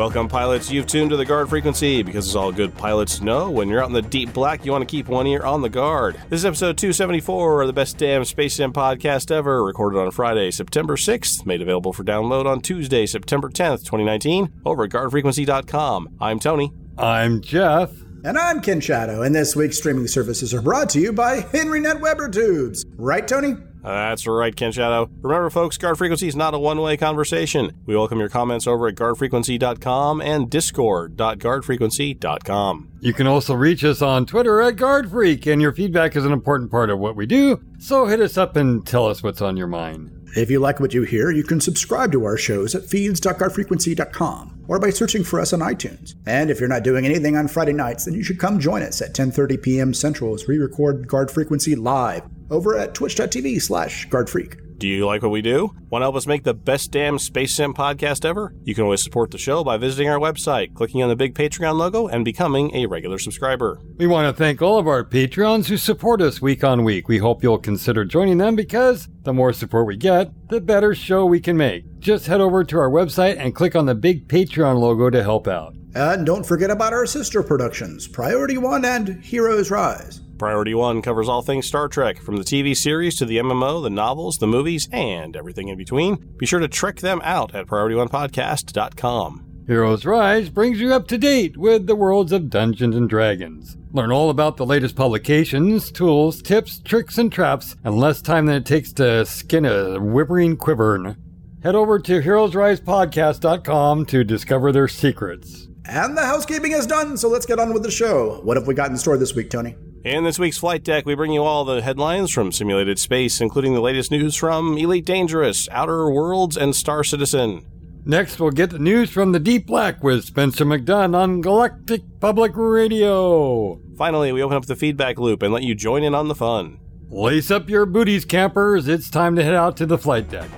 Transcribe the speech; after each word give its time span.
Welcome, 0.00 0.28
pilots. 0.28 0.70
You've 0.70 0.86
tuned 0.86 1.10
to 1.10 1.18
the 1.18 1.26
guard 1.26 1.50
frequency 1.50 2.02
because, 2.02 2.26
as 2.26 2.34
all 2.34 2.52
good 2.52 2.74
pilots 2.74 3.20
know, 3.20 3.50
when 3.50 3.68
you're 3.68 3.82
out 3.82 3.88
in 3.88 3.92
the 3.92 4.00
deep 4.00 4.32
black, 4.32 4.64
you 4.64 4.72
want 4.72 4.80
to 4.80 4.90
keep 4.90 5.08
one 5.08 5.26
ear 5.26 5.42
on 5.42 5.60
the 5.60 5.68
guard. 5.68 6.14
This 6.30 6.40
is 6.40 6.46
episode 6.46 6.78
274 6.78 7.60
of 7.60 7.66
the 7.66 7.74
best 7.74 7.98
damn 7.98 8.24
Space 8.24 8.54
Sim 8.54 8.72
podcast 8.72 9.30
ever, 9.30 9.62
recorded 9.62 10.00
on 10.00 10.10
Friday, 10.10 10.52
September 10.52 10.96
6th, 10.96 11.44
made 11.44 11.60
available 11.60 11.92
for 11.92 12.02
download 12.02 12.46
on 12.46 12.62
Tuesday, 12.62 13.04
September 13.04 13.50
10th, 13.50 13.80
2019, 13.80 14.62
over 14.64 14.84
at 14.84 14.90
guardfrequency.com. 14.90 16.16
I'm 16.18 16.38
Tony. 16.38 16.72
I'm 16.96 17.42
Jeff. 17.42 17.92
And 18.24 18.38
I'm 18.38 18.62
Ken 18.62 18.80
Shadow, 18.80 19.20
and 19.20 19.34
this 19.34 19.54
week's 19.54 19.76
streaming 19.76 20.06
services 20.06 20.54
are 20.54 20.62
brought 20.62 20.88
to 20.90 20.98
you 20.98 21.12
by 21.12 21.40
HenryNet 21.40 22.00
Weber 22.00 22.30
Tubes. 22.30 22.86
Right, 22.96 23.28
Tony? 23.28 23.54
That's 23.82 24.26
right, 24.26 24.54
Ken 24.54 24.72
Shadow. 24.72 25.08
Remember, 25.22 25.48
folks, 25.50 25.78
Guard 25.78 25.98
Frequency 25.98 26.28
is 26.28 26.36
not 26.36 26.54
a 26.54 26.58
one 26.58 26.80
way 26.80 26.96
conversation. 26.96 27.72
We 27.86 27.96
welcome 27.96 28.18
your 28.18 28.28
comments 28.28 28.66
over 28.66 28.88
at 28.88 28.94
guardfrequency.com 28.94 30.20
and 30.20 30.50
discord.guardfrequency.com. 30.50 32.88
You 33.00 33.14
can 33.14 33.26
also 33.26 33.54
reach 33.54 33.82
us 33.84 34.02
on 34.02 34.26
Twitter 34.26 34.60
at 34.60 34.76
GuardFreak, 34.76 35.50
and 35.50 35.62
your 35.62 35.72
feedback 35.72 36.14
is 36.16 36.26
an 36.26 36.32
important 36.32 36.70
part 36.70 36.90
of 36.90 36.98
what 36.98 37.16
we 37.16 37.24
do, 37.26 37.62
so 37.78 38.06
hit 38.06 38.20
us 38.20 38.36
up 38.36 38.56
and 38.56 38.86
tell 38.86 39.06
us 39.06 39.22
what's 39.22 39.40
on 39.40 39.56
your 39.56 39.66
mind. 39.66 40.10
If 40.36 40.50
you 40.50 40.60
like 40.60 40.78
what 40.78 40.94
you 40.94 41.02
hear, 41.02 41.30
you 41.30 41.42
can 41.42 41.60
subscribe 41.60 42.12
to 42.12 42.24
our 42.24 42.36
shows 42.36 42.74
at 42.74 42.84
feeds.guardfrequency.com 42.84 44.59
or 44.70 44.78
by 44.78 44.88
searching 44.88 45.24
for 45.24 45.40
us 45.40 45.52
on 45.52 45.58
iTunes. 45.58 46.14
And 46.26 46.48
if 46.48 46.60
you're 46.60 46.68
not 46.68 46.84
doing 46.84 47.04
anything 47.04 47.36
on 47.36 47.48
Friday 47.48 47.72
nights, 47.72 48.04
then 48.04 48.14
you 48.14 48.22
should 48.22 48.38
come 48.38 48.60
join 48.60 48.82
us 48.82 49.02
at 49.02 49.14
10:30 49.14 49.60
p.m. 49.60 49.92
Central 49.92 50.32
as 50.32 50.46
we 50.46 50.58
record 50.58 51.08
Guard 51.08 51.30
Frequency 51.30 51.74
live 51.74 52.22
over 52.50 52.78
at 52.78 52.94
twitch.tv 52.94 53.60
slash 53.60 54.08
guardfreak. 54.08 54.60
Do 54.78 54.88
you 54.88 55.04
like 55.04 55.20
what 55.20 55.30
we 55.30 55.42
do? 55.42 55.74
Want 55.90 56.00
to 56.00 56.06
help 56.06 56.16
us 56.16 56.26
make 56.26 56.44
the 56.44 56.54
best 56.54 56.90
damn 56.90 57.18
Space 57.18 57.54
Sim 57.54 57.74
podcast 57.74 58.24
ever? 58.24 58.54
You 58.64 58.74
can 58.74 58.84
always 58.84 59.02
support 59.02 59.30
the 59.30 59.36
show 59.36 59.62
by 59.62 59.76
visiting 59.76 60.08
our 60.08 60.18
website, 60.18 60.72
clicking 60.72 61.02
on 61.02 61.10
the 61.10 61.16
big 61.16 61.34
Patreon 61.34 61.74
logo, 61.74 62.06
and 62.06 62.24
becoming 62.24 62.74
a 62.74 62.86
regular 62.86 63.18
subscriber. 63.18 63.78
We 63.98 64.06
want 64.06 64.34
to 64.34 64.42
thank 64.42 64.62
all 64.62 64.78
of 64.78 64.88
our 64.88 65.04
Patreons 65.04 65.66
who 65.66 65.76
support 65.76 66.22
us 66.22 66.40
week 66.40 66.64
on 66.64 66.82
week. 66.82 67.08
We 67.08 67.18
hope 67.18 67.42
you'll 67.42 67.58
consider 67.58 68.06
joining 68.06 68.38
them 68.38 68.56
because 68.56 69.06
the 69.24 69.34
more 69.34 69.52
support 69.52 69.86
we 69.86 69.98
get, 69.98 70.30
the 70.48 70.62
better 70.62 70.94
show 70.94 71.26
we 71.26 71.40
can 71.40 71.58
make. 71.58 71.84
Just 72.00 72.26
head 72.26 72.40
over 72.40 72.64
to 72.64 72.78
our 72.78 72.88
website 72.88 73.36
and 73.38 73.54
click 73.54 73.76
on 73.76 73.84
the 73.84 73.94
big 73.94 74.26
Patreon 74.26 74.80
logo 74.80 75.10
to 75.10 75.22
help 75.22 75.46
out. 75.46 75.74
And 75.94 76.24
don't 76.24 76.46
forget 76.46 76.70
about 76.70 76.94
our 76.94 77.04
sister 77.04 77.42
productions, 77.42 78.08
Priority 78.08 78.56
One 78.56 78.86
and 78.86 79.22
Heroes 79.22 79.70
Rise. 79.70 80.20
Priority 80.38 80.72
One 80.74 81.02
covers 81.02 81.28
all 81.28 81.42
things 81.42 81.66
Star 81.66 81.88
Trek, 81.88 82.18
from 82.18 82.36
the 82.36 82.42
TV 82.42 82.74
series 82.74 83.16
to 83.16 83.26
the 83.26 83.36
MMO, 83.36 83.82
the 83.82 83.90
novels, 83.90 84.38
the 84.38 84.46
movies, 84.46 84.88
and 84.90 85.36
everything 85.36 85.68
in 85.68 85.76
between. 85.76 86.16
Be 86.38 86.46
sure 86.46 86.60
to 86.60 86.68
check 86.68 87.00
them 87.00 87.20
out 87.22 87.54
at 87.54 87.66
PriorityOnePodcast.com. 87.66 89.64
Heroes 89.66 90.06
Rise 90.06 90.48
brings 90.48 90.80
you 90.80 90.94
up 90.94 91.06
to 91.08 91.18
date 91.18 91.58
with 91.58 91.86
the 91.86 91.94
worlds 91.94 92.32
of 92.32 92.48
Dungeons 92.48 92.96
and 92.96 93.10
Dragons. 93.10 93.76
Learn 93.92 94.10
all 94.10 94.30
about 94.30 94.56
the 94.56 94.64
latest 94.64 94.96
publications, 94.96 95.92
tools, 95.92 96.40
tips, 96.40 96.80
tricks, 96.80 97.18
and 97.18 97.30
traps, 97.30 97.76
and 97.84 97.98
less 97.98 98.22
time 98.22 98.46
than 98.46 98.56
it 98.56 98.64
takes 98.64 98.90
to 98.94 99.26
skin 99.26 99.66
a 99.66 100.00
whimpering 100.00 100.56
quivern. 100.56 101.16
Head 101.62 101.74
over 101.74 101.98
to 101.98 102.22
heroesrisepodcast.com 102.22 104.06
to 104.06 104.24
discover 104.24 104.72
their 104.72 104.88
secrets. 104.88 105.68
And 105.84 106.16
the 106.16 106.24
housekeeping 106.24 106.72
is 106.72 106.86
done, 106.86 107.18
so 107.18 107.28
let's 107.28 107.44
get 107.44 107.58
on 107.58 107.74
with 107.74 107.82
the 107.82 107.90
show. 107.90 108.40
What 108.44 108.56
have 108.56 108.66
we 108.66 108.72
got 108.72 108.90
in 108.90 108.96
store 108.96 109.18
this 109.18 109.34
week, 109.34 109.50
Tony? 109.50 109.76
In 110.02 110.24
this 110.24 110.38
week's 110.38 110.56
Flight 110.56 110.82
Deck, 110.84 111.04
we 111.04 111.14
bring 111.14 111.32
you 111.32 111.42
all 111.42 111.66
the 111.66 111.82
headlines 111.82 112.30
from 112.30 112.50
simulated 112.50 112.98
space, 112.98 113.42
including 113.42 113.74
the 113.74 113.82
latest 113.82 114.10
news 114.10 114.36
from 114.36 114.78
Elite 114.78 115.04
Dangerous, 115.04 115.68
Outer 115.70 116.10
Worlds, 116.10 116.56
and 116.56 116.74
Star 116.74 117.04
Citizen. 117.04 117.66
Next, 118.06 118.40
we'll 118.40 118.52
get 118.52 118.70
the 118.70 118.78
news 118.78 119.10
from 119.10 119.32
the 119.32 119.38
Deep 119.38 119.66
Black 119.66 120.02
with 120.02 120.24
Spencer 120.24 120.64
McDunn 120.64 121.14
on 121.14 121.42
Galactic 121.42 122.00
Public 122.20 122.52
Radio. 122.54 123.78
Finally, 123.98 124.32
we 124.32 124.42
open 124.42 124.56
up 124.56 124.64
the 124.64 124.76
feedback 124.76 125.18
loop 125.18 125.42
and 125.42 125.52
let 125.52 125.64
you 125.64 125.74
join 125.74 126.04
in 126.04 126.14
on 126.14 126.28
the 126.28 126.34
fun. 126.34 126.80
Lace 127.10 127.50
up 127.50 127.68
your 127.68 127.84
booties, 127.84 128.24
campers. 128.24 128.88
It's 128.88 129.10
time 129.10 129.36
to 129.36 129.44
head 129.44 129.54
out 129.54 129.76
to 129.76 129.84
the 129.84 129.98
flight 129.98 130.30
deck. 130.30 130.48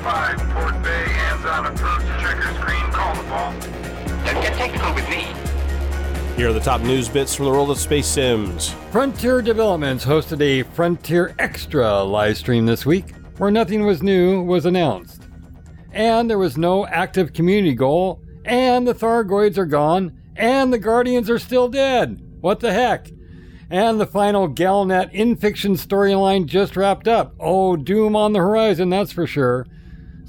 3175 0.00 0.54
Port 0.54 0.82
Bay, 0.82 1.12
hands 1.12 1.44
on 1.44 1.66
approach, 1.66 2.00
trigger 2.22 2.54
screen, 2.54 2.90
call 2.90 3.14
the 3.14 3.22
ball. 3.28 3.52
Don't 4.24 4.42
get 4.42 4.54
technical 4.54 4.94
with 4.94 5.08
me. 5.10 5.26
Here 6.36 6.48
are 6.48 6.54
the 6.54 6.60
top 6.60 6.80
news 6.80 7.08
bits 7.08 7.34
from 7.34 7.44
the 7.44 7.50
world 7.50 7.70
of 7.70 7.78
Space 7.78 8.06
Sims. 8.06 8.74
Frontier 8.92 9.42
Developments 9.42 10.04
hosted 10.04 10.40
a 10.40 10.62
Frontier 10.74 11.34
Extra 11.38 12.02
live 12.02 12.38
stream 12.38 12.64
this 12.64 12.86
week 12.86 13.14
where 13.36 13.50
nothing 13.50 13.84
was 13.84 14.02
new 14.02 14.42
was 14.42 14.64
announced. 14.64 15.28
And 15.92 16.30
there 16.30 16.38
was 16.38 16.56
no 16.56 16.86
active 16.86 17.34
community 17.34 17.74
goal, 17.74 18.22
and 18.46 18.88
the 18.88 18.94
Thargoids 18.94 19.58
are 19.58 19.66
gone, 19.66 20.18
and 20.34 20.72
the 20.72 20.78
Guardians 20.78 21.28
are 21.28 21.38
still 21.38 21.68
dead. 21.68 22.22
What 22.40 22.60
the 22.60 22.72
heck? 22.72 23.10
And 23.68 24.00
the 24.00 24.06
final 24.06 24.48
Galnet 24.48 25.12
in-fiction 25.12 25.74
storyline 25.74 26.46
just 26.46 26.74
wrapped 26.74 27.06
up. 27.06 27.34
Oh, 27.38 27.76
doom 27.76 28.16
on 28.16 28.32
the 28.32 28.38
horizon, 28.38 28.88
that's 28.88 29.12
for 29.12 29.26
sure. 29.26 29.66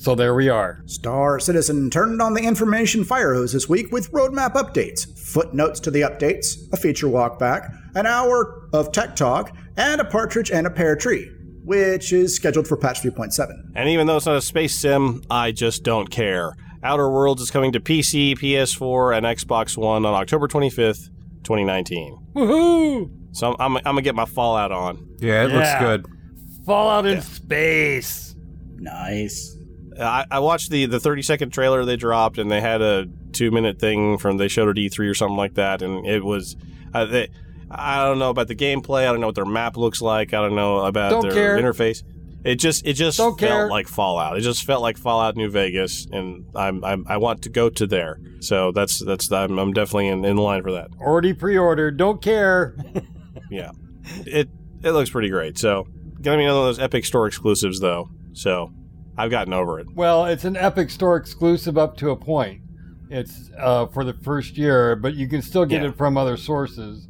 So 0.01 0.16
there 0.16 0.34
we 0.34 0.50
are. 0.50 0.81
Star 0.88 1.39
Citizen 1.39 1.91
turned 1.91 2.23
on 2.23 2.34
the 2.34 2.41
information 2.41 3.03
fire 3.03 3.35
hose 3.35 3.53
this 3.53 3.69
week 3.69 3.91
with 3.91 4.12
roadmap 4.12 4.53
updates, 4.53 5.07
footnotes 5.16 5.79
to 5.81 5.91
the 5.91 6.01
updates, 6.01 6.56
a 6.73 6.78
feature 6.78 7.06
walkback, 7.06 7.72
an 7.94 8.07
hour 8.07 8.67
of 8.73 8.91
tech 8.91 9.16
talk, 9.16 9.56
and 9.78 10.01
a 10.01 10.03
partridge 10.03 10.50
and 10.50 10.66
a 10.66 10.72
pear 10.72 10.95
tree, 10.95 11.29
which 11.63 12.13
is 12.13 12.35
scheduled 12.35 12.67
for 12.67 12.78
patch 12.78 13.03
3.7. 13.03 13.51
And 13.75 13.90
even 13.90 14.07
though 14.07 14.17
it's 14.17 14.25
not 14.25 14.38
a 14.38 14.41
space 14.41 14.75
sim, 14.75 15.22
I 15.29 15.51
just 15.51 15.84
don't 15.84 16.09
care. 16.09 16.56
Outer 16.81 17.07
Worlds 17.07 17.44
is 17.44 17.51
coming 17.51 17.72
to 17.73 17.79
PC, 17.79 18.40
PS4, 18.40 19.17
and 19.17 19.23
Xbox 19.23 19.78
One 19.78 20.03
on 20.03 20.16
October 20.16 20.47
25th, 20.47 21.09
2019. 21.44 22.17
Woohoo! 22.34 23.11
So 23.34 23.56
I'm, 23.59 23.78
I'm 23.78 23.84
gonna 23.84 24.01
get 24.01 24.16
my 24.16 24.25
Fallout 24.25 24.72
on. 24.72 25.09
Yeah, 25.19 25.44
it 25.44 25.51
looks 25.51 25.75
good. 25.79 26.07
Fallout 26.66 27.06
in 27.06 27.22
space. 27.22 28.35
Nice. 28.78 29.57
I, 30.00 30.25
I 30.31 30.40
watched 30.40 30.69
the 30.72 30.85
the 30.85 31.00
30 31.00 31.22
second 31.22 31.50
trailer 31.52 31.84
they 31.85 31.96
dropped, 31.97 32.38
and 32.38 32.50
they 32.50 32.62
had 32.62 32.81
a 32.81 33.07
two 33.34 33.52
minute 33.52 33.79
thing 33.79 34.18
from 34.18 34.38
they 34.38 34.47
showed 34.47 34.69
at 34.69 34.75
E3 34.75 35.09
or 35.09 35.13
something 35.13 35.38
like 35.38 35.56
that, 35.56 35.81
and 35.81 36.06
it 36.06 36.24
was. 36.24 36.56
Uh, 36.94 37.06
they, 37.06 37.29
I 37.69 38.03
don't 38.03 38.19
know 38.19 38.29
about 38.29 38.47
the 38.50 38.56
gameplay. 38.56 39.02
I 39.07 39.12
don't 39.12 39.22
know 39.22 39.28
what 39.28 39.35
their 39.35 39.46
map 39.46 39.78
looks 39.78 40.02
like. 40.02 40.34
I 40.34 40.41
don't 40.41 40.56
know 40.56 40.79
about 40.79 41.12
Don't 41.12 41.22
their 41.22 41.31
care. 41.34 41.57
interface. 41.57 42.03
It 42.44 42.56
just 42.56 42.85
it 42.85 42.94
just 42.94 43.18
Don't 43.18 43.40
felt 43.40 43.52
care. 43.52 43.69
like 43.69 43.88
Fallout. 43.88 44.35
It 44.38 44.41
just 44.41 44.63
felt 44.66 44.81
like 44.81 44.97
Fallout 44.97 45.35
New 45.38 45.50
Vegas, 45.50 46.08
and 46.12 46.46
I'm, 46.56 46.84
I'm 46.84 47.06
I 47.08 47.18
want 47.18 47.44
to 47.44 47.50
go 47.50 47.69
to 47.69 47.85
there. 47.88 48.19
So 48.40 48.72
that's 48.72 49.00
that's 49.06 49.31
I'm, 49.31 49.58
I'm 49.59 49.73
definitely 49.73 50.08
in, 50.08 50.25
in 50.25 50.38
line 50.38 50.63
for 50.63 50.72
that. 50.73 50.90
Already 51.00 51.34
pre-ordered. 51.34 51.97
Don't 51.97 52.22
care. 52.22 52.75
Yeah, 53.50 53.72
it 54.25 54.47
it 54.81 54.91
looks 54.91 55.09
pretty 55.09 55.28
great. 55.29 55.58
So 55.58 55.85
gonna 56.22 56.38
be 56.38 56.44
one 56.44 56.52
of 56.52 56.56
those 56.63 56.79
Epic 56.79 57.03
Store 57.03 57.28
exclusives 57.28 57.81
though. 57.81 58.09
So 58.31 58.72
I've 59.22 59.32
gotten 59.32 59.54
over 59.54 59.80
it. 59.80 59.88
Well, 59.94 60.26
it's 60.26 60.46
an 60.46 60.56
Epic 60.58 60.90
Store 60.90 61.16
exclusive 61.16 61.78
up 61.78 61.96
to 61.98 62.09
a 62.09 62.16
point. 62.16 62.62
It's 63.09 63.50
uh, 63.58 63.88
for 63.88 64.03
the 64.03 64.14
first 64.14 64.58
year, 64.58 64.96
but 64.96 65.14
you 65.16 65.28
can 65.28 65.41
still 65.41 65.66
get 65.66 65.82
Yeah. 65.84 65.90
it 65.90 65.97
from 65.97 66.18
other 66.18 66.38
sources. 66.38 67.08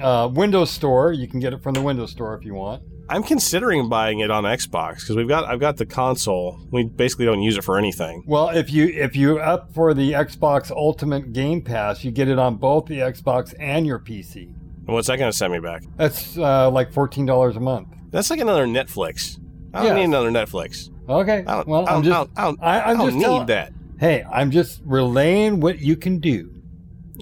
Uh, 0.00 0.28
Windows 0.32 0.70
Store, 0.70 1.12
you 1.12 1.26
can 1.28 1.40
get 1.40 1.52
it 1.52 1.62
from 1.62 1.74
the 1.74 1.82
Windows 1.82 2.10
Store 2.12 2.34
if 2.34 2.44
you 2.44 2.54
want. 2.54 2.82
I'm 3.10 3.22
considering 3.22 3.88
buying 3.88 4.20
it 4.20 4.30
on 4.30 4.44
Xbox 4.44 5.00
because 5.00 5.16
we've 5.16 5.28
got 5.28 5.44
I've 5.46 5.60
got 5.60 5.76
the 5.78 5.86
console. 5.86 6.60
We 6.70 6.84
basically 6.84 7.24
don't 7.24 7.40
use 7.42 7.56
it 7.56 7.64
for 7.64 7.78
anything. 7.78 8.22
Well, 8.26 8.50
if 8.50 8.70
you 8.72 8.86
if 8.88 9.16
you 9.16 9.38
up 9.38 9.72
for 9.74 9.94
the 9.94 10.12
Xbox 10.12 10.70
Ultimate 10.70 11.32
Game 11.32 11.62
Pass, 11.62 12.04
you 12.04 12.10
get 12.10 12.28
it 12.28 12.38
on 12.38 12.56
both 12.56 12.84
the 12.86 12.98
Xbox 12.98 13.54
and 13.58 13.86
your 13.86 13.98
PC. 13.98 14.42
And 14.86 14.88
what's 14.88 15.08
that 15.08 15.16
going 15.18 15.30
to 15.32 15.36
send 15.36 15.52
me 15.54 15.58
back? 15.58 15.84
That's 15.96 16.36
uh, 16.36 16.70
like 16.70 16.92
fourteen 16.92 17.24
dollars 17.26 17.56
a 17.56 17.60
month. 17.60 17.88
That's 18.10 18.28
like 18.30 18.40
another 18.40 18.66
Netflix. 18.66 19.38
I 19.74 19.78
don't 19.84 19.86
Yes. 19.88 19.96
need 19.96 20.04
another 20.04 20.30
Netflix. 20.30 20.90
Okay. 21.08 21.44
I 21.46 21.54
don't, 21.56 21.68
well, 21.68 21.88
I 21.88 21.94
I'm 21.94 22.02
just 22.02 22.14
I 22.14 22.18
don't, 22.18 22.30
I 22.36 22.42
don't, 22.44 22.62
I, 22.62 22.80
I'm 22.80 22.88
I 22.88 22.94
don't 22.98 23.06
just 23.06 23.16
need 23.16 23.22
tell- 23.24 23.44
that. 23.46 23.72
Hey, 23.98 24.24
I'm 24.30 24.50
just 24.50 24.80
relaying 24.84 25.60
what 25.60 25.80
you 25.80 25.96
can 25.96 26.18
do. 26.20 26.54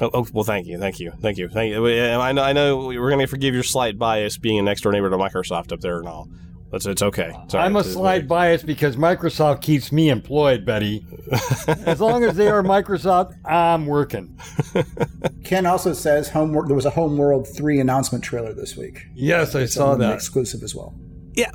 Oh, 0.01 0.11
oh, 0.13 0.27
well, 0.35 0.45
thank 0.45 0.67
you, 0.67 0.79
thank 0.79 1.01
you, 1.01 1.11
thank 1.23 1.39
you, 1.39 1.49
thank 1.49 1.73
you. 1.73 1.87
I 1.89 2.33
know, 2.33 2.43
I 2.43 2.53
know, 2.53 2.77
we're 2.89 3.09
going 3.09 3.19
to 3.21 3.27
forgive 3.27 3.55
your 3.55 3.63
slight 3.63 3.99
bias 3.99 4.37
being 4.37 4.59
a 4.59 4.63
next 4.63 4.83
door 4.83 4.93
neighbor 4.93 5.09
to 5.09 5.17
Microsoft 5.17 5.73
up 5.73 5.81
there 5.81 5.99
and 6.01 6.07
all. 6.07 6.29
It's, 6.73 6.85
it's 6.85 7.01
okay. 7.01 7.33
Sorry, 7.49 7.65
I'm 7.65 7.77
a 7.77 7.79
It's- 7.79 7.95
slight 7.95 8.29
bias 8.29 8.63
because 8.63 8.97
Microsoft 8.97 9.63
keeps 9.63 9.93
me 9.93 10.11
employed, 10.11 10.67
Betty. 10.67 11.07
as 11.87 11.99
long 12.01 12.25
as 12.25 12.37
they 12.37 12.49
are 12.49 12.63
Microsoft, 12.63 13.33
I'm 13.47 13.87
working. 13.87 14.39
Ken 15.45 15.65
also 15.65 15.93
says 15.95 16.29
Homeworld. 16.29 16.69
There 16.69 16.77
was 16.77 16.85
a 16.85 16.91
Homeworld 16.91 17.49
three 17.49 17.81
announcement 17.81 18.23
trailer 18.25 18.53
this 18.53 18.77
week. 18.77 19.07
Yes, 19.15 19.55
I 19.55 19.61
It's 19.61 19.75
saw 19.75 19.95
that. 19.95 20.13
exclusive 20.13 20.63
as 20.63 20.75
well. 20.75 20.95
Yeah, 21.37 21.51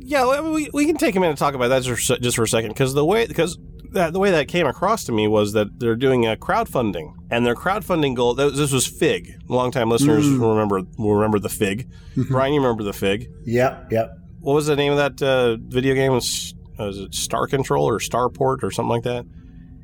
yeah. 0.00 0.40
We, 0.40 0.70
we 0.72 0.86
can 0.86 0.96
take 0.96 1.14
a 1.16 1.20
minute 1.20 1.34
to 1.36 1.38
talk 1.38 1.54
about 1.54 1.68
that 1.68 1.82
just 1.82 2.06
for, 2.06 2.16
just 2.16 2.36
for 2.36 2.42
a 2.44 2.48
second 2.48 2.70
because 2.70 2.94
the 2.94 3.04
way 3.04 3.26
because 3.26 3.58
that 3.92 4.12
the 4.12 4.18
way 4.18 4.30
that 4.30 4.48
came 4.48 4.66
across 4.66 5.04
to 5.04 5.12
me 5.12 5.28
was 5.28 5.52
that 5.52 5.78
they're 5.78 5.96
doing 5.96 6.26
a 6.26 6.34
crowdfunding 6.34 7.14
and 7.30 7.44
their 7.44 7.54
crowdfunding 7.54 8.16
goal. 8.16 8.34
This 8.34 8.72
was 8.72 8.86
Fig. 8.86 9.34
Longtime 9.48 9.90
listeners 9.90 10.26
will 10.38 10.50
remember 10.50 10.82
will 10.96 11.14
remember 11.14 11.38
the 11.38 11.50
Fig. 11.50 11.90
Brian, 12.28 12.54
you 12.54 12.60
remember 12.60 12.82
the 12.84 12.92
Fig? 12.92 13.30
Yep, 13.44 13.92
yep. 13.92 14.16
What 14.40 14.54
was 14.54 14.66
the 14.66 14.76
name 14.76 14.92
of 14.92 14.98
that 14.98 15.22
uh, 15.22 15.56
video 15.60 15.94
game? 15.94 16.12
Was, 16.12 16.54
was 16.78 16.98
it 16.98 17.14
Star 17.14 17.46
Control 17.46 17.88
or 17.88 17.98
Starport 17.98 18.62
or 18.62 18.70
something 18.70 18.90
like 18.90 19.04
that? 19.04 19.24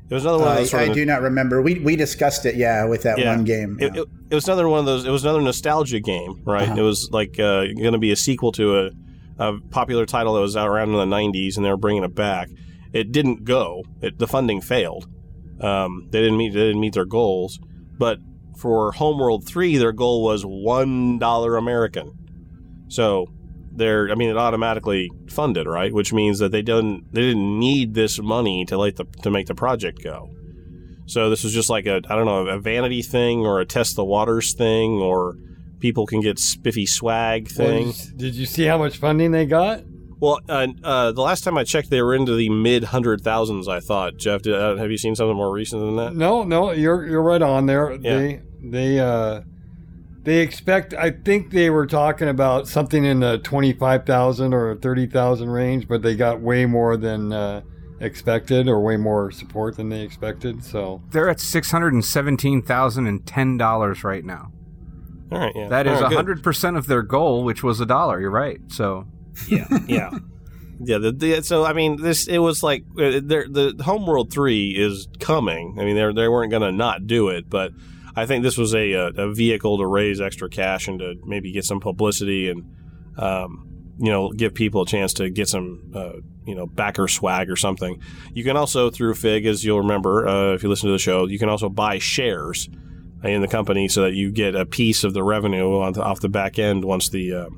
It 0.09 0.13
was 0.15 0.25
another 0.25 0.39
one 0.43 0.57
of 0.57 0.73
I, 0.73 0.81
I 0.81 0.89
do 0.89 1.05
not 1.05 1.21
remember. 1.21 1.61
We 1.61 1.79
we 1.79 1.95
discussed 1.95 2.45
it, 2.47 2.55
yeah, 2.55 2.83
with 2.85 3.03
that 3.03 3.19
Yeah. 3.19 3.35
one 3.35 3.43
game. 3.43 3.77
It, 3.79 3.93
yeah. 3.95 4.01
it, 4.01 4.07
it 4.31 4.35
was 4.35 4.47
another 4.47 4.67
one 4.67 4.79
of 4.79 4.85
those. 4.87 5.05
It 5.05 5.11
was 5.11 5.23
another 5.23 5.39
nostalgia 5.41 5.99
game, 5.99 6.41
right? 6.45 6.67
Uh-huh. 6.67 6.79
It 6.79 6.81
was 6.81 7.09
like 7.11 7.39
uh, 7.39 7.65
going 7.67 7.91
to 7.93 7.99
be 7.99 8.11
a 8.11 8.15
sequel 8.15 8.51
to 8.53 8.79
a, 8.79 8.89
a 9.39 9.59
popular 9.69 10.05
title 10.05 10.35
that 10.35 10.41
was 10.41 10.57
out 10.57 10.67
around 10.67 10.89
in 10.89 11.09
the 11.09 11.15
'90s, 11.15 11.55
and 11.55 11.65
they 11.65 11.69
were 11.69 11.77
bringing 11.77 12.03
it 12.03 12.13
back. 12.13 12.49
It 12.93 13.11
didn't 13.11 13.45
go. 13.45 13.83
It, 14.01 14.19
the 14.19 14.27
funding 14.27 14.61
failed. 14.61 15.07
Um, 15.61 16.07
they 16.11 16.21
didn't 16.21 16.37
meet. 16.37 16.53
They 16.53 16.59
didn't 16.59 16.81
meet 16.81 16.93
their 16.93 17.05
goals. 17.05 17.59
But 17.97 18.19
for 18.57 18.91
Homeworld 18.91 19.47
Three, 19.47 19.77
their 19.77 19.91
goal 19.91 20.23
was 20.23 20.43
one 20.43 21.17
dollar 21.19 21.57
American. 21.57 22.11
So 22.89 23.27
they're. 23.71 24.09
I 24.11 24.15
mean, 24.15 24.29
it 24.29 24.37
automatically 24.37 25.09
funded, 25.29 25.67
right? 25.67 25.93
Which 25.93 26.13
means 26.13 26.39
that 26.39 26.51
they 26.51 26.61
didn't. 26.61 27.13
They 27.13 27.21
didn't 27.21 27.59
need 27.59 27.93
this 27.93 28.19
money 28.19 28.65
to 28.65 28.77
like 28.77 28.95
the 28.95 29.05
to 29.23 29.31
make 29.31 29.47
the 29.47 29.55
project 29.55 30.03
go. 30.03 30.29
So 31.05 31.29
this 31.31 31.43
was 31.43 31.53
just 31.53 31.69
like 31.69 31.87
a 31.87 32.01
I 32.07 32.15
don't 32.15 32.25
know 32.25 32.47
a 32.47 32.59
vanity 32.59 33.01
thing 33.01 33.39
or 33.39 33.59
a 33.59 33.65
test 33.65 33.95
the 33.95 34.05
waters 34.05 34.53
thing 34.53 34.99
or 34.99 35.35
people 35.79 36.05
can 36.05 36.21
get 36.21 36.39
spiffy 36.39 36.85
swag 36.85 37.49
Well, 37.57 37.67
thing. 37.67 37.85
did 37.87 37.95
you- 37.95 38.17
did 38.17 38.35
you 38.35 38.45
see 38.45 38.63
how 38.65 38.77
much 38.77 38.97
funding 38.97 39.31
they 39.31 39.45
got? 39.45 39.81
Well, 40.21 40.39
uh, 40.49 40.67
uh, 40.83 41.11
the 41.13 41.21
last 41.21 41.45
time 41.45 41.57
I 41.57 41.63
checked, 41.63 41.89
they 41.89 42.01
were 42.01 42.13
into 42.13 42.35
the 42.35 42.49
mid 42.49 42.83
hundred 42.85 43.21
thousands. 43.21 43.67
I 43.69 43.79
thought. 43.79 44.17
Jeff, 44.17 44.41
did, 44.41 44.53
uh, 44.53 44.75
have 44.75 44.91
you 44.91 44.97
seen 44.97 45.15
something 45.15 45.37
more 45.37 45.51
recent 45.53 45.81
than 45.81 45.95
that? 45.95 46.13
No, 46.15 46.43
no, 46.43 46.71
you're 46.71 47.05
you're 47.07 47.21
right 47.23 47.41
on 47.41 47.65
there. 47.67 47.93
Yeah. 47.93 48.17
They 48.17 48.41
they 48.61 48.99
uh 48.99 49.41
they 50.23 50.39
expect 50.39 50.93
I 50.93 51.11
think 51.11 51.51
they 51.51 51.69
were 51.69 51.87
talking 51.87 52.27
about 52.27 52.67
something 52.67 53.05
in 53.05 53.21
the 53.21 53.37
25,000 53.37 54.53
or 54.53 54.75
30,000 54.75 55.49
range, 55.49 55.87
but 55.87 56.01
they 56.01 56.15
got 56.17 56.41
way 56.41 56.65
more 56.65 56.97
than 56.97 57.31
uh 57.31 57.61
expected 58.01 58.67
or 58.67 58.81
way 58.81 58.97
more 58.97 59.31
support 59.31 59.77
than 59.77 59.87
they 59.89 60.01
expected. 60.01 60.63
So, 60.63 61.01
They're 61.11 61.29
at 61.29 61.39
six 61.39 61.71
hundred 61.71 61.93
and 61.93 62.03
seventeen 62.03 62.61
thousand 62.61 63.07
and 63.07 63.25
ten 63.25 63.55
dollars 63.57 64.03
right 64.03 64.23
now. 64.25 64.51
All 65.31 65.39
right, 65.39 65.53
yeah, 65.55 65.67
That 65.67 65.87
is 65.87 65.93
All 65.97 66.01
right, 66.03 66.09
good. 66.09 66.15
hundred 66.15 66.43
percent 66.43 66.75
of 66.77 66.87
their 66.87 67.01
goal, 67.03 67.43
which 67.43 67.63
was 67.63 67.79
a 67.79 67.85
dollar. 67.85 68.19
You're 68.19 68.31
right. 68.31 68.59
So 68.67 69.05
yeah, 69.47 69.67
yeah, 69.87 70.09
yeah. 70.79 70.97
The, 70.97 71.11
the, 71.11 71.41
so 71.43 71.63
I 71.65 71.73
mean, 71.73 72.01
this 72.01 72.27
it 72.27 72.39
was 72.39 72.63
like 72.63 72.83
uh, 72.99 73.19
there- 73.23 73.47
the 73.47 73.75
Homeworld 73.83 74.31
Three 74.33 74.69
is 74.71 75.07
coming. 75.19 75.77
I 75.79 75.85
mean, 75.85 75.95
they 75.95 76.11
they 76.23 76.27
weren't 76.27 76.49
going 76.51 76.63
to 76.63 76.71
not 76.71 77.05
do 77.07 77.29
it, 77.29 77.49
but 77.49 77.71
I 78.15 78.25
think 78.25 78.43
this 78.43 78.57
was 78.57 78.73
a, 78.73 78.91
a 78.93 79.07
a 79.09 79.33
vehicle 79.33 79.77
to 79.77 79.85
raise 79.85 80.19
extra 80.19 80.49
cash 80.49 80.87
and 80.87 80.99
to 80.99 81.15
maybe 81.25 81.51
get 81.51 81.63
some 81.65 81.79
publicity 81.79 82.49
and 82.49 82.65
um, 83.17 83.93
you 83.99 84.11
know 84.11 84.31
give 84.31 84.53
people 84.53 84.81
a 84.81 84.85
chance 84.87 85.13
to 85.13 85.29
get 85.29 85.47
some 85.47 85.91
uh, 85.95 86.13
you 86.45 86.55
know 86.55 86.65
backer 86.65 87.07
swag 87.07 87.49
or 87.51 87.55
something. 87.55 88.01
You 88.33 88.43
can 88.43 88.57
also 88.57 88.89
through 88.89 89.13
Fig, 89.13 89.45
as 89.45 89.63
you'll 89.63 89.81
remember 89.81 90.27
uh, 90.27 90.53
if 90.53 90.63
you 90.63 90.69
listen 90.69 90.87
to 90.87 90.93
the 90.93 90.97
show, 90.99 91.27
you 91.27 91.37
can 91.37 91.49
also 91.49 91.69
buy 91.69 91.99
shares 91.99 92.67
in 93.23 93.41
the 93.41 93.47
company 93.47 93.87
so 93.87 94.03
that 94.03 94.13
you 94.13 94.31
get 94.31 94.55
a 94.55 94.65
piece 94.65 95.03
of 95.03 95.13
the 95.13 95.23
revenue 95.23 95.79
on 95.81 95.93
the, 95.93 96.03
off 96.03 96.21
the 96.21 96.29
back 96.29 96.57
end 96.57 96.85
once 96.85 97.09
the 97.09 97.33
uh, 97.33 97.49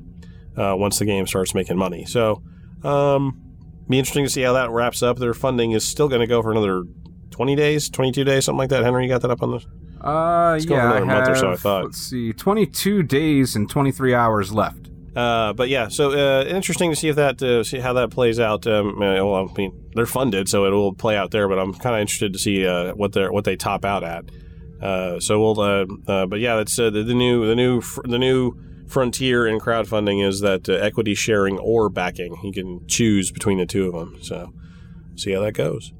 uh, 0.58 0.76
once 0.76 1.00
the 1.00 1.06
game 1.06 1.28
starts 1.28 1.54
making 1.54 1.78
money. 1.78 2.06
So, 2.06 2.42
um, 2.84 3.42
be 3.88 4.00
interesting 4.00 4.26
to 4.26 4.30
see 4.30 4.42
how 4.42 4.54
that 4.54 4.70
wraps 4.72 5.04
up. 5.04 5.18
Their 5.18 5.34
funding 5.34 5.72
is 5.72 5.88
still 5.88 6.08
going 6.08 6.22
to 6.22 6.28
go 6.28 6.42
for 6.42 6.52
another 6.52 6.84
20 7.30 7.56
days, 7.56 7.90
22 7.90 8.24
days, 8.24 8.46
something 8.46 8.58
like 8.58 8.70
that. 8.70 8.84
Henry, 8.84 9.04
you 9.04 9.10
got 9.10 9.22
that 9.22 9.32
up 9.32 9.42
on 9.44 9.52
the 9.52 9.66
uh 10.04 10.56
It's 10.56 10.66
yeah, 10.66 10.94
I 10.94 11.00
month 11.02 11.30
or 11.30 11.36
so, 11.36 11.48
I 11.48 11.52
have, 11.52 11.60
thought. 11.60 11.84
Let's 11.86 12.02
see, 12.02 12.34
twenty 12.34 12.66
two 12.66 13.04
days 13.04 13.56
and 13.56 13.70
twenty 13.70 13.92
three 13.92 14.16
hours 14.16 14.52
left. 14.52 14.90
Uh, 15.16 15.54
but 15.54 15.70
yeah, 15.70 15.90
so 15.90 16.12
uh, 16.12 16.44
interesting 16.46 16.90
to 16.90 16.96
see 16.96 17.10
if 17.10 17.18
that 17.18 17.42
uh, 17.44 17.64
see 17.64 17.80
how 17.80 17.94
that 17.94 18.10
plays 18.10 18.40
out. 18.40 18.66
Um, 18.66 18.96
uh, 19.02 19.24
well, 19.24 19.50
I 19.50 19.54
mean, 19.58 19.90
they're 19.94 20.06
funded, 20.06 20.50
so 20.50 20.66
it 20.66 20.72
will 20.72 20.94
play 20.94 21.18
out 21.18 21.32
there. 21.32 21.48
But 21.48 21.60
I'm 21.60 21.74
kind 21.74 21.96
of 21.96 22.02
interested 22.02 22.34
to 22.34 22.40
see 22.40 22.66
uh, 22.66 22.94
what 22.96 23.14
they 23.14 23.28
what 23.28 23.44
they 23.44 23.56
top 23.56 23.86
out 23.86 24.04
at. 24.04 24.26
Uh, 24.82 25.20
so 25.20 25.40
we'll. 25.40 25.60
Uh, 25.60 25.86
uh, 26.08 26.26
but 26.26 26.40
yeah, 26.40 26.56
that's 26.56 26.78
uh, 26.80 26.90
the, 26.90 27.04
the 27.04 27.14
new 27.14 27.46
the 27.46 27.56
new 27.56 27.82
fr- 27.82 28.02
the 28.04 28.18
new 28.18 28.54
frontier 28.88 29.48
in 29.48 29.60
crowdfunding 29.60 30.26
is 30.26 30.42
that 30.42 30.68
uh, 30.68 30.74
equity 30.74 31.14
sharing 31.14 31.60
or 31.60 31.88
backing. 31.88 32.36
You 32.44 32.52
can 32.52 32.88
choose 32.88 33.32
between 33.32 33.60
the 33.60 33.66
two 33.66 33.88
of 33.88 33.94
them. 33.94 34.22
So 34.24 34.54
see 35.16 35.32
how 35.32 35.42
that 35.42 35.54
goes. 35.54 35.94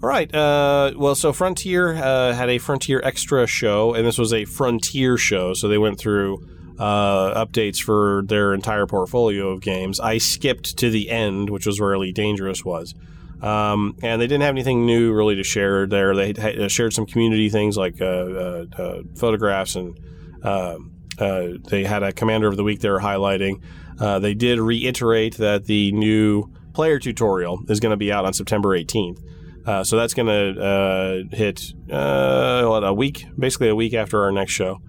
All 0.00 0.08
right. 0.08 0.32
Well, 0.32 1.16
so 1.16 1.32
Frontier 1.32 1.94
had 1.94 2.48
a 2.48 2.58
Frontier 2.58 3.00
Extra 3.02 3.48
show, 3.48 3.94
and 3.94 4.06
this 4.06 4.16
was 4.16 4.32
a 4.32 4.44
Frontier 4.44 5.16
show. 5.16 5.54
So 5.54 5.66
they 5.66 5.76
went 5.76 5.98
through 5.98 6.38
updates 6.78 7.82
for 7.82 8.22
their 8.26 8.54
entire 8.54 8.86
portfolio 8.86 9.48
of 9.48 9.60
games. 9.60 9.98
I 9.98 10.18
skipped 10.18 10.76
to 10.78 10.88
the 10.88 11.10
end, 11.10 11.50
which 11.50 11.66
was 11.66 11.80
where 11.80 11.94
Elite 11.94 12.14
Dangerous 12.14 12.64
was. 12.64 12.94
Um, 13.42 13.96
and 14.02 14.20
they 14.20 14.26
didn't 14.26 14.42
have 14.42 14.54
anything 14.54 14.84
new 14.84 15.12
really 15.12 15.36
to 15.36 15.44
share 15.44 15.86
there. 15.86 16.14
They 16.14 16.34
had, 16.36 16.70
shared 16.72 16.92
some 16.92 17.06
community 17.06 17.48
things 17.48 17.76
like 17.76 18.00
uh, 18.00 18.04
uh, 18.04 18.66
uh, 18.76 19.02
photographs, 19.14 19.76
and 19.76 19.98
uh, 20.42 20.78
uh, 21.18 21.48
they 21.68 21.84
had 21.84 22.02
a 22.02 22.12
Commander 22.12 22.48
of 22.48 22.56
the 22.56 22.64
Week 22.64 22.80
they 22.80 22.90
were 22.90 23.00
highlighting. 23.00 23.62
Uh, 24.00 24.18
they 24.18 24.34
did 24.34 24.58
reiterate 24.58 25.36
that 25.36 25.66
the 25.66 25.92
new 25.92 26.52
player 26.72 26.98
tutorial 26.98 27.60
is 27.68 27.80
going 27.80 27.90
to 27.90 27.96
be 27.96 28.12
out 28.12 28.24
on 28.24 28.32
September 28.32 28.70
18th. 28.70 29.22
Uh, 29.66 29.84
so 29.84 29.96
that's 29.96 30.14
going 30.14 30.26
to 30.26 30.62
uh, 30.62 31.36
hit 31.36 31.74
uh, 31.90 32.64
what, 32.64 32.84
a 32.84 32.92
week, 32.92 33.26
basically 33.38 33.68
a 33.68 33.74
week 33.74 33.94
after 33.94 34.22
our 34.22 34.32
next 34.32 34.52
show. 34.52 34.80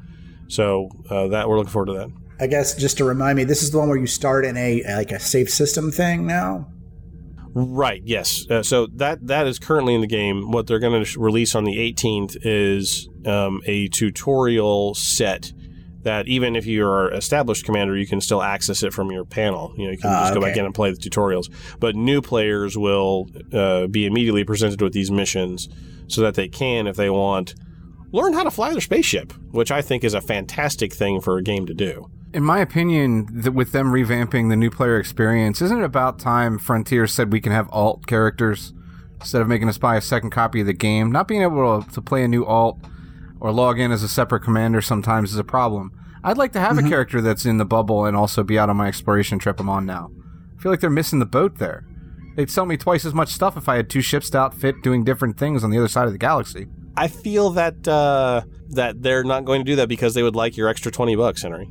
So 0.47 0.89
that 1.09 1.47
we're 1.47 1.57
looking 1.57 1.71
forward 1.71 1.87
to 1.87 1.93
that. 1.93 2.09
I 2.39 2.47
guess 2.47 2.75
just 2.75 2.97
to 2.97 3.03
remind 3.03 3.37
me, 3.37 3.43
this 3.43 3.61
is 3.61 3.71
the 3.71 3.77
one 3.77 3.89
where 3.89 3.97
you 3.97 4.07
start 4.07 4.45
in 4.45 4.57
a 4.57 4.81
like 4.95 5.11
a 5.11 5.19
safe 5.19 5.49
system 5.49 5.91
thing 5.91 6.25
now. 6.25 6.67
Right. 7.53 8.01
Yes. 8.05 8.49
Uh, 8.49 8.63
so 8.63 8.87
that 8.95 9.25
that 9.27 9.47
is 9.47 9.59
currently 9.59 9.95
in 9.95 10.01
the 10.01 10.07
game. 10.07 10.51
What 10.51 10.67
they're 10.67 10.79
going 10.79 11.03
to 11.03 11.19
release 11.19 11.55
on 11.55 11.63
the 11.63 11.77
18th 11.77 12.37
is 12.41 13.09
um, 13.25 13.61
a 13.65 13.87
tutorial 13.89 14.93
set 14.93 15.51
that 16.03 16.27
even 16.27 16.55
if 16.55 16.65
you're 16.65 17.11
established 17.13 17.65
commander, 17.65 17.97
you 17.97 18.07
can 18.07 18.21
still 18.21 18.41
access 18.41 18.83
it 18.83 18.93
from 18.93 19.11
your 19.11 19.25
panel. 19.25 19.73
You 19.77 19.85
know, 19.85 19.91
you 19.91 19.97
can 19.97 20.09
Ah, 20.11 20.21
just 20.21 20.33
go 20.33 20.41
back 20.41 20.55
in 20.55 20.63
and 20.65 20.73
play 20.73 20.91
the 20.91 20.97
tutorials. 20.97 21.51
But 21.79 21.95
new 21.95 22.21
players 22.21 22.77
will 22.77 23.27
uh, 23.51 23.87
be 23.87 24.05
immediately 24.05 24.43
presented 24.43 24.81
with 24.81 24.93
these 24.93 25.11
missions 25.11 25.67
so 26.07 26.21
that 26.21 26.35
they 26.35 26.47
can, 26.47 26.87
if 26.87 26.95
they 26.95 27.09
want, 27.09 27.53
learn 28.11 28.33
how 28.33 28.43
to 28.43 28.51
fly 28.51 28.71
their 28.71 28.81
spaceship, 28.81 29.33
which 29.51 29.71
I 29.71 29.81
think 29.81 30.03
is 30.03 30.13
a 30.13 30.21
fantastic 30.21 30.93
thing 30.93 31.19
for 31.19 31.37
a 31.37 31.43
game 31.43 31.65
to 31.65 31.73
do. 31.73 32.09
In 32.31 32.43
my 32.43 32.59
opinion, 32.59 33.41
th- 33.41 33.53
with 33.53 33.71
them 33.71 33.91
revamping 33.91 34.49
the 34.49 34.55
new 34.55 34.69
player 34.69 34.99
experience, 34.99 35.61
isn't 35.61 35.79
it 35.79 35.83
about 35.83 36.19
time 36.19 36.59
Frontier 36.59 37.07
said 37.07 37.31
we 37.31 37.41
can 37.41 37.51
have 37.51 37.67
alt 37.71 38.05
characters 38.05 38.71
instead 39.19 39.41
of 39.41 39.47
making 39.47 39.67
us 39.67 39.79
buy 39.79 39.95
a 39.95 40.01
second 40.01 40.29
copy 40.29 40.61
of 40.61 40.67
the 40.67 40.73
game? 40.73 41.11
Not 41.11 41.27
being 41.27 41.41
able 41.41 41.81
to, 41.81 41.91
to 41.91 42.01
play 42.01 42.23
a 42.23 42.27
new 42.27 42.45
alt 42.45 42.79
or 43.39 43.51
log 43.51 43.79
in 43.79 43.91
as 43.91 44.03
a 44.03 44.07
separate 44.07 44.41
commander 44.41 44.79
sometimes 44.79 45.31
is 45.31 45.39
a 45.39 45.43
problem. 45.43 45.91
I'd 46.23 46.37
like 46.37 46.51
to 46.51 46.59
have 46.59 46.77
a 46.77 46.83
character 46.83 47.21
that's 47.21 47.45
in 47.45 47.57
the 47.57 47.65
bubble 47.65 48.05
and 48.05 48.15
also 48.15 48.43
be 48.43 48.59
out 48.59 48.69
on 48.69 48.77
my 48.77 48.87
exploration 48.87 49.39
trip 49.39 49.59
I'm 49.59 49.69
on 49.69 49.85
now. 49.85 50.11
I 50.57 50.61
feel 50.61 50.71
like 50.71 50.81
they're 50.81 50.89
missing 50.89 51.19
the 51.19 51.25
boat 51.25 51.57
there. 51.57 51.85
They'd 52.35 52.51
sell 52.51 52.65
me 52.65 52.77
twice 52.77 53.05
as 53.05 53.13
much 53.13 53.29
stuff 53.29 53.57
if 53.57 53.69
I 53.69 53.77
had 53.77 53.89
two 53.89 54.01
ships 54.01 54.29
to 54.31 54.39
outfit 54.39 54.83
doing 54.83 55.03
different 55.03 55.39
things 55.39 55.63
on 55.63 55.71
the 55.71 55.77
other 55.77 55.87
side 55.87 56.05
of 56.05 56.11
the 56.11 56.19
galaxy. 56.19 56.67
I 56.95 57.07
feel 57.07 57.51
that 57.51 57.87
uh, 57.87 58.41
that 58.71 59.01
they're 59.01 59.23
not 59.23 59.45
going 59.45 59.61
to 59.61 59.65
do 59.65 59.77
that 59.77 59.87
because 59.87 60.13
they 60.13 60.23
would 60.23 60.35
like 60.35 60.57
your 60.57 60.67
extra 60.67 60.91
twenty 60.91 61.15
bucks, 61.15 61.41
Henry. 61.41 61.69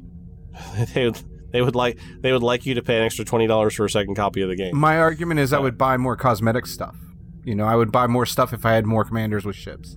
they 0.95 1.07
would 1.07 1.21
they 1.53 1.63
would 1.63 1.75
like 1.75 1.99
they 2.21 2.33
would 2.33 2.43
like 2.43 2.67
you 2.67 2.75
to 2.75 2.83
pay 2.83 2.99
an 2.99 3.05
extra 3.05 3.25
twenty 3.25 3.47
dollars 3.47 3.75
for 3.75 3.85
a 3.85 3.91
second 3.91 4.15
copy 4.15 4.43
of 4.43 4.49
the 4.49 4.57
game. 4.57 4.77
My 4.77 4.99
argument 4.99 5.41
is 5.41 5.53
I 5.53 5.59
would 5.59 5.79
buy 5.79 5.97
more 5.97 6.17
cosmetic 6.17 6.67
stuff. 6.67 6.97
You 7.45 7.55
know, 7.55 7.65
I 7.65 7.77
would 7.77 7.91
buy 7.91 8.07
more 8.07 8.27
stuff 8.27 8.53
if 8.53 8.67
I 8.67 8.73
had 8.73 8.85
more 8.85 9.05
commanders 9.05 9.45
with 9.45 9.57
ships. 9.57 9.97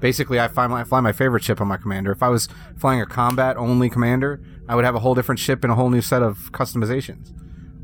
Basically, 0.00 0.40
I 0.40 0.48
fly 0.48 0.66
my, 0.66 0.80
I 0.80 0.84
fly 0.84 1.00
my 1.00 1.12
favorite 1.12 1.42
ship 1.42 1.60
on 1.60 1.68
my 1.68 1.76
commander. 1.76 2.10
If 2.12 2.22
I 2.22 2.28
was 2.28 2.48
flying 2.78 3.00
a 3.00 3.06
combat 3.06 3.56
only 3.56 3.90
commander, 3.90 4.42
I 4.68 4.74
would 4.74 4.84
have 4.84 4.94
a 4.94 4.98
whole 4.98 5.14
different 5.14 5.38
ship 5.38 5.62
and 5.62 5.72
a 5.72 5.76
whole 5.76 5.90
new 5.90 6.00
set 6.00 6.22
of 6.22 6.52
customizations. 6.52 7.32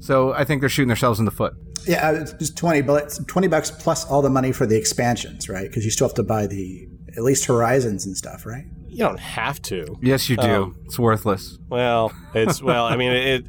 So 0.01 0.33
I 0.33 0.45
think 0.45 0.61
they're 0.61 0.69
shooting 0.69 0.89
themselves 0.89 1.19
in 1.19 1.25
the 1.25 1.31
foot. 1.31 1.55
Yeah, 1.87 2.09
uh, 2.09 2.13
it's 2.15 2.33
just 2.35 2.57
twenty 2.57 2.83
bucks. 2.83 3.19
Twenty 3.27 3.49
bucks 3.49 3.71
plus 3.71 4.05
all 4.05 4.23
the 4.23 4.31
money 4.31 4.53
for 4.53 4.67
the 4.67 4.77
expansions, 4.77 5.49
right? 5.49 5.69
Because 5.69 5.85
you 5.85 5.91
still 5.91 6.09
have 6.09 6.15
to 6.17 6.23
buy 6.23 6.47
the 6.47 6.89
at 7.17 7.23
least 7.23 7.47
Horizons 7.47 8.05
and 8.05 8.17
stuff, 8.17 8.45
right? 8.45 8.67
You 8.97 9.05
don't 9.05 9.21
have 9.21 9.61
to. 9.63 9.99
Yes, 10.01 10.31
you 10.31 10.39
do. 10.39 10.63
Um, 10.63 10.77
it's 10.87 10.99
worthless. 10.99 11.59
Well, 11.69 12.13
it's 12.33 12.63
well. 12.63 12.87
I 12.87 12.97
mean, 12.97 13.13
it. 13.13 13.45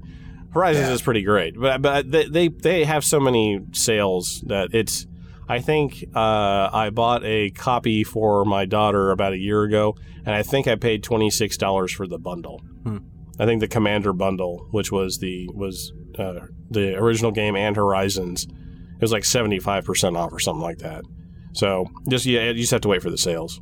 Horizons 0.52 0.90
is 0.90 1.02
pretty 1.02 1.22
great, 1.24 1.58
but 1.58 1.82
but 1.82 2.12
they, 2.12 2.26
they 2.28 2.50
they 2.50 2.84
have 2.84 3.06
so 3.06 3.22
many 3.22 3.62
sales 3.72 4.44
that 4.48 4.74
it's. 4.74 5.08
I 5.48 5.60
think 5.62 6.04
uh, 6.14 6.70
I 6.74 6.90
bought 6.90 7.24
a 7.24 7.52
copy 7.52 8.04
for 8.04 8.44
my 8.44 8.66
daughter 8.66 9.12
about 9.12 9.32
a 9.32 9.38
year 9.38 9.64
ago, 9.64 9.96
and 10.26 10.36
I 10.36 10.44
think 10.44 10.68
I 10.68 10.76
paid 10.76 11.02
twenty 11.02 11.30
six 11.30 11.56
dollars 11.56 11.94
for 11.94 12.08
the 12.08 12.20
bundle. 12.20 12.62
Hmm. 12.84 12.98
I 13.40 13.46
think 13.46 13.62
the 13.62 13.70
Commander 13.70 14.12
bundle, 14.12 14.68
which 14.72 14.92
was 14.92 15.20
the 15.20 15.50
was 15.54 15.94
uh, 16.20 16.42
the 16.70 16.98
original 16.98 17.32
game 17.32 17.56
and 17.56 17.74
Horizons, 17.74 18.44
it 18.44 19.02
was 19.02 19.14
like 19.14 19.24
seventy 19.24 19.60
five 19.60 19.86
percent 19.86 20.18
off 20.18 20.34
or 20.34 20.40
something 20.40 20.62
like 20.62 20.80
that. 20.80 21.06
So 21.54 21.86
just 22.10 22.26
yeah, 22.26 22.50
you 22.50 22.56
just 22.56 22.72
have 22.72 22.82
to 22.82 22.90
wait 22.90 23.02
for 23.02 23.10
the 23.10 23.18
sales, 23.18 23.62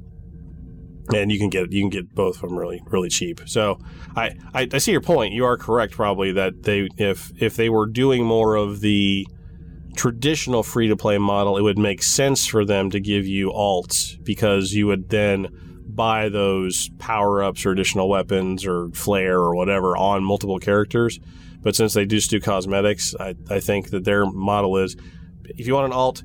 and 1.13 1.31
you 1.31 1.37
can 1.37 1.49
get 1.49 1.71
you 1.71 1.81
can 1.81 1.89
get 1.89 2.13
both 2.13 2.35
of 2.35 2.49
them 2.49 2.57
really 2.57 2.81
really 2.87 3.09
cheap. 3.09 3.41
So 3.45 3.79
I, 4.15 4.35
I 4.53 4.67
I 4.73 4.77
see 4.77 4.91
your 4.91 5.01
point. 5.01 5.33
You 5.33 5.45
are 5.45 5.57
correct, 5.57 5.93
probably 5.93 6.31
that 6.33 6.63
they 6.63 6.87
if 6.97 7.31
if 7.41 7.55
they 7.55 7.69
were 7.69 7.85
doing 7.85 8.25
more 8.25 8.55
of 8.55 8.81
the 8.81 9.27
traditional 9.95 10.63
free 10.63 10.87
to 10.87 10.97
play 10.97 11.17
model, 11.17 11.57
it 11.57 11.61
would 11.61 11.77
make 11.77 12.03
sense 12.03 12.45
for 12.45 12.65
them 12.65 12.89
to 12.89 12.99
give 12.99 13.25
you 13.25 13.51
alts 13.51 14.21
because 14.23 14.73
you 14.73 14.87
would 14.87 15.09
then 15.09 15.47
buy 15.87 16.27
those 16.29 16.89
power 16.99 17.41
ups 17.41 17.65
or 17.65 17.71
additional 17.71 18.09
weapons 18.09 18.65
or 18.65 18.89
flare 18.91 19.39
or 19.39 19.55
whatever 19.55 19.95
on 19.95 20.23
multiple 20.23 20.59
characters. 20.59 21.19
But 21.61 21.75
since 21.75 21.93
they 21.93 22.05
just 22.05 22.29
do 22.29 22.39
cosmetics, 22.39 23.15
I, 23.19 23.35
I 23.49 23.59
think 23.59 23.89
that 23.89 24.03
their 24.03 24.25
model 24.25 24.77
is 24.77 24.95
if 25.45 25.67
you 25.67 25.73
want 25.73 25.87
an 25.87 25.93
alt, 25.93 26.23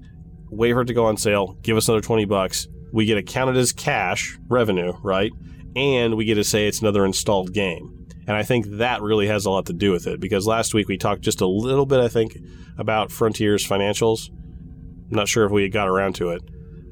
wait 0.51 0.73
for 0.73 0.83
it 0.83 0.87
to 0.87 0.95
go 0.95 1.07
on 1.07 1.17
sale, 1.17 1.57
give 1.63 1.77
us 1.77 1.89
another 1.89 2.03
20 2.03 2.25
bucks. 2.25 2.67
We 2.93 3.05
get 3.05 3.19
it 3.19 3.27
counted 3.27 3.57
as 3.57 3.73
cash 3.73 4.39
revenue, 4.49 4.93
right? 5.03 5.33
And 5.77 6.17
we 6.17 6.25
get 6.25 6.35
to 6.35 6.45
say 6.45 6.67
it's 6.67 6.81
another 6.81 7.05
installed 7.05 7.53
game. 7.53 8.01
And 8.27 8.37
I 8.37 8.43
think 8.43 8.67
that 8.79 9.03
really 9.03 9.27
has 9.27 9.45
a 9.45 9.51
lot 9.51 9.67
to 9.67 9.73
do 9.73 9.91
with 9.91 10.07
it 10.07 10.21
because 10.21 10.47
last 10.47 10.75
week 10.75 10.89
we 10.89 10.97
talked 10.97 11.23
just 11.23 11.41
a 11.41 11.47
little 11.47 11.87
bit, 11.87 12.01
I 12.01 12.09
think, 12.09 12.37
about 12.79 13.11
Frontier's 13.11 13.67
financials. 13.67 14.31
I'm 14.31 15.17
not 15.17 15.29
sure 15.29 15.45
if 15.45 15.51
we 15.51 15.69
got 15.69 15.89
around 15.89 16.15
to 16.17 16.31
it, 16.31 16.43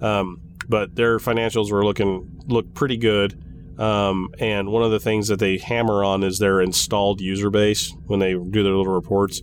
um, 0.02 0.40
but 0.68 0.96
their 0.96 1.18
financials 1.18 1.70
were 1.70 1.84
looking 1.84 2.42
look 2.46 2.74
pretty 2.74 2.96
good. 2.96 3.40
Um, 3.78 4.30
and 4.40 4.70
one 4.70 4.82
of 4.82 4.90
the 4.90 4.98
things 4.98 5.28
that 5.28 5.38
they 5.38 5.58
hammer 5.58 6.02
on 6.02 6.24
is 6.24 6.40
their 6.40 6.60
installed 6.60 7.20
user 7.20 7.50
base 7.50 7.94
when 8.06 8.18
they 8.18 8.32
do 8.32 8.64
their 8.64 8.74
little 8.74 8.92
reports. 8.92 9.40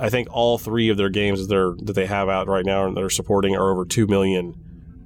I 0.00 0.10
think 0.10 0.28
all 0.32 0.58
three 0.58 0.88
of 0.88 0.96
their 0.96 1.10
games 1.10 1.46
that 1.46 1.78
that 1.84 1.92
they 1.92 2.06
have 2.06 2.28
out 2.28 2.48
right 2.48 2.66
now 2.66 2.86
and 2.86 2.96
they're 2.96 3.10
supporting 3.10 3.54
are 3.54 3.70
over 3.70 3.84
two 3.84 4.06
million 4.08 4.54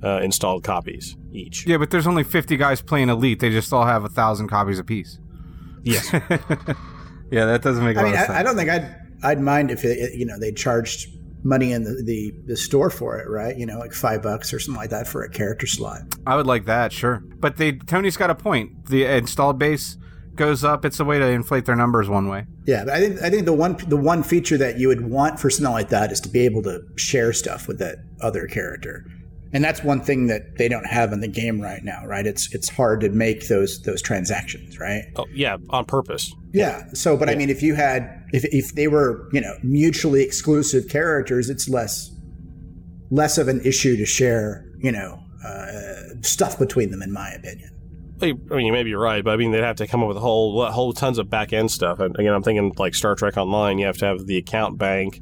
uh, 0.02 0.20
installed 0.20 0.64
copies 0.64 1.16
each. 1.32 1.66
Yeah, 1.66 1.76
but 1.76 1.90
there's 1.90 2.06
only 2.06 2.24
50 2.24 2.56
guys 2.56 2.82
playing 2.82 3.08
Elite. 3.08 3.40
They 3.40 3.50
just 3.50 3.72
all 3.72 3.86
have 3.86 4.04
a 4.04 4.08
thousand 4.08 4.48
copies 4.48 4.78
apiece. 4.78 5.18
Yes. 5.82 6.12
yeah, 6.12 7.46
that 7.46 7.60
doesn't 7.62 7.84
make 7.84 7.96
a 7.96 8.00
I 8.00 8.02
lot 8.02 8.08
mean, 8.10 8.20
of 8.20 8.26
sense. 8.26 8.30
I, 8.30 8.40
I 8.40 8.42
don't 8.42 8.56
think 8.56 8.70
I'd 8.70 8.96
I'd 9.22 9.40
mind 9.40 9.70
if 9.70 9.84
it, 9.84 10.14
you 10.14 10.26
know 10.26 10.38
they 10.38 10.52
charged 10.52 11.08
money 11.44 11.72
in 11.72 11.84
the, 11.84 12.02
the 12.04 12.32
the 12.46 12.56
store 12.56 12.90
for 12.90 13.18
it, 13.18 13.28
right? 13.28 13.56
You 13.56 13.66
know, 13.66 13.78
like 13.78 13.92
five 13.92 14.22
bucks 14.22 14.52
or 14.52 14.58
something 14.58 14.80
like 14.80 14.90
that 14.90 15.08
for 15.08 15.22
a 15.22 15.30
character 15.30 15.66
slot. 15.66 16.02
I 16.26 16.36
would 16.36 16.46
like 16.46 16.66
that, 16.66 16.92
sure. 16.92 17.22
But 17.38 17.56
they 17.56 17.72
Tony's 17.72 18.16
got 18.16 18.30
a 18.30 18.34
point. 18.34 18.86
The 18.86 19.04
installed 19.04 19.58
base 19.58 19.96
goes 20.34 20.64
up. 20.64 20.84
It's 20.84 21.00
a 21.00 21.04
way 21.04 21.18
to 21.18 21.26
inflate 21.26 21.66
their 21.66 21.76
numbers 21.76 22.08
one 22.08 22.28
way. 22.28 22.46
Yeah, 22.66 22.84
but 22.84 22.94
I 22.94 23.00
think 23.00 23.22
I 23.22 23.30
think 23.30 23.44
the 23.44 23.52
one 23.52 23.76
the 23.88 23.96
one 23.96 24.22
feature 24.22 24.58
that 24.58 24.78
you 24.78 24.88
would 24.88 25.08
want 25.08 25.40
for 25.40 25.50
something 25.50 25.72
like 25.72 25.88
that 25.90 26.12
is 26.12 26.20
to 26.20 26.28
be 26.28 26.40
able 26.40 26.62
to 26.62 26.82
share 26.96 27.32
stuff 27.32 27.68
with 27.68 27.78
that 27.78 27.98
other 28.20 28.46
character. 28.46 29.04
And 29.54 29.62
that's 29.62 29.84
one 29.84 30.00
thing 30.00 30.28
that 30.28 30.56
they 30.56 30.66
don't 30.68 30.86
have 30.86 31.12
in 31.12 31.20
the 31.20 31.28
game 31.28 31.60
right 31.60 31.84
now, 31.84 32.06
right? 32.06 32.26
It's 32.26 32.52
it's 32.54 32.70
hard 32.70 33.02
to 33.02 33.10
make 33.10 33.48
those 33.48 33.82
those 33.82 34.00
transactions, 34.00 34.78
right? 34.78 35.04
Oh, 35.16 35.26
yeah, 35.34 35.58
on 35.68 35.84
purpose. 35.84 36.32
Yeah. 36.52 36.84
So, 36.94 37.16
but 37.16 37.28
I 37.28 37.34
mean, 37.34 37.50
if 37.50 37.62
you 37.62 37.74
had, 37.74 38.24
if, 38.32 38.44
if 38.46 38.74
they 38.74 38.88
were, 38.88 39.28
you 39.32 39.40
know, 39.40 39.54
mutually 39.62 40.22
exclusive 40.22 40.88
characters, 40.88 41.50
it's 41.50 41.68
less, 41.68 42.10
less 43.10 43.38
of 43.38 43.48
an 43.48 43.60
issue 43.64 43.96
to 43.96 44.06
share, 44.06 44.66
you 44.78 44.92
know, 44.92 45.18
uh, 45.44 46.14
stuff 46.22 46.58
between 46.58 46.90
them, 46.90 47.02
in 47.02 47.12
my 47.12 47.30
opinion. 47.30 47.70
I 48.22 48.32
mean, 48.54 48.72
maybe 48.72 48.90
you're 48.90 49.00
right, 49.00 49.24
but 49.24 49.32
I 49.32 49.36
mean, 49.36 49.50
they'd 49.50 49.64
have 49.64 49.76
to 49.76 49.86
come 49.86 50.00
up 50.00 50.08
with 50.08 50.16
a 50.16 50.20
whole, 50.20 50.64
whole 50.70 50.92
tons 50.92 51.18
of 51.18 51.28
back 51.28 51.52
end 51.52 51.72
stuff. 51.72 51.98
And 51.98 52.14
again, 52.18 52.32
I'm 52.32 52.42
thinking 52.42 52.72
like 52.78 52.94
Star 52.94 53.16
Trek 53.16 53.36
Online. 53.36 53.78
You 53.78 53.86
have 53.86 53.96
to 53.98 54.06
have 54.06 54.26
the 54.26 54.36
account 54.36 54.78
bank, 54.78 55.20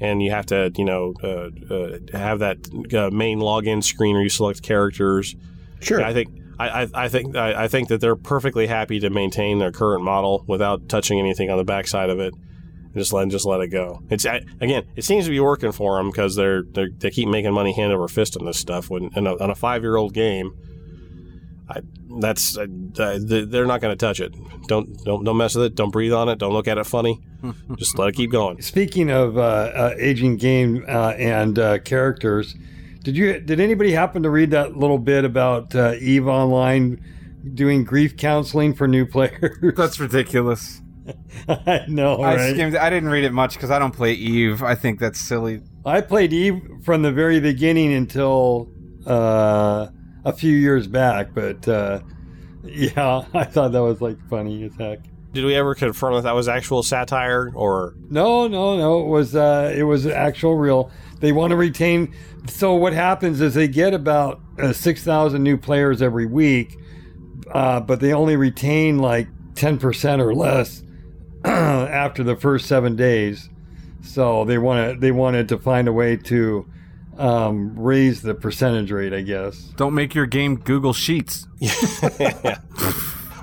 and 0.00 0.22
you 0.22 0.30
have 0.30 0.46
to, 0.46 0.72
you 0.76 0.84
know, 0.84 1.14
uh, 1.22 1.50
uh, 1.72 1.98
have 2.12 2.38
that 2.40 2.58
uh, 2.94 3.10
main 3.10 3.38
login 3.38 3.84
screen 3.84 4.14
where 4.14 4.22
you 4.22 4.30
select 4.30 4.62
characters. 4.62 5.36
Sure. 5.80 6.02
I 6.02 6.12
think 6.12 6.30
I, 6.58 6.82
I, 6.82 6.88
I 6.94 7.08
think 7.08 7.36
I, 7.36 7.68
think 7.68 7.88
that 7.88 8.00
they're 8.00 8.16
perfectly 8.16 8.66
happy 8.66 9.00
to 9.00 9.10
maintain 9.10 9.58
their 9.58 9.72
current 9.72 10.04
model 10.04 10.44
without 10.46 10.88
touching 10.88 11.18
anything 11.18 11.50
on 11.50 11.56
the 11.56 11.64
backside 11.64 12.10
of 12.10 12.18
it. 12.20 12.34
Just 12.94 13.12
let 13.12 13.28
just 13.28 13.46
let 13.46 13.60
it 13.60 13.68
go. 13.68 14.02
It's 14.10 14.26
I, 14.26 14.42
again, 14.60 14.84
it 14.96 15.04
seems 15.04 15.24
to 15.26 15.30
be 15.30 15.40
working 15.40 15.72
for 15.72 15.96
them 15.96 16.10
because 16.10 16.34
they're, 16.34 16.62
they're 16.62 16.90
they 16.90 17.10
keep 17.10 17.28
making 17.28 17.52
money 17.52 17.72
hand 17.72 17.92
over 17.92 18.08
fist 18.08 18.36
on 18.36 18.46
this 18.46 18.58
stuff. 18.58 18.90
When 18.90 19.10
on 19.16 19.26
a, 19.26 19.36
on 19.42 19.50
a 19.50 19.54
five 19.54 19.82
year 19.82 19.96
old 19.96 20.12
game, 20.12 20.52
I, 21.68 21.80
that's 22.18 22.56
uh, 22.56 22.66
they're 23.20 23.66
not 23.66 23.80
going 23.80 23.96
to 23.96 24.06
touch 24.06 24.20
it. 24.20 24.34
Don't 24.66 25.02
don't 25.04 25.24
don't 25.24 25.36
mess 25.36 25.54
with 25.54 25.66
it. 25.66 25.74
Don't 25.74 25.90
breathe 25.90 26.12
on 26.12 26.28
it. 26.28 26.38
Don't 26.38 26.52
look 26.52 26.68
at 26.68 26.78
it 26.78 26.84
funny. 26.84 27.20
Just 27.76 27.98
let 27.98 28.08
it 28.08 28.14
keep 28.16 28.30
going. 28.30 28.60
Speaking 28.62 29.10
of 29.10 29.38
uh, 29.38 29.40
uh, 29.40 29.94
aging 29.98 30.36
game 30.36 30.84
uh, 30.88 31.10
and 31.10 31.58
uh, 31.58 31.78
characters, 31.78 32.54
did 33.02 33.16
you 33.16 33.40
did 33.40 33.60
anybody 33.60 33.92
happen 33.92 34.22
to 34.22 34.30
read 34.30 34.50
that 34.50 34.76
little 34.76 34.98
bit 34.98 35.24
about 35.24 35.74
uh, 35.74 35.94
Eve 36.00 36.26
Online 36.26 37.02
doing 37.54 37.84
grief 37.84 38.16
counseling 38.16 38.74
for 38.74 38.88
new 38.88 39.06
players? 39.10 39.74
That's 39.76 40.00
ridiculous. 40.00 40.80
I 41.48 41.84
know, 41.88 42.20
I 42.20 42.36
right? 42.36 42.54
skimmed. 42.54 42.76
I 42.76 42.90
didn't 42.90 43.08
read 43.08 43.24
it 43.24 43.32
much 43.32 43.54
because 43.54 43.70
I 43.70 43.78
don't 43.78 43.94
play 43.94 44.12
Eve. 44.12 44.62
I 44.62 44.74
think 44.74 45.00
that's 45.00 45.18
silly. 45.18 45.62
I 45.84 46.00
played 46.02 46.32
Eve 46.32 46.60
from 46.84 47.02
the 47.02 47.12
very 47.12 47.40
beginning 47.40 47.92
until 47.92 48.70
uh, 49.06 49.88
a 50.24 50.32
few 50.32 50.54
years 50.54 50.86
back, 50.86 51.34
but 51.34 51.66
uh, 51.68 52.00
yeah, 52.64 53.24
I 53.34 53.44
thought 53.44 53.72
that 53.72 53.82
was 53.82 54.00
like 54.00 54.18
funny 54.28 54.64
as 54.64 54.74
heck. 54.76 55.00
Did 55.32 55.44
we 55.44 55.54
ever 55.54 55.76
confirm 55.76 56.14
that 56.14 56.22
that 56.22 56.34
was 56.34 56.48
actual 56.48 56.82
satire 56.82 57.52
or 57.54 57.94
No, 58.08 58.48
no, 58.48 58.76
no. 58.76 59.02
It 59.02 59.06
was 59.06 59.36
uh, 59.36 59.72
it 59.74 59.84
was 59.84 60.06
actual 60.06 60.56
real. 60.56 60.90
They 61.20 61.30
want 61.30 61.52
to 61.52 61.56
retain. 61.56 62.12
So 62.48 62.74
what 62.74 62.92
happens 62.92 63.40
is 63.40 63.54
they 63.54 63.68
get 63.68 63.94
about 63.94 64.40
uh, 64.58 64.72
six 64.72 65.04
thousand 65.04 65.44
new 65.44 65.56
players 65.56 66.02
every 66.02 66.26
week, 66.26 66.76
uh, 67.52 67.80
but 67.80 68.00
they 68.00 68.12
only 68.12 68.34
retain 68.34 68.98
like 68.98 69.28
ten 69.54 69.78
percent 69.78 70.20
or 70.20 70.34
less 70.34 70.82
after 71.44 72.24
the 72.24 72.34
first 72.34 72.66
seven 72.66 72.96
days. 72.96 73.48
So 74.02 74.44
they 74.44 74.58
want 74.58 74.94
to 74.94 75.00
they 75.00 75.12
wanted 75.12 75.48
to 75.50 75.58
find 75.58 75.86
a 75.86 75.92
way 75.92 76.16
to 76.16 76.66
um, 77.20 77.78
raise 77.78 78.22
the 78.22 78.34
percentage 78.34 78.90
rate, 78.90 79.12
I 79.12 79.20
guess. 79.20 79.56
Don't 79.76 79.94
make 79.94 80.14
your 80.14 80.26
game 80.26 80.56
Google 80.56 80.94
Sheets. 80.94 81.46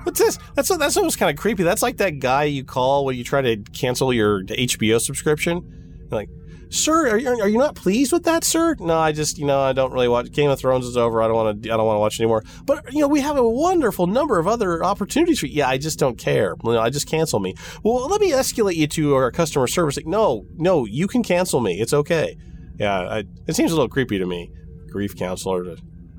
What's 0.04 0.20
this? 0.20 0.40
That's 0.56 0.76
that's 0.78 0.98
almost 0.98 1.20
kind 1.20 1.30
of 1.30 1.40
creepy. 1.40 1.64
That's 1.64 1.84
like 1.84 1.98
that 1.98 2.20
guy 2.20 2.46
you 2.46 2.64
call 2.64 3.06
when 3.06 3.16
you 3.18 3.24
try 3.24 3.42
to 3.42 3.58
cancel 3.74 4.12
your 4.14 4.44
HBO 4.44 5.00
subscription. 5.00 5.98
You're 6.00 6.20
like, 6.20 6.30
sir, 6.70 7.10
are 7.10 7.18
you, 7.18 7.30
are 7.30 7.48
you 7.48 7.58
not 7.58 7.76
pleased 7.76 8.14
with 8.14 8.24
that, 8.24 8.44
sir? 8.44 8.76
No, 8.80 8.98
I 8.98 9.12
just 9.12 9.38
you 9.38 9.46
know 9.46 9.60
I 9.60 9.74
don't 9.74 9.92
really 9.92 10.08
watch. 10.08 10.32
Game 10.32 10.50
of 10.50 10.60
Thrones 10.60 10.86
is 10.86 10.98
over. 10.98 11.22
I 11.22 11.28
don't 11.28 11.36
want 11.36 11.62
to. 11.62 11.70
I 11.70 11.78
don't 11.78 11.86
want 11.86 11.98
to 11.98 12.00
watch 12.00 12.20
anymore. 12.20 12.44
But 12.66 12.92
you 12.94 13.02
know 13.02 13.08
we 13.08 13.20
have 13.20 13.38
a 13.38 13.48
wonderful 13.48 14.08
number 14.08 14.40
of 14.40 14.48
other 14.48 14.84
opportunities 14.84 15.40
for. 15.40 15.48
you. 15.48 15.58
Yeah, 15.58 15.68
I 15.68 15.78
just 15.78 16.00
don't 16.00 16.18
care. 16.18 16.56
You 16.64 16.72
know, 16.72 16.80
I 16.80 16.90
just 16.90 17.08
cancel 17.08 17.40
me. 17.40 17.54
Well, 17.84 18.08
let 18.08 18.22
me 18.22 18.32
escalate 18.32 18.76
you 18.76 18.88
to 18.88 19.14
our 19.14 19.30
customer 19.30 19.68
service. 19.68 19.98
Like, 19.98 20.08
no, 20.08 20.48
no, 20.56 20.86
you 20.86 21.08
can 21.08 21.22
cancel 21.22 21.60
me. 21.60 21.80
It's 21.80 21.94
okay. 21.94 22.38
Yeah, 22.78 23.00
I, 23.00 23.24
it 23.48 23.56
seems 23.56 23.72
a 23.72 23.76
little 23.76 23.90
creepy 23.90 24.20
to 24.20 24.26
me. 24.26 24.52
Grief 24.90 25.16
counselor. 25.16 25.64
To, 25.64 25.78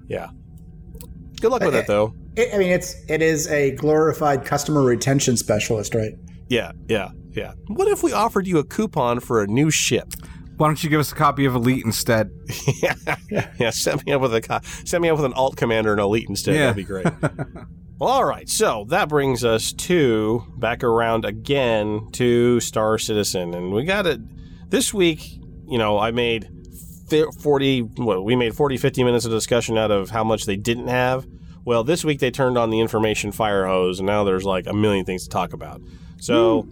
yeah. 0.08 0.30
Good 1.40 1.50
luck 1.50 1.62
with 1.62 1.74
it 1.74 1.86
though. 1.86 2.14
I 2.36 2.50
I 2.54 2.58
mean, 2.58 2.70
it's 2.70 2.94
it 3.08 3.22
is 3.22 3.46
a 3.48 3.72
glorified 3.72 4.44
customer 4.44 4.82
retention 4.82 5.36
specialist, 5.36 5.94
right? 5.94 6.12
Yeah, 6.48 6.72
yeah, 6.88 7.10
yeah. 7.30 7.52
What 7.68 7.88
if 7.88 8.02
we 8.02 8.12
offered 8.12 8.46
you 8.46 8.58
a 8.58 8.64
coupon 8.64 9.20
for 9.20 9.42
a 9.42 9.46
new 9.46 9.70
ship? 9.70 10.12
Why 10.56 10.66
don't 10.66 10.82
you 10.82 10.90
give 10.90 10.98
us 10.98 11.12
a 11.12 11.14
copy 11.14 11.44
of 11.44 11.54
Elite 11.54 11.84
instead? 11.84 12.30
yeah, 12.82 12.94
yeah. 13.60 13.70
Set 13.70 14.04
me 14.04 14.12
up 14.12 14.20
with 14.20 14.34
a 14.34 14.40
co- 14.40 14.60
set 14.84 15.00
me 15.00 15.08
up 15.08 15.16
with 15.16 15.24
an 15.24 15.32
alt 15.34 15.56
commander 15.56 15.92
and 15.92 16.00
elite 16.00 16.28
instead. 16.28 16.54
Yeah. 16.54 16.72
That'd 16.72 16.76
be 16.76 16.84
great. 16.84 17.06
well, 18.00 18.10
all 18.10 18.24
right. 18.24 18.48
So 18.48 18.84
that 18.88 19.08
brings 19.08 19.44
us 19.44 19.72
to 19.74 20.44
back 20.56 20.82
around 20.82 21.24
again 21.24 22.08
to 22.12 22.58
Star 22.58 22.98
Citizen, 22.98 23.54
and 23.54 23.72
we 23.72 23.84
got 23.84 24.06
it 24.08 24.20
this 24.70 24.92
week. 24.92 25.40
You 25.68 25.78
know, 25.78 25.98
I 25.98 26.10
made 26.10 26.48
40 27.40 27.80
what 27.80 28.24
we 28.24 28.36
made 28.36 28.54
40 28.54 28.76
50 28.76 29.04
minutes 29.04 29.24
of 29.24 29.30
discussion 29.30 29.78
out 29.78 29.90
of 29.90 30.10
how 30.10 30.24
much 30.24 30.44
they 30.44 30.56
didn't 30.56 30.88
have. 30.88 31.26
Well 31.64 31.84
this 31.84 32.04
week 32.04 32.20
they 32.20 32.30
turned 32.30 32.58
on 32.58 32.70
the 32.70 32.80
information 32.80 33.32
fire 33.32 33.66
hose 33.66 33.98
and 33.98 34.06
now 34.06 34.24
there's 34.24 34.44
like 34.44 34.66
a 34.66 34.74
million 34.74 35.04
things 35.04 35.24
to 35.24 35.28
talk 35.30 35.52
about. 35.52 35.80
So 36.20 36.68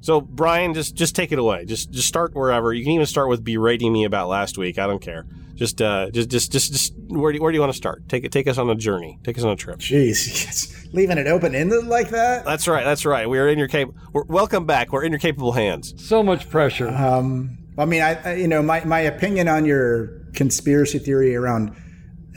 so 0.00 0.20
brian 0.20 0.74
just 0.74 0.94
just 0.94 1.14
take 1.14 1.32
it 1.32 1.38
away. 1.38 1.64
Just 1.64 1.90
just 1.90 2.08
start 2.08 2.34
wherever. 2.34 2.72
You 2.72 2.82
can 2.82 2.92
even 2.92 3.06
start 3.06 3.28
with 3.28 3.44
berating 3.44 3.92
me 3.92 4.04
about 4.04 4.28
last 4.28 4.58
week. 4.58 4.78
I 4.78 4.86
don't 4.86 5.00
care. 5.00 5.26
Just 5.54 5.80
uh 5.80 6.10
just 6.10 6.30
just 6.30 6.52
just, 6.52 6.72
just 6.72 6.94
where 7.08 7.32
do, 7.32 7.36
you, 7.36 7.42
where 7.42 7.52
do 7.52 7.56
you 7.56 7.60
want 7.60 7.72
to 7.72 7.76
start? 7.76 8.08
Take 8.08 8.24
it 8.24 8.32
take 8.32 8.46
us 8.48 8.58
on 8.58 8.68
a 8.68 8.74
journey. 8.74 9.18
Take 9.22 9.38
us 9.38 9.44
on 9.44 9.50
a 9.50 9.56
trip. 9.56 9.78
Jeez, 9.78 10.88
leaving 10.92 11.18
it 11.18 11.26
open 11.26 11.54
ended 11.54 11.86
like 11.86 12.10
that. 12.10 12.44
that's 12.44 12.66
right 12.66 12.84
that's 12.84 13.04
right. 13.06 13.28
We 13.28 13.38
are 13.38 13.48
in 13.48 13.58
your 13.58 13.68
cap 13.68 13.88
we're, 14.12 14.24
welcome 14.24 14.66
back. 14.66 14.92
We're 14.92 15.04
in 15.04 15.12
your 15.12 15.20
capable 15.20 15.52
hands. 15.52 15.94
So 15.96 16.22
much 16.22 16.50
pressure. 16.50 16.88
Um, 16.88 17.58
I 17.78 17.84
mean, 17.84 18.02
I, 18.02 18.14
I 18.22 18.34
you 18.34 18.48
know 18.48 18.62
my 18.62 18.84
my 18.84 19.00
opinion 19.00 19.48
on 19.48 19.64
your 19.64 20.08
conspiracy 20.34 20.98
theory 20.98 21.34
around 21.34 21.70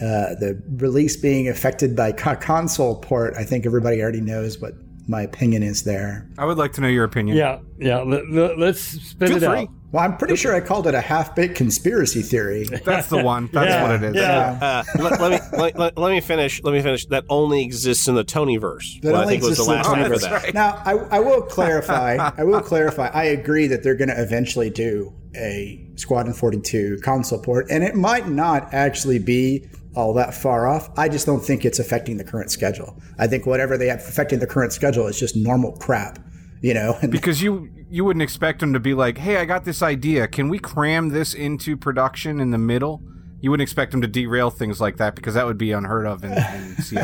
uh, 0.01 0.35
the 0.35 0.61
release 0.77 1.17
being 1.17 1.49
affected 1.49 1.95
by 1.95 2.11
co- 2.13 2.35
console 2.35 2.95
port, 2.95 3.33
I 3.37 3.43
think 3.43 3.65
everybody 3.65 4.01
already 4.01 4.21
knows 4.21 4.57
what 4.59 4.73
my 5.09 5.21
opinion 5.21 5.61
is 5.61 5.83
there. 5.83 6.29
I 6.37 6.45
would 6.45 6.57
like 6.57 6.71
to 6.73 6.81
know 6.81 6.87
your 6.87 7.03
opinion. 7.03 7.35
Yeah, 7.35 7.59
yeah. 7.77 7.97
Let, 7.97 8.29
let, 8.29 8.59
us 8.61 8.79
spit 8.79 9.27
Feel 9.27 9.37
it 9.37 9.39
free. 9.41 9.59
out. 9.59 9.69
Well, 9.91 10.03
I'm 10.03 10.17
pretty 10.17 10.35
sure 10.35 10.53
I 10.55 10.59
called 10.61 10.85
it 10.87 10.93
a 10.93 11.01
half-baked 11.01 11.55
conspiracy 11.55 12.21
theory. 12.21 12.65
That's 12.85 13.07
the 13.07 13.23
one. 13.23 13.49
That's 13.51 13.69
Yeah, 13.69 13.81
what 13.83 13.91
it 14.03 14.03
is. 14.03 14.15
yeah. 14.15 14.83
Uh, 14.97 15.01
let, 15.01 15.19
let 15.19 15.31
me 15.31 15.57
let, 15.57 15.79
let, 15.79 15.97
let 15.97 16.11
me 16.11 16.21
finish. 16.21 16.61
Let 16.63 16.73
me 16.73 16.81
finish. 16.81 17.05
That 17.07 17.25
only 17.29 17.63
exists 17.63 18.07
in 18.07 18.13
the 18.15 18.23
Tonyverse. 18.23 19.01
That 19.01 19.11
what 19.13 19.19
I 19.19 19.21
only 19.23 19.39
think 19.39 19.49
was 19.49 19.57
the 19.57 19.63
exists 19.63 19.67
in 19.67 19.75
last 19.75 19.89
the 19.89 19.95
name 19.95 20.05
for 20.05 20.27
Tonyverse. 20.27 20.41
that. 20.43 20.53
Now, 20.53 20.81
I, 20.85 21.17
I 21.17 21.19
will 21.19 21.41
clarify. 21.41 22.17
I 22.37 22.43
will 22.43 22.61
clarify. 22.61 23.07
I 23.13 23.23
agree 23.23 23.65
that 23.67 23.81
they're 23.83 23.95
going 23.95 24.09
to 24.09 24.21
eventually 24.21 24.69
do 24.69 25.13
a 25.35 25.83
Squadron 25.95 26.33
42 26.33 26.99
console 27.03 27.41
port, 27.41 27.67
and 27.71 27.83
it 27.83 27.95
might 27.95 28.27
not 28.27 28.73
actually 28.73 29.19
be 29.19 29.67
all 29.95 30.13
that 30.13 30.33
far 30.35 30.67
off. 30.67 30.89
I 30.99 31.09
just 31.09 31.25
don't 31.25 31.39
think 31.41 31.65
it's 31.65 31.79
affecting 31.79 32.17
the 32.17 32.23
current 32.23 32.51
schedule. 32.51 32.95
I 33.17 33.25
think 33.25 33.45
whatever 33.47 33.75
they 33.77 33.87
have 33.87 33.99
affecting 33.99 34.37
the 34.39 34.47
current 34.47 34.71
schedule 34.71 35.07
is 35.07 35.19
just 35.19 35.35
normal 35.35 35.73
crap, 35.77 36.19
you 36.61 36.73
know. 36.75 36.95
And 37.01 37.11
Because 37.11 37.41
you 37.41 37.69
you 37.89 38.05
wouldn't 38.05 38.23
expect 38.23 38.59
them 38.59 38.73
to 38.73 38.79
be 38.79 38.93
like, 38.93 39.17
"Hey, 39.17 39.37
I 39.37 39.45
got 39.45 39.65
this 39.65 39.81
idea. 39.81 40.27
Can 40.27 40.49
we 40.49 40.59
cram 40.59 41.09
this 41.09 41.33
into 41.33 41.75
production 41.75 42.39
in 42.39 42.51
the 42.51 42.57
middle?" 42.57 43.01
You 43.41 43.51
wouldn't 43.51 43.63
expect 43.63 43.91
them 43.91 44.01
to 44.01 44.07
derail 44.07 44.49
things 44.49 44.81
like 44.81 44.97
that 44.97 45.15
because 45.15 45.33
that 45.35 45.45
would 45.45 45.57
be 45.57 45.71
unheard 45.71 46.05
of 46.05 46.25
in, 46.25 46.33
in 46.33 46.75
CI. 46.83 46.97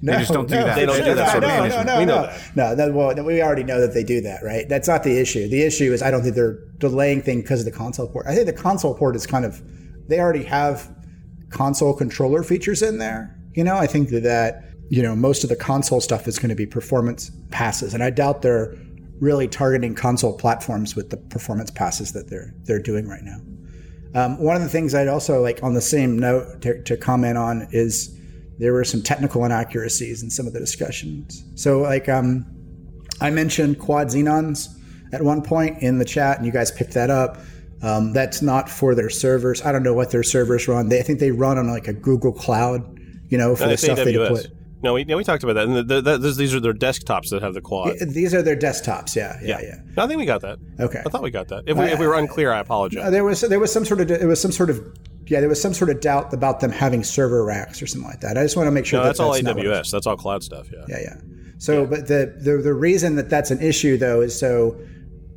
no, 0.00 0.18
just 0.18 0.32
don't 0.32 0.48
do 0.48 0.54
no, 0.54 0.64
that. 0.64 0.74
They 0.74 0.86
don't 0.86 1.04
do 1.04 1.14
that 1.14 1.32
sort 1.32 1.44
of 1.44 1.50
no, 1.50 1.66
no, 1.68 1.82
no, 1.82 1.98
We 1.98 2.04
know 2.06 2.22
no. 2.22 2.26
that. 2.26 2.56
No, 2.56 2.74
that, 2.74 2.94
well, 2.94 3.24
we 3.24 3.42
already 3.42 3.62
know 3.62 3.78
that 3.80 3.92
they 3.92 4.04
do 4.04 4.22
that, 4.22 4.42
right? 4.42 4.66
That's 4.70 4.88
not 4.88 5.02
the 5.04 5.18
issue. 5.18 5.48
The 5.48 5.62
issue 5.62 5.92
is 5.92 6.02
I 6.02 6.10
don't 6.10 6.22
think 6.22 6.34
they're 6.34 6.58
delaying 6.78 7.20
things 7.20 7.42
because 7.42 7.60
of 7.60 7.66
the 7.66 7.76
console 7.76 8.08
port. 8.08 8.26
I 8.26 8.34
think 8.34 8.46
the 8.46 8.54
console 8.54 8.94
port 8.94 9.14
is 9.14 9.26
kind 9.26 9.44
of 9.44 9.60
they 10.08 10.18
already 10.18 10.44
have 10.44 10.90
console 11.50 11.94
controller 11.94 12.42
features 12.42 12.80
in 12.80 12.96
there. 12.96 13.38
You 13.54 13.64
know, 13.64 13.76
I 13.76 13.86
think 13.86 14.08
that, 14.10 14.22
that 14.22 14.64
you 14.88 15.02
know 15.02 15.14
most 15.14 15.44
of 15.44 15.50
the 15.50 15.56
console 15.56 16.00
stuff 16.00 16.26
is 16.26 16.38
going 16.38 16.48
to 16.48 16.54
be 16.54 16.64
performance 16.64 17.30
passes, 17.50 17.92
and 17.92 18.02
I 18.02 18.08
doubt 18.08 18.40
they're 18.40 18.74
really 19.22 19.46
targeting 19.46 19.94
console 19.94 20.36
platforms 20.36 20.96
with 20.96 21.10
the 21.10 21.16
performance 21.16 21.70
passes 21.70 22.12
that 22.12 22.28
they're 22.28 22.52
they're 22.64 22.82
doing 22.82 23.06
right 23.06 23.22
now. 23.22 23.38
Um, 24.14 24.38
one 24.42 24.56
of 24.56 24.62
the 24.62 24.68
things 24.68 24.94
I'd 24.94 25.08
also 25.08 25.40
like 25.40 25.62
on 25.62 25.74
the 25.74 25.80
same 25.80 26.18
note 26.18 26.60
to, 26.62 26.82
to 26.82 26.96
comment 26.96 27.38
on 27.38 27.68
is 27.70 28.18
there 28.58 28.72
were 28.72 28.84
some 28.84 29.00
technical 29.00 29.44
inaccuracies 29.44 30.22
in 30.22 30.28
some 30.28 30.46
of 30.46 30.52
the 30.52 30.58
discussions. 30.58 31.42
So, 31.54 31.80
like, 31.80 32.08
um, 32.08 32.44
I 33.20 33.30
mentioned 33.30 33.78
quad 33.78 34.08
Xeons 34.08 34.68
at 35.14 35.22
one 35.22 35.40
point 35.40 35.82
in 35.82 35.98
the 35.98 36.04
chat, 36.04 36.36
and 36.36 36.44
you 36.44 36.52
guys 36.52 36.70
picked 36.70 36.92
that 36.92 37.08
up. 37.08 37.38
Um, 37.82 38.12
that's 38.12 38.42
not 38.42 38.68
for 38.68 38.94
their 38.94 39.08
servers. 39.08 39.62
I 39.62 39.72
don't 39.72 39.82
know 39.82 39.94
what 39.94 40.10
their 40.10 40.22
servers 40.22 40.68
run. 40.68 40.88
They, 40.88 40.98
I 40.98 41.02
think 41.02 41.20
they 41.20 41.30
run 41.30 41.58
on 41.58 41.68
like 41.68 41.88
a 41.88 41.92
Google 41.92 42.32
Cloud, 42.32 43.00
you 43.28 43.38
know, 43.38 43.56
for 43.56 43.64
No, 43.64 43.70
the 43.70 43.76
stuff 43.78 43.96
they 43.98 44.12
AWS. 44.12 44.42
deploy. 44.42 44.61
No, 44.82 44.94
we, 44.94 45.04
yeah, 45.04 45.14
we 45.14 45.24
talked 45.24 45.44
about 45.44 45.54
that. 45.54 45.64
And 45.64 45.88
the, 45.88 46.00
the, 46.00 46.18
the, 46.18 46.30
these 46.32 46.54
are 46.54 46.60
their 46.60 46.74
desktops 46.74 47.30
that 47.30 47.40
have 47.42 47.54
the 47.54 47.60
quad. 47.60 47.98
These 48.00 48.34
are 48.34 48.42
their 48.42 48.56
desktops. 48.56 49.14
Yeah, 49.14 49.38
yeah, 49.42 49.60
yeah. 49.60 49.76
No, 49.96 50.04
I 50.04 50.06
think 50.08 50.18
we 50.18 50.26
got 50.26 50.40
that. 50.42 50.58
Okay. 50.80 51.02
I 51.04 51.08
thought 51.08 51.22
we 51.22 51.30
got 51.30 51.48
that. 51.48 51.64
If 51.66 51.76
we, 51.76 51.84
if 51.84 51.98
we 51.98 52.06
were 52.06 52.14
unclear, 52.14 52.52
I 52.52 52.58
apologize. 52.58 53.10
There 53.10 53.24
was 53.24 53.42
there 53.42 53.60
was 53.60 53.72
some 53.72 53.84
sort 53.84 54.00
of 54.00 54.08
there 54.08 54.26
was 54.26 54.40
some 54.40 54.52
sort 54.52 54.70
of 54.70 54.80
yeah 55.26 55.40
there 55.40 55.48
was 55.48 55.60
some 55.60 55.72
sort 55.72 55.90
of 55.90 56.00
doubt 56.00 56.34
about 56.34 56.60
them 56.60 56.70
having 56.70 57.04
server 57.04 57.44
racks 57.44 57.80
or 57.80 57.86
something 57.86 58.08
like 58.08 58.20
that. 58.20 58.36
I 58.36 58.42
just 58.42 58.56
want 58.56 58.66
to 58.66 58.72
make 58.72 58.86
sure 58.86 58.98
no, 58.98 59.04
that 59.04 59.10
that's 59.10 59.20
all 59.20 59.32
AWS. 59.34 59.90
That's 59.90 60.06
all 60.06 60.16
cloud 60.16 60.42
stuff. 60.42 60.68
Yeah. 60.72 60.84
Yeah, 60.88 61.00
yeah. 61.00 61.16
So, 61.58 61.86
but 61.86 62.08
the, 62.08 62.34
the 62.40 62.56
the 62.56 62.74
reason 62.74 63.14
that 63.16 63.30
that's 63.30 63.52
an 63.52 63.60
issue 63.60 63.96
though 63.96 64.20
is 64.20 64.36
so, 64.36 64.76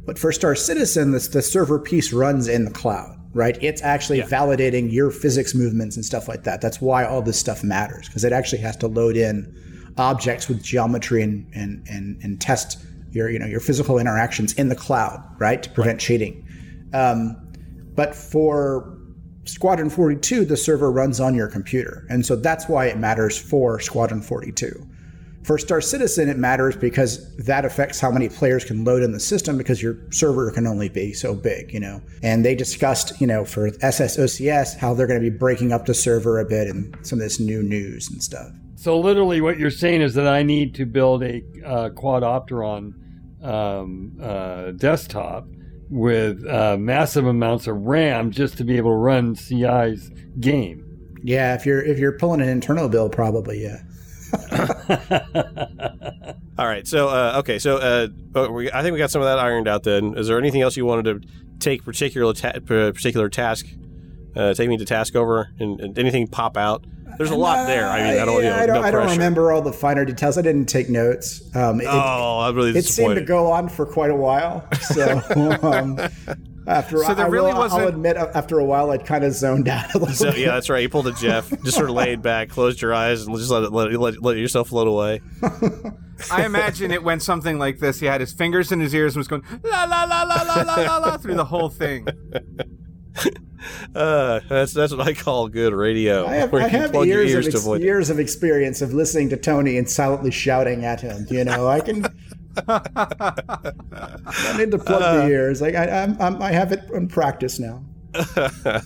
but 0.07 0.17
for 0.17 0.31
Star 0.31 0.55
Citizen, 0.55 1.11
the, 1.11 1.19
the 1.19 1.43
server 1.43 1.77
piece 1.77 2.11
runs 2.11 2.47
in 2.47 2.65
the 2.65 2.71
cloud, 2.71 3.15
right? 3.35 3.57
It's 3.61 3.83
actually 3.83 4.21
validating 4.21 4.91
your 4.91 5.11
physics 5.11 5.53
movements 5.53 5.97
and 5.97 6.05
stuff 6.05 6.29
like 6.29 6.43
that. 6.45 6.61
That's 6.61 6.79
why 6.79 7.03
all 7.05 7.21
this 7.21 7.37
stuff 7.37 7.63
matters 7.63 8.07
because 8.07 8.23
it 8.23 8.31
actually 8.31 8.61
has 8.61 8.77
to 8.77 8.87
load 8.87 9.17
in 9.17 9.53
objects 9.97 10.47
with 10.47 10.63
geometry 10.63 11.21
and 11.21 11.45
and 11.53 11.85
and, 11.87 12.17
and 12.23 12.41
test 12.41 12.83
your 13.11 13.29
you 13.29 13.37
know 13.37 13.45
your 13.45 13.59
physical 13.59 13.99
interactions 13.99 14.53
in 14.53 14.69
the 14.69 14.75
cloud, 14.75 15.21
right, 15.37 15.61
to 15.61 15.69
prevent 15.69 15.99
cheating. 15.99 16.47
Um, 16.93 17.35
but 17.93 18.15
for 18.15 18.97
Squadron 19.43 19.89
42, 19.89 20.45
the 20.45 20.57
server 20.57 20.89
runs 20.89 21.19
on 21.19 21.35
your 21.35 21.47
computer. 21.47 22.05
And 22.09 22.25
so 22.25 22.35
that's 22.35 22.67
why 22.67 22.85
it 22.85 22.97
matters 22.97 23.37
for 23.37 23.79
Squadron 23.79 24.21
42. 24.21 24.87
For 25.45 25.59
Star 25.59 25.79
Citizen, 25.79 26.27
it 26.27 26.37
matters 26.37 26.75
because 26.75 27.35
that 27.35 27.65
affects 27.65 27.99
how 27.99 28.09
many 28.09 28.29
players 28.29 28.65
can 28.65 28.83
load 28.83 29.03
in 29.03 29.11
the 29.11 29.19
system 29.19 29.59
because 29.59 29.79
your 29.79 29.95
server 30.11 30.49
can 30.49 30.65
only 30.65 30.89
be 30.89 31.13
so 31.13 31.35
big, 31.35 31.71
you 31.71 31.79
know. 31.79 32.01
And 32.23 32.43
they 32.43 32.55
discussed, 32.55 33.21
you 33.21 33.27
know, 33.27 33.45
for 33.45 33.69
SSOCS, 33.69 34.75
how 34.75 34.95
they're 34.95 35.05
going 35.05 35.23
to 35.23 35.29
be 35.29 35.35
breaking 35.35 35.71
up 35.71 35.85
the 35.85 35.93
server 35.93 36.39
a 36.39 36.45
bit 36.45 36.67
and 36.67 36.97
some 37.05 37.19
of 37.19 37.23
this 37.23 37.39
new 37.39 37.61
news 37.61 38.09
and 38.09 38.23
stuff. 38.23 38.49
So 38.75 38.99
literally, 38.99 39.39
what 39.39 39.59
you're 39.59 39.69
saying 39.69 40.01
is 40.01 40.15
that 40.15 40.27
I 40.27 40.41
need 40.41 40.73
to 40.75 40.85
build 40.87 41.21
a 41.21 41.43
uh, 41.63 41.89
Quadopteron 41.89 42.93
um, 43.43 44.17
uh, 44.19 44.71
desktop 44.71 45.47
with 45.91 46.43
uh, 46.47 46.75
massive 46.77 47.27
amounts 47.27 47.67
of 47.67 47.77
RAM 47.77 48.31
just 48.31 48.57
to 48.57 48.63
be 48.63 48.77
able 48.77 48.89
to 48.89 48.97
run 48.97 49.35
CI's 49.35 50.09
game. 50.39 50.81
Yeah, 51.23 51.53
if 51.53 51.67
you're 51.67 51.83
if 51.83 51.99
you're 51.99 52.17
pulling 52.17 52.41
an 52.41 52.49
internal 52.49 52.89
build, 52.89 53.11
probably 53.11 53.61
yeah. 53.61 53.83
All 56.57 56.65
right. 56.65 56.87
So, 56.87 57.09
uh, 57.09 57.37
okay. 57.39 57.59
So, 57.59 57.77
uh, 57.77 58.07
we, 58.49 58.71
I 58.71 58.81
think 58.81 58.93
we 58.93 58.99
got 58.99 59.11
some 59.11 59.21
of 59.21 59.27
that 59.27 59.39
ironed 59.39 59.67
out. 59.67 59.83
Then, 59.83 60.17
is 60.17 60.27
there 60.27 60.37
anything 60.37 60.61
else 60.61 60.77
you 60.77 60.85
wanted 60.85 61.21
to 61.21 61.27
take 61.59 61.83
particular 61.83 62.33
ta- 62.33 62.59
particular 62.65 63.29
task, 63.29 63.65
uh, 64.35 64.53
take 64.53 64.69
me 64.69 64.77
to 64.77 64.85
task 64.85 65.15
over, 65.15 65.49
and, 65.59 65.79
and 65.81 65.99
anything 65.99 66.27
pop 66.27 66.57
out? 66.57 66.85
There's 67.17 67.31
a 67.31 67.35
lot 67.35 67.67
there. 67.67 67.87
I 67.87 67.97
mean, 68.11 68.21
I 68.21 68.25
don't. 68.25 68.43
You 68.43 68.49
know, 68.49 68.55
I 68.55 68.65
don't, 68.65 68.75
no 68.81 68.87
I 68.87 68.91
don't 68.91 69.09
remember 69.09 69.51
all 69.51 69.61
the 69.61 69.71
finer 69.71 70.03
details. 70.03 70.37
I 70.37 70.41
didn't 70.41 70.65
take 70.65 70.89
notes. 70.89 71.41
Um, 71.55 71.79
it, 71.79 71.87
Oh, 71.89 72.39
I'm 72.41 72.55
really 72.55 72.77
it 72.77 72.83
seemed 72.83 73.15
to 73.15 73.21
go 73.21 73.51
on 73.51 73.69
for 73.69 73.85
quite 73.85 74.11
a 74.11 74.15
while. 74.15 74.67
So 74.81 75.21
um, 75.61 75.97
after 76.67 77.03
So 77.03 77.13
there 77.13 77.25
I, 77.25 77.29
really 77.29 77.51
will, 77.53 77.59
wasn't- 77.59 77.81
I'll 77.83 77.87
admit, 77.89 78.17
uh, 78.17 78.31
after 78.33 78.59
a 78.59 78.63
while, 78.65 78.91
I'd 78.91 79.05
kind 79.05 79.23
of 79.23 79.33
zoned 79.33 79.67
out 79.67 79.93
a 79.93 79.99
little 79.99 80.13
So 80.15 80.31
bit. 80.31 80.39
yeah, 80.39 80.53
that's 80.53 80.69
right. 80.69 80.81
You 80.81 80.89
pulled 80.89 81.07
a 81.07 81.11
Jeff, 81.13 81.49
just 81.63 81.77
sort 81.77 81.89
of 81.89 81.95
laid 81.95 82.21
back, 82.21 82.49
closed 82.49 82.81
your 82.81 82.93
eyes, 82.93 83.25
and 83.25 83.35
just 83.37 83.49
let 83.51 83.63
it 83.63 83.71
let, 83.71 83.91
let, 83.93 84.21
let 84.21 84.37
yourself 84.37 84.69
float 84.69 84.87
away. 84.87 85.21
I 86.31 86.45
imagine 86.45 86.91
it 86.91 87.03
went 87.03 87.21
something 87.23 87.59
like 87.59 87.79
this. 87.79 87.99
He 87.99 88.05
had 88.05 88.21
his 88.21 88.31
fingers 88.33 88.71
in 88.71 88.79
his 88.79 88.93
ears 88.95 89.15
and 89.15 89.19
was 89.19 89.27
going 89.27 89.43
la 89.63 89.83
la 89.83 90.03
la 90.05 90.23
la 90.23 90.41
la 90.43 90.61
la 90.61 90.75
la 90.75 90.97
la 90.97 91.17
through 91.17 91.35
the 91.35 91.45
whole 91.45 91.69
thing. 91.69 92.07
Uh, 93.95 94.41
that's 94.47 94.73
that's 94.73 94.93
what 94.93 95.07
I 95.07 95.13
call 95.13 95.47
good 95.47 95.73
radio. 95.73 96.27
I 96.27 96.35
have, 96.35 96.51
where 96.51 96.61
I 96.61 96.65
you 96.65 96.71
can 96.71 96.81
have 96.81 96.91
plug 96.91 97.07
your 97.07 97.23
years, 97.23 97.31
ears 97.33 97.47
of 97.47 97.51
to 97.53 97.57
ex- 97.57 97.65
avoid. 97.65 97.81
years 97.81 98.09
of 98.11 98.19
experience 98.19 98.81
of 98.83 98.93
listening 98.93 99.29
to 99.29 99.37
Tony 99.37 99.77
and 99.77 99.89
silently 99.89 100.29
shouting 100.29 100.85
at 100.85 101.01
him. 101.01 101.25
You 101.31 101.45
know, 101.45 101.67
I 101.67 101.79
can. 101.79 102.05
I 102.67 104.55
need 104.57 104.71
to 104.71 104.77
plug 104.77 105.01
Uh. 105.01 105.17
the 105.17 105.27
ears. 105.27 105.61
Like 105.61 105.75
I, 105.75 106.03
I'm, 106.03 106.19
I'm, 106.21 106.41
I 106.41 106.51
have 106.51 106.71
it 106.71 106.83
in 106.93 107.07
practice 107.07 107.59
now. 107.59 107.83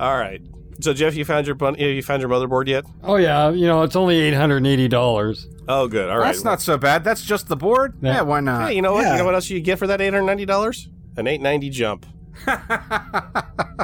All 0.00 0.16
right. 0.18 0.40
So 0.80 0.92
Jeff, 0.92 1.14
you 1.14 1.24
found 1.24 1.46
your 1.46 1.54
bun- 1.54 1.76
you 1.76 2.02
found 2.02 2.20
your 2.20 2.28
motherboard 2.30 2.66
yet? 2.66 2.84
Oh 3.02 3.16
yeah, 3.16 3.50
you 3.50 3.66
know 3.66 3.82
it's 3.82 3.94
only 3.96 4.18
eight 4.20 4.34
hundred 4.34 4.58
and 4.58 4.66
eighty 4.66 4.88
dollars. 4.88 5.46
Oh, 5.68 5.88
good. 5.88 6.10
All 6.10 6.18
right. 6.18 6.26
That's 6.26 6.44
not 6.44 6.60
so 6.60 6.76
bad. 6.76 7.04
That's 7.04 7.22
just 7.22 7.48
the 7.48 7.56
board. 7.56 7.94
Yeah. 8.02 8.14
Yeah, 8.16 8.20
why 8.22 8.40
not? 8.40 8.68
Hey, 8.68 8.76
you 8.76 8.82
know 8.82 8.92
what? 8.92 9.02
Yeah. 9.04 9.12
You 9.12 9.18
know 9.20 9.24
what 9.24 9.34
else 9.34 9.48
you 9.48 9.60
get 9.60 9.78
for 9.78 9.86
that 9.86 10.00
eight 10.00 10.12
hundred 10.12 10.26
ninety 10.26 10.44
dollars? 10.46 10.88
An 11.16 11.26
eight 11.26 11.40
ninety 11.40 11.70
jump. 11.70 12.06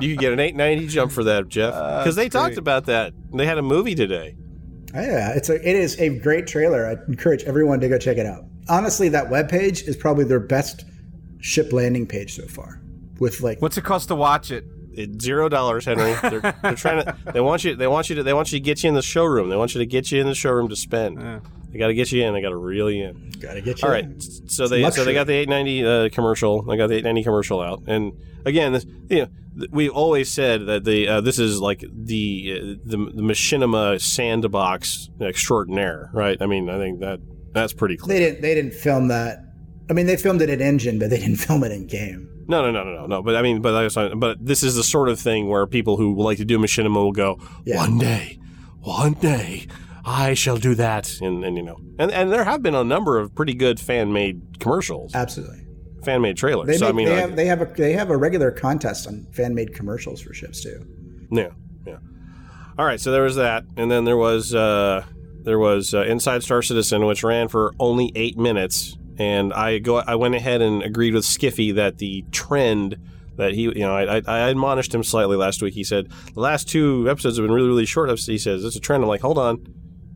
you 0.00 0.10
could 0.14 0.18
get 0.18 0.32
an 0.32 0.40
eight 0.40 0.56
ninety 0.56 0.88
jump 0.88 1.12
for 1.12 1.22
that, 1.24 1.48
Jeff, 1.48 1.72
because 1.72 2.16
they 2.16 2.28
talked 2.28 2.50
great. 2.54 2.58
about 2.58 2.86
that. 2.86 3.12
They 3.32 3.46
had 3.46 3.58
a 3.58 3.62
movie 3.62 3.94
today. 3.94 4.36
Yeah, 4.92 5.32
it's 5.34 5.48
a, 5.48 5.54
it 5.54 5.76
is 5.76 5.98
a 6.00 6.18
great 6.18 6.48
trailer. 6.48 6.84
I 6.88 6.96
encourage 7.08 7.44
everyone 7.44 7.78
to 7.80 7.88
go 7.88 7.96
check 7.96 8.16
it 8.18 8.26
out. 8.26 8.44
Honestly, 8.70 9.08
that 9.10 9.28
webpage 9.28 9.86
is 9.86 9.96
probably 9.96 10.24
their 10.24 10.40
best 10.40 10.84
ship 11.40 11.72
landing 11.72 12.06
page 12.06 12.34
so 12.34 12.46
far. 12.46 12.80
With 13.18 13.40
like, 13.40 13.60
What's 13.60 13.76
it 13.76 13.84
cost 13.84 14.08
to 14.08 14.14
watch 14.14 14.50
it? 14.50 14.64
It's 14.92 15.22
zero 15.22 15.48
dollars, 15.48 15.84
Henry. 15.84 16.14
They're, 16.22 16.40
they're 16.62 16.74
trying 16.74 17.04
to. 17.04 17.16
They 17.32 17.40
want 17.40 17.64
you. 17.64 17.76
They 17.76 17.86
want 17.86 18.10
you 18.10 18.16
to. 18.16 18.22
They 18.22 18.32
want 18.32 18.50
you 18.52 18.58
to 18.58 18.64
get 18.64 18.82
you 18.82 18.88
in 18.88 18.94
the 18.94 19.02
showroom. 19.02 19.48
They 19.48 19.56
want 19.56 19.74
you 19.74 19.78
to 19.78 19.86
get 19.86 20.10
you 20.10 20.20
in 20.20 20.26
the 20.26 20.34
showroom 20.34 20.68
to 20.68 20.76
spend. 20.76 21.18
They 21.70 21.78
got 21.78 21.86
to 21.86 21.94
get 21.94 22.10
you 22.10 22.24
in. 22.24 22.34
They 22.34 22.42
got 22.42 22.50
to 22.50 22.56
reel 22.56 22.90
you 22.90 23.04
in. 23.04 23.30
gotta 23.40 23.60
get 23.60 23.80
you. 23.80 23.88
In. 23.88 23.94
All 23.94 24.02
right. 24.02 24.22
So 24.46 24.66
they 24.66 24.88
so 24.90 25.04
they 25.04 25.12
got 25.12 25.28
the 25.28 25.34
890 25.34 25.86
uh, 25.86 26.08
commercial. 26.10 26.62
They 26.62 26.76
got 26.76 26.88
the 26.88 26.96
890 26.96 27.22
commercial 27.22 27.60
out, 27.60 27.84
and 27.86 28.12
again, 28.44 28.72
this, 28.72 28.84
you 29.08 29.20
know, 29.20 29.28
th- 29.58 29.70
we 29.70 29.88
always 29.88 30.30
said 30.30 30.66
that 30.66 30.84
the 30.84 31.06
uh, 31.06 31.20
this 31.20 31.38
is 31.38 31.60
like 31.60 31.84
the 31.92 32.52
uh, 32.52 32.64
the, 32.84 32.96
the 33.14 33.22
machinima 33.22 34.00
sandbox 34.00 35.10
extraordinaire, 35.20 36.10
right? 36.12 36.36
I 36.40 36.46
mean, 36.46 36.68
I 36.68 36.78
think 36.78 37.00
that 37.00 37.20
that's 37.52 37.72
pretty 37.72 37.96
clear. 37.96 38.18
They 38.18 38.24
didn't. 38.24 38.42
They 38.42 38.54
didn't 38.54 38.74
film 38.74 39.08
that. 39.08 39.38
I 39.88 39.92
mean, 39.92 40.06
they 40.06 40.16
filmed 40.16 40.40
it 40.42 40.50
in 40.50 40.60
engine, 40.60 40.98
but 40.98 41.10
they 41.10 41.18
didn't 41.18 41.36
film 41.46 41.64
it 41.64 41.72
in 41.72 41.86
game. 41.86 42.26
No, 42.48 42.62
no, 42.62 42.70
no, 42.72 42.82
no, 42.84 43.00
no, 43.02 43.06
no. 43.06 43.22
But 43.22 43.36
I 43.36 43.42
mean, 43.42 43.60
but 43.60 43.74
I 43.74 43.84
was, 43.84 43.96
but 44.16 44.44
this 44.44 44.62
is 44.62 44.74
the 44.74 44.82
sort 44.84 45.08
of 45.08 45.20
thing 45.20 45.48
where 45.48 45.66
people 45.66 45.96
who 45.96 46.14
like 46.20 46.38
to 46.38 46.44
do 46.44 46.58
machinima 46.58 46.94
will 46.94 47.12
go 47.12 47.38
Yeah. 47.64 47.76
one 47.76 47.98
day, 47.98 48.38
one 48.80 49.12
day. 49.14 49.66
I 50.04 50.34
shall 50.34 50.56
do 50.56 50.74
that, 50.76 51.20
and, 51.20 51.44
and 51.44 51.56
you 51.56 51.62
know, 51.62 51.76
and 51.98 52.10
and 52.10 52.32
there 52.32 52.42
have 52.44 52.62
been 52.62 52.74
a 52.74 52.82
number 52.82 53.18
of 53.18 53.34
pretty 53.34 53.54
good 53.54 53.78
fan 53.78 54.12
made 54.12 54.58
commercials. 54.58 55.14
Absolutely. 55.14 55.64
fan 56.04 56.22
made 56.22 56.36
trailer. 56.38 56.64
They, 56.66 56.78
so 56.78 56.86
make, 56.86 56.92
I 56.92 56.96
mean, 56.96 57.06
they 57.06 57.12
like- 57.12 57.20
have 57.20 57.36
they 57.36 57.46
have 57.46 57.60
a 57.62 57.66
they 57.66 57.92
have 57.92 58.10
a 58.10 58.16
regular 58.16 58.50
contest 58.50 59.06
on 59.06 59.26
fan 59.32 59.54
made 59.54 59.74
commercials 59.74 60.20
for 60.20 60.32
ships 60.34 60.62
too. 60.62 60.84
Yeah, 61.30 61.50
yeah. 61.86 61.98
All 62.78 62.86
right, 62.86 62.98
so 62.98 63.12
there 63.12 63.22
was 63.22 63.36
that, 63.36 63.64
and 63.76 63.90
then 63.90 64.04
there 64.04 64.16
was 64.16 64.54
uh, 64.54 65.04
there 65.42 65.58
was 65.58 65.94
uh, 65.94 66.02
Inside 66.02 66.42
Star 66.42 66.62
Citizen, 66.62 67.06
which 67.06 67.22
ran 67.22 67.48
for 67.48 67.72
only 67.78 68.12
eight 68.14 68.36
minutes, 68.36 68.96
and 69.18 69.52
I 69.52 69.78
go 69.78 69.98
I 69.98 70.14
went 70.14 70.34
ahead 70.34 70.60
and 70.62 70.82
agreed 70.82 71.14
with 71.14 71.24
Skiffy 71.24 71.74
that 71.74 71.98
the 71.98 72.24
trend 72.30 72.96
that 73.36 73.54
he 73.54 73.62
you 73.62 73.80
know 73.80 73.96
I, 73.96 74.22
I, 74.26 74.48
admonished 74.48 74.94
him 74.94 75.02
slightly 75.02 75.36
last 75.36 75.62
week. 75.62 75.74
He 75.74 75.84
said 75.84 76.10
the 76.34 76.40
last 76.40 76.68
two 76.68 77.08
episodes 77.08 77.36
have 77.36 77.44
been 77.44 77.54
really 77.54 77.68
really 77.68 77.86
short. 77.86 78.10
He 78.18 78.38
says 78.38 78.64
it's 78.64 78.76
a 78.76 78.80
trend. 78.80 79.02
I'm 79.02 79.08
like, 79.08 79.22
hold 79.22 79.38
on, 79.38 79.64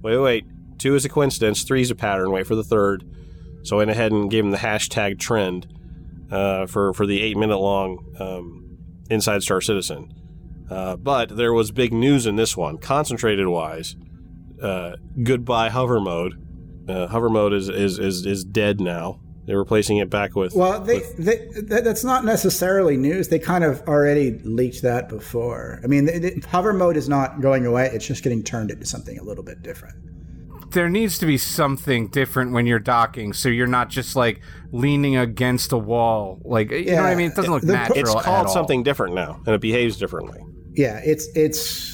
wait 0.03 0.19
wait, 0.19 0.45
two 0.79 0.95
is 0.95 1.05
a 1.05 1.09
coincidence, 1.09 1.63
three 1.63 1.83
is 1.83 1.91
a 1.91 1.95
pattern. 1.95 2.31
Wait 2.31 2.47
for 2.47 2.55
the 2.55 2.65
third. 2.65 3.05
So 3.63 3.77
I 3.77 3.79
went 3.79 3.91
ahead 3.91 4.13
and 4.13 4.31
gave 4.31 4.45
him 4.45 4.51
the 4.51 4.59
hashtag 4.59 5.19
trend 5.19 5.67
uh, 6.31 6.67
for 6.67 6.93
for 6.93 7.07
the 7.07 7.23
eight 7.23 7.37
minute 7.37 7.59
long 7.59 8.05
um, 8.19 8.79
Inside 9.11 9.43
Star 9.43 9.61
Citizen. 9.61 10.13
Uh, 10.71 10.97
but 10.97 11.37
there 11.37 11.53
was 11.53 11.71
big 11.71 11.93
news 11.93 12.27
in 12.27 12.37
this 12.37 12.57
one, 12.57 12.79
concentrated 12.79 13.47
wise. 13.49 13.97
Uh, 14.63 14.97
goodbye 15.23 15.69
hover 15.71 16.01
mode. 16.01 16.35
Uh, 16.89 17.07
hover 17.07 17.29
mode 17.31 17.53
is, 17.53 17.69
is 17.69 17.99
is 17.99 18.25
is 18.27 18.45
dead 18.45 18.81
now. 18.81 19.21
They're 19.47 19.59
replacing 19.59 19.99
it 19.99 20.09
back 20.09 20.35
with. 20.35 20.55
Well, 20.55 20.81
they, 20.81 20.99
with- 21.19 21.69
they 21.69 21.81
that's 21.81 22.05
not 22.05 22.25
necessarily 22.25 22.97
news. 22.97 23.29
They 23.29 23.39
kind 23.39 23.63
of 23.65 23.83
already 23.83 24.39
leaked 24.45 24.81
that 24.83 25.09
before. 25.09 25.81
I 25.85 25.87
mean, 25.87 26.07
the, 26.07 26.19
the 26.19 26.47
hover 26.49 26.73
mode 26.73 26.97
is 26.97 27.09
not 27.09 27.41
going 27.43 27.67
away. 27.67 27.91
It's 27.93 28.07
just 28.07 28.23
getting 28.23 28.43
turned 28.43 28.71
into 28.71 28.87
something 28.87 29.19
a 29.19 29.23
little 29.23 29.45
bit 29.45 29.63
different. 29.63 29.97
There 30.73 30.89
needs 30.89 31.19
to 31.19 31.27
be 31.27 31.37
something 31.39 32.09
different 32.09 32.53
when 32.53 32.67
you're 32.67 32.79
docking, 32.81 33.33
so 33.35 33.49
you're 33.49 33.67
not 33.67 33.91
just 33.91 34.17
like 34.17 34.41
leaning 34.73 35.17
against 35.17 35.73
a 35.73 35.79
wall. 35.79 36.41
Like 36.45 36.71
you 36.71 36.87
know 36.87 36.97
what 36.97 37.05
I 37.07 37.15
mean? 37.15 37.31
It 37.31 37.37
doesn't 37.37 37.53
look 37.53 37.63
the- 37.63 37.73
natural. 37.75 37.99
it's 38.01 38.15
at 38.15 38.23
called 38.23 38.47
all. 38.47 38.53
something 38.53 38.83
different 38.83 39.15
now, 39.15 39.41
and 39.47 39.55
it 39.55 39.61
behaves 39.61 39.97
differently. 39.99 40.41
Yeah, 40.73 41.01
it's 41.05 41.29
it's. 41.37 41.94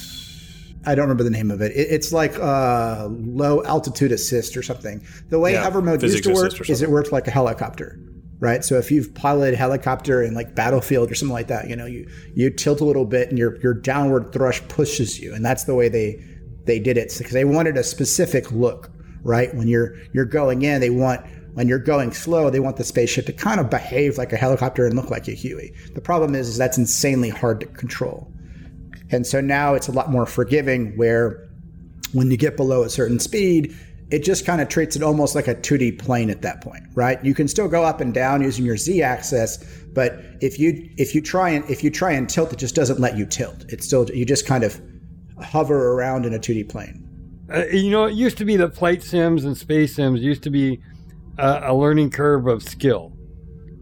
I 0.85 0.95
don't 0.95 1.03
remember 1.03 1.23
the 1.23 1.29
name 1.29 1.51
of 1.51 1.61
it. 1.61 1.71
it 1.73 1.87
it's 1.91 2.11
like 2.11 2.37
uh, 2.39 3.07
low 3.09 3.63
altitude 3.63 4.11
assist 4.11 4.57
or 4.57 4.63
something. 4.63 5.05
The 5.29 5.39
way 5.39 5.53
Yeah, 5.53 5.63
hover 5.63 5.81
mode 5.81 6.01
used 6.01 6.23
to 6.23 6.33
work 6.33 6.69
is 6.69 6.81
it 6.81 6.89
worked 6.89 7.11
like 7.11 7.27
a 7.27 7.31
helicopter, 7.31 7.99
right? 8.39 8.63
So 8.63 8.77
if 8.77 8.91
you've 8.91 9.13
piloted 9.13 9.53
a 9.53 9.57
helicopter 9.57 10.23
in 10.23 10.33
like 10.33 10.55
Battlefield 10.55 11.11
or 11.11 11.15
something 11.15 11.33
like 11.33 11.47
that, 11.47 11.69
you 11.69 11.75
know, 11.75 11.85
you 11.85 12.09
you 12.33 12.49
tilt 12.49 12.81
a 12.81 12.85
little 12.85 13.05
bit 13.05 13.29
and 13.29 13.37
your 13.37 13.59
your 13.61 13.73
downward 13.73 14.33
thrust 14.33 14.67
pushes 14.69 15.19
you, 15.19 15.33
and 15.33 15.45
that's 15.45 15.65
the 15.65 15.75
way 15.75 15.87
they 15.87 16.23
they 16.65 16.79
did 16.79 16.97
it 16.97 17.13
because 17.17 17.33
they 17.33 17.45
wanted 17.45 17.77
a 17.77 17.83
specific 17.83 18.51
look, 18.51 18.89
right? 19.23 19.53
When 19.53 19.67
you're 19.67 19.95
you're 20.13 20.25
going 20.25 20.63
in, 20.63 20.81
they 20.81 20.89
want 20.89 21.25
when 21.53 21.67
you're 21.67 21.79
going 21.79 22.13
slow, 22.13 22.49
they 22.49 22.59
want 22.59 22.77
the 22.77 22.83
spaceship 22.83 23.25
to 23.25 23.33
kind 23.33 23.59
of 23.59 23.69
behave 23.69 24.17
like 24.17 24.33
a 24.33 24.37
helicopter 24.37 24.85
and 24.85 24.95
look 24.95 25.09
like 25.09 25.27
a 25.27 25.33
Huey. 25.33 25.73
The 25.93 26.01
problem 26.01 26.33
is, 26.33 26.47
is 26.47 26.57
that's 26.57 26.77
insanely 26.77 27.29
hard 27.29 27.59
to 27.59 27.65
control. 27.67 28.31
And 29.11 29.27
so 29.27 29.41
now 29.41 29.73
it's 29.73 29.87
a 29.87 29.91
lot 29.91 30.09
more 30.09 30.25
forgiving 30.25 30.95
where 30.97 31.47
when 32.13 32.31
you 32.31 32.37
get 32.37 32.57
below 32.57 32.83
a 32.83 32.89
certain 32.89 33.19
speed, 33.19 33.75
it 34.09 34.23
just 34.23 34.45
kind 34.45 34.61
of 34.61 34.67
treats 34.67 34.95
it 34.95 35.03
almost 35.03 35.35
like 35.35 35.47
a 35.47 35.55
2D 35.55 35.97
plane 35.97 36.29
at 36.29 36.41
that 36.41 36.61
point, 36.61 36.83
right? 36.95 37.23
You 37.23 37.33
can 37.33 37.47
still 37.47 37.69
go 37.69 37.83
up 37.83 38.01
and 38.01 38.13
down 38.13 38.41
using 38.41 38.65
your 38.65 38.75
Z 38.75 39.01
axis, 39.01 39.57
but 39.93 40.19
if 40.41 40.59
you 40.59 40.89
if 40.97 41.15
you 41.15 41.21
try 41.21 41.49
and 41.49 41.67
if 41.69 41.83
you 41.83 41.89
try 41.89 42.11
and 42.11 42.29
tilt, 42.29 42.51
it 42.51 42.59
just 42.59 42.75
doesn't 42.75 42.99
let 42.99 43.17
you 43.17 43.25
tilt. 43.25 43.65
It's 43.69 43.85
still 43.85 44.09
you 44.11 44.25
just 44.25 44.45
kind 44.45 44.65
of 44.65 44.81
hover 45.41 45.93
around 45.93 46.25
in 46.25 46.33
a 46.33 46.39
2D 46.39 46.69
plane. 46.69 47.07
Uh, 47.51 47.65
you 47.67 47.89
know, 47.89 48.05
it 48.05 48.13
used 48.13 48.37
to 48.37 48.45
be 48.45 48.57
that 48.57 48.75
flight 48.75 49.01
sims 49.01 49.45
and 49.45 49.57
space 49.57 49.95
sims 49.95 50.21
used 50.21 50.43
to 50.43 50.49
be 50.49 50.81
uh, 51.37 51.61
a 51.63 51.73
learning 51.73 52.09
curve 52.09 52.47
of 52.47 52.63
skill. 52.63 53.13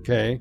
Okay, 0.02 0.40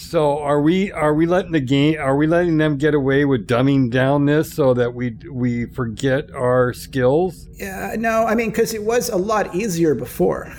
so 0.00 0.38
are 0.38 0.60
we 0.60 0.90
are 0.92 1.14
we 1.14 1.26
letting 1.26 1.52
the 1.52 1.60
game 1.60 1.98
are 2.00 2.16
we 2.16 2.26
letting 2.26 2.56
them 2.56 2.78
get 2.78 2.94
away 2.94 3.24
with 3.24 3.46
dumbing 3.46 3.90
down 3.90 4.24
this 4.26 4.52
so 4.52 4.72
that 4.74 4.94
we 4.94 5.16
we 5.30 5.66
forget 5.66 6.30
our 6.32 6.72
skills? 6.72 7.46
Yeah, 7.54 7.94
no, 7.98 8.24
I 8.26 8.34
mean 8.34 8.50
because 8.50 8.72
it 8.74 8.82
was 8.82 9.08
a 9.10 9.16
lot 9.16 9.54
easier 9.54 9.94
before. 9.94 10.52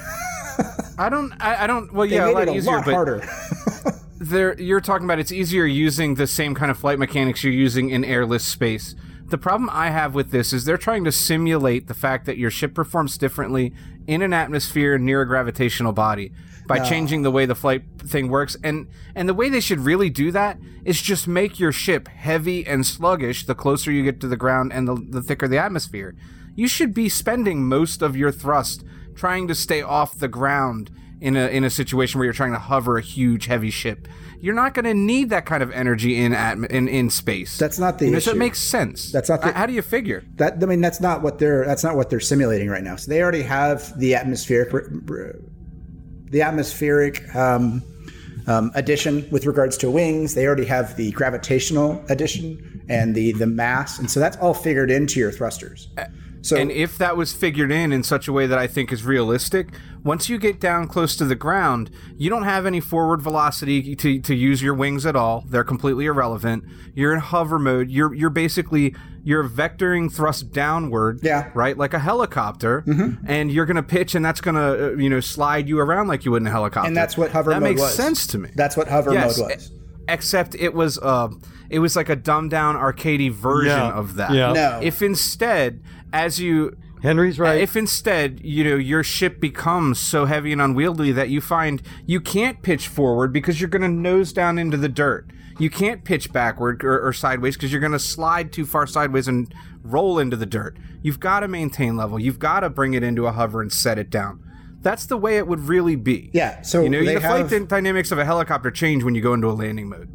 I 0.97 1.09
don't. 1.09 1.33
I, 1.39 1.63
I 1.63 1.67
don't. 1.67 1.91
Well, 1.91 2.07
They 2.07 2.15
yeah, 2.15 2.25
a 2.25 2.27
made 2.27 2.33
lot 2.33 2.43
it 2.43 2.49
a 2.49 2.55
easier, 2.55 2.75
lot 2.75 2.85
but 2.85 2.93
harder. 2.93 3.27
there 4.19 4.59
you're 4.61 4.81
talking 4.81 5.05
about 5.05 5.17
it's 5.17 5.31
easier 5.31 5.65
using 5.65 6.15
the 6.15 6.27
same 6.27 6.53
kind 6.53 6.69
of 6.69 6.77
flight 6.77 6.99
mechanics 6.99 7.43
you're 7.43 7.51
using 7.53 7.89
in 7.89 8.05
airless 8.05 8.43
space. 8.43 8.93
The 9.25 9.37
problem 9.37 9.69
I 9.71 9.89
have 9.89 10.13
with 10.13 10.31
this 10.31 10.53
is 10.53 10.65
they're 10.65 10.77
trying 10.77 11.03
to 11.05 11.11
simulate 11.11 11.87
the 11.87 11.93
fact 11.93 12.25
that 12.25 12.37
your 12.37 12.51
ship 12.51 12.75
performs 12.75 13.17
differently 13.17 13.73
in 14.05 14.21
an 14.21 14.33
atmosphere 14.33 14.97
near 14.97 15.21
a 15.21 15.27
gravitational 15.27 15.93
body 15.93 16.31
by 16.67 16.79
changing 16.79 17.23
the 17.23 17.31
way 17.31 17.45
the 17.45 17.55
flight 17.55 17.83
thing 17.99 18.29
works 18.29 18.55
and 18.63 18.87
and 19.15 19.27
the 19.27 19.33
way 19.33 19.49
they 19.49 19.59
should 19.59 19.79
really 19.79 20.09
do 20.09 20.31
that 20.31 20.57
is 20.85 21.01
just 21.01 21.27
make 21.27 21.59
your 21.59 21.71
ship 21.71 22.07
heavy 22.07 22.65
and 22.65 22.85
sluggish 22.85 23.45
the 23.45 23.55
closer 23.55 23.91
you 23.91 24.03
get 24.03 24.19
to 24.21 24.27
the 24.27 24.37
ground 24.37 24.71
and 24.73 24.87
the, 24.87 24.95
the 25.09 25.21
thicker 25.21 25.47
the 25.47 25.57
atmosphere. 25.57 26.15
You 26.55 26.67
should 26.67 26.93
be 26.93 27.09
spending 27.09 27.63
most 27.67 28.01
of 28.01 28.15
your 28.15 28.31
thrust 28.31 28.83
trying 29.15 29.47
to 29.47 29.55
stay 29.55 29.81
off 29.81 30.17
the 30.17 30.27
ground 30.27 30.91
in 31.19 31.35
a 31.37 31.47
in 31.47 31.63
a 31.63 31.69
situation 31.69 32.17
where 32.19 32.25
you're 32.25 32.33
trying 32.33 32.51
to 32.53 32.59
hover 32.59 32.97
a 32.97 33.01
huge 33.01 33.45
heavy 33.45 33.69
ship. 33.69 34.07
You're 34.39 34.55
not 34.55 34.73
going 34.73 34.85
to 34.85 34.95
need 34.95 35.29
that 35.29 35.45
kind 35.45 35.61
of 35.61 35.71
energy 35.71 36.17
in 36.17 36.31
atm- 36.31 36.65
in 36.71 36.87
in 36.87 37.11
space. 37.11 37.59
That's 37.59 37.77
not 37.77 37.99
the 37.99 38.05
you 38.05 38.11
know, 38.13 38.19
So 38.19 38.31
it 38.31 38.37
makes 38.37 38.59
sense. 38.59 39.11
That's 39.11 39.29
not 39.29 39.41
the- 39.41 39.51
How 39.51 39.67
do 39.67 39.73
you 39.73 39.83
figure? 39.83 40.23
That 40.37 40.61
I 40.61 40.65
mean, 40.65 40.81
that's 40.81 40.99
not 40.99 41.21
what 41.21 41.37
they're 41.37 41.63
that's 41.65 41.83
not 41.83 41.95
what 41.95 42.09
they're 42.09 42.19
simulating 42.19 42.69
right 42.69 42.83
now. 42.83 42.95
So 42.95 43.11
they 43.11 43.21
already 43.21 43.43
have 43.43 43.97
the 43.99 44.15
atmospheric 44.15 44.71
the 46.31 46.41
atmospheric 46.41 47.33
um, 47.35 47.83
um, 48.47 48.71
addition 48.73 49.29
with 49.29 49.45
regards 49.45 49.77
to 49.77 49.91
wings. 49.91 50.33
They 50.33 50.47
already 50.47 50.65
have 50.65 50.95
the 50.97 51.11
gravitational 51.11 52.03
addition 52.09 52.83
and 52.89 53.13
the 53.13 53.33
the 53.33 53.47
mass, 53.47 53.99
and 53.99 54.09
so 54.09 54.19
that's 54.19 54.37
all 54.37 54.53
figured 54.53 54.89
into 54.89 55.19
your 55.19 55.31
thrusters. 55.31 55.87
So 56.43 56.57
And 56.57 56.71
if 56.71 56.97
that 56.97 57.15
was 57.15 57.33
figured 57.33 57.71
in 57.71 57.91
in 57.91 58.01
such 58.03 58.27
a 58.27 58.33
way 58.33 58.47
that 58.47 58.57
I 58.57 58.65
think 58.65 58.91
is 58.91 59.03
realistic, 59.05 59.67
once 60.03 60.27
you 60.27 60.39
get 60.39 60.59
down 60.59 60.87
close 60.87 61.15
to 61.17 61.25
the 61.25 61.35
ground, 61.35 61.91
you 62.17 62.31
don't 62.31 62.43
have 62.43 62.65
any 62.65 62.79
forward 62.79 63.21
velocity 63.21 63.95
to, 63.95 64.19
to 64.19 64.33
use 64.35 64.61
your 64.63 64.73
wings 64.73 65.05
at 65.05 65.15
all. 65.15 65.43
They're 65.47 65.63
completely 65.63 66.05
irrelevant. 66.05 66.63
You're 66.95 67.13
in 67.13 67.19
hover 67.19 67.59
mode. 67.59 67.91
You're 67.91 68.13
you're 68.15 68.31
basically 68.31 68.95
you're 69.23 69.47
vectoring 69.47 70.11
thrust 70.11 70.51
downward. 70.51 71.19
Yeah. 71.21 71.43
Mm-hmm. 71.43 71.59
Right, 71.59 71.77
like 71.77 71.93
a 71.93 71.99
helicopter, 71.99 72.83
and 73.27 73.51
you're 73.51 73.67
gonna 73.67 73.83
pitch, 73.83 74.15
and 74.15 74.25
that's 74.25 74.41
gonna 74.41 74.71
uh, 74.71 74.89
you 74.97 75.09
know 75.11 75.19
slide 75.19 75.69
you 75.69 75.79
around 75.79 76.07
like 76.07 76.25
you 76.25 76.31
would 76.31 76.41
in 76.41 76.47
a 76.47 76.51
helicopter. 76.51 76.87
and 76.87 76.97
that's 76.97 77.15
what 77.17 77.29
hover 77.31 77.51
mode 77.51 77.55
that 77.57 77.61
mode 77.61 77.69
makes 77.75 77.81
was. 77.81 77.93
sense 77.95 78.25
to 78.27 78.39
me. 78.39 78.49
That's 78.55 78.75
what 78.75 78.87
hover 78.87 79.13
Yes, 79.13 79.37
mode 79.37 79.51
was. 79.51 79.71
Except 80.07 80.55
it 80.55 80.73
was 80.73 80.97
uh, 80.97 81.29
it 81.69 81.77
was 81.79 81.95
like 81.95 82.09
a 82.09 82.15
dumbed 82.15 82.49
down 82.49 82.75
arcadey 82.75 83.31
version 83.31 83.67
Yeah. 83.77 83.91
of 83.93 84.15
that. 84.15 84.31
Yeah. 84.33 84.53
No. 84.53 84.79
If 84.81 85.03
instead, 85.03 85.83
as 86.13 86.39
you 86.39 86.77
Henry's 87.01 87.39
right. 87.39 87.59
if 87.59 87.75
instead, 87.75 88.41
you 88.43 88.63
know, 88.63 88.75
your 88.75 89.03
ship 89.03 89.39
becomes 89.39 89.99
so 89.99 90.25
heavy 90.25 90.51
and 90.51 90.61
unwieldy 90.61 91.11
that 91.11 91.29
you 91.29 91.41
find 91.41 91.81
you 92.05 92.21
can't 92.21 92.61
pitch 92.61 92.87
forward 92.87 93.33
because 93.33 93.59
you're 93.59 93.69
going 93.69 93.81
to 93.81 93.87
nose 93.87 94.31
down 94.31 94.59
into 94.59 94.77
the 94.77 94.89
dirt. 94.89 95.27
You 95.57 95.69
can't 95.69 96.03
pitch 96.03 96.31
backward 96.31 96.83
or, 96.83 97.05
or 97.05 97.11
sideways 97.11 97.55
because 97.55 97.71
you're 97.71 97.81
going 97.81 97.91
to 97.91 97.99
slide 97.99 98.51
too 98.51 98.65
far 98.65 98.87
sideways 98.87 99.27
and 99.27 99.53
roll 99.83 100.19
into 100.19 100.37
the 100.37 100.45
dirt. 100.45 100.77
You've 101.01 101.19
got 101.19 101.41
to 101.41 101.47
maintain 101.47 101.97
level. 101.97 102.19
You've 102.19 102.39
got 102.39 102.61
to 102.61 102.69
bring 102.69 102.93
it 102.93 103.03
into 103.03 103.25
a 103.25 103.31
hover 103.31 103.61
and 103.61 103.71
set 103.71 103.97
it 103.97 104.09
down. 104.09 104.43
That's 104.81 105.05
the 105.05 105.17
way 105.17 105.37
it 105.37 105.47
would 105.47 105.59
really 105.61 105.95
be. 105.95 106.31
Yeah, 106.33 106.61
so 106.61 106.81
you 106.81 106.89
know, 106.89 107.03
they 107.03 107.15
the 107.15 107.21
flight 107.21 107.41
have- 107.41 107.49
dy- 107.49 107.65
dynamics 107.65 108.11
of 108.11 108.17
a 108.17 108.25
helicopter 108.25 108.71
change 108.71 109.03
when 109.03 109.13
you 109.15 109.21
go 109.21 109.33
into 109.33 109.47
a 109.47 109.53
landing 109.53 109.89
mode. 109.89 110.09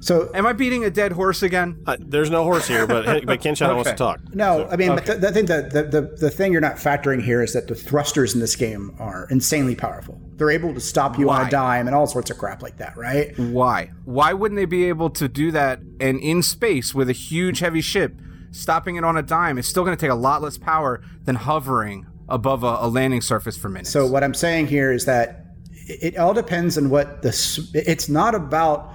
So 0.00 0.30
Am 0.34 0.46
I 0.46 0.54
beating 0.54 0.84
a 0.84 0.90
dead 0.90 1.12
horse 1.12 1.42
again? 1.42 1.82
Uh, 1.86 1.96
there's 2.00 2.30
no 2.30 2.42
horse 2.42 2.66
here, 2.66 2.86
but 2.86 3.26
but 3.26 3.40
Ken 3.40 3.54
Shadow 3.54 3.74
wants 3.74 3.90
to 3.90 3.96
talk. 3.96 4.20
No, 4.34 4.66
I 4.70 4.76
mean, 4.76 4.94
but 4.94 5.04
the, 5.06 5.14
the 5.16 5.32
thing 5.32 5.46
that 5.46 5.72
the, 5.72 5.82
the 5.82 6.00
the 6.00 6.30
thing 6.30 6.52
you're 6.52 6.60
not 6.62 6.76
factoring 6.76 7.22
here 7.22 7.42
is 7.42 7.52
that 7.52 7.68
the 7.68 7.74
thrusters 7.74 8.34
in 8.34 8.40
this 8.40 8.56
game 8.56 8.94
are 8.98 9.28
insanely 9.30 9.76
powerful. 9.76 10.18
They're 10.36 10.50
able 10.50 10.72
to 10.72 10.80
stop 10.80 11.18
you 11.18 11.28
on 11.28 11.46
a 11.46 11.50
dime 11.50 11.86
and 11.86 11.94
all 11.94 12.06
sorts 12.06 12.30
of 12.30 12.38
crap 12.38 12.62
like 12.62 12.78
that, 12.78 12.96
right? 12.96 13.38
Why? 13.38 13.90
Why 14.06 14.32
wouldn't 14.32 14.56
they 14.58 14.64
be 14.64 14.86
able 14.86 15.10
to 15.10 15.28
do 15.28 15.50
that 15.52 15.80
and 16.00 16.18
in 16.18 16.42
space 16.42 16.94
with 16.94 17.10
a 17.10 17.12
huge 17.14 17.58
heavy 17.58 17.82
ship, 17.82 18.14
stopping 18.52 18.96
it 18.96 19.04
on 19.04 19.18
a 19.18 19.22
dime? 19.22 19.58
is 19.58 19.68
still 19.68 19.84
going 19.84 19.96
to 19.96 20.00
take 20.00 20.10
a 20.10 20.14
lot 20.14 20.40
less 20.40 20.56
power 20.56 21.02
than 21.24 21.36
hovering 21.36 22.06
above 22.26 22.64
a, 22.64 22.78
a 22.80 22.88
landing 22.88 23.20
surface 23.20 23.58
for 23.58 23.68
minutes. 23.68 23.90
So 23.90 24.06
what 24.06 24.24
I'm 24.24 24.32
saying 24.34 24.68
here 24.68 24.92
is 24.92 25.04
that 25.04 25.44
it, 25.72 26.14
it 26.14 26.18
all 26.18 26.32
depends 26.32 26.78
on 26.78 26.88
what 26.88 27.20
the. 27.20 27.28
It's 27.74 28.08
not 28.08 28.34
about. 28.34 28.94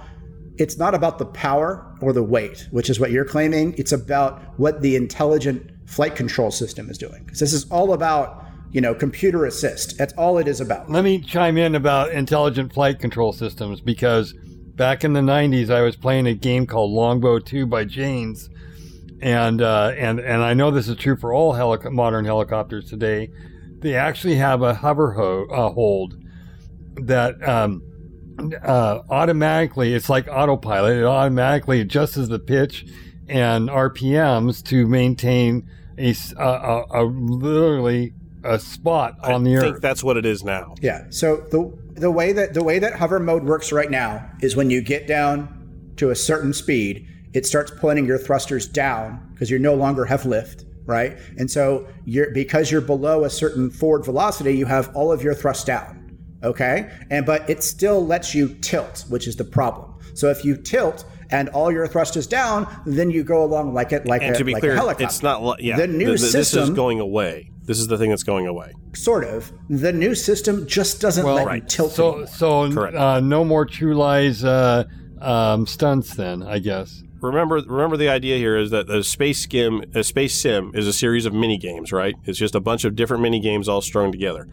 It's 0.58 0.78
not 0.78 0.94
about 0.94 1.18
the 1.18 1.26
power 1.26 1.86
or 2.00 2.12
the 2.12 2.22
weight, 2.22 2.66
which 2.70 2.88
is 2.88 2.98
what 2.98 3.10
you're 3.10 3.24
claiming. 3.24 3.74
It's 3.76 3.92
about 3.92 4.40
what 4.58 4.80
the 4.80 4.96
intelligent 4.96 5.70
flight 5.86 6.16
control 6.16 6.50
system 6.50 6.90
is 6.90 6.98
doing. 6.98 7.24
Because 7.24 7.40
this 7.40 7.52
is 7.52 7.66
all 7.70 7.92
about, 7.92 8.44
you 8.72 8.80
know, 8.80 8.94
computer 8.94 9.44
assist. 9.44 9.98
That's 9.98 10.12
all 10.14 10.38
it 10.38 10.48
is 10.48 10.60
about. 10.60 10.90
Let 10.90 11.04
me 11.04 11.20
chime 11.20 11.58
in 11.58 11.74
about 11.74 12.12
intelligent 12.12 12.72
flight 12.72 12.98
control 12.98 13.32
systems 13.32 13.80
because 13.80 14.34
back 14.74 15.04
in 15.04 15.12
the 15.12 15.20
90s, 15.20 15.70
I 15.70 15.82
was 15.82 15.96
playing 15.96 16.26
a 16.26 16.34
game 16.34 16.66
called 16.66 16.90
Longbow 16.90 17.40
2 17.40 17.66
by 17.66 17.84
Jane's. 17.84 18.48
And, 19.20 19.62
uh, 19.62 19.92
and, 19.96 20.20
and 20.20 20.42
I 20.42 20.54
know 20.54 20.70
this 20.70 20.88
is 20.88 20.96
true 20.96 21.16
for 21.16 21.32
all 21.32 21.54
modern 21.90 22.24
helicopters 22.24 22.88
today. 22.88 23.30
They 23.78 23.94
actually 23.94 24.36
have 24.36 24.62
a 24.62 24.74
hover 24.74 25.12
ho- 25.12 25.46
uh, 25.50 25.70
hold 25.70 26.16
that 26.96 27.46
um, 27.46 27.82
uh, 28.62 29.02
automatically, 29.10 29.94
it's 29.94 30.08
like 30.08 30.28
autopilot. 30.28 30.98
It 30.98 31.04
automatically 31.04 31.80
adjusts 31.80 32.28
the 32.28 32.38
pitch 32.38 32.86
and 33.28 33.68
RPMs 33.68 34.64
to 34.66 34.86
maintain 34.86 35.68
a 35.98 37.04
literally 37.04 38.14
a 38.44 38.58
spot 38.58 39.18
on 39.22 39.42
the 39.42 39.54
I 39.54 39.56
earth. 39.56 39.62
think 39.62 39.80
that's 39.80 40.04
what 40.04 40.16
it 40.16 40.24
is 40.24 40.44
now. 40.44 40.74
Yeah. 40.80 41.06
So 41.10 41.36
the 41.36 41.76
the 41.94 42.10
way 42.10 42.32
that 42.32 42.54
the 42.54 42.62
way 42.62 42.78
that 42.78 42.94
hover 42.94 43.18
mode 43.18 43.44
works 43.44 43.72
right 43.72 43.90
now 43.90 44.30
is 44.40 44.54
when 44.54 44.70
you 44.70 44.80
get 44.82 45.06
down 45.06 45.92
to 45.96 46.10
a 46.10 46.14
certain 46.16 46.52
speed, 46.52 47.08
it 47.32 47.46
starts 47.46 47.72
pointing 47.78 48.04
your 48.06 48.18
thrusters 48.18 48.68
down 48.68 49.30
because 49.32 49.50
you 49.50 49.58
no 49.58 49.74
longer 49.74 50.04
have 50.04 50.26
lift, 50.26 50.64
right? 50.84 51.18
And 51.38 51.50
so 51.50 51.86
you're 52.04 52.30
because 52.32 52.70
you're 52.70 52.80
below 52.80 53.24
a 53.24 53.30
certain 53.30 53.70
forward 53.70 54.04
velocity, 54.04 54.56
you 54.56 54.66
have 54.66 54.94
all 54.94 55.10
of 55.10 55.22
your 55.22 55.34
thrust 55.34 55.66
down. 55.66 56.02
Okay? 56.42 56.90
And 57.10 57.24
but 57.26 57.48
it 57.48 57.62
still 57.62 58.04
lets 58.04 58.34
you 58.34 58.54
tilt, 58.60 59.04
which 59.08 59.26
is 59.26 59.36
the 59.36 59.44
problem. 59.44 59.94
So 60.14 60.28
if 60.30 60.44
you 60.44 60.56
tilt 60.56 61.04
and 61.30 61.48
all 61.50 61.72
your 61.72 61.86
thrust 61.88 62.16
is 62.16 62.26
down, 62.26 62.66
then 62.86 63.10
you 63.10 63.24
go 63.24 63.42
along 63.44 63.74
like 63.74 63.92
it 63.92 64.06
like 64.06 64.22
And 64.22 64.34
a 64.34 64.38
to 64.38 64.44
be 64.44 64.52
like 64.52 64.60
clear, 64.62 64.72
a 64.72 64.76
helicopter. 64.76 65.04
it's 65.04 65.22
not. 65.22 65.42
li- 65.42 65.56
Yeah, 65.60 65.76
The 65.76 65.86
new 65.88 66.06
th- 66.16 66.20
th- 66.20 66.32
This 66.32 66.54
is 66.54 66.70
going 66.70 67.00
away. 67.00 67.50
This 67.64 67.80
is 67.80 67.88
the 67.88 67.98
thing 67.98 68.10
that's 68.10 68.22
going 68.22 68.46
away. 68.46 68.72
sort 68.94 69.24
of. 69.24 69.52
The 69.68 69.92
new 69.92 70.14
system 70.14 70.66
just 70.68 71.00
doesn't 71.00 71.24
Well, 71.24 71.34
let 71.44 71.54
you 71.54 71.60
tilt 71.62 71.92
so 71.92 72.08
anymore. 72.10 72.26
so 72.28 72.70
Correct. 72.72 72.96
uh, 72.96 73.20
no 73.20 73.44
more 73.44 73.66
True 73.66 73.94
Lies 73.94 74.44
uh, 74.44 74.84
um, 75.20 75.66
stunts 75.66 76.14
then, 76.14 76.42
I 76.44 76.60
guess. 76.60 77.02
Remember, 77.20 77.56
remember 77.66 77.96
the 77.96 78.08
idea 78.08 78.36
here 78.38 78.56
is 78.56 78.70
that 78.70 78.86
the 78.86 79.02
space 79.02 79.40
skim, 79.40 79.82
a 79.94 80.04
space 80.04 80.40
sim, 80.40 80.70
is 80.74 80.86
a 80.86 80.92
series 80.92 81.26
of 81.26 81.32
mini 81.34 81.58
games, 81.58 81.90
right? 81.92 82.14
It's 82.24 82.38
just 82.38 82.54
a 82.54 82.60
bunch 82.60 82.84
of 82.84 82.94
different 82.94 83.22
mini 83.22 83.40
games 83.40 83.68
all 83.68 83.80
strung 83.80 84.12
together. 84.12 84.46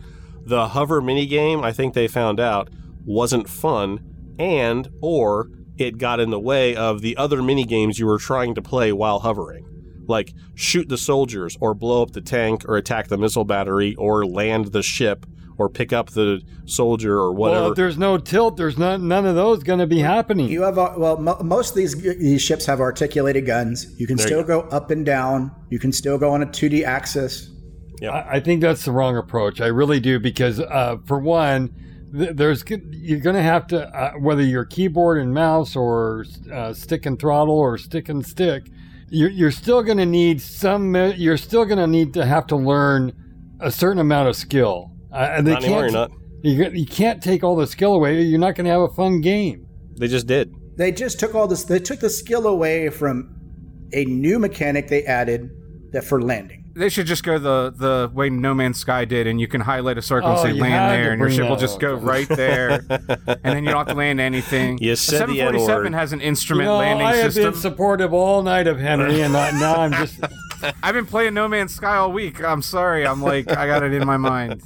The 0.46 0.70
hover 0.70 1.02
minigame, 1.02 1.64
I 1.64 1.72
think 1.72 1.94
they 1.94 2.08
found 2.08 2.40
out, 2.40 2.70
wasn't 3.06 3.50
fun, 3.50 4.36
and 4.38 4.90
or 5.02 5.50
it 5.78 5.98
got 5.98 6.20
in 6.20 6.30
the 6.30 6.40
way 6.40 6.76
of 6.76 7.02
the 7.02 7.18
other 7.18 7.38
minigames 7.38 7.98
you 7.98 8.06
were 8.06 8.18
trying 8.18 8.56
to 8.56 8.62
play 8.62 8.92
while 8.92 9.20
hovering, 9.20 9.66
like 10.08 10.34
shoot 10.56 10.90
the 10.90 10.98
soldiers, 10.98 11.58
or 11.60 11.74
blow 11.74 12.02
up 12.02 12.12
the 12.12 12.22
tank, 12.22 12.64
or 12.68 12.78
attack 12.78 13.08
the 13.08 13.18
missile 13.18 13.46
battery, 13.46 13.96
or 13.96 14.26
land 14.26 14.68
the 14.68 14.84
ship, 14.84 15.26
or 15.58 15.70
pick 15.70 15.94
up 15.94 16.12
the 16.12 16.42
soldier, 16.66 17.18
or 17.18 17.32
whatever. 17.32 17.62
Well, 17.62 17.72
if 17.72 17.76
there's 17.78 17.98
no 17.98 18.18
tilt, 18.18 18.58
there's 18.58 18.78
not, 18.78 19.02
none 19.02 19.26
of 19.26 19.36
those 19.36 19.64
going 19.64 19.80
to 19.80 19.88
be 19.88 20.00
happening. 20.00 20.50
You 20.50 20.64
have 20.64 20.78
uh, 20.78 20.94
well, 20.98 21.18
mo- 21.18 21.42
most 21.44 21.70
of 21.70 21.76
these 21.76 21.96
these 21.96 22.42
ships 22.42 22.66
have 22.66 22.80
articulated 22.82 23.46
guns. 23.46 23.88
You 24.00 24.08
can 24.08 24.18
There 24.18 24.28
still 24.28 24.40
you 24.40 24.48
go 24.48 24.62
up 24.62 24.92
and 24.92 25.06
down. 25.06 25.52
You 25.70 25.80
can 25.80 25.92
still 25.92 26.18
go 26.18 26.32
on 26.32 26.44
a 26.44 26.48
2D 26.48 26.84
axis. 26.84 27.50
I, 28.02 28.36
I 28.36 28.40
think 28.40 28.62
that's 28.62 28.86
the 28.86 28.92
wrong 28.92 29.18
approach. 29.18 29.62
I 29.62 29.68
really 29.68 30.00
do 30.00 30.20
because, 30.20 30.60
uh, 30.60 30.98
for 31.06 31.20
one, 31.20 31.74
th- 32.18 32.36
there's 32.36 32.64
you're 32.70 33.20
going 33.20 33.36
to 33.36 33.42
have 33.42 33.68
to 33.68 33.88
uh, 33.88 34.14
whether 34.14 34.42
you're 34.44 34.66
keyboard 34.66 35.20
and 35.20 35.34
mouse 35.34 35.76
or 35.76 36.26
uh, 36.52 36.74
stick 36.74 37.06
and 37.06 37.20
throttle 37.20 37.58
or 37.58 37.78
stick 37.78 38.10
and 38.10 38.26
stick, 38.26 38.68
you're, 39.10 39.30
you're 39.30 39.52
still 39.52 39.84
going 39.84 39.98
to 39.98 40.06
need 40.06 40.42
some. 40.42 40.96
You're 40.96 41.38
still 41.38 41.66
going 41.66 41.78
to 41.78 41.88
need 41.88 42.14
to 42.16 42.26
have 42.26 42.48
to 42.48 42.56
learn 42.56 43.14
a 43.60 43.72
certain 43.72 44.00
amount 44.00 44.30
of 44.30 44.36
skill. 44.36 44.92
Uh, 45.12 45.30
and 45.32 45.46
they 45.48 45.54
Not 45.54 45.64
anymore, 45.64 45.82
can't. 45.82 45.92
you're 46.44 46.62
not. 46.62 46.74
You, 46.74 46.82
you 46.82 46.86
can't 46.86 47.22
take 47.24 47.44
all 47.44 47.56
the 47.56 47.68
skill 47.68 47.94
away. 47.94 48.22
You're 48.22 48.40
not 48.40 48.56
going 48.56 48.66
to 48.66 48.72
have 48.72 48.82
a 48.82 48.90
fun 48.90 49.22
game. 49.22 49.68
They 49.96 50.08
just 50.08 50.28
did. 50.28 50.54
They 50.76 50.92
just 50.92 51.20
took 51.20 51.36
all 51.36 51.48
this. 51.48 51.64
They 51.64 51.80
took 51.80 52.00
the 52.00 52.10
skill 52.10 52.48
away 52.48 52.90
from 52.90 53.34
a 53.94 54.06
new 54.06 54.40
mechanic 54.40 54.88
they 54.88 55.06
added 55.06 55.52
that 55.92 56.04
for 56.04 56.22
landing. 56.22 56.63
They 56.76 56.90
should 56.90 57.06
just 57.06 57.24
go 57.24 57.38
the 57.38 57.72
the 57.76 58.10
way 58.14 58.30
No 58.32 58.54
Man's 58.56 58.80
Sky 58.80 59.06
did, 59.06 59.28
and 59.28 59.40
you 59.40 59.48
can 59.48 59.62
highlight 59.62 59.98
a 60.00 60.02
circle 60.02 60.30
and 60.32 60.40
Oh, 60.40 60.44
say 60.44 60.54
land 60.54 60.92
there, 60.92 61.12
and 61.12 61.20
your 61.20 61.30
ship 61.30 61.48
will 61.48 61.56
just 61.56 61.80
go 61.80 61.94
right 61.94 62.28
there, 62.28 62.84
and 62.90 63.38
then 63.44 63.64
you 63.64 63.70
don't 63.70 63.78
have 63.78 63.88
to 63.90 63.94
land 63.94 64.20
anything. 64.20 64.78
You 64.82 64.92
The 64.92 64.96
said 64.98 65.18
747 65.20 65.86
N-word. 65.86 66.00
has 66.00 66.14
an 66.14 66.20
You 66.20 66.26
instrument 66.28 66.66
know, 66.68 66.78
landing 66.78 67.06
I 67.06 67.16
have 67.18 67.34
system. 67.34 67.52
been 67.54 67.62
supportive 67.62 68.12
all 68.12 68.42
night 68.42 68.66
of 68.68 68.80
Henry, 68.80 69.22
and 69.22 69.38
I- 69.38 69.52
now 69.60 69.76
I'm 69.76 69.92
just. 69.94 70.20
I've 70.84 70.94
been 70.96 71.06
playing 71.06 71.34
No 71.36 71.48
Man's 71.48 71.76
Sky 71.76 71.96
all 71.98 72.12
week. 72.12 72.44
I'm 72.44 72.62
sorry. 72.62 73.06
I'm 73.06 73.22
like 73.22 73.50
I 73.50 73.68
got 73.68 73.84
it 73.84 73.94
in 73.94 74.06
my 74.08 74.18
mind. 74.18 74.64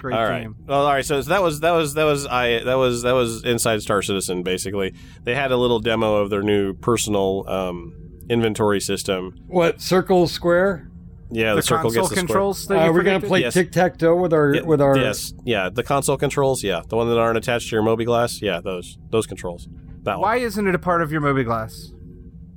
Great 0.00 0.16
All 0.16 0.24
right. 0.24 0.42
game. 0.42 0.54
Well, 0.66 0.84
all 0.86 0.92
right. 0.92 1.04
So, 1.04 1.20
so 1.22 1.30
that 1.30 1.42
was 1.42 1.60
that 1.60 1.70
was 1.72 1.94
that 1.94 2.04
was 2.04 2.26
I 2.26 2.62
that 2.64 2.74
was 2.74 3.02
that 3.02 3.12
was 3.12 3.42
Inside 3.44 3.80
Star 3.82 4.00
Citizen. 4.02 4.42
Basically, 4.42 4.94
they 5.24 5.34
had 5.34 5.50
a 5.50 5.56
little 5.56 5.80
demo 5.80 6.16
of 6.16 6.28
their 6.30 6.42
new 6.42 6.74
personal 6.74 7.44
um, 7.48 7.94
inventory 8.28 8.80
system. 8.80 9.34
What 9.46 9.80
circle 9.80 10.26
square? 10.28 10.90
Yeah, 11.30 11.50
the, 11.50 11.56
The, 11.56 11.62
circle 11.62 11.84
console 11.90 12.02
gets 12.02 12.10
the 12.10 12.16
controls. 12.16 12.66
That 12.66 12.82
Uh, 12.82 12.84
you 12.86 12.92
we're 12.92 13.02
gonna 13.02 13.20
play 13.20 13.40
Yes. 13.40 13.54
tic 13.54 13.72
tac 13.72 13.98
toe 13.98 14.14
with 14.20 14.32
our 14.32 14.54
square. 14.54 14.68
with 14.68 14.80
our. 14.80 14.96
yes, 14.96 15.32
yeah, 15.44 15.68
the 15.72 15.82
console 15.82 16.16
controls. 16.16 16.62
Yeah, 16.62 16.82
the 16.88 16.96
one 16.96 17.08
that 17.08 17.18
aren't 17.18 17.38
attached 17.38 17.70
to 17.70 17.76
your 17.76 17.82
mobiGlas. 17.82 18.40
Yeah, 18.42 18.60
those 18.60 18.98
those 19.10 19.26
controls. 19.26 19.68
That 20.02 20.18
Why 20.20 20.36
one. 20.36 20.44
isn't 20.46 20.66
it 20.66 20.74
a 20.74 20.78
part 20.78 21.00
of 21.02 21.10
your 21.10 21.20
mobiGlas? 21.22 21.92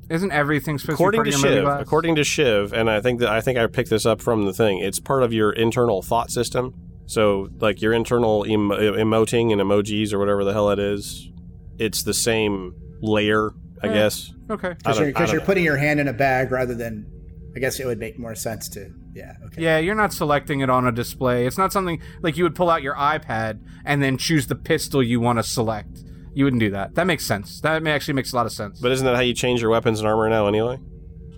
Isn't 0.10 0.32
everything 0.32 0.77
supposed 0.77 0.95
According 0.95 1.23
to 1.25 1.32
to 1.32 1.38
be 1.38 1.41
part 1.41 1.45
of 1.47 1.53
your 1.56 1.63
Shiv, 1.63 1.67
mobiGlas? 1.80 1.82
according 1.82 2.15
to 2.15 2.23
Shiv, 2.23 2.73
and 2.73 2.89
I 2.89 3.01
think 3.01 3.19
that 3.21 3.30
I 3.30 3.41
think 3.41 3.58
I 3.58 3.67
picked 3.67 3.89
this 3.89 4.06
up 4.06 4.21
from 4.21 4.45
the 4.45 4.53
thing. 4.53 4.80
It's 4.80 4.99
part 4.99 5.23
of 5.23 5.34
your 5.34 5.51
internal 5.51 6.01
thought 6.01 6.30
system. 6.32 6.73
So, 7.06 7.47
like 7.60 7.82
your 7.82 7.93
internal 7.93 8.43
em- 8.47 8.69
emoting 8.69 9.51
and 9.53 9.62
emojis 9.62 10.12
or 10.13 10.19
whatever 10.19 10.43
the 10.43 10.51
hell 10.53 10.69
it 10.71 10.80
is, 10.80 11.32
it's 11.80 12.03
the 12.03 12.13
same 12.13 12.73
layer, 13.01 13.51
I 13.82 13.88
Yeah. 13.88 13.93
guess. 13.93 14.34
okay. 14.49 14.73
Because 14.77 14.99
you're, 14.99 15.08
I 15.08 15.12
'cause 15.13 15.27
don't 15.30 15.36
you're 15.38 15.45
putting 15.45 15.63
your 15.63 15.77
hand 15.77 15.99
in 16.01 16.08
a 16.10 16.13
bag 16.13 16.51
rather 16.51 16.73
than. 16.75 17.06
I 17.57 17.59
guess 17.59 17.79
it 17.79 17.87
would 17.87 17.97
make 17.97 18.19
more 18.19 18.35
sense 18.35 18.69
to. 18.69 18.93
Yeah. 19.15 19.33
Okay. 19.47 19.63
Yeah, 19.63 19.79
you're 19.79 19.95
not 19.95 20.13
selecting 20.13 20.59
it 20.59 20.69
on 20.69 20.85
a 20.85 20.91
display. 20.91 21.47
It's 21.47 21.57
not 21.57 21.73
something 21.73 21.99
like 22.21 22.37
you 22.37 22.43
would 22.43 22.53
pull 22.53 22.69
out 22.69 22.83
your 22.83 22.93
iPad 22.93 23.59
and 23.83 24.01
then 24.03 24.15
choose 24.19 24.45
the 24.45 24.53
pistol 24.53 25.01
you 25.01 25.19
want 25.19 25.39
to 25.39 25.43
select. 25.43 26.03
You 26.35 26.43
wouldn't 26.43 26.59
do 26.59 26.69
that. 26.69 26.93
That 26.93 27.07
makes 27.07 27.25
sense. 27.25 27.59
That 27.61 27.81
may- 27.81 27.93
actually 27.93 28.13
makes 28.13 28.31
a 28.31 28.35
lot 28.35 28.45
of 28.45 28.51
sense. 28.51 28.79
But 28.79 28.91
isn't 28.91 29.03
that 29.03 29.15
how 29.15 29.21
you 29.21 29.33
change 29.33 29.59
your 29.59 29.71
weapons 29.71 29.99
and 29.99 30.07
armor 30.07 30.29
now, 30.29 30.45
anyway? 30.45 30.77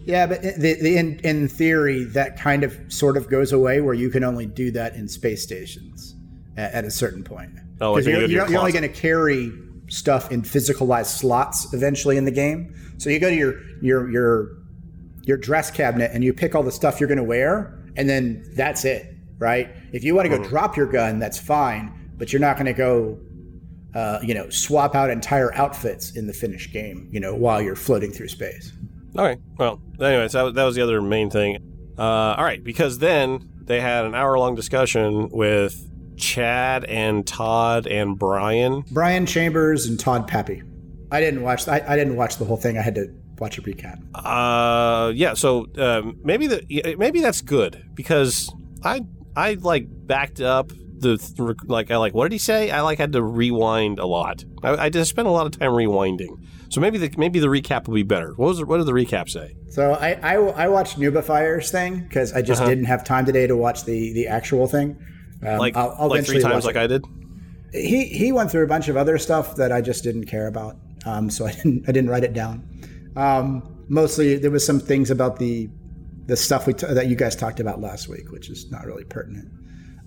Yeah, 0.04 0.28
but 0.28 0.42
the, 0.42 0.78
the, 0.82 0.98
in 0.98 1.20
in 1.20 1.48
theory, 1.48 2.04
that 2.04 2.38
kind 2.38 2.66
of 2.66 2.78
sort 2.90 3.16
of 3.16 3.30
goes 3.30 3.54
away 3.54 3.80
where 3.80 3.94
you 3.94 4.10
can 4.10 4.26
only 4.26 4.46
do 4.46 4.72
that 4.72 4.96
in 4.96 5.08
space 5.08 5.42
stations 5.42 6.16
at, 6.58 6.74
at 6.74 6.84
a 6.84 6.92
certain 6.92 7.24
point. 7.24 7.52
Oh, 7.80 7.94
like 7.94 8.04
when 8.04 8.16
you 8.16 8.20
Because 8.20 8.20
you're, 8.20 8.20
your 8.20 8.30
you're, 8.30 8.50
you're 8.50 8.60
only 8.60 8.72
going 8.74 8.82
to 8.82 8.90
carry 8.90 9.54
stuff 9.88 10.34
in 10.34 10.42
physicalized 10.42 11.18
slots 11.18 11.74
eventually 11.74 12.18
in 12.18 12.26
the 12.26 12.32
game. 12.32 12.76
So 12.98 13.10
you 13.10 13.20
go 13.20 13.30
to 13.30 13.36
your 13.36 13.54
your 13.82 14.10
your 14.10 14.59
your 15.30 15.38
dress 15.38 15.72
cabinet 15.72 16.12
and 16.14 16.24
you 16.24 16.34
pick 16.34 16.56
all 16.56 16.64
the 16.64 16.72
stuff 16.82 17.00
you're 17.00 17.08
going 17.08 17.18
to 17.26 17.32
wear, 17.38 17.52
and 17.96 18.10
then 18.10 18.44
that's 18.56 18.84
it, 18.84 19.16
right? 19.38 19.70
If 19.94 20.04
you 20.04 20.14
want 20.16 20.26
to 20.26 20.30
go 20.30 20.40
Mm-hmm. 20.42 20.50
drop 20.50 20.76
your 20.76 20.88
gun, 20.88 21.20
that's 21.20 21.40
fine, 21.40 22.12
but 22.18 22.34
you're 22.34 22.42
not 22.42 22.56
going 22.58 22.66
to 22.66 22.74
go. 22.74 23.18
Uh, 23.96 24.20
you 24.22 24.36
know, 24.36 24.48
swap 24.52 24.94
out 24.94 25.10
entire 25.10 25.52
outfits 25.56 26.16
in 26.16 26.28
the 26.28 26.34
finished 26.34 26.72
game. 26.72 27.08
You 27.12 27.20
know, 27.20 27.34
while 27.34 27.60
you're 27.60 27.76
floating 27.76 28.12
through 28.12 28.28
space. 28.28 28.72
Okay. 29.18 29.42
Well, 29.58 29.82
anyways, 30.00 30.34
that, 30.34 30.44
was- 30.44 30.54
that 30.54 30.64
was 30.64 30.76
the 30.76 30.84
other 30.84 31.02
main 31.02 31.32
thing. 31.32 31.58
Uh, 31.98 32.36
all 32.38 32.44
right, 32.44 32.64
because 32.64 33.00
then 33.00 33.50
they 33.64 33.82
had 33.82 34.06
an 34.06 34.14
hour 34.14 34.38
long 34.38 34.54
discussion 34.54 35.30
with 35.32 35.90
Chad 36.18 36.84
and 36.86 37.26
Todd 37.26 37.88
and 37.88 38.18
Brian. 38.20 38.84
Brian 38.92 39.26
Chambers 39.26 39.88
and 39.88 40.00
Todd 40.00 40.30
Papy. 40.30 40.62
I 41.12 41.20
didn't 41.20 41.42
watch. 41.42 41.68
I, 41.68 41.82
I 41.88 41.96
didn't 41.96 42.16
watch 42.16 42.38
the 42.38 42.46
whole 42.46 42.58
thing. 42.58 42.78
I 42.78 42.84
had 42.84 42.94
to 42.94 43.08
watch 43.40 43.58
a 43.58 43.62
recap. 43.62 44.00
Uh, 44.16 45.12
yeah. 45.16 45.34
So 45.34 45.68
um, 45.78 46.18
maybe 46.24 46.48
the 46.48 46.96
maybe 46.98 47.22
that's 47.22 47.42
good 47.42 47.84
because 47.94 48.52
I 48.84 49.02
I 49.36 49.54
like 49.56 49.86
backed 49.90 50.42
up 50.42 50.72
the 51.00 51.18
th- 51.18 51.58
like 51.66 51.92
I 51.92 51.98
like 51.98 52.14
what 52.14 52.26
did 52.26 52.34
he 52.34 52.40
say? 52.40 52.72
I 52.72 52.82
like 52.82 52.98
had 52.98 53.14
to 53.14 53.24
rewind 53.24 54.00
a 54.00 54.06
lot. 54.06 54.44
I, 54.64 54.86
I 54.86 54.90
just 54.90 55.10
spent 55.10 55.28
a 55.28 55.32
lot 55.32 55.46
of 55.46 55.58
time 55.58 55.72
rewinding. 55.72 56.30
So 56.70 56.82
maybe 56.82 56.98
the 57.00 57.12
maybe 57.18 57.40
the 57.40 57.48
recap 57.48 57.88
will 57.88 57.96
be 57.96 58.04
better. 58.04 58.34
What 58.36 58.48
was 58.48 58.58
the, 58.60 58.66
what 58.66 58.78
did 58.78 58.86
the 58.86 58.92
recap 58.92 59.30
say? 59.30 59.56
So 59.70 59.94
I 59.94 60.12
I, 60.22 60.34
I 60.36 60.68
watched 60.68 61.00
Nubifire's 61.00 61.72
thing 61.72 62.00
because 62.02 62.34
I 62.34 62.42
just 62.42 62.62
Uh-huh. 62.62 62.70
didn't 62.70 62.86
have 62.86 63.04
time 63.04 63.26
today 63.26 63.48
to 63.48 63.56
watch 63.56 63.86
the 63.86 64.14
the 64.14 64.28
actual 64.28 64.68
thing. 64.68 64.98
Um, 65.46 65.58
Like 65.58 65.76
I'll, 65.78 65.96
I'll 65.98 66.10
like 66.10 66.26
three 66.26 66.42
times 66.42 66.66
like 66.66 66.76
I 66.76 66.86
did. 66.88 67.06
He 67.72 68.06
he 68.06 68.32
went 68.32 68.52
through 68.52 68.64
a 68.64 68.68
bunch 68.68 68.88
of 68.90 68.98
other 68.98 69.18
stuff 69.18 69.56
that 69.56 69.72
I 69.72 69.80
just 69.82 70.04
didn't 70.04 70.26
care 70.26 70.48
about. 70.48 70.76
Um, 71.06 71.30
so 71.30 71.46
I 71.46 71.54
didn't 71.54 71.84
I 71.88 71.92
didn't 71.92 72.10
write 72.10 72.24
it 72.24 72.34
down. 72.34 72.68
Um, 73.16 73.86
mostly 73.90 74.38
there 74.38 74.52
was 74.52 74.66
some 74.66 74.80
things 74.80 75.12
about 75.12 75.40
the 75.40 75.70
the 76.26 76.38
stuff 76.38 76.68
we 76.68 76.74
t- 76.74 76.86
that 76.86 77.08
you 77.08 77.16
guys 77.16 77.36
talked 77.36 77.60
about 77.60 77.82
last 77.82 78.08
week, 78.08 78.32
which 78.32 78.50
is 78.50 78.70
not 78.70 78.86
really 78.86 79.04
pertinent. 79.04 79.52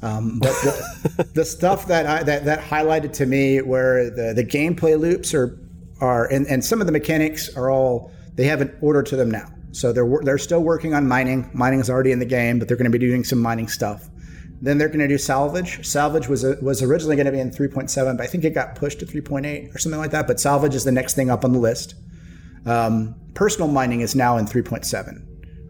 Um, 0.03 0.39
but 0.39 0.53
the, 0.63 1.29
the 1.35 1.45
stuff 1.45 1.87
that 1.89 2.07
I 2.07 2.23
that, 2.23 2.45
that 2.45 2.61
highlighted 2.61 3.13
to 3.15 3.27
me 3.27 3.61
where 3.61 4.11
the, 4.11 4.33
the 4.35 4.45
gameplay 4.45 4.99
loops 4.99 5.35
are 5.35 5.59
are 6.01 6.27
and, 6.27 6.47
and 6.47 6.65
some 6.65 6.81
of 6.81 6.87
the 6.87 6.93
mechanics 6.93 7.55
are 7.57 7.71
all 7.71 8.13
they 8.35 8.45
have 8.45 8.61
an 8.61 8.77
order 8.81 9.03
to 9.03 9.17
them 9.17 9.31
now. 9.31 9.49
So 9.73 9.93
they're 9.93 10.09
they're 10.23 10.39
still 10.39 10.63
working 10.63 10.95
on 10.95 11.09
mining. 11.09 11.51
Mining 11.55 11.81
is 11.81 11.91
already 11.91 12.13
in 12.13 12.19
the 12.19 12.27
game, 12.27 12.59
but 12.59 12.69
they're 12.69 12.77
going 12.77 12.91
to 12.91 12.99
be 12.99 13.05
doing 13.05 13.25
some 13.25 13.41
mining 13.41 13.69
stuff. 13.69 14.09
Then 14.61 14.79
they're 14.79 14.89
going 14.89 15.01
to 15.01 15.09
do 15.09 15.19
salvage. 15.19 15.85
Salvage 15.85 16.29
was 16.29 16.45
was 16.63 16.83
originally 16.83 17.17
going 17.17 17.27
to 17.27 17.33
be 17.33 17.41
in 17.41 17.51
3.7, 17.51 18.17
but 18.17 18.23
I 18.23 18.27
think 18.27 18.45
it 18.45 18.51
got 18.51 18.77
pushed 18.77 19.01
to 19.01 19.07
3.8 19.07 19.75
or 19.75 19.79
something 19.79 20.01
like 20.01 20.13
that. 20.13 20.27
But 20.27 20.39
salvage 20.39 20.75
is 20.75 20.85
the 20.85 20.93
next 20.93 21.15
thing 21.15 21.31
up 21.31 21.45
on 21.45 21.53
the 21.53 21.59
list. 21.59 21.95
Um, 22.67 23.15
personal 23.35 23.69
mining 23.69 24.01
is 24.01 24.15
now 24.15 24.37
in 24.37 24.47
3.7. 24.47 25.27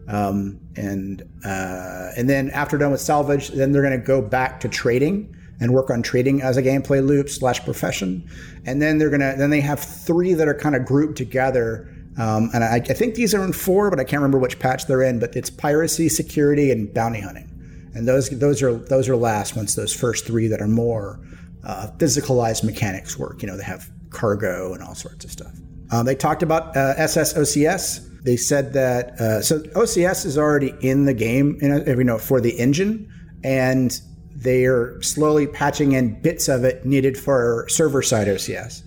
Um, 0.07 0.59
and 0.75 1.21
uh, 1.45 2.11
and 2.17 2.29
then 2.29 2.49
after 2.51 2.77
done 2.77 2.91
with 2.91 3.01
salvage, 3.01 3.49
then 3.49 3.71
they're 3.71 3.81
going 3.81 3.99
to 3.99 4.05
go 4.05 4.21
back 4.21 4.59
to 4.61 4.69
trading. 4.69 5.33
and 5.59 5.71
work 5.73 5.89
on 5.89 6.01
trading 6.01 6.41
as 6.41 6.57
a 6.57 6.63
gameplay 6.63 7.05
loop 7.05 7.29
slash 7.29 7.63
profession. 7.63 8.27
And 8.65 8.81
then 8.81 8.97
they're 8.97 9.09
gonna 9.09 9.35
then 9.37 9.49
they 9.49 9.61
have 9.61 9.79
three 9.79 10.33
that 10.33 10.47
are 10.47 10.53
kind 10.53 10.75
of 10.75 10.85
grouped 10.85 11.17
together. 11.17 11.87
Um, 12.17 12.49
and 12.53 12.63
I, 12.63 12.75
I 12.75 12.93
think 12.93 13.15
these 13.15 13.33
are 13.33 13.43
in 13.45 13.53
four, 13.53 13.89
but 13.89 13.99
I 13.99 14.03
can't 14.03 14.21
remember 14.21 14.39
which 14.39 14.59
patch 14.59 14.87
they're 14.87 15.03
in. 15.03 15.19
But 15.19 15.35
it's 15.35 15.49
piracy, 15.49 16.09
security, 16.09 16.71
and 16.71 16.93
bounty 16.93 17.21
hunting. 17.21 17.49
And 17.95 18.07
those 18.07 18.29
those 18.29 18.61
are 18.61 18.73
those 18.73 19.07
are 19.07 19.15
last 19.15 19.55
once 19.55 19.75
those 19.75 19.93
first 19.93 20.25
three 20.25 20.47
that 20.47 20.59
are 20.59 20.67
more 20.67 21.19
uh, 21.63 21.87
physicalized 21.97 22.63
mechanics 22.63 23.17
work. 23.17 23.41
You 23.41 23.47
know, 23.47 23.55
they 23.55 23.63
have 23.63 23.89
cargo 24.09 24.73
and 24.73 24.83
all 24.83 24.95
sorts 24.95 25.23
of 25.23 25.31
stuff. 25.31 25.53
Um, 25.93 26.07
they 26.07 26.15
talked 26.15 26.41
about 26.41 26.75
uh, 26.75 26.95
SSOCS. 26.95 28.23
They 28.23 28.35
said 28.35 28.73
that 28.73 29.11
uh, 29.21 29.41
so 29.43 29.59
OCS 29.59 30.25
is 30.25 30.39
already 30.39 30.73
in 30.81 31.05
the 31.05 31.13
game, 31.13 31.59
you 31.61 31.67
know, 31.69 31.83
you 31.85 32.03
know, 32.03 32.17
for 32.17 32.41
the 32.41 32.57
engine, 32.57 33.07
and 33.43 34.01
they 34.35 34.65
are 34.65 34.99
slowly 35.03 35.45
patching 35.45 35.91
in 35.91 36.19
bits 36.19 36.47
of 36.47 36.63
it 36.63 36.83
needed 36.83 37.15
for 37.15 37.67
server 37.69 38.01
side 38.01 38.27
OCS. 38.27 38.81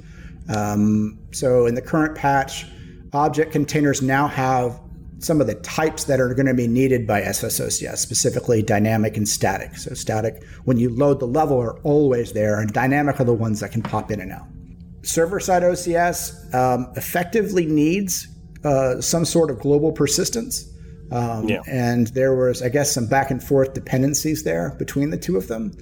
Um, 0.52 1.16
so 1.30 1.66
in 1.66 1.76
the 1.76 1.82
current 1.82 2.16
patch, 2.16 2.66
object 3.12 3.52
containers 3.52 4.02
now 4.02 4.26
have 4.26 4.80
some 5.20 5.40
of 5.40 5.46
the 5.46 5.54
types 5.54 6.04
that 6.04 6.18
are 6.18 6.34
going 6.34 6.46
to 6.46 6.54
be 6.54 6.66
needed 6.66 7.06
by 7.06 7.22
SSOCS, 7.22 7.98
specifically 7.98 8.64
dynamic 8.64 9.16
and 9.16 9.28
static. 9.28 9.76
So 9.76 9.94
static, 9.94 10.42
when 10.64 10.76
you 10.76 10.90
load 10.90 11.20
the 11.20 11.28
level, 11.28 11.60
are 11.60 11.78
always 11.82 12.32
there, 12.32 12.58
and 12.58 12.72
dynamic 12.72 13.20
are 13.20 13.24
the 13.24 13.32
ones 13.32 13.60
that 13.60 13.70
can 13.70 13.82
pop 13.82 14.10
in 14.10 14.20
and 14.20 14.32
out. 14.32 14.48
Server 15.06 15.40
side 15.40 15.62
OCS 15.62 16.54
um, 16.54 16.92
effectively 16.96 17.66
needs 17.66 18.28
uh, 18.64 19.00
some 19.00 19.24
sort 19.24 19.50
of 19.50 19.60
global 19.60 19.92
persistence. 19.92 20.68
Um, 21.12 21.48
Yeah. 21.48 21.62
And 21.68 22.08
there 22.08 22.34
was, 22.34 22.62
I 22.62 22.68
guess, 22.68 22.92
some 22.92 23.06
back 23.06 23.30
and 23.30 23.42
forth 23.42 23.74
dependencies 23.74 24.42
there 24.42 24.74
between 24.78 25.10
the 25.10 25.16
two 25.16 25.36
of 25.36 25.46
them. 25.46 25.72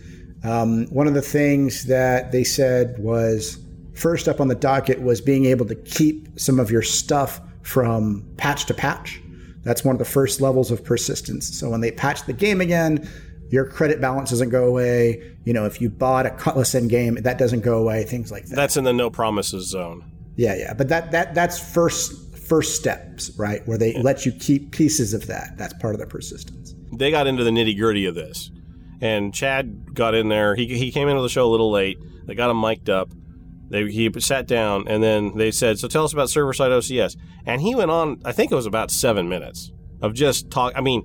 Um, 0.43 0.87
one 0.89 1.07
of 1.07 1.15
the 1.15 1.23
things 1.23 1.85
that 1.87 2.33
they 2.33 2.45
said 2.45 2.99
was 2.99 3.59
first 3.95 4.29
up 4.29 4.41
on 4.41 4.49
the 4.49 4.55
docket 4.55 5.01
was 5.01 5.23
being 5.23 5.47
able 5.47 5.65
to 5.67 5.75
keep 5.75 6.39
some 6.39 6.61
of 6.61 6.71
your 6.71 6.83
stuff 6.83 7.41
from 7.63 8.25
patch 8.37 8.67
to 8.67 8.75
patch. 8.75 9.23
That's 9.63 9.83
one 9.83 9.95
of 9.95 9.99
the 9.99 10.05
first 10.05 10.43
levels 10.43 10.71
of 10.71 10.85
persistence. 10.85 11.59
So 11.59 11.71
when 11.71 11.81
they 11.81 11.91
patch 11.91 12.27
the 12.27 12.35
game 12.35 12.61
again, 12.61 13.09
your 13.55 13.65
credit 13.65 14.01
balance 14.01 14.31
doesn't 14.31 14.49
go 14.49 14.65
away. 14.65 15.23
You 15.45 15.53
know, 15.53 15.65
if 15.65 15.81
you 15.81 15.89
bought 15.89 16.27
a 16.27 16.31
Cutlass 16.31 16.75
in 16.75 16.89
game, 16.89 17.15
that 17.15 17.39
doesn't 17.39 17.61
go 17.61 17.79
away. 17.79 18.03
Things 18.03 18.33
like 18.33 18.47
that. 18.47 18.57
That's 18.57 18.77
in 18.77 18.83
the 18.83 18.93
no 18.93 19.11
promises 19.11 19.69
zone. 19.69 20.11
Yeah, 20.35 20.57
yeah, 20.57 20.75
but 20.75 20.89
that 20.89 21.13
that 21.13 21.37
that's 21.37 21.57
first 21.73 22.37
first 22.37 22.75
steps, 22.75 23.31
right? 23.39 23.67
Where 23.69 23.79
they 23.79 23.95
let 24.03 24.27
you 24.27 24.33
keep 24.33 24.73
pieces 24.73 25.15
of 25.15 25.29
that. 25.29 25.57
That's 25.57 25.73
part 25.75 25.95
of 25.95 26.01
the 26.01 26.07
persistence. 26.07 26.75
they 26.93 27.13
got 27.13 27.29
into 27.29 27.45
the 27.45 27.51
nitty 27.51 27.79
gritty 27.79 28.07
of 28.07 28.17
this. 28.17 28.51
And 29.01 29.33
Chad 29.33 29.95
got 29.95 30.15
in 30.15 30.29
there. 30.29 30.57
He, 30.57 30.67
he 30.67 30.91
came 30.91 31.09
into 31.09 31.23
the 31.23 31.29
show 31.29 31.47
a 31.47 31.51
little 31.51 31.71
late. 31.71 31.99
They 32.27 32.35
got 32.35 32.51
him 32.51 32.61
mic'd 32.61 32.91
up. 32.91 33.13
They, 33.69 33.91
he 33.91 34.11
sat 34.19 34.47
down, 34.47 34.89
and 34.89 35.03
then 35.03 35.37
they 35.37 35.51
said, 35.51 35.79
So 35.79 35.89
tell 35.89 36.05
us 36.05 36.13
about 36.13 36.29
server 36.29 36.53
side 36.53 36.73
OCS. 36.73 37.17
And 37.47 37.61
he 37.61 37.75
went 37.75 37.91
on, 37.91 38.21
I 38.25 38.33
think 38.33 38.51
it 38.51 38.55
was 38.55 38.67
about 38.67 38.91
seven 38.91 39.29
minutes 39.29 39.73
of 40.03 40.15
just 40.15 40.51
talk. 40.51 40.73
I 40.75 40.81
mean, 40.81 41.03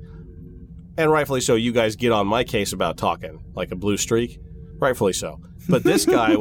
and 1.00 1.10
rightfully 1.10 1.40
so, 1.40 1.56
you 1.56 1.72
guys 1.72 1.96
get 1.96 2.12
on 2.12 2.28
my 2.28 2.44
case 2.44 2.74
about 2.74 2.98
talking 2.98 3.42
like 3.56 3.72
a 3.72 3.76
blue 3.76 3.96
streak. 3.96 4.38
Rightfully 4.80 5.14
so. 5.14 5.40
But 5.70 5.84
this 5.84 6.06
guy, 6.18 6.36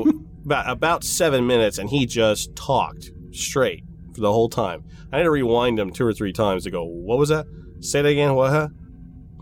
about, 0.44 0.68
about 0.68 1.05
seven 1.05 1.47
minutes, 1.47 1.79
and 1.79 1.88
he 1.88 2.07
just 2.07 2.57
talked 2.57 3.12
straight 3.31 3.85
for 4.14 4.21
the 4.21 4.33
whole 4.33 4.49
time. 4.49 4.85
I 5.12 5.18
had 5.18 5.23
to 5.23 5.31
rewind 5.31 5.79
him 5.79 5.92
two 5.92 6.05
or 6.05 6.12
three 6.12 6.33
times 6.33 6.64
to 6.64 6.73
go, 6.73 6.85
What 6.85 7.18
was 7.18 7.29
that? 7.29 7.47
Say 7.81 8.03
that 8.03 8.09
again. 8.09 8.35
What? 8.35 8.51
Huh? 8.51 8.68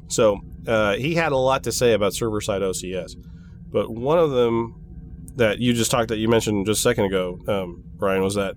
So 0.08 0.40
uh, 0.66 0.96
he 0.96 1.14
had 1.14 1.32
a 1.32 1.36
lot 1.36 1.64
to 1.64 1.72
say 1.72 1.94
about 1.94 2.12
server 2.12 2.42
side 2.42 2.60
OCS, 2.60 3.16
but 3.70 3.90
one 3.90 4.18
of 4.18 4.32
them 4.32 4.74
that 5.36 5.60
you 5.60 5.72
just 5.72 5.90
talked 5.90 6.08
that 6.08 6.18
you 6.18 6.28
mentioned 6.28 6.66
just 6.66 6.80
a 6.80 6.82
second 6.82 7.06
ago, 7.06 7.40
um, 7.48 7.84
Brian, 7.96 8.22
was 8.22 8.34
that 8.34 8.54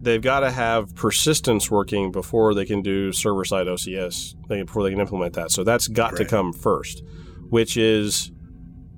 they've 0.00 0.22
got 0.22 0.40
to 0.40 0.50
have 0.50 0.94
persistence 0.94 1.70
working 1.70 2.10
before 2.10 2.54
they 2.54 2.64
can 2.64 2.82
do 2.82 3.12
server 3.12 3.44
side 3.44 3.66
OCS. 3.66 4.34
Before 4.48 4.82
they 4.82 4.90
can 4.90 5.00
implement 5.00 5.34
that, 5.34 5.50
so 5.50 5.64
that's 5.64 5.88
got 5.88 6.16
to 6.16 6.24
come 6.24 6.52
first, 6.52 7.02
which 7.48 7.76
is. 7.76 8.32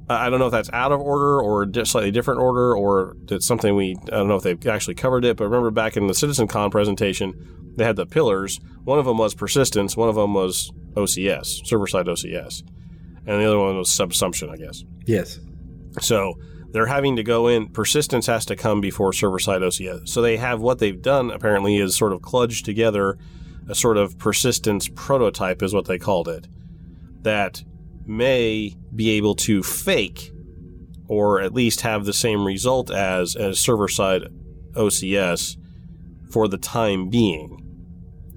I 0.09 0.29
don't 0.29 0.41
know 0.41 0.47
if 0.47 0.53
that's 0.53 0.69
out 0.73 0.93
of 0.93 1.01
order 1.01 1.41
or 1.41 1.67
slightly 1.85 2.11
different 2.11 2.41
order, 2.41 2.77
or 2.77 3.17
it's 3.31 3.47
something 3.47 3.75
we. 3.77 3.97
I 4.07 4.17
don't 4.17 4.29
know 4.29 4.37
if 4.37 4.43
they've 4.43 4.67
actually 4.67 4.95
covered 4.95 5.25
it, 5.25 5.37
but 5.37 5.45
remember 5.45 5.71
back 5.71 5.97
in 5.97 6.07
the 6.07 6.13
CitizenCon 6.13 6.71
presentation, 6.71 7.73
they 7.77 7.85
had 7.85 7.97
the 7.97 8.05
pillars. 8.05 8.61
One 8.85 8.99
of 8.99 9.07
them 9.07 9.17
was 9.17 9.35
persistence. 9.35 9.97
One 9.97 10.09
of 10.09 10.17
them 10.17 10.35
was 10.35 10.71
OCS, 10.95 11.67
server 11.67 11.87
side 11.87 12.07
OCS, 12.07 12.63
and 13.27 13.41
the 13.41 13.47
other 13.47 13.59
one 13.59 13.79
was 13.79 13.89
subsumption, 13.89 14.51
I 14.51 14.57
guess. 14.57 14.85
Yes. 15.07 15.39
So 16.01 16.35
they're 16.73 16.87
having 16.87 17.17
to 17.17 17.23
go 17.23 17.49
in. 17.49 17.69
Persistence 17.69 18.27
has 18.27 18.47
to 18.47 18.57
come 18.57 18.81
before 18.81 19.13
server 19.13 19.39
side 19.39 19.63
OCS. 19.63 20.09
So 20.09 20.23
they 20.23 20.39
have 20.39 20.61
what 20.61 20.79
they've 20.79 21.01
done 21.01 21.31
apparently 21.31 21.77
is 21.77 21.97
sort 21.97 22.13
of 22.13 22.21
kludged 22.21 22.65
together 22.65 23.19
a 23.69 23.75
sort 23.75 23.97
of 23.97 24.19
persistence 24.19 24.89
prototype, 24.89 25.63
is 25.63 25.73
what 25.73 25.87
they 25.87 25.99
called 25.99 26.29
it, 26.29 26.49
that 27.23 27.63
may 28.07 28.75
be 28.95 29.11
able 29.11 29.37
to 29.37 29.63
fake 29.63 30.33
or 31.07 31.41
at 31.41 31.55
least 31.55 31.83
have 31.83 32.05
the 32.05 32.13
same 32.13 32.45
result 32.45 32.91
as 32.91 33.37
as 33.37 33.61
server 33.61 33.89
side 33.89 34.23
OCS 34.73 35.57
for 36.31 36.49
the 36.49 36.59
time 36.59 37.09
being. 37.09 37.59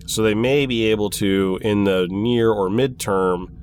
So 0.07 0.21
they 0.21 0.35
may 0.35 0.65
be 0.65 0.85
able 0.85 1.09
to, 1.11 1.57
in 1.61 1.85
the 1.85 2.07
near 2.11 2.51
or 2.51 2.69
midterm, 2.69 3.54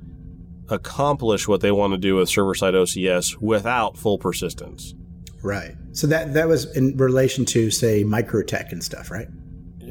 accomplish 0.69 1.47
what 1.47 1.61
they 1.61 1.71
want 1.71 1.93
to 1.93 1.97
do 1.97 2.15
with 2.15 2.29
server 2.29 2.55
side 2.55 2.73
OCS 2.73 3.37
without 3.41 3.97
full 3.97 4.17
persistence. 4.17 4.93
Right. 5.41 5.75
So 5.91 6.07
that 6.07 6.33
that 6.33 6.47
was 6.47 6.75
in 6.75 6.95
relation 6.97 7.45
to 7.45 7.69
say 7.69 8.03
microtech 8.03 8.71
and 8.71 8.83
stuff, 8.83 9.11
right? 9.11 9.27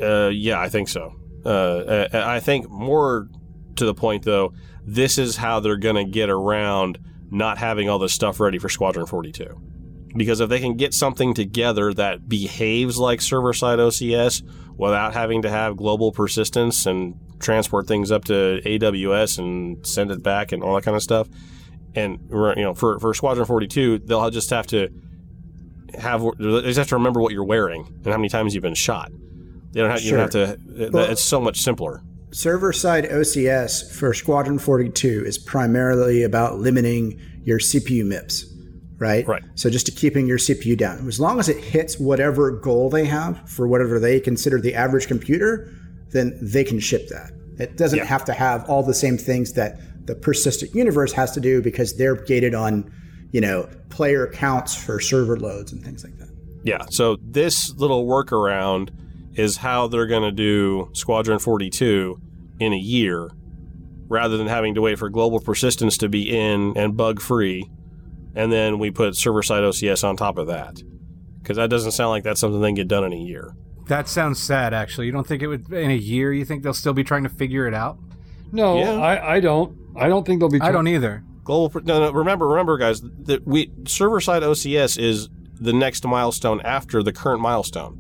Uh, 0.01 0.29
yeah, 0.29 0.61
I 0.61 0.69
think 0.69 0.89
so. 0.89 1.15
Uh, 1.45 2.09
I 2.13 2.37
I 2.37 2.41
think 2.41 2.71
more 2.71 3.29
to 3.77 3.85
the 3.85 3.95
point, 3.95 4.25
though, 4.25 4.53
this 4.85 5.19
is 5.19 5.37
how 5.37 5.61
they're 5.61 5.77
going 5.77 5.97
to 5.97 6.05
get 6.05 6.31
around 6.31 6.99
not 7.31 7.59
having 7.59 7.89
all 7.89 7.99
this 7.99 8.13
stuff 8.13 8.41
ready 8.41 8.59
for 8.59 8.69
Squadron 8.69 9.07
42. 9.07 9.61
Because 10.15 10.41
if 10.41 10.51
they 10.51 10.61
can 10.61 10.77
get 10.77 10.93
something 10.93 11.33
together 11.33 11.95
that 11.95 12.29
behaves 12.29 12.99
like 12.99 13.23
server 13.23 13.55
side 13.55 13.79
OCS 13.79 14.43
without 14.77 15.15
having 15.15 15.43
to 15.43 15.51
have 15.51 15.77
global 15.77 16.13
persistence 16.13 16.85
and 16.85 17.19
transport 17.43 17.87
things 17.87 18.11
up 18.11 18.25
to 18.27 18.61
AWS 18.65 19.39
and 19.39 19.87
send 19.87 20.11
it 20.11 20.23
back 20.23 20.53
and 20.53 20.63
all 20.63 20.75
that 20.77 20.85
kind 20.85 20.97
of 20.97 21.03
stuff, 21.03 21.29
and 21.95 22.19
you 22.31 22.55
know, 22.57 22.75
for 22.75 22.99
for 22.99 23.13
Squadron 23.13 23.45
42, 23.47 23.99
they'll 23.99 24.31
just 24.31 24.51
have 24.51 24.67
to 24.69 24.89
have 25.99 26.23
they 26.39 26.63
just 26.63 26.79
have 26.79 26.89
to 26.89 26.97
remember 26.97 27.21
what 27.21 27.33
you're 27.33 27.45
wearing 27.45 27.85
and 27.87 28.07
how 28.07 28.17
many 28.17 28.29
times 28.29 28.55
you've 28.55 28.63
been 28.63 28.75
shot. 28.75 29.11
They 29.73 29.81
don't 29.81 29.91
have, 29.91 30.03
you 30.03 30.11
don't 30.13 30.21
have 30.21 30.31
to. 30.31 30.91
Well- 30.91 31.11
it's 31.11 31.23
so 31.23 31.41
much 31.41 31.61
simpler. 31.61 32.03
Server 32.31 32.73
side 32.73 33.05
OCS 33.05 33.95
for 33.95 34.15
Squadron 34.15 34.59
42 34.59 35.23
is 35.27 35.37
primarily 35.37 36.23
about 36.23 36.59
limiting 36.59 37.21
your 37.45 37.59
CPU 37.59 38.05
MIPS, 38.07 38.47
right? 38.99 39.27
Right. 39.27 39.43
So 39.55 39.69
just 39.69 39.85
to 39.87 39.93
keeping 39.93 40.27
your 40.27 40.39
CPU 40.39 40.77
down. 40.79 41.07
As 41.07 41.21
long 41.21 41.39
as 41.39 41.51
it 41.51 41.63
hits 41.63 41.99
whatever 41.99 42.51
goal 42.51 42.89
they 42.89 43.05
have 43.05 43.47
for 43.51 43.69
whatever 43.69 44.01
they 44.01 44.19
consider 44.19 44.59
the 44.63 44.75
average 44.75 45.09
computer, 45.09 45.71
then 46.12 46.38
they 46.40 46.64
can 46.64 46.79
ship 46.79 47.09
that. 47.09 47.33
It 47.59 47.77
doesn't 47.77 48.07
have 48.07 48.25
to 48.27 48.33
have 48.33 48.68
all 48.68 48.83
the 48.83 48.94
same 48.94 49.18
things 49.18 49.53
that 49.55 49.79
the 50.07 50.14
persistent 50.14 50.75
universe 50.75 51.12
has 51.12 51.33
to 51.33 51.40
do 51.40 51.62
because 51.62 51.96
they're 51.96 52.16
gated 52.16 52.55
on, 52.55 52.92
you 53.31 53.40
know, 53.40 53.68
player 53.88 54.27
counts 54.27 54.75
for 54.75 55.01
server 55.01 55.38
loads 55.38 55.72
and 55.72 55.85
things 55.85 56.03
like 56.03 56.16
that. 56.18 56.29
Yeah. 56.64 56.87
So 56.90 57.16
this 57.22 57.72
little 57.77 58.07
workaround 58.07 58.90
is 59.35 59.59
how 59.59 59.88
they're 59.88 60.07
going 60.07 60.22
to 60.22 60.33
do 60.33 60.90
Squadron 60.92 61.38
42 61.38 62.20
in 62.61 62.72
a 62.72 62.77
year, 62.77 63.31
rather 64.09 64.37
than 64.37 64.46
having 64.46 64.75
to 64.75 64.81
wait 64.81 64.98
for 64.98 65.09
global 65.09 65.40
persistence 65.40 65.96
to 65.98 66.09
be 66.09 66.31
in 66.31 66.77
and 66.77 66.96
bug 66.96 67.20
free, 67.20 67.68
and 68.35 68.53
then 68.53 68.79
we 68.79 68.90
put 68.90 69.16
server 69.16 69.42
side 69.42 69.62
OCS 69.62 70.05
on 70.07 70.16
top 70.16 70.38
of 70.38 70.46
that. 70.48 70.83
Because 71.40 71.57
that 71.57 71.70
doesn't 71.70 71.92
sound 71.92 72.11
like 72.11 72.22
that's 72.22 72.40
something 72.40 72.60
they 72.60 72.69
can 72.69 72.75
get 72.75 72.88
done 72.88 73.04
in 73.04 73.13
a 73.13 73.17
year. 73.17 73.54
That 73.89 74.09
sounds 74.09 74.41
sad, 74.41 74.73
actually. 74.75 75.07
You 75.07 75.13
don't 75.13 75.27
think 75.27 75.43
it 75.43 75.49
would 75.49 75.73
in 75.73 75.91
a 75.91 75.95
year? 75.97 76.33
You 76.33 76.45
think 76.45 76.63
they'll 76.63 76.73
still 76.75 76.93
be 76.95 77.05
trying 77.05 77.25
to 77.25 77.29
figure 77.29 77.67
it 77.67 77.75
out? 77.75 77.99
No, 78.53 78.79
Yeah. 78.79 78.93
I, 79.01 79.35
I 79.37 79.41
don't. 79.41 79.77
I 79.97 80.09
don't 80.09 80.25
think 80.27 80.41
they'll 80.41 80.49
be. 80.49 80.61
I 80.61 80.73
don't 80.73 80.87
either. 80.89 81.25
Global. 81.45 81.69
per- 81.71 81.81
No, 81.81 82.01
no. 82.01 82.13
Remember, 82.13 82.47
remember, 82.49 82.79
guys. 82.79 83.01
That 83.01 83.47
we 83.47 83.73
server 83.87 84.21
side 84.21 84.43
OCS 84.43 84.99
is 84.99 85.29
the 85.61 85.73
next 85.73 86.05
milestone 86.07 86.61
after 86.63 87.03
the 87.03 87.13
current 87.13 87.41
milestone. 87.41 87.99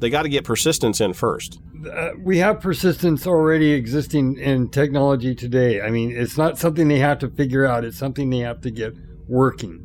They 0.00 0.10
got 0.10 0.22
to 0.22 0.28
get 0.28 0.44
persistence 0.44 1.00
in 1.00 1.12
first. 1.14 1.60
uh, 1.92 2.10
we 2.22 2.38
have 2.38 2.60
persistence 2.60 3.26
already 3.26 3.72
existing 3.72 4.36
in 4.38 4.68
technology 4.68 5.34
today. 5.34 5.80
I 5.80 5.90
mean, 5.90 6.10
it's 6.16 6.36
not 6.38 6.58
something 6.58 6.88
they 6.88 6.98
have 6.98 7.18
to 7.20 7.28
figure 7.28 7.64
out. 7.66 7.84
It's 7.84 7.98
something 7.98 8.30
they 8.30 8.38
have 8.38 8.60
to 8.62 8.70
get 8.70 8.94
working. 9.28 9.80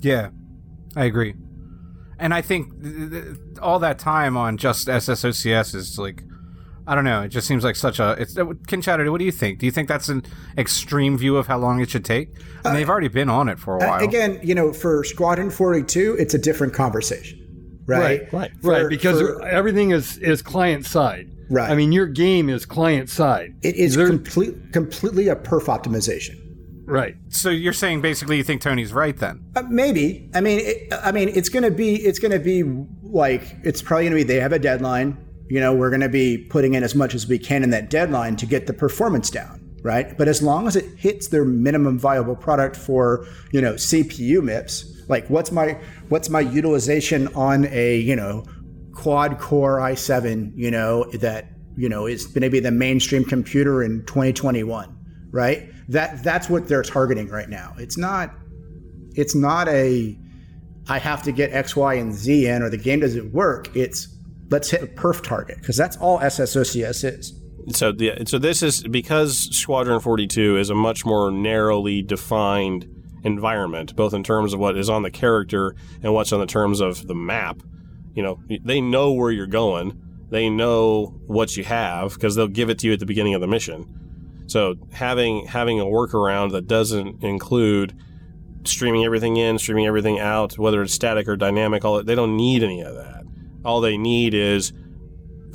Yeah, 0.00 0.30
I 0.96 1.04
agree. 1.04 1.34
And 2.18 2.32
I 2.32 2.42
think 2.42 2.80
th- 2.82 3.10
th- 3.10 3.24
all 3.60 3.78
that 3.80 3.98
time 3.98 4.36
on 4.36 4.56
just 4.56 4.88
SSOCS 4.88 5.74
is 5.74 5.98
like 5.98 6.22
I 6.86 6.94
don't 6.94 7.04
know. 7.04 7.22
It 7.22 7.28
just 7.28 7.46
seems 7.48 7.64
like 7.64 7.76
such 7.76 7.98
a. 7.98 8.14
It's 8.18 8.36
uh, 8.36 8.44
Ken 8.66 8.82
Chatter. 8.82 9.10
What 9.10 9.18
do 9.18 9.24
you 9.24 9.32
think? 9.32 9.58
Do 9.58 9.64
you 9.64 9.72
think 9.72 9.88
that's 9.88 10.10
an 10.10 10.22
extreme 10.58 11.16
view 11.16 11.38
of 11.38 11.46
how 11.46 11.56
long 11.58 11.80
it 11.80 11.88
should 11.88 12.04
take? 12.04 12.28
And 12.62 12.76
they've 12.76 12.90
already 12.90 13.08
been 13.08 13.30
on 13.30 13.48
it 13.48 13.58
for 13.58 13.78
a 13.78 13.82
Uh, 13.82 13.86
while. 13.88 14.04
again, 14.04 14.38
you 14.42 14.54
know, 14.54 14.70
for 14.72 15.02
Squadron 15.02 15.48
42, 15.48 16.16
it's 16.18 16.34
a 16.34 16.38
different 16.38 16.74
conversation, 16.74 17.38
right? 17.86 18.30
Right, 18.34 18.50
For- 18.60 18.70
right, 18.72 18.88
because 18.88 19.18
for- 19.18 19.42
everything 19.46 19.92
is 19.92 20.18
is 20.18 20.42
client 20.42 20.84
side. 20.84 21.30
Right. 21.50 21.70
I 21.70 21.74
mean, 21.74 21.90
your 21.92 22.06
game 22.06 22.50
is 22.50 22.66
client 22.66 23.08
side. 23.08 23.54
it 23.62 23.76
is 23.76 23.96
There- 23.96 24.06
complete, 24.08 24.54
completely 24.74 25.28
a 25.28 25.36
perf 25.36 25.64
optimization. 25.64 26.36
Right. 26.86 27.16
so 27.28 27.50
you're 27.50 27.72
saying 27.72 28.00
basically 28.00 28.36
you 28.36 28.44
think 28.44 28.60
Tony's 28.62 28.92
right 28.92 29.16
then? 29.16 29.44
Uh, 29.56 29.62
maybe. 29.68 30.30
I 30.34 30.40
mean, 30.40 30.60
it, 30.60 30.92
I 30.92 31.12
mean, 31.12 31.30
it's 31.30 31.48
gonna 31.48 31.70
be, 31.70 31.96
it's 31.96 32.18
gonna 32.18 32.38
be 32.38 32.62
like, 33.02 33.56
it's 33.62 33.82
probably 33.82 34.04
gonna 34.04 34.16
be. 34.16 34.22
They 34.22 34.40
have 34.40 34.52
a 34.52 34.58
deadline. 34.58 35.18
You 35.48 35.60
know, 35.60 35.74
we're 35.74 35.90
gonna 35.90 36.08
be 36.08 36.38
putting 36.38 36.74
in 36.74 36.82
as 36.82 36.94
much 36.94 37.14
as 37.14 37.26
we 37.26 37.38
can 37.38 37.62
in 37.62 37.70
that 37.70 37.90
deadline 37.90 38.36
to 38.36 38.46
get 38.46 38.66
the 38.66 38.72
performance 38.72 39.30
down, 39.30 39.60
right? 39.82 40.16
But 40.16 40.28
as 40.28 40.42
long 40.42 40.66
as 40.66 40.76
it 40.76 40.98
hits 40.98 41.28
their 41.28 41.44
minimum 41.44 41.98
viable 41.98 42.36
product 42.36 42.76
for, 42.76 43.26
you 43.52 43.60
know, 43.60 43.74
CPU 43.74 44.42
MIPS, 44.42 45.08
like 45.08 45.28
what's 45.28 45.52
my 45.52 45.78
what's 46.08 46.28
my 46.28 46.40
utilization 46.40 47.28
on 47.34 47.66
a, 47.66 47.96
you 47.98 48.16
know, 48.16 48.44
quad 48.94 49.38
core 49.38 49.78
i7, 49.78 50.52
you 50.56 50.70
know, 50.70 51.04
that 51.14 51.48
you 51.76 51.88
know 51.88 52.06
is 52.06 52.26
going 52.26 52.42
to 52.42 52.50
be 52.50 52.60
the 52.60 52.70
mainstream 52.70 53.24
computer 53.24 53.82
in 53.82 54.04
2021, 54.06 54.96
right? 55.30 55.68
That 55.88 56.22
that's 56.22 56.48
what 56.48 56.68
they're 56.68 56.82
targeting 56.82 57.28
right 57.28 57.48
now. 57.48 57.74
It's 57.78 57.98
not 57.98 58.34
it's 59.14 59.34
not 59.34 59.68
a 59.68 60.18
I 60.88 60.98
have 60.98 61.22
to 61.22 61.32
get 61.32 61.52
X, 61.52 61.76
Y, 61.76 61.94
and 61.94 62.12
Z 62.12 62.46
in 62.46 62.62
or 62.62 62.70
the 62.70 62.76
game 62.76 63.00
doesn't 63.00 63.32
work. 63.32 63.74
It's 63.76 64.08
let's 64.50 64.70
hit 64.70 64.82
a 64.82 64.86
perf 64.86 65.22
target 65.22 65.58
because 65.58 65.76
that's 65.76 65.96
all 65.96 66.18
SSOCS 66.20 67.18
is. 67.18 67.40
So 67.76 67.92
the 67.92 68.24
so 68.26 68.38
this 68.38 68.62
is 68.62 68.82
because 68.82 69.48
Squadron 69.56 70.00
42 70.00 70.58
is 70.58 70.70
a 70.70 70.74
much 70.74 71.06
more 71.06 71.30
narrowly 71.30 72.02
defined 72.02 72.88
environment, 73.22 73.96
both 73.96 74.12
in 74.12 74.22
terms 74.22 74.52
of 74.52 74.60
what 74.60 74.76
is 74.76 74.90
on 74.90 75.02
the 75.02 75.10
character 75.10 75.74
and 76.02 76.12
what's 76.12 76.32
on 76.32 76.40
the 76.40 76.46
terms 76.46 76.80
of 76.80 77.06
the 77.06 77.14
map. 77.14 77.62
You 78.14 78.22
know, 78.22 78.40
they 78.62 78.80
know 78.80 79.12
where 79.12 79.30
you're 79.30 79.46
going. 79.46 80.00
They 80.30 80.50
know 80.50 81.18
what 81.26 81.56
you 81.56 81.64
have 81.64 82.14
because 82.14 82.34
they'll 82.34 82.48
give 82.48 82.68
it 82.68 82.78
to 82.80 82.86
you 82.86 82.92
at 82.92 83.00
the 83.00 83.06
beginning 83.06 83.34
of 83.34 83.40
the 83.40 83.46
mission. 83.46 84.03
So 84.54 84.76
having 84.92 85.46
having 85.46 85.80
a 85.80 85.84
workaround 85.84 86.52
that 86.52 86.68
doesn't 86.68 87.24
include 87.24 87.92
streaming 88.62 89.04
everything 89.04 89.36
in, 89.36 89.58
streaming 89.58 89.84
everything 89.84 90.20
out, 90.20 90.56
whether 90.56 90.80
it's 90.80 90.94
static 90.94 91.26
or 91.26 91.34
dynamic, 91.34 91.84
all 91.84 92.00
they 92.04 92.14
don't 92.14 92.36
need 92.36 92.62
any 92.62 92.80
of 92.80 92.94
that. 92.94 93.24
All 93.64 93.80
they 93.80 93.98
need 93.98 94.32
is 94.32 94.72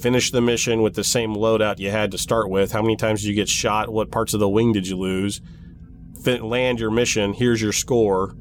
finish 0.01 0.31
the 0.31 0.41
mission 0.41 0.81
with 0.81 0.95
the 0.95 1.05
same 1.05 1.33
loadout 1.33 1.79
you 1.79 1.91
had 1.91 2.11
to 2.11 2.17
start 2.17 2.49
with. 2.49 2.73
How 2.73 2.81
many 2.81 2.97
times 2.97 3.21
did 3.21 3.29
you 3.29 3.35
get 3.35 3.47
shot? 3.47 3.87
What 3.87 4.11
parts 4.11 4.33
of 4.33 4.41
the 4.41 4.49
wing 4.49 4.73
did 4.73 4.85
you 4.85 4.97
lose? 4.97 5.39
Fin- 6.21 6.43
land 6.43 6.81
your 6.81 6.91
mission. 6.91 7.31
Here's 7.31 7.61
your 7.61 7.71
score. 7.71 8.35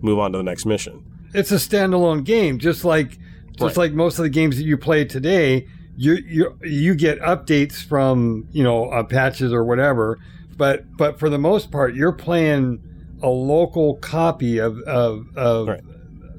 Move 0.00 0.18
on 0.18 0.32
to 0.32 0.38
the 0.38 0.42
next 0.42 0.66
mission. 0.66 1.04
It's 1.34 1.52
a 1.52 1.54
standalone 1.54 2.24
game, 2.24 2.58
just 2.58 2.84
like 2.84 3.16
just 3.56 3.76
Right. 3.76 3.84
like 3.90 3.92
most 3.92 4.18
of 4.18 4.24
the 4.24 4.28
games 4.28 4.56
that 4.56 4.64
you 4.64 4.76
play 4.76 5.04
today. 5.04 5.68
You 6.02 6.14
you 6.26 6.58
you 6.62 6.94
get 6.94 7.20
updates 7.20 7.84
from 7.84 8.48
you 8.52 8.62
know 8.64 8.86
uh, 8.86 9.02
patches 9.04 9.52
or 9.52 9.64
whatever, 9.64 10.18
but 10.56 10.96
but 10.96 11.18
for 11.18 11.28
the 11.28 11.36
most 11.36 11.70
part, 11.70 11.94
you're 11.94 12.10
playing 12.12 12.82
a 13.22 13.28
local 13.28 13.96
copy 13.96 14.56
of 14.56 14.78
of, 14.86 15.26
of 15.36 15.68
Right. 15.68 15.80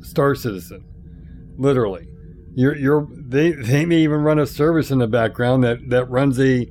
Star 0.01 0.33
Citizen, 0.33 0.83
literally. 1.59 2.07
You're 2.55 2.75
you're 2.75 3.07
they 3.15 3.51
they 3.51 3.85
may 3.85 3.97
even 3.97 4.21
run 4.21 4.39
a 4.39 4.47
service 4.47 4.89
in 4.89 4.97
the 4.97 5.07
background 5.07 5.63
that 5.63 5.89
that 5.91 6.05
runs 6.09 6.39
a 6.39 6.67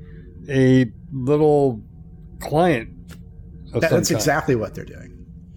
a 0.48 0.86
little 1.12 1.80
client. 2.40 2.88
That- 3.72 3.82
that's 3.82 4.08
kind. 4.08 4.10
exactly 4.10 4.56
what 4.56 4.74
they're 4.74 4.84
doing. 4.84 5.09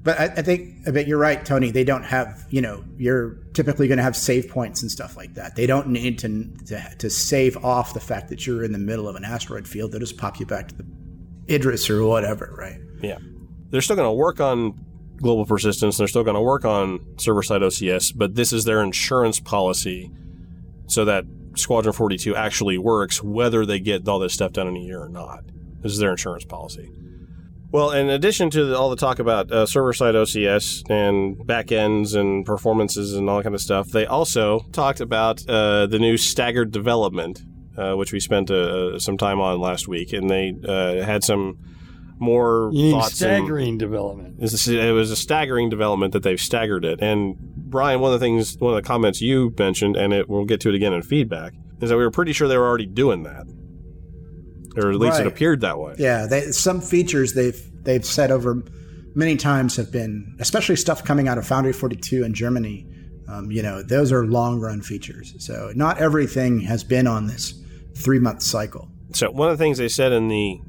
But 0.04 0.20
I, 0.20 0.26
I 0.26 0.42
think, 0.42 1.08
you're 1.08 1.18
right, 1.18 1.44
Tony. 1.46 1.72
They 1.72 1.86
don't 1.86 2.04
have, 2.04 2.46
you 2.50 2.62
know, 2.62 2.84
you're 2.98 3.36
typically 3.54 3.88
going 3.88 3.98
to 3.98 4.04
have 4.04 4.18
save 4.18 4.50
points 4.50 4.82
and 4.82 4.92
stuff 4.92 5.16
like 5.16 5.34
that. 5.36 5.56
They 5.56 5.66
don't 5.66 5.88
need 5.88 6.20
to, 6.20 6.50
to 6.66 6.96
to 6.98 7.10
save 7.10 7.56
off 7.64 7.94
the 7.94 8.02
fact 8.02 8.28
that 8.30 8.46
you're 8.46 8.66
in 8.66 8.74
the 8.74 8.80
middle 8.80 9.08
of 9.08 9.16
an 9.16 9.24
asteroid 9.24 9.66
field. 9.66 9.92
They'll 9.92 10.02
just 10.02 10.18
pop 10.18 10.40
you 10.42 10.46
back 10.46 10.68
to 10.70 10.76
the 10.76 10.86
Idris 11.50 11.90
or 11.90 12.04
whatever, 12.06 12.54
right? 12.58 12.80
Yeah. 13.02 13.18
They're 13.70 13.82
still 13.82 13.96
going 13.96 14.08
to 14.08 14.14
work 14.14 14.42
on 14.42 14.78
global 15.18 15.46
persistence. 15.46 15.98
They're 15.98 16.08
still 16.08 16.24
going 16.24 16.36
to 16.36 16.42
work 16.42 16.66
on 16.66 17.00
server 17.18 17.42
side 17.42 17.62
OCS, 17.62 18.12
but 18.16 18.36
this 18.36 18.52
is 18.52 18.66
their 18.66 18.84
insurance 18.84 19.40
policy 19.40 20.12
so 20.88 21.06
that 21.06 21.24
Squadron 21.56 21.94
42 21.94 22.36
actually 22.36 22.78
works, 22.78 23.24
whether 23.24 23.66
they 23.66 23.80
get 23.80 24.08
all 24.08 24.20
this 24.20 24.34
stuff 24.34 24.52
done 24.52 24.68
in 24.68 24.76
a 24.76 24.80
year 24.80 25.02
or 25.02 25.10
not. 25.10 25.46
This 25.82 25.94
is 25.94 26.00
their 26.00 26.12
insurance 26.12 26.46
policy. 26.46 26.92
Well, 27.74 27.90
in 27.92 28.08
addition 28.10 28.52
to 28.52 28.66
the, 28.66 28.78
all 28.78 28.92
the 28.92 28.96
talk 28.96 29.18
about 29.18 29.52
uh, 29.52 29.66
server 29.66 29.94
side 29.94 30.14
OCS 30.14 30.88
and 30.92 31.36
backends 31.38 32.16
and 32.16 32.46
performances 32.46 33.14
and 33.14 33.28
all 33.28 33.38
that 33.38 33.44
kind 33.44 33.56
of 33.56 33.62
stuff, 33.62 33.88
they 33.90 34.06
also 34.06 34.60
talked 34.72 35.02
about 35.02 35.42
uh, 35.50 35.88
the 35.88 35.98
new 35.98 36.16
staggered 36.16 36.70
development, 36.72 37.42
uh, 37.76 37.96
which 37.96 38.14
we 38.14 38.20
spent 38.20 38.52
uh, 38.52 39.00
some 39.00 39.18
time 39.18 39.42
on 39.42 39.60
last 39.60 39.88
week, 39.88 40.14
and 40.14 40.30
they 40.30 40.54
uh, 40.68 41.04
had 41.04 41.24
some 41.24 41.58
more 42.20 42.70
You 42.74 42.92
thoughts. 42.92 43.20
and- 43.24 43.38
staggering 43.44 43.80
development. 43.80 44.36
it's 44.40 44.68
a- 44.68 44.90
It 44.90 44.92
was 44.92 45.10
a 45.10 45.16
staggering 45.16 45.70
development 45.70 46.14
that 46.14 46.22
they've 46.22 46.40
staggered 46.40 46.86
it. 46.86 47.02
And 47.02 47.36
Brian, 47.40 48.02
one 48.02 48.14
of 48.14 48.20
the 48.20 48.24
things, 48.24 48.56
one 48.60 48.76
of 48.78 48.84
the 48.84 48.88
comments 48.88 49.20
you 49.20 49.52
mentioned, 49.58 49.98
and 49.98 50.14
it, 50.14 50.30
we'll 50.30 50.46
get 50.46 50.62
to 50.62 50.70
it 50.70 50.76
again 50.76 50.94
in 50.94 51.02
feedback, 51.02 51.54
is 51.82 51.90
that 51.90 51.98
we 51.98 52.04
were 52.04 52.12
pretty 52.12 52.34
sure 52.34 52.48
they 52.48 52.56
were 52.58 52.68
already 52.68 52.86
doing 52.86 53.24
that, 53.24 53.48
or 54.78 54.92
at 54.92 54.96
least 54.96 55.20
it 55.20 55.28
appeared 55.28 55.62
that 55.62 55.80
way. 55.80 55.96
Yeah, 55.98 56.26
they, 56.26 56.52
some 56.52 56.82
features 56.82 57.34
they've 57.34 57.62
they've 57.84 58.06
said 58.06 58.32
over 58.32 58.64
many 59.16 59.36
times 59.36 59.76
have 59.76 59.92
been, 59.92 60.36
especially 60.40 60.76
stuff 60.76 61.04
coming 61.04 61.28
out 61.28 61.38
of 61.38 61.46
Foundry 61.48 61.74
42 61.74 62.24
in 62.24 62.34
Germany. 62.34 62.88
Um, 63.28 63.52
you 63.52 63.62
know, 63.62 63.82
those 63.82 64.12
are 64.12 64.26
long 64.26 64.60
run 64.60 64.82
features. 64.82 65.34
So 65.40 65.72
not 65.76 66.00
everything 66.00 66.60
has 66.62 66.84
been 66.84 67.08
on 67.08 67.28
this 67.28 67.54
three 67.96 68.20
month 68.20 68.42
cycle. 68.42 68.90
So 69.14 69.32
one 69.32 69.50
of 69.50 69.58
the 69.58 69.64
things 69.64 69.78
they 69.78 69.88
said 69.88 70.12
in 70.12 70.28
the 70.28 70.60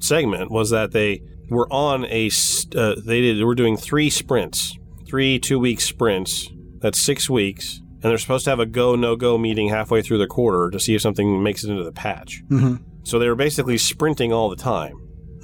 segment 0.00 0.50
was 0.50 0.70
that 0.70 0.92
they 0.92 1.22
were 1.48 1.72
on 1.72 2.04
a 2.06 2.30
uh, 2.76 2.94
they 3.04 3.20
did 3.20 3.38
they 3.38 3.44
were 3.44 3.54
doing 3.54 3.76
three 3.76 4.10
sprints, 4.10 4.76
three 5.06 5.38
two 5.38 5.58
week 5.58 5.80
sprints. 5.80 6.48
That's 6.78 7.00
six 7.00 7.30
weeks, 7.30 7.78
and 7.78 8.02
they're 8.02 8.18
supposed 8.18 8.44
to 8.44 8.50
have 8.50 8.58
a 8.58 8.66
go 8.66 8.96
no 8.96 9.14
go 9.14 9.38
meeting 9.38 9.68
halfway 9.68 10.02
through 10.02 10.18
the 10.18 10.26
quarter 10.26 10.70
to 10.70 10.80
see 10.80 10.94
if 10.94 11.02
something 11.02 11.42
makes 11.42 11.62
it 11.64 11.70
into 11.70 11.84
the 11.84 11.92
patch. 11.92 12.42
Mm-hmm. 12.48 12.82
So 13.04 13.18
they 13.18 13.28
were 13.28 13.34
basically 13.34 13.78
sprinting 13.78 14.32
all 14.32 14.48
the 14.48 14.56
time, 14.56 14.94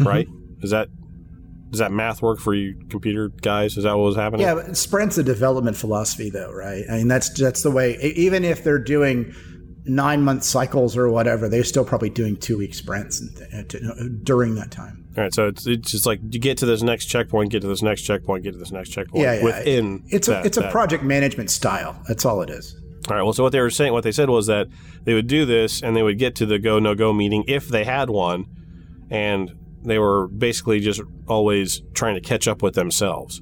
right? 0.00 0.28
Is 0.62 0.70
that 0.70 0.88
does 1.70 1.80
that 1.80 1.92
math 1.92 2.22
work 2.22 2.38
for 2.40 2.54
you, 2.54 2.74
computer 2.88 3.28
guys? 3.28 3.76
Is 3.76 3.84
that 3.84 3.96
what 3.96 4.04
was 4.04 4.16
happening? 4.16 4.46
Yeah, 4.46 4.54
but 4.54 4.76
sprint's 4.76 5.18
a 5.18 5.22
development 5.22 5.76
philosophy, 5.76 6.30
though, 6.30 6.50
right? 6.52 6.84
I 6.90 6.96
mean, 6.98 7.08
that's 7.08 7.28
that's 7.38 7.62
the 7.62 7.70
way. 7.70 7.96
Even 8.16 8.44
if 8.44 8.64
they're 8.64 8.78
doing 8.78 9.34
nine 9.84 10.22
month 10.22 10.44
cycles 10.44 10.96
or 10.96 11.08
whatever, 11.10 11.48
they're 11.48 11.64
still 11.64 11.84
probably 11.84 12.10
doing 12.10 12.36
two 12.36 12.58
week 12.58 12.74
sprints 12.74 13.22
uh, 13.52 13.62
to, 13.68 14.08
during 14.22 14.54
that 14.54 14.70
time. 14.70 15.04
All 15.16 15.24
right. 15.24 15.34
So 15.34 15.48
it's 15.48 15.66
it's 15.66 15.90
just 15.90 16.06
like 16.06 16.20
you 16.30 16.38
get 16.38 16.58
to 16.58 16.66
this 16.66 16.82
next 16.82 17.06
checkpoint, 17.06 17.50
get 17.50 17.62
to 17.62 17.68
this 17.68 17.82
next 17.82 18.02
checkpoint, 18.02 18.44
get 18.44 18.52
to 18.52 18.58
this 18.58 18.72
next 18.72 18.90
checkpoint. 18.90 19.22
Yeah, 19.22 19.34
yeah. 19.34 19.44
Within 19.44 20.04
it's 20.08 20.28
a 20.28 20.32
that- 20.32 20.46
it's 20.46 20.56
a 20.56 20.60
that. 20.60 20.72
project 20.72 21.02
management 21.02 21.50
style. 21.50 22.00
That's 22.06 22.24
all 22.24 22.40
it 22.42 22.50
is. 22.50 22.76
All 23.10 23.16
right. 23.16 23.22
Well, 23.22 23.32
so 23.32 23.42
what 23.42 23.52
they 23.52 23.60
were 23.60 23.70
saying, 23.70 23.92
what 23.92 24.04
they 24.04 24.12
said 24.12 24.28
was 24.28 24.46
that 24.48 24.66
they 25.04 25.14
would 25.14 25.26
do 25.26 25.46
this 25.46 25.82
and 25.82 25.96
they 25.96 26.02
would 26.02 26.18
get 26.18 26.34
to 26.36 26.46
the 26.46 26.58
go 26.58 26.78
no 26.78 26.94
go 26.94 27.12
meeting 27.12 27.44
if 27.48 27.68
they 27.68 27.84
had 27.84 28.10
one, 28.10 28.44
and 29.10 29.52
they 29.82 29.98
were 29.98 30.28
basically 30.28 30.80
just 30.80 31.00
always 31.26 31.80
trying 31.94 32.14
to 32.14 32.20
catch 32.20 32.46
up 32.46 32.62
with 32.62 32.74
themselves. 32.74 33.40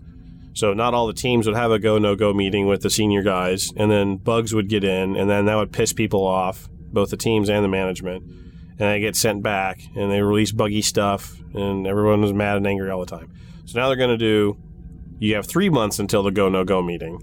So 0.53 0.73
not 0.73 0.95
all 0.95 1.07
the 1.07 1.13
teams 1.13 1.47
would 1.47 1.57
have 1.57 1.73
a 1.73 1.79
go 1.79 1.99
no 1.99 2.15
go 2.15 2.33
meeting 2.33 2.67
with 2.67 2.83
the 2.83 2.91
senior 2.91 3.23
guys, 3.23 3.73
and 3.77 3.91
then 3.91 4.17
bugs 4.19 4.55
would 4.55 4.69
get 4.69 4.85
in, 4.85 5.17
and 5.17 5.29
then 5.29 5.47
that 5.47 5.57
would 5.57 5.73
piss 5.73 5.93
people 5.93 6.25
off, 6.25 6.69
both 6.93 7.11
the 7.11 7.17
teams 7.17 7.51
and 7.51 7.65
the 7.65 7.69
management, 7.69 8.23
and 8.23 8.79
they 8.79 9.01
get 9.01 9.17
sent 9.17 9.43
back, 9.43 9.81
and 9.97 10.13
they 10.13 10.23
release 10.23 10.53
buggy 10.53 10.83
stuff, 10.83 11.37
and 11.55 11.87
everyone 11.87 12.23
was 12.23 12.33
mad 12.33 12.57
and 12.57 12.67
angry 12.67 12.91
all 12.91 13.01
the 13.01 13.07
time. 13.07 13.33
So 13.65 13.81
now 13.81 13.89
they're 13.89 13.97
going 13.97 14.11
to 14.11 14.17
do. 14.17 14.57
You 15.19 15.35
have 15.35 15.47
three 15.47 15.71
months 15.71 15.99
until 15.99 16.23
the 16.23 16.31
go 16.31 16.49
no 16.49 16.65
go 16.65 16.83
meeting, 16.83 17.19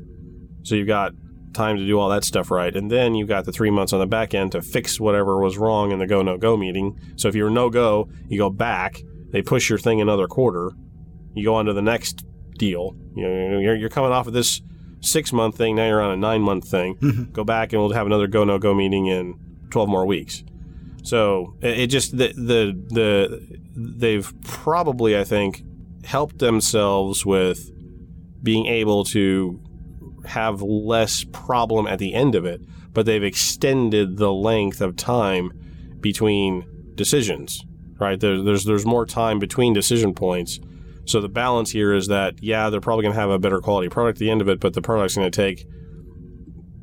so 0.64 0.76
you've 0.76 0.88
got 0.88 1.14
time 1.54 1.78
to 1.78 1.86
do 1.86 2.00
all 2.00 2.10
that 2.10 2.24
stuff 2.24 2.52
right. 2.52 2.76
And 2.76 2.92
then 2.92 3.16
you've 3.16 3.28
got 3.28 3.46
the 3.46 3.52
three 3.52 3.70
months 3.70 3.94
on 3.94 4.00
the 4.00 4.08
back 4.08 4.34
end 4.34 4.52
to 4.54 4.62
fix 4.62 5.00
whatever 5.00 5.40
was 5.40 5.58
wrong 5.58 5.92
in 5.92 6.00
the 6.00 6.08
go 6.08 6.22
no 6.22 6.38
go 6.38 6.58
meeting. 6.58 7.00
So 7.16 7.28
if 7.28 7.36
you're 7.36 7.50
no 7.50 7.70
go, 7.70 8.10
you 8.28 8.38
go 8.38 8.50
back, 8.50 9.02
they 9.32 9.42
push 9.42 9.70
your 9.70 9.80
thing 9.80 10.02
another 10.02 10.28
quarter, 10.28 10.72
you 11.34 11.44
go 11.44 11.56
on 11.56 11.66
to 11.66 11.74
the 11.74 11.82
next 11.82 12.26
deal. 12.58 12.96
You 13.16 13.28
know, 13.28 13.60
you're, 13.60 13.76
you're 13.76 13.90
coming 13.90 14.12
off 14.12 14.28
of 14.28 14.34
this 14.34 14.62
six 15.02 15.34
month 15.34 15.58
thing, 15.58 15.76
now 15.76 15.88
you're 15.88 16.02
on 16.02 16.12
a 16.12 16.18
nine 16.18 16.42
month 16.42 16.70
thing. 16.70 16.96
Mm-hmm. 16.96 17.32
Go 17.32 17.44
back 17.44 17.74
and 17.74 17.82
we'll 17.82 17.92
have 17.92 18.06
another 18.06 18.28
go 18.28 18.44
no 18.44 18.58
go 18.58 18.74
meeting 18.74 19.08
in 19.08 19.40
12 19.70 19.90
more 19.90 20.06
weeks. 20.06 20.44
So 21.04 21.56
it, 21.62 21.80
it 21.80 21.88
just, 21.88 22.18
the, 22.18 22.30
the, 22.30 22.74
the, 22.90 23.60
they've 23.76 24.32
probably, 24.44 25.18
I 25.18 25.24
think, 25.24 25.64
helped 26.06 26.40
themselves 26.40 27.26
with 27.26 27.70
being 28.42 28.66
able 28.66 29.04
to 29.06 29.60
have 30.26 30.62
less 30.62 31.24
problem 31.24 31.88
at 31.88 32.00
the 32.00 32.14
end 32.14 32.36
of 32.36 32.46
it, 32.46 32.62
but 32.94 33.06
they've 33.06 33.24
extended 33.24 34.18
the 34.18 34.32
length 34.32 34.82
of 34.82 34.96
time 34.96 35.52
between 36.00 36.66
decisions, 36.96 37.64
right? 38.00 38.20
There, 38.20 38.42
there's 38.42 38.66
there's 38.66 38.86
more 38.86 39.06
time 39.06 39.40
between 39.40 39.74
decision 39.74 40.14
points. 40.14 40.60
So 41.06 41.20
the 41.20 41.30
balance 41.30 41.72
here 41.72 41.94
is 41.94 42.08
that 42.08 42.42
yeah, 42.42 42.70
they're 42.70 42.82
probably 42.82 43.04
going 43.04 43.16
to 43.16 43.20
have 43.20 43.30
a 43.30 43.40
better 43.40 43.60
quality 43.60 43.90
product 43.90 44.18
at 44.18 44.20
the 44.20 44.30
end 44.30 44.42
of 44.42 44.48
it, 44.48 44.60
but 44.60 44.74
the 44.74 44.82
product's 44.82 45.16
going 45.16 45.30
to 45.30 45.36
take 45.36 45.66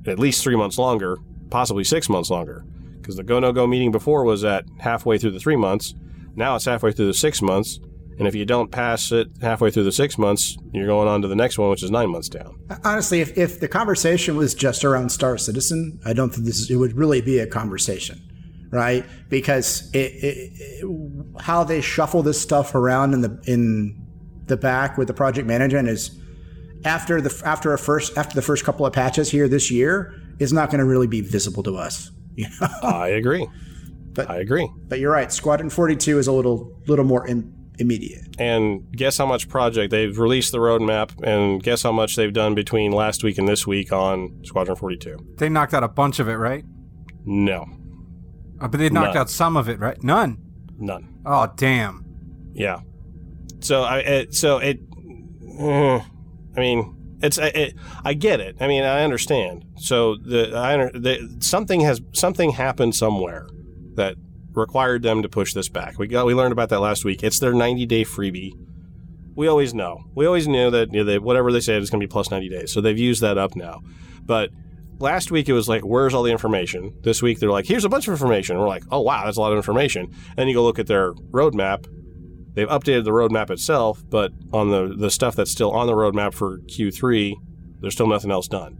at 0.06 0.18
least 0.18 0.42
three 0.42 0.56
months 0.56 0.78
longer, 0.78 1.18
possibly 1.50 1.84
six 1.84 2.08
months 2.08 2.30
longer, 2.30 2.64
because 3.00 3.16
the 3.16 3.22
go 3.22 3.38
no 3.38 3.52
go 3.52 3.66
meeting 3.66 3.92
before 3.92 4.24
was 4.24 4.44
at 4.44 4.64
halfway 4.78 5.18
through 5.18 5.32
the 5.32 5.40
three 5.40 5.56
months. 5.56 5.94
Now 6.34 6.56
it's 6.56 6.64
halfway 6.64 6.92
through 6.92 7.06
the 7.06 7.14
six 7.14 7.42
months, 7.42 7.80
and 8.20 8.28
if 8.28 8.34
you 8.34 8.44
don't 8.44 8.70
pass 8.70 9.12
it 9.12 9.28
halfway 9.40 9.70
through 9.70 9.84
the 9.84 9.92
six 9.92 10.18
months, 10.18 10.58
you're 10.74 10.86
going 10.86 11.08
on 11.08 11.22
to 11.22 11.28
the 11.28 11.34
next 11.34 11.56
one, 11.56 11.70
which 11.70 11.82
is 11.82 11.90
nine 11.90 12.10
months 12.10 12.28
down. 12.28 12.54
Honestly, 12.84 13.22
if, 13.22 13.36
if 13.38 13.60
the 13.60 13.66
conversation 13.66 14.36
was 14.36 14.54
just 14.54 14.84
around 14.84 15.08
Star 15.10 15.38
Citizen, 15.38 15.98
I 16.04 16.12
don't 16.12 16.28
think 16.28 16.44
this 16.44 16.58
is, 16.58 16.70
it 16.70 16.76
would 16.76 16.92
really 16.92 17.22
be 17.22 17.38
a 17.38 17.46
conversation, 17.46 18.20
right? 18.70 19.06
Because 19.30 19.90
it, 19.94 20.12
it, 20.22 20.52
it, 20.54 21.40
how 21.40 21.64
they 21.64 21.80
shuffle 21.80 22.22
this 22.22 22.38
stuff 22.38 22.74
around 22.74 23.14
in 23.14 23.22
the 23.22 23.42
in 23.46 24.06
the 24.44 24.56
back 24.58 24.98
with 24.98 25.08
the 25.08 25.14
project 25.14 25.48
management 25.48 25.88
is 25.88 26.20
after 26.84 27.22
the 27.22 27.42
after 27.46 27.72
a 27.72 27.78
first 27.78 28.18
after 28.18 28.34
the 28.34 28.42
first 28.42 28.66
couple 28.66 28.84
of 28.84 28.92
patches 28.92 29.30
here 29.30 29.48
this 29.48 29.70
year 29.70 30.14
is 30.38 30.52
not 30.52 30.68
going 30.68 30.80
to 30.80 30.84
really 30.84 31.06
be 31.06 31.22
visible 31.22 31.62
to 31.62 31.76
us. 31.76 32.10
You 32.36 32.46
know? 32.60 32.68
I 32.82 33.08
agree. 33.08 33.46
But 34.12 34.30
I 34.30 34.38
agree. 34.38 34.70
But 34.88 34.98
you're 34.98 35.12
right. 35.12 35.30
Squadron 35.30 35.68
42 35.68 36.18
is 36.18 36.26
a 36.26 36.32
little 36.32 36.80
little 36.86 37.04
more 37.04 37.26
in, 37.26 37.52
immediate. 37.80 38.36
And 38.38 38.90
guess 38.96 39.18
how 39.18 39.26
much 39.26 39.48
project 39.48 39.90
they've 39.90 40.16
released 40.18 40.52
the 40.52 40.58
roadmap, 40.58 41.10
and 41.22 41.62
guess 41.62 41.82
how 41.82 41.92
much 41.92 42.14
they've 42.16 42.32
done 42.32 42.54
between 42.54 42.92
last 42.92 43.24
week 43.24 43.38
and 43.38 43.48
this 43.48 43.66
week 43.66 43.92
on 43.92 44.40
Squadron 44.44 44.76
42. 44.76 45.16
They 45.38 45.48
knocked 45.48 45.74
out 45.74 45.82
a 45.82 45.88
bunch 45.88 46.18
of 46.20 46.28
it, 46.28 46.36
right? 46.36 46.64
No, 47.24 47.66
Uh, 48.60 48.68
but 48.68 48.78
they 48.78 48.88
knocked 48.90 49.14
None. 49.14 49.16
out 49.22 49.30
some 49.30 49.56
of 49.56 49.68
it, 49.68 49.78
right? 49.80 50.02
None. 50.02 50.38
none. 50.78 51.20
Oh, 51.26 51.48
damn. 51.56 52.04
Yeah. 52.52 52.80
So 53.60 53.82
I 53.82 53.98
it, 53.98 54.34
so 54.34 54.58
it. 54.58 54.80
uh, 55.58 55.98
I 56.56 56.60
mean, 56.60 56.96
it's 57.22 57.38
I- 57.38 57.46
it, 57.48 57.74
I 58.04 58.14
get 58.14 58.40
it. 58.40 58.56
I 58.60 58.66
mean, 58.68 58.82
I 58.82 59.02
understand. 59.04 59.64
So 59.76 60.16
the 60.16 60.54
I 60.56 60.72
under- 60.74 60.98
the, 60.98 61.36
something 61.40 61.80
has 61.82 62.00
something 62.12 62.52
happened 62.52 62.94
somewhere 62.94 63.46
that 63.96 64.16
required 64.52 65.02
them 65.02 65.22
to 65.22 65.28
push 65.28 65.52
this 65.54 65.68
back. 65.68 65.98
We 65.98 66.06
got 66.06 66.26
we 66.26 66.34
learned 66.34 66.52
about 66.52 66.68
that 66.70 66.80
last 66.80 67.04
week. 67.04 67.22
It's 67.22 67.38
their 67.38 67.52
90 67.52 67.86
day 67.86 68.04
freebie. 68.04 68.52
We 69.34 69.48
always 69.48 69.72
know. 69.72 70.04
We 70.14 70.26
always 70.26 70.48
knew 70.48 70.70
that 70.70 70.92
you 70.92 71.04
know, 71.04 71.20
whatever 71.20 71.52
they 71.52 71.60
said 71.60 71.80
is 71.82 71.90
going 71.90 72.00
to 72.00 72.06
be 72.06 72.10
plus 72.10 72.30
90 72.30 72.48
days. 72.48 72.72
So 72.72 72.80
they've 72.80 72.98
used 72.98 73.22
that 73.22 73.38
up 73.38 73.56
now. 73.56 73.80
But 74.22 74.50
last 74.98 75.30
week 75.30 75.48
it 75.48 75.52
was 75.52 75.68
like, 75.68 75.82
where's 75.82 76.14
all 76.14 76.22
the 76.22 76.32
information? 76.32 76.94
This 77.02 77.22
week 77.22 77.38
they're 77.38 77.50
like, 77.50 77.66
here's 77.66 77.84
a 77.84 77.88
bunch 77.88 78.06
of 78.08 78.12
information. 78.12 78.58
We're 78.58 78.68
like, 78.68 78.84
oh 78.90 79.00
wow, 79.00 79.24
that's 79.24 79.36
a 79.36 79.40
lot 79.40 79.52
of 79.52 79.56
information. 79.56 80.14
And 80.36 80.48
you 80.48 80.54
go 80.54 80.64
look 80.64 80.78
at 80.78 80.86
their 80.86 81.12
roadmap. 81.12 81.86
They've 82.54 82.68
updated 82.68 83.04
the 83.04 83.12
roadmap 83.12 83.50
itself, 83.50 84.02
but 84.08 84.32
on 84.52 84.70
the 84.70 84.94
the 84.96 85.10
stuff 85.10 85.36
that's 85.36 85.52
still 85.52 85.70
on 85.70 85.86
the 85.86 85.92
roadmap 85.92 86.34
for 86.34 86.58
Q3, 86.58 87.34
there's 87.80 87.94
still 87.94 88.08
nothing 88.08 88.32
else 88.32 88.48
done. 88.48 88.76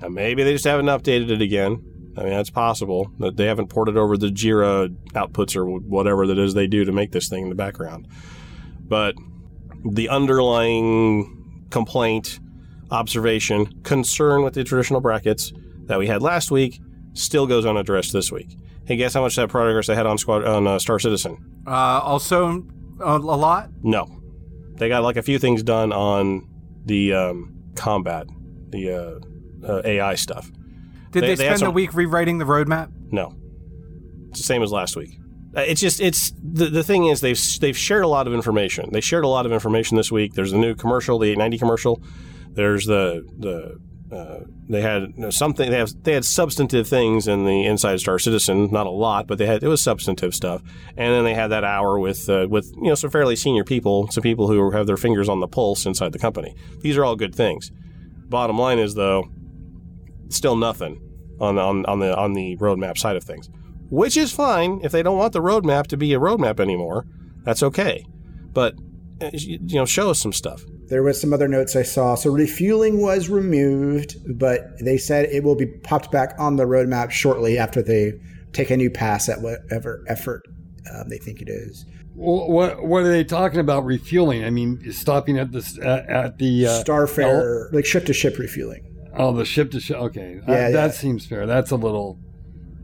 Now 0.00 0.08
maybe 0.08 0.44
they 0.44 0.52
just 0.52 0.64
haven't 0.64 0.86
updated 0.86 1.30
it 1.30 1.42
again. 1.42 1.84
I 2.20 2.24
mean, 2.24 2.34
that's 2.34 2.50
possible 2.50 3.10
that 3.18 3.38
they 3.38 3.46
haven't 3.46 3.68
ported 3.68 3.96
over 3.96 4.18
the 4.18 4.26
Jira 4.26 4.94
outputs 5.14 5.56
or 5.56 5.64
whatever 5.64 6.26
that 6.26 6.38
is 6.38 6.52
they 6.52 6.66
do 6.66 6.84
to 6.84 6.92
make 6.92 7.12
this 7.12 7.30
thing 7.30 7.44
in 7.44 7.48
the 7.48 7.54
background. 7.54 8.06
But 8.78 9.14
the 9.90 10.10
underlying 10.10 11.66
complaint, 11.70 12.38
observation, 12.90 13.80
concern 13.84 14.42
with 14.42 14.52
the 14.52 14.64
traditional 14.64 15.00
brackets 15.00 15.54
that 15.86 15.98
we 15.98 16.08
had 16.08 16.20
last 16.20 16.50
week 16.50 16.82
still 17.14 17.46
goes 17.46 17.64
unaddressed 17.64 18.12
this 18.12 18.30
week. 18.30 18.54
Hey, 18.84 18.96
guess 18.96 19.14
how 19.14 19.22
much 19.22 19.36
that 19.36 19.48
progress 19.48 19.86
they 19.86 19.94
had 19.94 20.06
on 20.06 20.18
Squad 20.18 20.44
on 20.44 20.66
uh, 20.66 20.78
Star 20.78 20.98
Citizen? 20.98 21.62
Uh, 21.66 22.00
also, 22.00 22.66
a, 23.00 23.16
lot. 23.16 23.70
No, 23.82 24.20
they 24.74 24.88
got 24.88 25.02
like 25.02 25.16
a 25.16 25.22
few 25.22 25.38
things 25.38 25.62
done 25.62 25.90
on 25.90 26.46
the 26.84 27.14
um, 27.14 27.62
combat, 27.76 28.26
the 28.68 29.22
uh, 29.64 29.66
uh, 29.66 29.82
AI 29.84 30.16
stuff. 30.16 30.50
Did 31.10 31.22
They- 31.22 31.26
they, 31.28 31.34
they 31.34 31.44
spend 31.44 31.54
a 31.56 31.58
some- 31.66 31.74
week 31.74 31.94
rewriting 31.94 32.38
the 32.38 32.44
roadmap? 32.44 32.88
No, 33.10 33.34
it's 34.30 34.38
the 34.40 34.44
same 34.44 34.62
as 34.62 34.70
last 34.72 34.96
week. 34.96 35.18
Uh, 35.56 35.62
It's 35.62 35.80
just 35.80 36.00
it's 36.00 36.32
the 36.42 36.66
the 36.66 36.84
thing 36.84 37.06
is 37.06 37.20
they've 37.20 37.40
they've 37.60 37.76
shared 37.76 38.04
a 38.04 38.08
lot 38.08 38.26
of 38.28 38.32
information. 38.34 38.90
They 38.92 39.00
shared 39.00 39.24
a 39.24 39.28
lot 39.28 39.46
of 39.46 39.52
information 39.52 39.96
this 39.96 40.12
week. 40.12 40.34
There's 40.34 40.52
the 40.52 40.58
new 40.58 40.74
commercial, 40.76 41.18
the 41.18 41.26
890 41.30 41.58
commercial. 41.58 42.00
There's 42.52 42.86
the 42.86 43.24
the 43.38 43.78
uh, 44.16 44.44
they 44.68 44.80
had 44.80 45.12
something 45.32 45.68
they 45.70 45.78
have 45.78 45.90
they 46.04 46.12
had 46.14 46.24
substantive 46.24 46.86
things 46.88 47.26
in 47.26 47.44
the 47.46 47.64
Inside 47.64 47.98
Star 48.00 48.18
Citizen, 48.20 48.68
not 48.70 48.86
a 48.86 48.90
lot, 48.90 49.26
but 49.26 49.38
they 49.38 49.46
had 49.46 49.62
it 49.64 49.68
was 49.68 49.82
substantive 49.82 50.34
stuff. 50.36 50.62
And 50.96 51.12
then 51.14 51.24
they 51.24 51.34
had 51.34 51.48
that 51.48 51.64
hour 51.64 51.98
with 51.98 52.28
uh, 52.30 52.46
with 52.48 52.72
you 52.76 52.84
know 52.88 52.94
some 52.94 53.10
fairly 53.10 53.34
senior 53.34 53.64
people, 53.64 54.08
some 54.12 54.22
people 54.22 54.46
who 54.46 54.70
have 54.70 54.86
their 54.86 54.96
fingers 54.96 55.28
on 55.28 55.40
the 55.40 55.48
pulse 55.48 55.84
inside 55.84 56.12
the 56.12 56.18
company. 56.20 56.54
These 56.80 56.96
are 56.96 57.04
all 57.04 57.16
good 57.16 57.34
things. 57.34 57.72
Bottom 58.28 58.56
line 58.58 58.78
is 58.78 58.94
though, 58.94 59.28
still 60.30 60.56
nothing 60.56 61.00
on 61.40 61.56
the, 61.56 61.62
on, 61.62 61.84
on 61.86 61.98
the 62.00 62.16
on 62.16 62.32
the 62.34 62.56
roadmap 62.58 62.96
side 62.98 63.16
of 63.16 63.24
things, 63.24 63.48
which 63.90 64.16
is 64.16 64.32
fine 64.32 64.80
if 64.82 64.92
they 64.92 65.02
don't 65.02 65.18
want 65.18 65.32
the 65.32 65.40
roadmap 65.42 65.86
to 65.88 65.96
be 65.96 66.12
a 66.14 66.18
roadmap 66.20 66.60
anymore. 66.60 67.06
That's 67.44 67.62
okay, 67.62 68.04
but 68.52 68.74
uh, 69.20 69.30
you 69.32 69.58
you 69.66 69.76
know, 69.76 69.86
show 69.86 70.10
us 70.10 70.20
some 70.20 70.32
stuff. 70.32 70.62
There 70.88 71.02
was 71.02 71.20
some 71.20 71.32
other 71.32 71.46
notes 71.48 71.76
I 71.76 71.82
saw. 71.82 72.14
So 72.16 72.30
refueling 72.30 73.00
was 73.00 73.28
removed, 73.28 74.16
but 74.38 74.60
they 74.80 74.98
said 74.98 75.26
it 75.26 75.44
will 75.44 75.54
be 75.54 75.66
popped 75.66 76.10
back 76.10 76.34
on 76.38 76.56
the 76.56 76.64
roadmap 76.64 77.10
shortly 77.12 77.58
after 77.58 77.80
they 77.80 78.12
take 78.52 78.70
a 78.70 78.76
new 78.76 78.90
pass 78.90 79.28
at 79.28 79.40
whatever 79.40 80.04
effort 80.08 80.42
um, 80.92 81.08
they 81.08 81.18
think 81.18 81.40
it 81.40 81.48
is. 81.48 81.84
Wh- 82.14 82.48
What 82.50 82.84
what 82.84 83.02
are 83.04 83.08
they 83.08 83.22
talking 83.24 83.60
about 83.60 83.84
refueling? 83.84 84.44
I 84.44 84.50
mean, 84.50 84.92
stopping 84.92 85.38
at 85.38 85.52
the 85.52 85.78
at, 85.82 86.10
at 86.10 86.38
the 86.38 86.66
uh, 86.66 86.82
Starfarer, 86.84 87.72
like 87.72 87.86
ship 87.86 88.04
to 88.06 88.12
ship 88.12 88.36
refueling. 88.38 88.84
Oh, 89.16 89.32
the 89.32 89.44
ship 89.44 89.70
to 89.72 89.80
ship. 89.80 89.96
Okay, 89.96 90.40
Uh, 90.46 90.52
Yeah, 90.52 90.70
that 90.70 90.94
seems 90.94 91.26
fair. 91.26 91.46
That's 91.46 91.70
a 91.70 91.76
little. 91.76 92.18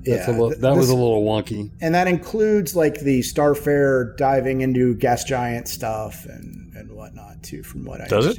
That's 0.04 0.28
Yeah, 0.28 0.30
a 0.30 0.32
little, 0.34 0.50
th- 0.50 0.60
that 0.60 0.76
was 0.76 0.88
a 0.88 0.94
little 0.94 1.24
wonky. 1.24 1.70
And 1.80 1.94
that 1.94 2.06
includes 2.06 2.76
like 2.76 3.00
the 3.00 3.20
Starfarer 3.20 4.16
diving 4.16 4.60
into 4.60 4.94
gas 4.94 5.24
giant 5.24 5.66
stuff 5.68 6.24
and, 6.26 6.72
and 6.76 6.92
whatnot 6.92 7.42
too, 7.42 7.62
from 7.64 7.84
what 7.84 8.00
I 8.00 8.06
Does 8.06 8.26
it? 8.26 8.38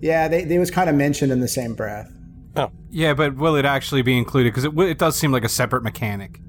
Yeah, 0.00 0.28
they, 0.28 0.44
they 0.44 0.58
was 0.58 0.70
kind 0.70 0.88
of 0.88 0.94
mentioned 0.96 1.32
in 1.32 1.40
the 1.40 1.48
same 1.48 1.74
breath. 1.74 2.08
Oh, 2.56 2.70
yeah, 2.88 3.14
but 3.14 3.36
will 3.36 3.56
it 3.56 3.64
actually 3.64 4.02
be 4.02 4.16
included? 4.16 4.52
Because 4.54 4.64
it, 4.64 4.76
it 4.78 4.98
does 4.98 5.16
seem 5.16 5.32
like 5.32 5.44
a 5.44 5.48
separate 5.48 5.82
mechanic. 5.82 6.40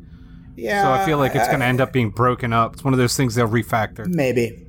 Yeah, 0.55 0.83
So 0.83 0.91
I 0.91 1.05
feel 1.05 1.17
like 1.17 1.35
it's 1.35 1.47
going 1.47 1.59
to 1.61 1.65
end 1.65 1.81
up 1.81 1.91
being 1.91 2.09
broken 2.11 2.53
up. 2.53 2.73
It's 2.73 2.83
one 2.83 2.93
of 2.93 2.99
those 2.99 3.17
things 3.17 3.33
they'll 3.35 3.47
refactor. 3.47 4.05
maybe. 4.07 4.67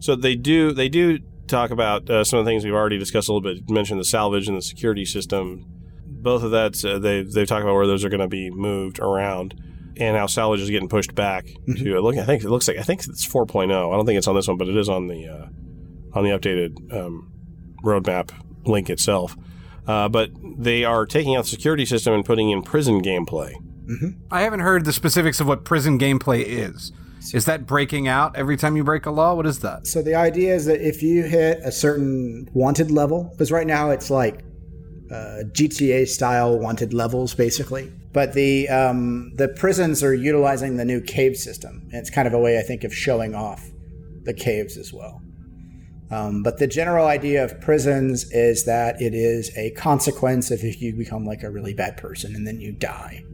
So 0.00 0.16
they 0.16 0.34
do 0.34 0.72
they 0.72 0.88
do 0.88 1.18
talk 1.50 1.70
about 1.70 2.08
uh, 2.08 2.24
some 2.24 2.38
of 2.38 2.44
the 2.44 2.50
things 2.50 2.64
we've 2.64 2.74
already 2.74 2.98
discussed 2.98 3.28
a 3.28 3.32
little 3.32 3.42
bit. 3.42 3.62
You 3.68 3.74
mentioned 3.74 4.00
the 4.00 4.04
salvage 4.04 4.48
and 4.48 4.56
the 4.56 4.62
security 4.62 5.04
system. 5.04 5.66
Both 6.06 6.42
of 6.42 6.50
that 6.50 6.84
uh, 6.84 6.98
they 6.98 7.22
they 7.22 7.44
talk 7.44 7.62
about 7.62 7.74
where 7.74 7.86
those 7.86 8.04
are 8.04 8.08
going 8.08 8.20
to 8.20 8.28
be 8.28 8.50
moved 8.50 8.98
around 8.98 9.54
and 9.96 10.16
how 10.16 10.26
salvage 10.26 10.60
is 10.60 10.70
getting 10.70 10.88
pushed 10.88 11.14
back 11.14 11.46
to 11.76 11.96
uh, 11.96 12.00
look. 12.00 12.16
I 12.16 12.24
think 12.24 12.42
it 12.42 12.50
looks 12.50 12.68
like 12.68 12.78
I 12.78 12.82
think 12.82 13.06
it's 13.06 13.26
4.0. 13.26 13.64
I 13.64 13.96
don't 13.96 14.06
think 14.06 14.18
it's 14.18 14.28
on 14.28 14.34
this 14.34 14.48
one, 14.48 14.56
but 14.56 14.68
it 14.68 14.76
is 14.76 14.88
on 14.88 15.08
the 15.08 15.26
uh, 15.26 16.18
on 16.18 16.24
the 16.24 16.30
updated 16.30 16.92
um, 16.92 17.32
roadmap 17.84 18.30
link 18.66 18.90
itself. 18.90 19.36
Uh, 19.86 20.08
but 20.08 20.30
they 20.58 20.84
are 20.84 21.06
taking 21.06 21.36
out 21.36 21.44
the 21.44 21.50
security 21.50 21.84
system 21.84 22.12
and 22.14 22.24
putting 22.24 22.50
in 22.50 22.62
prison 22.62 23.02
gameplay. 23.02 23.54
I 24.30 24.42
haven't 24.42 24.60
heard 24.60 24.84
the 24.84 24.92
specifics 24.92 25.40
of 25.40 25.48
what 25.48 25.64
prison 25.64 25.98
gameplay 25.98 26.44
is. 26.44 26.92
Is 27.32 27.44
that 27.44 27.66
breaking 27.66 28.08
out 28.08 28.36
every 28.36 28.56
time 28.56 28.76
you 28.76 28.84
break 28.84 29.06
a 29.06 29.10
law? 29.10 29.34
What 29.34 29.46
is 29.46 29.60
that? 29.60 29.86
So 29.86 30.02
the 30.02 30.14
idea 30.14 30.54
is 30.54 30.66
that 30.66 30.80
if 30.80 31.02
you 31.02 31.24
hit 31.24 31.60
a 31.62 31.72
certain 31.72 32.48
wanted 32.52 32.90
level, 32.90 33.28
because 33.32 33.52
right 33.52 33.66
now 33.66 33.90
it's 33.90 34.10
like 34.10 34.42
uh, 35.10 35.44
GTA 35.52 36.08
style 36.08 36.58
wanted 36.58 36.92
levels, 36.92 37.34
basically. 37.34 37.92
But 38.12 38.32
the 38.32 38.68
um, 38.68 39.32
the 39.36 39.48
prisons 39.48 40.02
are 40.02 40.14
utilizing 40.14 40.76
the 40.76 40.84
new 40.84 41.00
cave 41.00 41.36
system, 41.36 41.82
and 41.90 41.94
it's 41.94 42.10
kind 42.10 42.26
of 42.26 42.34
a 42.34 42.38
way 42.38 42.58
I 42.58 42.62
think 42.62 42.84
of 42.84 42.94
showing 42.94 43.34
off 43.34 43.70
the 44.24 44.34
caves 44.34 44.76
as 44.76 44.92
well. 44.92 45.22
Um, 46.10 46.42
but 46.42 46.58
the 46.58 46.66
general 46.66 47.06
idea 47.06 47.44
of 47.44 47.60
prisons 47.60 48.30
is 48.32 48.64
that 48.64 49.00
it 49.00 49.14
is 49.14 49.56
a 49.56 49.70
consequence 49.72 50.50
if 50.50 50.82
you 50.82 50.94
become 50.94 51.24
like 51.24 51.44
a 51.44 51.50
really 51.50 51.72
bad 51.72 51.96
person 51.96 52.34
and 52.34 52.46
then 52.46 52.60
you 52.60 52.72
die. 52.72 53.24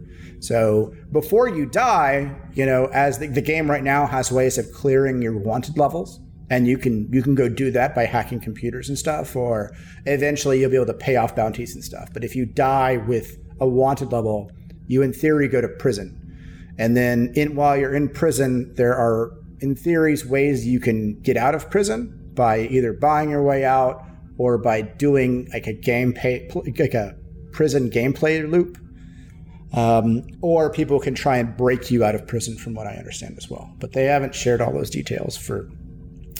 So 0.40 0.94
before 1.12 1.48
you 1.48 1.66
die, 1.66 2.34
you 2.54 2.66
know, 2.66 2.86
as 2.86 3.18
the, 3.18 3.28
the 3.28 3.40
game 3.40 3.70
right 3.70 3.82
now 3.82 4.06
has 4.06 4.30
ways 4.30 4.58
of 4.58 4.70
clearing 4.72 5.22
your 5.22 5.36
wanted 5.36 5.78
levels, 5.78 6.20
and 6.50 6.68
you 6.68 6.78
can 6.78 7.12
you 7.12 7.22
can 7.22 7.34
go 7.34 7.48
do 7.48 7.70
that 7.72 7.94
by 7.94 8.04
hacking 8.04 8.40
computers 8.40 8.88
and 8.88 8.98
stuff, 8.98 9.34
or 9.34 9.74
eventually 10.04 10.60
you'll 10.60 10.70
be 10.70 10.76
able 10.76 10.86
to 10.86 10.94
pay 10.94 11.16
off 11.16 11.34
bounties 11.34 11.74
and 11.74 11.82
stuff. 11.82 12.08
But 12.12 12.24
if 12.24 12.36
you 12.36 12.46
die 12.46 12.98
with 12.98 13.38
a 13.60 13.66
wanted 13.66 14.12
level, 14.12 14.50
you 14.86 15.02
in 15.02 15.12
theory 15.12 15.48
go 15.48 15.60
to 15.60 15.68
prison, 15.68 16.74
and 16.78 16.96
then 16.96 17.32
in 17.34 17.56
while 17.56 17.76
you're 17.76 17.94
in 17.94 18.08
prison, 18.08 18.72
there 18.74 18.94
are 18.94 19.32
in 19.60 19.74
theories 19.74 20.24
ways 20.24 20.66
you 20.66 20.78
can 20.78 21.20
get 21.22 21.36
out 21.36 21.54
of 21.54 21.70
prison 21.70 22.30
by 22.34 22.60
either 22.60 22.92
buying 22.92 23.30
your 23.30 23.42
way 23.42 23.64
out 23.64 24.04
or 24.38 24.58
by 24.58 24.82
doing 24.82 25.48
like 25.52 25.66
a 25.66 25.72
game 25.72 26.12
pay, 26.12 26.48
like 26.54 26.94
a 26.94 27.16
prison 27.52 27.90
gameplay 27.90 28.48
loop 28.48 28.76
Um, 29.72 30.26
or 30.42 30.70
people 30.70 31.00
can 31.00 31.14
try 31.14 31.38
and 31.38 31.56
break 31.56 31.90
you 31.90 32.04
out 32.04 32.14
of 32.14 32.26
prison, 32.26 32.56
from 32.56 32.74
what 32.74 32.86
I 32.86 32.94
understand 32.94 33.34
as 33.36 33.50
well. 33.50 33.74
But 33.78 33.92
they 33.92 34.04
haven't 34.04 34.34
shared 34.34 34.60
all 34.60 34.72
those 34.72 34.90
details 34.90 35.36
for 35.36 35.68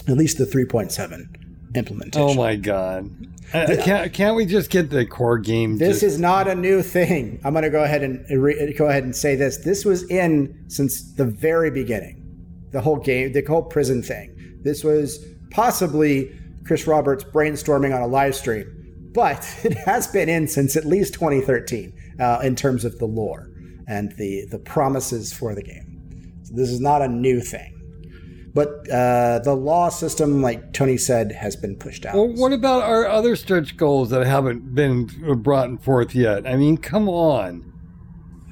at 0.09 0.17
least 0.17 0.39
the 0.39 0.45
3.7 0.45 1.27
implementation. 1.75 2.29
Oh 2.29 2.35
my 2.35 2.57
god! 2.57 3.11
Uh, 3.53 3.77
can't 3.83 4.13
can't 4.13 4.37
we 4.37 4.47
just 4.47 4.71
get 4.71 4.91
the 4.91 5.05
core 5.05 5.39
game? 5.39 5.79
This 5.79 6.01
just- 6.01 6.15
is 6.15 6.21
not 6.21 6.49
a 6.49 6.55
new 6.55 6.83
thing. 6.83 7.41
I'm 7.45 7.53
going 7.53 7.65
to 7.65 7.71
go 7.71 7.83
ahead 7.85 8.03
and 8.03 8.25
re- 8.31 8.73
go 8.75 8.87
ahead 8.87 9.05
and 9.05 9.15
say 9.15 9.35
this. 9.37 9.59
This 9.59 9.85
was 9.85 10.09
in 10.11 10.65
since 10.69 11.03
the 11.15 11.25
very 11.25 11.71
beginning. 11.71 12.23
The 12.73 12.81
whole 12.81 12.97
game, 12.97 13.33
the 13.33 13.45
whole 13.47 13.63
prison 13.63 14.03
thing. 14.03 14.61
This 14.63 14.83
was 14.83 15.25
possibly 15.51 16.31
Chris 16.65 16.87
Roberts 16.87 17.25
brainstorming 17.25 17.95
on 17.95 18.03
a 18.03 18.07
live 18.07 18.35
stream, 18.35 19.11
but 19.13 19.47
it 19.65 19.75
has 19.75 20.07
been 20.07 20.29
in 20.29 20.49
since 20.49 20.77
at 20.77 20.85
least 20.85 21.15
2013 21.15 21.93
uh, 22.21 22.41
in 22.43 22.57
terms 22.57 22.85
of 22.85 22.99
the 22.99 23.07
lore 23.07 23.51
and 23.87 24.13
the 24.17 24.47
the 24.51 24.59
promises 24.59 25.33
for 25.33 25.55
the 25.55 25.63
game. 25.63 26.33
So 26.45 26.55
this 26.55 26.71
is 26.71 26.81
not 26.81 27.03
a 27.03 27.09
new 27.09 27.41
thing. 27.41 27.73
But 28.55 28.89
uh, 28.91 29.41
the 29.41 29.55
law 29.55 29.91
system, 29.91 30.41
like 30.41 30.73
Tony 30.73 30.97
said, 30.97 31.31
has 31.33 31.57
been 31.57 31.77
pushed 31.77 32.07
out. 32.07 32.15
Well, 32.15 32.33
what 32.37 32.55
about 32.55 32.85
our 32.85 33.07
other 33.07 33.37
stretch 33.37 33.77
goals 33.77 34.09
that 34.09 34.27
haven't 34.27 34.75
been 34.75 35.05
brought 35.43 35.83
forth 35.85 36.15
yet? 36.15 36.47
I 36.47 36.57
mean, 36.57 36.79
come 36.79 37.07
on. 37.07 37.71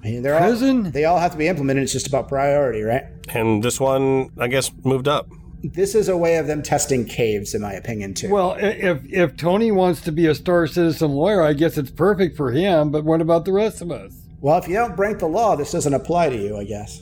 I 0.05 0.09
mean, 0.09 0.23
they're 0.23 0.39
Prison? 0.39 0.85
All, 0.85 0.91
they 0.91 1.07
all 1.07 1.19
have 1.19 1.33
to 1.33 1.39
be 1.39 1.49
implemented. 1.49 1.85
It's 1.85 1.93
just 1.95 2.07
about 2.07 2.29
priority, 2.29 2.83
right? 2.83 3.05
And 3.31 3.63
this 3.63 3.81
one, 3.81 4.29
I 4.39 4.49
guess, 4.49 4.71
moved 4.85 5.09
up. 5.09 5.27
This 5.73 5.95
is 5.95 6.09
a 6.09 6.17
way 6.17 6.37
of 6.37 6.47
them 6.47 6.63
testing 6.63 7.07
caves, 7.07 7.55
in 7.55 7.63
my 7.63 7.73
opinion, 7.73 8.15
too. 8.15 8.31
Well, 8.31 8.57
if 8.59 9.03
if 9.07 9.37
Tony 9.37 9.73
wants 9.73 10.03
to 10.03 10.13
be 10.13 10.27
a 10.27 10.35
star 10.35 10.67
citizen 10.67 11.13
lawyer, 11.13 11.43
I 11.43 11.55
guess 11.55 11.79
it's 11.79 11.91
perfect 11.91 12.37
for 12.37 12.53
him. 12.53 12.91
But 12.91 13.05
what 13.05 13.21
about 13.21 13.45
the 13.45 13.53
rest 13.53 13.81
of 13.81 13.91
us? 13.91 14.25
well, 14.45 14.59
if 14.59 14.69
you 14.69 14.75
don't 14.75 14.95
break 14.95 15.21
the 15.21 15.27
law, 15.27 15.57
this 15.57 15.73
doesn't 15.73 15.95
apply 15.95 16.29
to 16.29 16.37
you, 16.37 16.59
I 16.59 16.65
guess. 16.65 17.01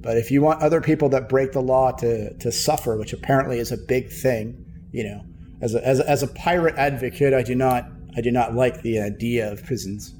But 0.00 0.16
if 0.16 0.32
you 0.32 0.42
want 0.42 0.60
other 0.60 0.80
people 0.80 1.08
that 1.10 1.28
break 1.28 1.52
the 1.52 1.60
law 1.60 1.92
to 1.92 2.36
to 2.36 2.50
suffer, 2.50 2.96
which 2.96 3.12
apparently 3.12 3.60
is 3.60 3.70
a 3.70 3.76
big 3.76 4.10
thing, 4.10 4.64
you 4.90 5.04
know, 5.04 5.22
as 5.60 5.76
a, 5.76 5.86
as 5.86 6.00
a, 6.00 6.10
as 6.10 6.24
a 6.24 6.26
pirate 6.26 6.74
advocate, 6.74 7.32
I 7.32 7.44
do 7.44 7.54
not 7.54 7.86
I 8.16 8.20
do 8.20 8.32
not 8.32 8.56
like 8.56 8.82
the 8.82 8.98
idea 8.98 9.52
of 9.52 9.64
prisons. 9.64 10.12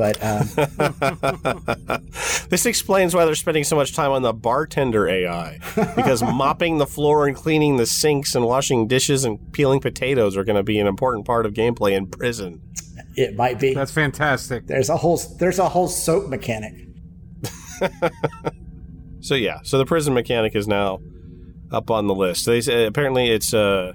But 0.00 0.16
um, 0.24 0.48
This 2.48 2.64
explains 2.64 3.14
why 3.14 3.26
they're 3.26 3.34
spending 3.34 3.64
so 3.64 3.76
much 3.76 3.94
time 3.94 4.12
on 4.12 4.22
the 4.22 4.32
bartender 4.32 5.06
AI. 5.06 5.58
Because 5.94 6.22
mopping 6.22 6.78
the 6.78 6.86
floor 6.86 7.26
and 7.28 7.36
cleaning 7.36 7.76
the 7.76 7.84
sinks 7.84 8.34
and 8.34 8.46
washing 8.46 8.88
dishes 8.88 9.26
and 9.26 9.52
peeling 9.52 9.78
potatoes 9.78 10.38
are 10.38 10.44
going 10.44 10.56
to 10.56 10.62
be 10.62 10.78
an 10.78 10.86
important 10.86 11.26
part 11.26 11.44
of 11.44 11.52
gameplay 11.52 11.92
in 11.92 12.06
prison. 12.06 12.62
it 13.14 13.36
might 13.36 13.60
be. 13.60 13.74
That's 13.74 13.92
fantastic. 13.92 14.66
There's 14.66 14.88
a 14.88 14.96
whole 14.96 15.18
there's 15.38 15.58
a 15.58 15.68
whole 15.68 15.88
soap 15.88 16.28
mechanic. 16.30 16.72
So 19.22 19.34
yeah, 19.34 19.58
so 19.64 19.76
the 19.76 19.84
prison 19.84 20.14
mechanic 20.14 20.56
is 20.56 20.66
now 20.66 21.00
up 21.70 21.90
on 21.90 22.06
the 22.06 22.14
list. 22.14 22.46
They 22.46 22.62
say 22.62 22.86
apparently 22.86 23.28
it's 23.30 23.52
uh 23.52 23.92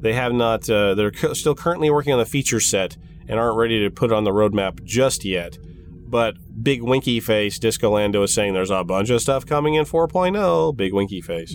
they 0.00 0.14
have 0.14 0.32
not 0.32 0.68
uh, 0.70 0.94
they're 0.94 1.10
cu- 1.10 1.34
still 1.34 1.54
currently 1.54 1.90
working 1.90 2.14
on 2.14 2.18
the 2.18 2.24
feature 2.24 2.60
set 2.60 2.96
and 3.28 3.38
aren't 3.38 3.56
ready 3.56 3.80
to 3.82 3.90
put 3.90 4.12
on 4.12 4.24
the 4.24 4.30
roadmap 4.30 4.82
just 4.84 5.24
yet. 5.24 5.58
But 6.06 6.36
big 6.62 6.82
winky 6.82 7.18
face 7.20 7.58
Disco 7.58 7.90
Lando 7.90 8.22
is 8.22 8.32
saying 8.32 8.54
there's 8.54 8.70
a 8.70 8.84
bunch 8.84 9.10
of 9.10 9.20
stuff 9.20 9.46
coming 9.46 9.74
in 9.74 9.84
4.0. 9.84 10.76
Big 10.76 10.92
winky 10.92 11.20
face. 11.20 11.52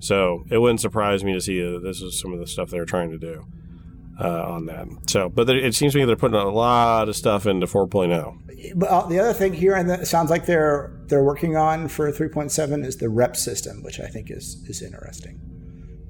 So 0.00 0.44
it 0.50 0.58
wouldn't 0.58 0.80
surprise 0.80 1.24
me 1.24 1.32
to 1.32 1.40
see 1.40 1.60
that 1.60 1.82
this 1.82 2.00
is 2.02 2.20
some 2.20 2.32
of 2.32 2.38
the 2.38 2.46
stuff 2.46 2.70
they're 2.70 2.84
trying 2.84 3.10
to 3.10 3.18
do 3.18 3.44
uh, 4.20 4.42
on 4.42 4.66
that. 4.66 4.86
So, 5.08 5.28
but 5.28 5.48
it 5.48 5.74
seems 5.74 5.92
to 5.92 5.98
me 5.98 6.04
they're 6.04 6.16
putting 6.16 6.38
a 6.38 6.48
lot 6.48 7.08
of 7.08 7.16
stuff 7.16 7.46
into 7.46 7.66
4.0. 7.66 8.74
But 8.74 8.88
uh, 8.88 9.06
the 9.06 9.18
other 9.20 9.32
thing 9.32 9.54
here, 9.54 9.74
and 9.74 9.88
that 9.88 10.06
sounds 10.06 10.30
like 10.30 10.46
they're 10.46 10.92
they're 11.06 11.22
working 11.22 11.56
on 11.56 11.88
for 11.88 12.10
3.7 12.10 12.84
is 12.84 12.96
the 12.96 13.08
rep 13.08 13.36
system, 13.36 13.82
which 13.82 14.00
I 14.00 14.06
think 14.06 14.30
is 14.30 14.64
is 14.68 14.82
interesting. 14.82 15.40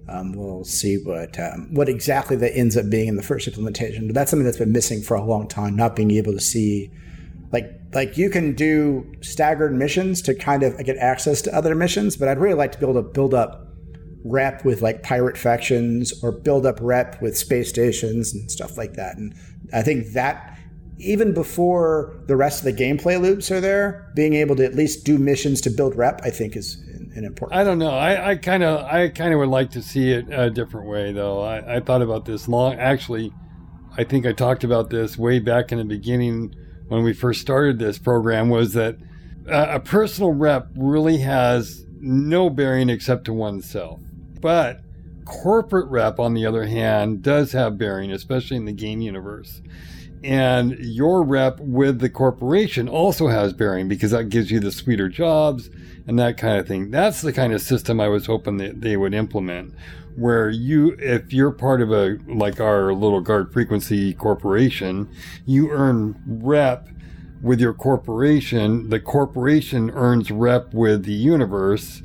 Um, 0.09 0.33
we'll 0.33 0.65
see 0.65 0.97
what 0.97 1.39
um, 1.39 1.69
what 1.75 1.89
exactly 1.89 2.37
that 2.37 2.57
ends 2.57 2.77
up 2.77 2.89
being 2.89 3.09
in 3.09 3.17
the 3.17 3.23
first 3.23 3.47
implementation. 3.47 4.07
But 4.07 4.15
that's 4.15 4.31
something 4.31 4.45
that's 4.45 4.59
been 4.59 4.73
missing 4.73 5.03
for 5.03 5.17
a 5.17 5.25
long 5.25 5.49
time. 5.49 5.77
Not 5.77 5.97
being 5.97 6.11
able 6.13 6.33
to 6.33 6.41
see, 6.41 6.91
like 7.53 7.71
like 7.93 8.17
you 8.17 8.31
can 8.31 8.55
do 8.55 9.11
staggered 9.21 9.75
missions 9.75 10.23
to 10.23 10.35
kind 10.35 10.63
of 10.63 10.83
get 10.85 10.97
access 10.97 11.43
to 11.43 11.55
other 11.55 11.75
missions, 11.75 12.17
but 12.17 12.29
I'd 12.29 12.39
really 12.39 12.55
like 12.55 12.73
to 12.73 12.79
be 12.79 12.87
able 12.87 13.03
to 13.03 13.09
build 13.09 13.35
up 13.35 13.67
rep 14.25 14.65
with 14.65 14.83
like 14.83 15.03
pirate 15.03 15.37
factions 15.37 16.13
or 16.23 16.33
build 16.33 16.67
up 16.67 16.79
rep 16.81 17.21
with 17.23 17.37
space 17.37 17.69
stations 17.69 18.35
and 18.35 18.51
stuff 18.51 18.77
like 18.77 18.95
that. 18.95 19.17
And 19.17 19.35
I 19.73 19.83
think 19.83 20.13
that 20.13 20.59
even 20.99 21.33
before 21.33 22.21
the 22.27 22.37
rest 22.37 22.59
of 22.59 22.65
the 22.65 22.73
gameplay 22.73 23.21
loops 23.21 23.51
are 23.51 23.61
there, 23.61 24.11
being 24.17 24.35
able 24.35 24.57
to 24.57 24.65
at 24.65 24.75
least 24.75 25.05
do 25.05 25.17
missions 25.19 25.61
to 25.63 25.71
build 25.71 25.95
rep, 25.97 26.21
I 26.25 26.31
think 26.31 26.57
is 26.57 26.83
an, 27.13 27.19
an 27.19 27.25
important. 27.25 27.61
I 27.61 27.65
don't 27.65 27.79
know. 27.79 27.91
I 27.91 28.37
kind 28.37 28.63
of 28.63 28.85
I 28.85 29.09
kind 29.09 29.33
of 29.33 29.41
would 29.41 29.49
like 29.49 29.71
to 29.73 29.83
see 29.83 30.11
it 30.11 30.27
a 30.31 30.51
different 30.51 30.89
way, 30.89 31.13
though. 31.13 31.41
I, 31.41 31.77
I 31.77 31.81
thought 31.81 32.03
about 32.03 32.25
this 32.25 32.49
long. 32.49 32.75
Actually, 32.75 33.33
I 33.97 34.05
think 34.05 34.27
I 34.27 34.33
talked 34.33 34.65
about 34.65 34.91
this 34.91 35.19
way 35.19 35.39
back 35.39 35.73
in 35.73 35.79
the 35.79 35.85
beginning 35.85 36.55
when 36.89 37.03
we 37.03 37.13
first 37.13 37.41
started 37.41 37.79
this 37.79 37.99
program. 37.99 38.49
Was 38.49 38.73
that 38.75 38.97
uh, 39.51 39.67
a 39.71 39.81
personal 39.81 40.33
rep 40.33 40.69
really 40.77 41.19
has 41.19 41.85
no 42.01 42.51
bearing 42.51 42.89
except 42.89 43.25
to 43.25 43.33
oneself, 43.33 44.01
but 44.41 44.81
corporate 45.25 45.89
rep, 45.91 46.19
on 46.19 46.35
the 46.35 46.47
other 46.47 46.65
hand, 46.67 47.23
does 47.23 47.53
have 47.53 47.79
bearing, 47.79 48.11
especially 48.11 48.57
in 48.57 48.65
the 48.65 48.73
game 48.73 49.01
universe. 49.01 49.61
And 50.25 50.77
your 50.81 51.23
rep 51.23 51.61
with 51.61 52.01
the 52.01 52.11
corporation 52.11 52.89
also 52.89 53.29
has 53.29 53.53
bearing 53.53 53.89
because 53.89 54.11
that 54.11 54.31
gives 54.31 54.51
you 54.51 54.59
the 54.59 54.73
sweeter 54.73 55.09
jobs 55.09 55.71
and 56.07 56.19
that 56.19 56.37
kind 56.37 56.59
of 56.59 56.67
thing. 56.67 56.91
That's 56.91 57.21
the 57.21 57.33
kind 57.33 57.53
of 57.53 57.61
system 57.61 58.01
I 58.01 58.09
was 58.09 58.27
hoping 58.27 58.57
that 58.57 58.81
they 58.81 58.97
would 58.97 59.15
implement, 59.15 59.75
where 60.17 60.51
you, 60.51 60.97
if 60.99 61.33
you're 61.33 61.53
part 61.53 61.81
of 61.81 61.93
a, 61.93 62.19
like 62.27 62.61
our 62.61 62.93
little 62.93 63.21
guard 63.21 63.53
frequency 63.53 64.13
corporation, 64.13 65.09
you 65.47 65.71
earn 65.71 66.21
rep 66.27 66.89
with 67.41 67.61
your 67.61 67.75
corporation. 67.75 68.89
The 68.91 68.99
corporation 68.99 69.91
earns 69.91 70.33
rep 70.33 70.75
with 70.75 71.05
the 71.05 71.13
universe 71.13 72.03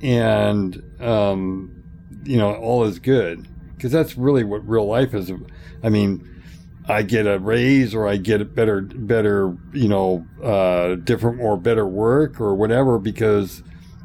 and, 0.00 0.80
um, 1.00 1.82
you 2.22 2.36
know, 2.36 2.54
all 2.54 2.84
is 2.84 3.00
good. 3.00 3.48
Because 3.74 3.90
that's 3.90 4.16
really 4.16 4.44
what 4.44 4.68
real 4.68 4.86
life 4.86 5.14
is. 5.14 5.32
I 5.82 5.88
mean, 5.88 6.37
I 6.88 7.02
get 7.02 7.26
a 7.26 7.38
raise 7.38 7.94
or 7.94 8.08
I 8.08 8.16
get 8.16 8.40
a 8.40 8.44
better, 8.44 8.80
better, 8.80 9.56
you 9.72 9.88
know, 9.88 10.26
uh, 10.42 10.94
different 10.96 11.40
or 11.40 11.56
better 11.56 11.86
work 11.86 12.40
or 12.40 12.54
whatever 12.54 12.98
because 12.98 13.62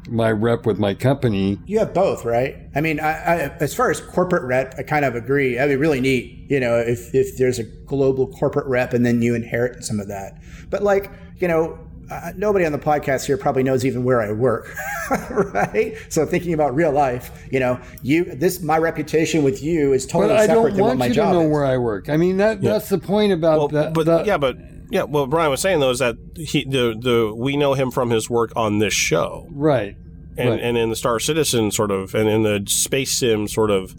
my 0.08 0.30
rep 0.30 0.66
with 0.66 0.78
my 0.78 0.94
company. 0.94 1.58
You 1.66 1.78
have 1.78 1.94
both, 1.94 2.24
right? 2.24 2.56
I 2.74 2.80
mean, 2.80 3.00
I, 3.00 3.12
I, 3.12 3.34
as 3.60 3.74
far 3.74 3.90
as 3.90 4.00
corporate 4.00 4.44
rep, 4.44 4.74
I 4.78 4.82
kind 4.82 5.04
of 5.04 5.14
agree. 5.14 5.54
That'd 5.54 5.72
be 5.72 5.76
really 5.76 6.00
neat, 6.00 6.46
you 6.50 6.60
know, 6.60 6.78
if, 6.78 7.14
if 7.14 7.38
there's 7.38 7.58
a 7.58 7.64
global 7.64 8.28
corporate 8.28 8.66
rep 8.66 8.92
and 8.92 9.04
then 9.04 9.22
you 9.22 9.34
inherit 9.34 9.82
some 9.84 10.00
of 10.00 10.08
that. 10.08 10.38
But 10.70 10.82
like, 10.82 11.10
you 11.38 11.48
know, 11.48 11.78
uh, 12.10 12.32
nobody 12.36 12.64
on 12.64 12.72
the 12.72 12.78
podcast 12.78 13.26
here 13.26 13.36
probably 13.36 13.62
knows 13.62 13.84
even 13.84 14.04
where 14.04 14.20
I 14.20 14.32
work, 14.32 14.74
right? 15.52 15.96
So 16.08 16.26
thinking 16.26 16.52
about 16.54 16.74
real 16.74 16.92
life, 16.92 17.30
you 17.50 17.60
know, 17.60 17.80
you 18.02 18.24
this 18.24 18.60
my 18.62 18.78
reputation 18.78 19.42
with 19.42 19.62
you 19.62 19.92
is 19.92 20.06
totally 20.06 20.34
But 20.34 20.40
I 20.40 20.46
don't 20.46 20.76
want 20.76 21.00
you 21.08 21.14
to 21.14 21.32
know 21.32 21.42
is. 21.42 21.50
where 21.50 21.64
I 21.64 21.78
work. 21.78 22.08
I 22.08 22.16
mean, 22.16 22.36
that 22.38 22.60
that's 22.62 22.88
the 22.88 22.98
point 22.98 23.32
about 23.32 23.58
Well, 23.58 23.68
that. 23.68 23.92
but 23.94 24.06
the- 24.06 24.24
yeah, 24.24 24.36
but 24.38 24.56
yeah, 24.90 25.02
what 25.04 25.30
Brian 25.30 25.50
was 25.50 25.60
saying 25.60 25.80
though 25.80 25.90
is 25.90 25.98
that 26.00 26.16
he 26.36 26.64
the 26.64 26.94
the 26.98 27.34
we 27.34 27.56
know 27.56 27.74
him 27.74 27.90
from 27.90 28.10
his 28.10 28.28
work 28.30 28.52
on 28.54 28.78
this 28.78 28.94
show, 28.94 29.46
right. 29.50 29.96
and 30.36 30.50
Right. 30.50 30.60
and 30.60 30.76
in 30.76 30.90
the 30.90 30.96
Star 30.96 31.18
Citizen 31.18 31.70
sort 31.70 31.90
of, 31.90 32.14
and 32.14 32.28
in 32.28 32.42
the 32.42 32.64
space 32.68 33.12
sim 33.12 33.48
sort 33.48 33.70
of 33.70 33.94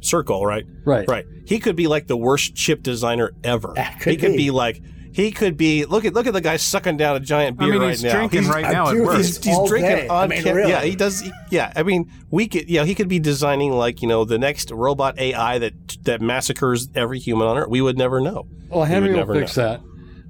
circle, 0.00 0.46
right? 0.46 0.64
Right. 0.84 1.06
Right. 1.08 1.26
He 1.46 1.58
could 1.58 1.76
be 1.76 1.86
like 1.88 2.06
the 2.06 2.16
worst 2.16 2.54
chip 2.54 2.82
designer 2.82 3.32
ever. 3.44 3.74
Could 4.00 4.12
he 4.12 4.16
could 4.16 4.32
be. 4.32 4.36
be 4.38 4.50
like. 4.50 4.80
He 5.12 5.30
could 5.32 5.56
be 5.56 5.84
look 5.86 6.04
at 6.04 6.14
look 6.14 6.26
at 6.26 6.32
the 6.32 6.40
guy 6.40 6.56
sucking 6.56 6.96
down 6.96 7.16
a 7.16 7.20
giant 7.20 7.56
I 7.60 7.64
beer 7.64 7.72
mean, 7.74 7.82
right 7.82 7.90
he's 7.90 8.04
now. 8.04 8.12
drinking 8.12 8.42
He's- 8.42 8.54
right 8.54 8.72
now 8.72 8.88
at 8.90 8.96
work. 8.96 9.16
He's, 9.16 9.42
he's 9.42 9.56
all 9.56 9.66
drinking 9.66 9.90
day. 9.96 10.08
I 10.08 10.22
on 10.24 10.28
mean, 10.28 10.42
cam- 10.42 10.54
really. 10.56 10.70
Yeah, 10.70 10.82
he 10.82 10.94
does. 10.94 11.28
Yeah, 11.50 11.72
I 11.74 11.82
mean, 11.82 12.10
we 12.30 12.46
could. 12.46 12.68
Yeah, 12.70 12.84
he 12.84 12.94
could 12.94 13.08
be 13.08 13.18
designing 13.18 13.72
like 13.72 14.02
you 14.02 14.08
know 14.08 14.24
the 14.24 14.38
next 14.38 14.70
robot 14.70 15.18
AI 15.18 15.58
that 15.58 15.74
that 16.04 16.20
massacres 16.20 16.88
every 16.94 17.18
human 17.18 17.46
on 17.48 17.58
Earth. 17.58 17.68
We 17.68 17.80
would 17.80 17.98
never 17.98 18.20
know. 18.20 18.46
Well, 18.68 18.84
Henry 18.84 19.08
would 19.08 19.14
will 19.14 19.18
never 19.26 19.34
fix 19.34 19.54
that. 19.56 19.80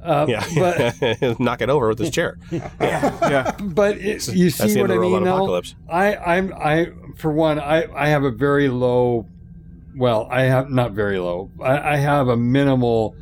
Uh, 0.03 0.25
Yeah, 0.29 0.43
but 0.57 1.39
knock 1.41 1.61
it 1.61 1.69
over 1.69 1.89
with 1.89 1.99
his 1.99 2.09
chair. 2.11 2.39
yeah. 2.51 2.71
Yeah. 2.81 3.57
But 3.61 3.99
it, 3.99 4.27
you 4.29 4.51
That's 4.51 4.57
see 4.57 4.75
the 4.75 4.81
what 4.81 4.91
end 4.91 4.99
I 4.99 5.03
mean 5.03 5.13
Robot 5.13 5.23
now. 5.25 5.37
Apocalypse. 5.37 5.75
I 5.91 6.17
I'm 6.17 6.55
I 6.55 6.87
for 7.19 7.31
one 7.31 7.61
I 7.61 7.85
I 7.95 8.09
have 8.09 8.25
a 8.25 8.31
very 8.31 8.71
low. 8.71 9.27
Well, 9.95 10.27
I 10.31 10.43
have 10.45 10.71
not 10.71 10.93
very 10.93 11.19
low. 11.19 11.51
I, 11.63 11.95
I 11.95 11.97
have 11.97 12.29
a 12.29 12.37
minimal 12.37 13.15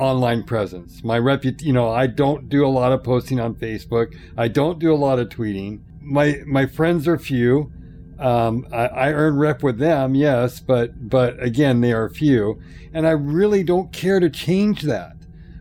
online 0.00 0.42
presence. 0.42 1.04
My 1.04 1.18
repu 1.18 1.60
you 1.62 1.72
know, 1.72 1.90
I 1.90 2.06
don't 2.06 2.48
do 2.48 2.66
a 2.66 2.68
lot 2.68 2.92
of 2.92 3.04
posting 3.04 3.38
on 3.38 3.54
Facebook. 3.54 4.16
I 4.36 4.48
don't 4.48 4.78
do 4.78 4.92
a 4.92 4.96
lot 4.96 5.18
of 5.18 5.28
tweeting. 5.28 5.80
My 6.00 6.40
my 6.46 6.66
friends 6.66 7.06
are 7.06 7.18
few. 7.18 7.72
Um, 8.18 8.66
I, 8.70 8.86
I 8.86 9.12
earn 9.12 9.36
rep 9.36 9.62
with 9.62 9.78
them, 9.78 10.14
yes, 10.14 10.60
but 10.60 11.08
but 11.08 11.42
again, 11.42 11.80
they 11.80 11.92
are 11.92 12.08
few, 12.08 12.60
and 12.92 13.06
I 13.06 13.12
really 13.12 13.62
don't 13.62 13.92
care 13.92 14.20
to 14.20 14.28
change 14.28 14.82
that. 14.82 15.16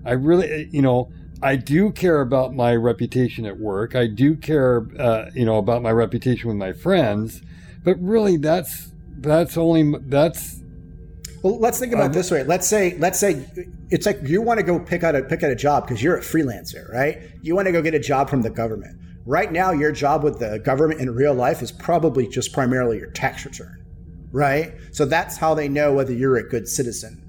I 0.06 0.14
really, 0.14 0.70
you 0.72 0.82
know, 0.82 1.12
I 1.42 1.56
do 1.56 1.92
care 1.92 2.20
about 2.20 2.54
my 2.54 2.76
reputation 2.76 3.46
at 3.46 3.60
work. 3.60 3.96
I 3.96 4.08
do 4.08 4.36
care, 4.36 4.86
uh, 5.00 5.30
you 5.34 5.46
know, 5.46 5.58
about 5.58 5.82
my 5.82 5.92
reputation 5.92 6.50
with 6.50 6.58
my 6.58 6.74
friends. 6.74 7.42
But 7.84 7.98
really, 8.02 8.36
that's 8.36 8.92
that's 9.18 9.58
only 9.58 9.98
that's 10.06 10.59
Well, 11.44 11.60
let's 11.60 11.80
think 11.80 11.94
about 11.94 12.06
Um, 12.06 12.12
it 12.12 12.16
this 12.16 12.32
way. 12.32 12.44
Let's 12.44 12.68
say, 12.68 12.96
let's 13.00 13.20
say 13.20 13.46
it's 13.90 14.06
like 14.06 14.20
you 14.24 14.42
want 14.42 14.60
to 14.60 14.64
go 14.66 14.80
pick 14.80 15.04
out 15.04 15.16
a 15.16 15.22
pick 15.22 15.44
out 15.44 15.52
a 15.52 15.56
job 15.56 15.86
because 15.88 16.04
you're 16.04 16.18
a 16.18 16.22
freelancer, 16.22 16.92
right? 16.92 17.18
You 17.42 17.56
want 17.56 17.68
to 17.68 17.72
go 17.72 17.82
get 17.82 17.94
a 17.94 18.00
job 18.00 18.30
from 18.30 18.42
the 18.42 18.50
government. 18.50 18.98
Right 19.26 19.52
now, 19.52 19.72
your 19.72 19.92
job 19.92 20.24
with 20.24 20.40
the 20.40 20.60
government 20.60 21.02
in 21.02 21.10
real 21.14 21.34
life 21.34 21.62
is 21.62 21.72
probably 21.72 22.28
just 22.28 22.52
primarily 22.52 22.98
your 22.98 23.12
tax 23.12 23.46
return, 23.46 23.84
right? 24.32 24.74
So 24.92 25.06
that's 25.06 25.38
how 25.38 25.54
they 25.54 25.70
know 25.70 25.94
whether 25.94 26.14
you're 26.14 26.38
a 26.38 26.48
good 26.48 26.68
citizen. 26.68 27.26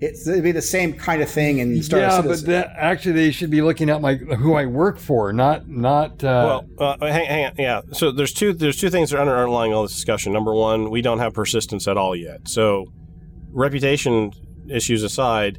It's 0.00 0.26
it'd 0.26 0.42
be 0.42 0.52
the 0.52 0.62
same 0.62 0.94
kind 0.94 1.20
of 1.20 1.28
thing 1.28 1.58
in 1.58 1.82
Star 1.82 2.00
yeah, 2.00 2.22
but 2.22 2.40
that, 2.46 2.72
actually 2.74 3.12
they 3.12 3.30
should 3.30 3.50
be 3.50 3.60
looking 3.60 3.90
at 3.90 4.00
my 4.00 4.14
who 4.14 4.54
I 4.54 4.64
work 4.64 4.98
for, 4.98 5.30
not 5.32 5.68
not. 5.68 6.24
Uh, 6.24 6.62
Well, 6.78 6.98
uh, 7.02 7.06
hang, 7.06 7.26
hang 7.26 7.44
on. 7.46 7.52
Yeah. 7.58 7.82
So 7.92 8.10
there's 8.10 8.32
two 8.32 8.54
there's 8.54 8.78
two 8.78 8.88
things 8.88 9.10
that 9.10 9.18
are 9.18 9.22
underlying 9.22 9.74
all 9.74 9.82
this 9.82 9.94
discussion. 9.94 10.32
Number 10.32 10.54
one, 10.54 10.88
we 10.90 11.02
don't 11.02 11.18
have 11.18 11.34
persistence 11.34 11.86
at 11.86 11.98
all 11.98 12.16
yet. 12.16 12.48
So 12.48 12.86
reputation 13.52 14.32
issues 14.68 15.02
aside, 15.02 15.58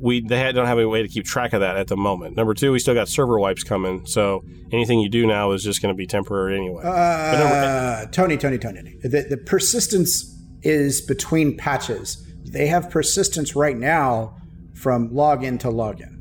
we 0.00 0.20
they 0.20 0.38
had- 0.38 0.54
don't 0.54 0.66
have 0.66 0.78
any 0.78 0.86
way 0.86 1.02
to 1.02 1.08
keep 1.08 1.24
track 1.24 1.52
of 1.52 1.60
that 1.60 1.76
at 1.76 1.88
the 1.88 1.96
moment. 1.96 2.36
Number 2.36 2.54
two, 2.54 2.72
we 2.72 2.78
still 2.78 2.94
got 2.94 3.08
server 3.08 3.38
wipes 3.38 3.64
coming. 3.64 4.04
So 4.06 4.44
anything 4.72 5.00
you 5.00 5.08
do 5.08 5.26
now 5.26 5.52
is 5.52 5.62
just 5.62 5.80
going 5.82 5.94
to 5.94 5.96
be 5.96 6.06
temporary 6.06 6.56
anyway. 6.56 6.82
Number- 6.82 6.94
Uh, 6.94 8.06
Tony, 8.12 8.36
Tony, 8.36 8.58
Tony. 8.58 8.78
Tony. 8.78 8.96
The, 9.02 9.26
the 9.30 9.36
persistence 9.38 10.30
is 10.62 11.00
between 11.00 11.56
patches. 11.56 12.22
They 12.44 12.66
have 12.66 12.90
persistence 12.90 13.56
right 13.56 13.76
now 13.76 14.36
from 14.74 15.10
login 15.10 15.58
to 15.60 15.68
login. 15.68 16.13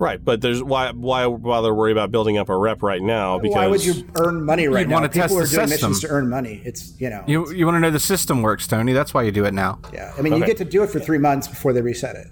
Right. 0.00 0.22
But 0.24 0.40
there's 0.40 0.60
why 0.62 0.90
why 0.90 1.28
bother 1.28 1.72
worry 1.72 1.92
about 1.92 2.10
building 2.10 2.36
up 2.38 2.48
a 2.48 2.56
rep 2.56 2.82
right 2.82 3.00
now? 3.02 3.38
Because 3.38 3.54
Why 3.54 3.66
would 3.68 3.84
you 3.84 4.04
earn 4.16 4.44
money 4.44 4.66
right 4.66 4.80
You'd 4.80 4.88
now? 4.88 4.94
wanna 4.96 5.08
People 5.08 5.28
test 5.28 5.34
are 5.34 5.44
the 5.46 5.56
doing 5.56 5.68
system. 5.68 5.90
missions 5.90 6.00
to 6.00 6.08
earn 6.08 6.28
money. 6.28 6.60
It's 6.64 6.98
you 7.00 7.08
know, 7.10 7.22
You 7.28 7.52
you 7.52 7.64
want 7.66 7.76
to 7.76 7.80
know 7.80 7.90
the 7.90 8.00
system 8.00 8.42
works, 8.42 8.66
Tony? 8.66 8.92
That's 8.92 9.14
why 9.14 9.22
you 9.22 9.30
do 9.30 9.44
it 9.44 9.54
now. 9.54 9.78
yeah. 9.92 10.12
I 10.18 10.22
mean, 10.22 10.32
you 10.34 10.44
get 10.44 10.56
to 10.56 10.64
do 10.64 10.82
it 10.82 10.88
for 10.90 10.98
three 10.98 11.18
months 11.18 11.46
before 11.46 11.72
they 11.72 11.82
reset 11.82 12.16
it. 12.16 12.26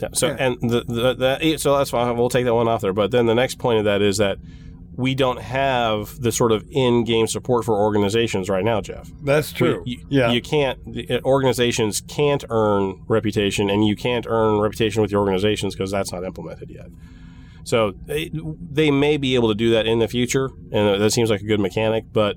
Yeah, 0.00 0.08
So 0.12 0.28
and 0.28 0.56
the, 0.60 0.82
the, 0.88 1.14
the 1.14 1.56
so 1.58 1.78
that's 1.78 1.92
why 1.92 2.10
We'll 2.10 2.28
take 2.28 2.46
that 2.46 2.54
one 2.54 2.66
off 2.66 2.80
there. 2.80 2.92
But 2.92 3.12
then 3.12 3.26
the 3.26 3.34
next 3.34 3.58
point 3.58 3.78
of 3.78 3.84
that 3.84 4.02
is 4.02 4.16
that 4.18 4.38
we 4.96 5.14
don't 5.14 5.40
have 5.40 6.20
the 6.20 6.30
sort 6.32 6.52
of 6.52 6.64
in-game 6.70 7.26
support 7.26 7.64
for 7.64 7.74
organizations 7.74 8.48
right 8.48 8.64
now, 8.64 8.80
Jeff. 8.80 9.10
that's 9.22 9.52
true. 9.52 9.82
You, 9.86 10.06
yeah, 10.08 10.30
you 10.30 10.40
can't. 10.40 10.78
the, 10.92 11.10
uh, 11.10 11.20
Organizations 11.24 12.00
can't 12.00 12.44
earn 12.50 13.02
reputation, 13.08 13.70
and 13.70 13.86
you 13.86 13.96
can't 13.96 14.26
earn 14.28 14.60
reputation 14.60 15.02
with 15.02 15.10
your 15.10 15.20
organizations 15.20 15.74
because 15.74 15.90
that's 15.90 16.12
not 16.12 16.22
implemented 16.24 16.70
yet. 16.70 16.86
So 17.64 17.92
they, 18.06 18.30
they 18.32 18.90
may 18.90 19.16
be 19.16 19.34
able 19.36 19.48
to 19.48 19.54
do 19.54 19.70
that 19.70 19.86
in 19.86 19.98
the 19.98 20.08
future, 20.08 20.50
and 20.70 21.00
that 21.00 21.10
seems 21.12 21.30
like 21.30 21.40
a 21.40 21.46
good 21.46 21.60
mechanic. 21.60 22.04
But 22.12 22.36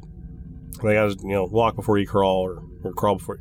they 0.82 0.94
got 0.94 1.12
to 1.12 1.18
you 1.22 1.30
know 1.34 1.46
walk 1.46 1.76
before 1.76 1.98
you 1.98 2.08
crawl, 2.08 2.42
or, 2.44 2.64
or 2.84 2.94
crawl 2.94 3.16
before. 3.16 3.40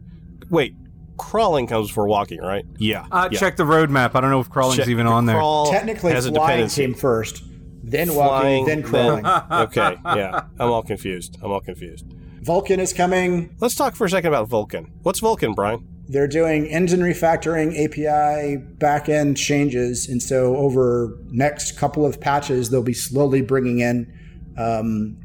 Wait, 0.51 0.75
crawling 1.17 1.67
comes 1.67 1.89
before 1.89 2.07
walking, 2.09 2.41
right? 2.41 2.65
Yeah. 2.79 3.07
Uh, 3.11 3.29
yeah. 3.31 3.39
Check 3.39 3.57
the 3.57 3.65
roadmap. 3.65 4.15
I 4.15 4.21
don't 4.21 4.31
know 4.31 4.41
if 4.41 4.51
crawling's 4.51 4.79
Check- 4.79 4.89
even 4.89 5.07
on 5.07 5.27
there. 5.27 5.37
Crawl 5.37 5.71
Technically, 5.71 6.13
has 6.13 6.27
a 6.27 6.33
flying 6.33 6.49
dependency. 6.59 6.83
came 6.83 6.95
first, 6.95 7.45
then 7.87 8.15
walking, 8.15 8.65
then 8.67 8.83
crawling. 8.83 9.25
okay, 9.51 9.97
yeah. 10.05 10.43
I'm 10.59 10.71
all 10.71 10.83
confused. 10.83 11.39
I'm 11.43 11.53
all 11.53 11.61
confused. 11.61 12.07
Vulkan 12.43 12.79
is 12.79 12.93
coming. 12.93 13.55
Let's 13.61 13.75
talk 13.75 13.95
for 13.95 14.05
a 14.05 14.11
second 14.11 14.29
about 14.29 14.49
Vulkan. 14.49 14.91
What's 15.03 15.21
Vulkan, 15.21 15.55
Brian? 15.55 15.87
They're 16.09 16.29
doing 16.29 16.67
engine 16.67 17.01
refactoring, 17.01 17.73
API 17.73 18.63
backend 18.79 19.37
changes, 19.37 20.09
and 20.09 20.23
so 20.23 20.57
over 20.57 21.19
next 21.27 21.77
couple 21.77 22.07
of 22.07 22.21
patches, 22.21 22.71
they'll 22.71 22.83
be 22.83 22.93
slowly 22.93 23.43
bringing 23.43 23.81
in 23.81 24.13
um, 24.57 25.19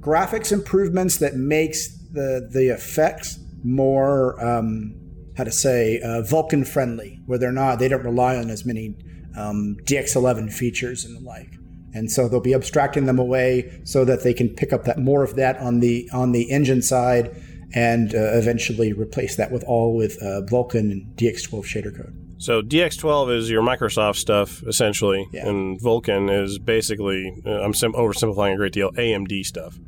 graphics 0.00 0.52
improvements 0.52 1.18
that 1.18 1.34
makes 1.34 1.88
the 2.12 2.48
the 2.50 2.68
effects 2.68 3.38
more 3.64 4.42
um, 4.44 4.94
how 5.36 5.44
to 5.44 5.52
say 5.52 6.00
uh, 6.00 6.22
Vulkan 6.22 6.66
friendly, 6.66 7.20
where 7.26 7.38
they're 7.38 7.52
not 7.52 7.78
they 7.78 7.88
don't 7.88 8.04
rely 8.04 8.36
on 8.36 8.50
as 8.50 8.64
many 8.66 8.94
um, 9.36 9.76
DX11 9.84 10.52
features 10.52 11.04
and 11.04 11.16
the 11.16 11.20
like. 11.20 11.55
And 11.96 12.10
so 12.10 12.28
they'll 12.28 12.40
be 12.40 12.54
abstracting 12.54 13.06
them 13.06 13.18
away 13.18 13.80
so 13.84 14.04
that 14.04 14.22
they 14.22 14.34
can 14.34 14.48
pick 14.50 14.72
up 14.72 14.84
that 14.84 14.98
more 14.98 15.22
of 15.22 15.34
that 15.36 15.56
on 15.58 15.80
the 15.80 16.08
on 16.12 16.32
the 16.32 16.50
engine 16.50 16.82
side 16.82 17.34
and 17.74 18.14
uh, 18.14 18.18
eventually 18.34 18.92
replace 18.92 19.36
that 19.36 19.50
with 19.50 19.64
all 19.66 19.96
with 19.96 20.16
uh, 20.22 20.42
Vulkan 20.50 20.90
and 20.92 21.16
DX12 21.16 21.64
shader 21.64 21.96
code. 21.96 22.14
So 22.38 22.60
DX12 22.62 23.34
is 23.34 23.50
your 23.50 23.62
Microsoft 23.62 24.16
stuff 24.16 24.62
essentially, 24.66 25.26
Yeah. 25.32 25.48
and 25.48 25.80
Vulkan 25.80 26.30
is 26.44 26.58
basically 26.58 27.32
uh, 27.46 27.62
I'm 27.62 27.72
sim- 27.72 27.94
oversimplifying 27.94 28.52
a 28.54 28.56
great 28.56 28.72
deal 28.74 28.90
AMD 28.92 29.44
stuff. 29.46 29.78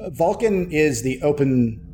Uh, 0.00 0.08
Vulkan 0.10 0.72
is 0.72 1.02
the 1.02 1.20
open. 1.22 1.84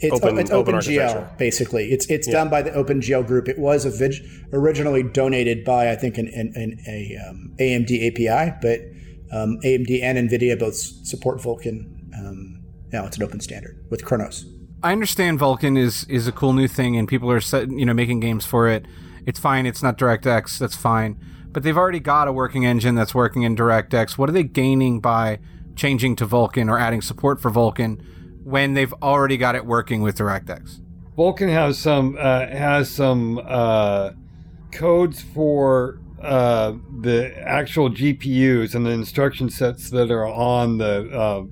It's 0.00 0.14
Open- 0.14 0.38
it's 0.38 0.50
open 0.50 0.74
OpenGL 0.76 1.02
architecture. 1.04 1.30
basically. 1.38 1.90
It's 1.90 2.06
it's 2.06 2.28
done 2.28 2.48
by 2.48 2.62
the 2.62 2.70
OpenGL 2.70 3.26
group. 3.26 3.48
It 3.48 3.58
was 3.58 3.84
a 3.84 3.90
vid- 3.90 4.24
originally 4.52 5.02
donated 5.02 5.64
by 5.64 5.90
I 5.90 5.96
think 5.96 6.18
an, 6.18 6.28
an, 6.28 6.52
an 6.54 6.78
a 6.86 7.16
um, 7.28 7.52
AMD 7.58 7.90
API, 8.06 8.56
but 8.62 8.80
um, 9.36 9.58
AMD 9.64 10.02
and 10.02 10.30
NVIDIA 10.30 10.58
both 10.58 10.76
support 10.76 11.40
Vulkan. 11.40 11.94
Um, 12.16 12.62
now 12.92 13.04
it's 13.06 13.16
an 13.16 13.22
open 13.24 13.40
standard 13.40 13.84
with 13.90 14.04
Khronos. 14.04 14.44
I 14.82 14.92
understand 14.92 15.40
Vulkan 15.40 15.76
is 15.76 16.04
is 16.04 16.28
a 16.28 16.32
cool 16.32 16.52
new 16.52 16.68
thing, 16.68 16.96
and 16.96 17.08
people 17.08 17.30
are 17.30 17.40
set, 17.40 17.68
you 17.68 17.84
know 17.84 17.94
making 17.94 18.20
games 18.20 18.46
for 18.46 18.68
it. 18.68 18.86
It's 19.26 19.40
fine. 19.40 19.66
It's 19.66 19.82
not 19.82 19.98
DirectX. 19.98 20.58
That's 20.58 20.76
fine. 20.76 21.18
But 21.50 21.62
they've 21.64 21.76
already 21.76 22.00
got 22.00 22.28
a 22.28 22.32
working 22.32 22.64
engine 22.64 22.94
that's 22.94 23.14
working 23.14 23.42
in 23.42 23.56
DirectX. 23.56 24.16
What 24.16 24.28
are 24.28 24.32
they 24.32 24.44
gaining 24.44 25.00
by 25.00 25.40
changing 25.74 26.14
to 26.16 26.26
Vulkan 26.26 26.70
or 26.70 26.78
adding 26.78 27.00
support 27.02 27.40
for 27.40 27.50
Vulkan 27.50 28.00
when 28.48 28.72
they've 28.72 28.94
already 29.02 29.36
got 29.36 29.54
it 29.54 29.66
working 29.66 30.00
with 30.00 30.16
DirectX? 30.16 30.80
Vulkan 31.16 31.50
has 31.50 31.78
some 31.78 32.16
uh, 32.18 32.46
has 32.46 32.90
some 32.90 33.40
uh, 33.44 34.12
codes 34.72 35.20
for 35.20 36.00
uh, 36.22 36.72
the 37.00 37.32
actual 37.46 37.90
GPUs 37.90 38.74
and 38.74 38.86
the 38.86 38.90
instruction 38.90 39.50
sets 39.50 39.90
that 39.90 40.10
are 40.10 40.26
on 40.26 40.78
the 40.78 41.10
uh, 41.10 41.42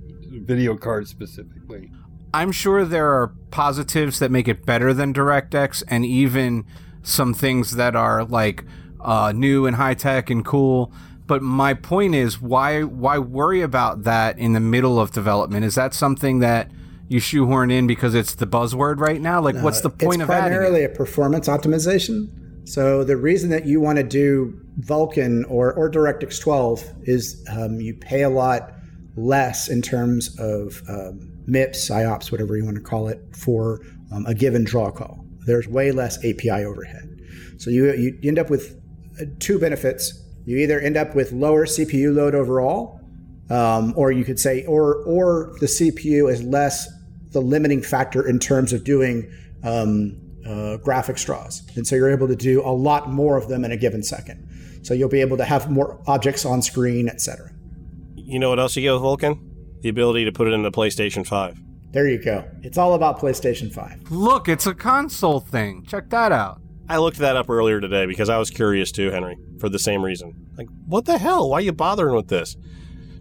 video 0.41 0.77
card 0.77 1.07
specifically. 1.07 1.91
I'm 2.33 2.53
sure 2.53 2.85
there 2.85 3.13
are 3.13 3.35
positives 3.51 4.19
that 4.19 4.31
make 4.31 4.49
it 4.49 4.65
better 4.65 4.95
than 4.95 5.13
DirectX, 5.13 5.83
and 5.89 6.05
even 6.05 6.65
some 7.03 7.35
things 7.35 7.73
that 7.73 7.95
are 7.95 8.25
like 8.25 8.65
uh, 9.01 9.33
new 9.35 9.67
and 9.67 9.77
high 9.77 9.95
tech 9.95 10.31
and 10.31 10.45
cool. 10.45 10.93
But 11.27 11.43
my 11.43 11.75
point 11.75 12.15
is, 12.15 12.41
why 12.41 12.83
why 12.85 13.19
worry 13.19 13.61
about 13.61 14.05
that 14.05 14.39
in 14.39 14.53
the 14.53 14.61
middle 14.61 14.99
of 14.99 15.11
development? 15.11 15.65
Is 15.65 15.75
that 15.75 15.93
something 15.93 16.39
that 16.39 16.71
you 17.09 17.21
shoehorn 17.21 17.71
in 17.71 17.87
because 17.87 18.15
it's 18.15 18.35
the 18.35 18.47
buzzword 18.47 18.99
right 18.99 19.21
now? 19.21 19.41
Like, 19.41 19.57
what's 19.57 19.81
the 19.81 19.91
point 19.91 20.23
of 20.23 20.31
adding? 20.31 20.53
it? 20.53 20.57
primarily 20.57 20.85
a 20.85 20.89
performance 20.89 21.49
optimization. 21.49 22.69
So 22.69 23.05
the 23.05 23.17
reason 23.17 23.51
that 23.51 23.65
you 23.65 23.81
want 23.81 23.99
to 23.99 24.03
do 24.03 24.61
Vulkan 24.81 25.45
or, 25.49 25.73
or 25.75 25.89
DirectX 25.89 26.41
12 26.41 26.85
is 27.03 27.45
um, 27.51 27.81
you 27.81 27.95
pay 27.95 28.23
a 28.23 28.29
lot 28.29 28.73
less 29.17 29.69
in 29.69 29.83
terms 29.83 30.39
of 30.41 30.83
um, 30.89 31.33
MIPS, 31.47 31.91
IOPS, 31.91 32.33
whatever 32.33 32.57
you 32.57 32.65
want 32.65 32.77
to 32.77 32.83
call 32.83 33.09
it, 33.09 33.21
for 33.33 33.81
um, 34.13 34.27
a 34.27 34.35
given 34.35 34.65
draw 34.65 34.91
call. 34.91 35.25
There's 35.47 35.69
way 35.69 35.93
less 35.93 36.19
API 36.25 36.65
overhead. 36.65 37.21
So 37.59 37.71
you, 37.71 37.93
you 37.93 38.19
end 38.25 38.39
up 38.39 38.51
with 38.51 38.81
uh, 39.21 39.27
two 39.39 39.59
benefits. 39.59 40.23
You 40.45 40.59
either 40.59 40.81
end 40.81 40.97
up 40.97 41.15
with 41.15 41.33
lower 41.33 41.67
CPU 41.67 42.15
load 42.15 42.35
overall, 42.35 43.01
um, 43.49 43.95
or 43.97 44.11
you 44.11 44.25
could 44.25 44.39
say, 44.39 44.65
or 44.67 45.03
or 45.05 45.57
the 45.61 45.67
CPU 45.67 46.31
is 46.31 46.43
less 46.43 46.89
the 47.37 47.43
limiting 47.43 47.83
factor 47.83 48.27
in 48.27 48.39
terms 48.39 48.73
of 48.73 48.83
doing 48.83 49.31
um, 49.63 50.19
uh, 50.47 50.79
graphics 50.79 51.27
draws, 51.27 51.63
and 51.77 51.87
so 51.87 51.95
you're 51.95 52.11
able 52.11 52.27
to 52.27 52.35
do 52.35 52.63
a 52.63 52.73
lot 52.73 53.11
more 53.11 53.37
of 53.37 53.49
them 53.49 53.63
in 53.63 53.71
a 53.71 53.77
given 53.77 54.03
second. 54.03 54.49
So 54.83 54.95
you'll 54.95 55.11
be 55.11 55.21
able 55.21 55.37
to 55.37 55.45
have 55.45 55.71
more 55.71 56.01
objects 56.07 56.47
on 56.47 56.63
screen, 56.63 57.11
etc. 57.11 57.51
You 58.15 58.39
know 58.39 58.49
what 58.49 58.59
else 58.59 58.75
you 58.75 58.83
get 58.83 58.95
with 58.95 59.03
Vulkan? 59.03 59.39
The 59.83 59.91
ability 59.91 60.25
to 60.25 60.33
put 60.33 60.49
it 60.49 60.53
into 60.53 60.71
PlayStation 60.71 61.27
5. 61.27 61.61
There 61.93 62.09
you 62.09 62.23
go. 62.23 62.49
It's 62.63 62.79
all 62.79 62.95
about 62.95 63.19
PlayStation 63.19 63.71
5. 63.71 64.11
Look, 64.11 64.49
it's 64.49 64.67
a 64.67 64.75
console 64.75 65.41
thing. 65.41 65.85
Check 65.87 66.09
that 66.11 66.33
out. 66.33 66.63
I 66.89 66.97
looked 66.97 67.19
that 67.19 67.37
up 67.37 67.51
earlier 67.51 67.83
today 67.83 68.07
because 68.07 68.31
I 68.31 68.39
was 68.39 68.49
curious 68.49 68.91
too, 68.91 69.11
Henry, 69.11 69.37
for 69.61 69.69
the 69.69 69.79
same 69.79 70.03
reason. 70.03 70.49
Like, 70.57 70.69
what 70.87 71.05
the 71.05 71.19
hell? 71.19 71.51
Why 71.51 71.59
are 71.59 71.61
you 71.61 71.73
bothering 71.73 72.17
with 72.17 72.29
this? 72.29 72.57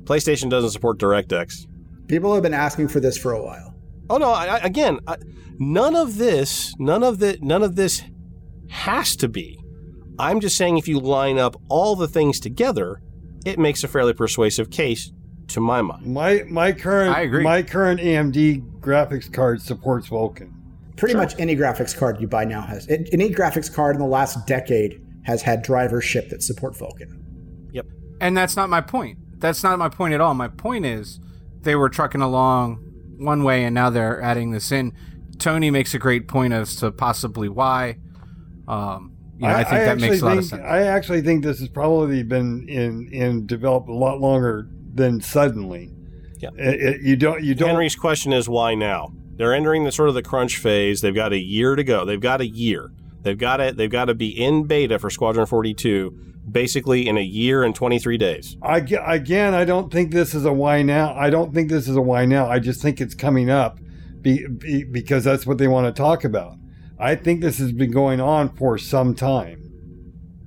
PlayStation 0.04 0.50
doesn't 0.50 0.70
support 0.70 1.00
DirectX. 1.00 1.68
People 2.08 2.34
have 2.34 2.44
been 2.44 2.54
asking 2.54 2.88
for 2.88 3.00
this 3.00 3.18
for 3.18 3.34
a 3.34 3.44
while. 3.44 3.75
Oh 4.10 4.18
no! 4.18 4.32
I, 4.32 4.46
I, 4.46 4.58
again, 4.58 5.00
I, 5.08 5.18
none 5.58 5.96
of 5.96 6.18
this, 6.18 6.74
none 6.80 7.04
of 7.04 7.20
the, 7.20 7.38
none 7.42 7.64
of 7.64 7.76
this 7.76 8.04
has 8.70 9.16
to 9.18 9.28
be. 9.28 9.60
I'm 10.18 10.40
just 10.40 10.56
saying, 10.56 10.78
if 10.78 10.88
you 10.88 11.00
line 11.00 11.38
up 11.38 11.56
all 11.70 11.96
the 11.96 12.08
things 12.08 12.40
together, 12.40 13.02
it 13.46 13.60
makes 13.60 13.84
a 13.84 13.88
fairly 13.88 14.14
persuasive 14.14 14.70
case, 14.70 15.12
to 15.48 15.62
my 15.62 15.82
mind. 15.82 16.06
My 16.06 16.44
my 16.50 16.72
current 16.72 17.16
I 17.16 17.22
agree. 17.22 17.44
my 17.44 17.64
current 17.64 18.00
AMD 18.00 18.80
graphics 18.80 19.32
card 19.32 19.62
supports 19.62 20.10
Vulkan. 20.10 20.52
Pretty 20.98 21.16
much 21.16 21.38
any 21.40 21.56
graphics 21.56 21.98
card 21.98 22.22
you 22.22 22.28
buy 22.28 22.46
now 22.46 22.62
has 22.62 22.88
any 22.90 23.30
graphics 23.30 23.74
card 23.74 23.96
in 23.96 24.02
the 24.02 24.08
last 24.08 24.46
decade 24.48 25.02
has 25.24 25.42
had 25.42 25.62
drivers 25.62 26.04
shipped 26.04 26.30
that 26.30 26.42
support 26.42 26.74
Vulkan. 26.76 27.22
Yep. 27.72 27.88
And 28.22 28.38
that's 28.38 28.56
not 28.56 28.70
my 28.70 28.82
point. 28.82 29.18
That's 29.40 29.64
not 29.64 29.78
my 29.78 29.90
point 29.90 30.14
at 30.14 30.22
all. 30.22 30.34
My 30.34 30.48
point 30.48 30.86
is 30.86 31.20
they 31.62 31.76
were 31.76 31.90
trucking 31.90 32.22
along 32.22 32.85
one 33.18 33.44
way 33.44 33.64
and 33.64 33.74
now 33.74 33.90
they're 33.90 34.22
adding 34.22 34.52
this 34.52 34.72
in. 34.72 34.94
Tony 35.38 35.70
makes 35.70 35.94
a 35.94 36.00
great 36.00 36.28
point 36.28 36.54
as 36.54 36.76
to 36.78 36.92
possibly 36.92 37.50
why. 37.50 37.98
Um, 38.68 39.16
you 39.38 39.48
know, 39.48 39.54
I, 39.54 39.64
think 39.64 39.86
that 39.86 40.00
makes 40.00 40.22
a 40.22 40.26
lot 40.26 40.32
think, 40.32 40.42
of 40.44 40.46
sense. 40.46 40.62
I 40.64 40.84
actually 40.84 41.22
think 41.22 41.44
this 41.44 41.60
has 41.60 41.68
probably 41.68 42.24
been 42.24 42.68
in 42.70 43.10
in 43.12 43.46
developed 43.46 43.90
a 43.90 43.94
lot 43.94 44.22
longer 44.22 44.70
than 44.94 45.20
suddenly. 45.20 45.92
Yeah. 46.40 46.50
It- 46.58 46.82
it- 46.82 47.02
you 47.02 47.16
don't 47.18 47.44
you 47.44 47.54
don't 47.54 47.70
Henry's 47.70 47.96
question 47.96 48.32
is 48.32 48.48
why 48.48 48.76
now? 48.76 49.14
They're 49.36 49.54
entering 49.54 49.84
the 49.84 49.92
sort 49.92 50.08
of 50.08 50.16
the 50.16 50.24
crunch 50.24 50.58
phase. 50.58 51.02
They've 51.02 51.14
got 51.14 51.34
a 51.34 51.40
year 51.40 51.76
to 51.76 51.84
go. 51.84 52.06
They've 52.06 52.20
got 52.20 52.40
a 52.40 52.48
year. 52.48 52.92
They've 53.24 53.38
got 53.38 53.60
it. 53.60 53.76
They've 53.76 53.90
got 53.90 54.06
to 54.06 54.14
be 54.14 54.30
in 54.30 54.64
beta 54.64 54.98
for 55.00 55.10
Squadron 55.10 55.46
42 55.46 56.35
basically 56.50 57.08
in 57.08 57.18
a 57.18 57.24
year 57.24 57.64
and 57.64 57.74
23 57.74 58.18
days. 58.18 58.58
I, 58.62 58.78
again, 58.78 59.54
I 59.54 59.66
don't 59.66 59.92
think 59.92 60.12
this 60.12 60.34
is 60.34 60.46
a 60.46 60.54
why 60.54 60.82
now. 60.82 61.14
I 61.16 61.30
don't 61.30 61.54
think 61.54 61.70
this 61.70 61.88
is 61.88 61.96
a 61.96 62.02
why 62.02 62.26
now. 62.26 62.48
I 62.48 62.60
just 62.60 62.82
think 62.82 63.02
it's 63.02 63.16
coming 63.16 63.50
up 63.50 63.80
be, 64.22 64.48
be, 64.48 64.84
because 64.84 65.24
that's 65.24 65.46
what 65.46 65.58
they 65.58 65.68
want 65.68 65.94
to 65.94 66.02
talk 66.02 66.24
about. 66.24 66.58
I 67.00 67.16
think 67.16 67.42
this 67.42 67.60
has 67.60 67.72
been 67.72 67.92
going 67.92 68.20
on 68.20 68.56
for 68.56 68.78
some 68.78 69.14
time. 69.16 69.62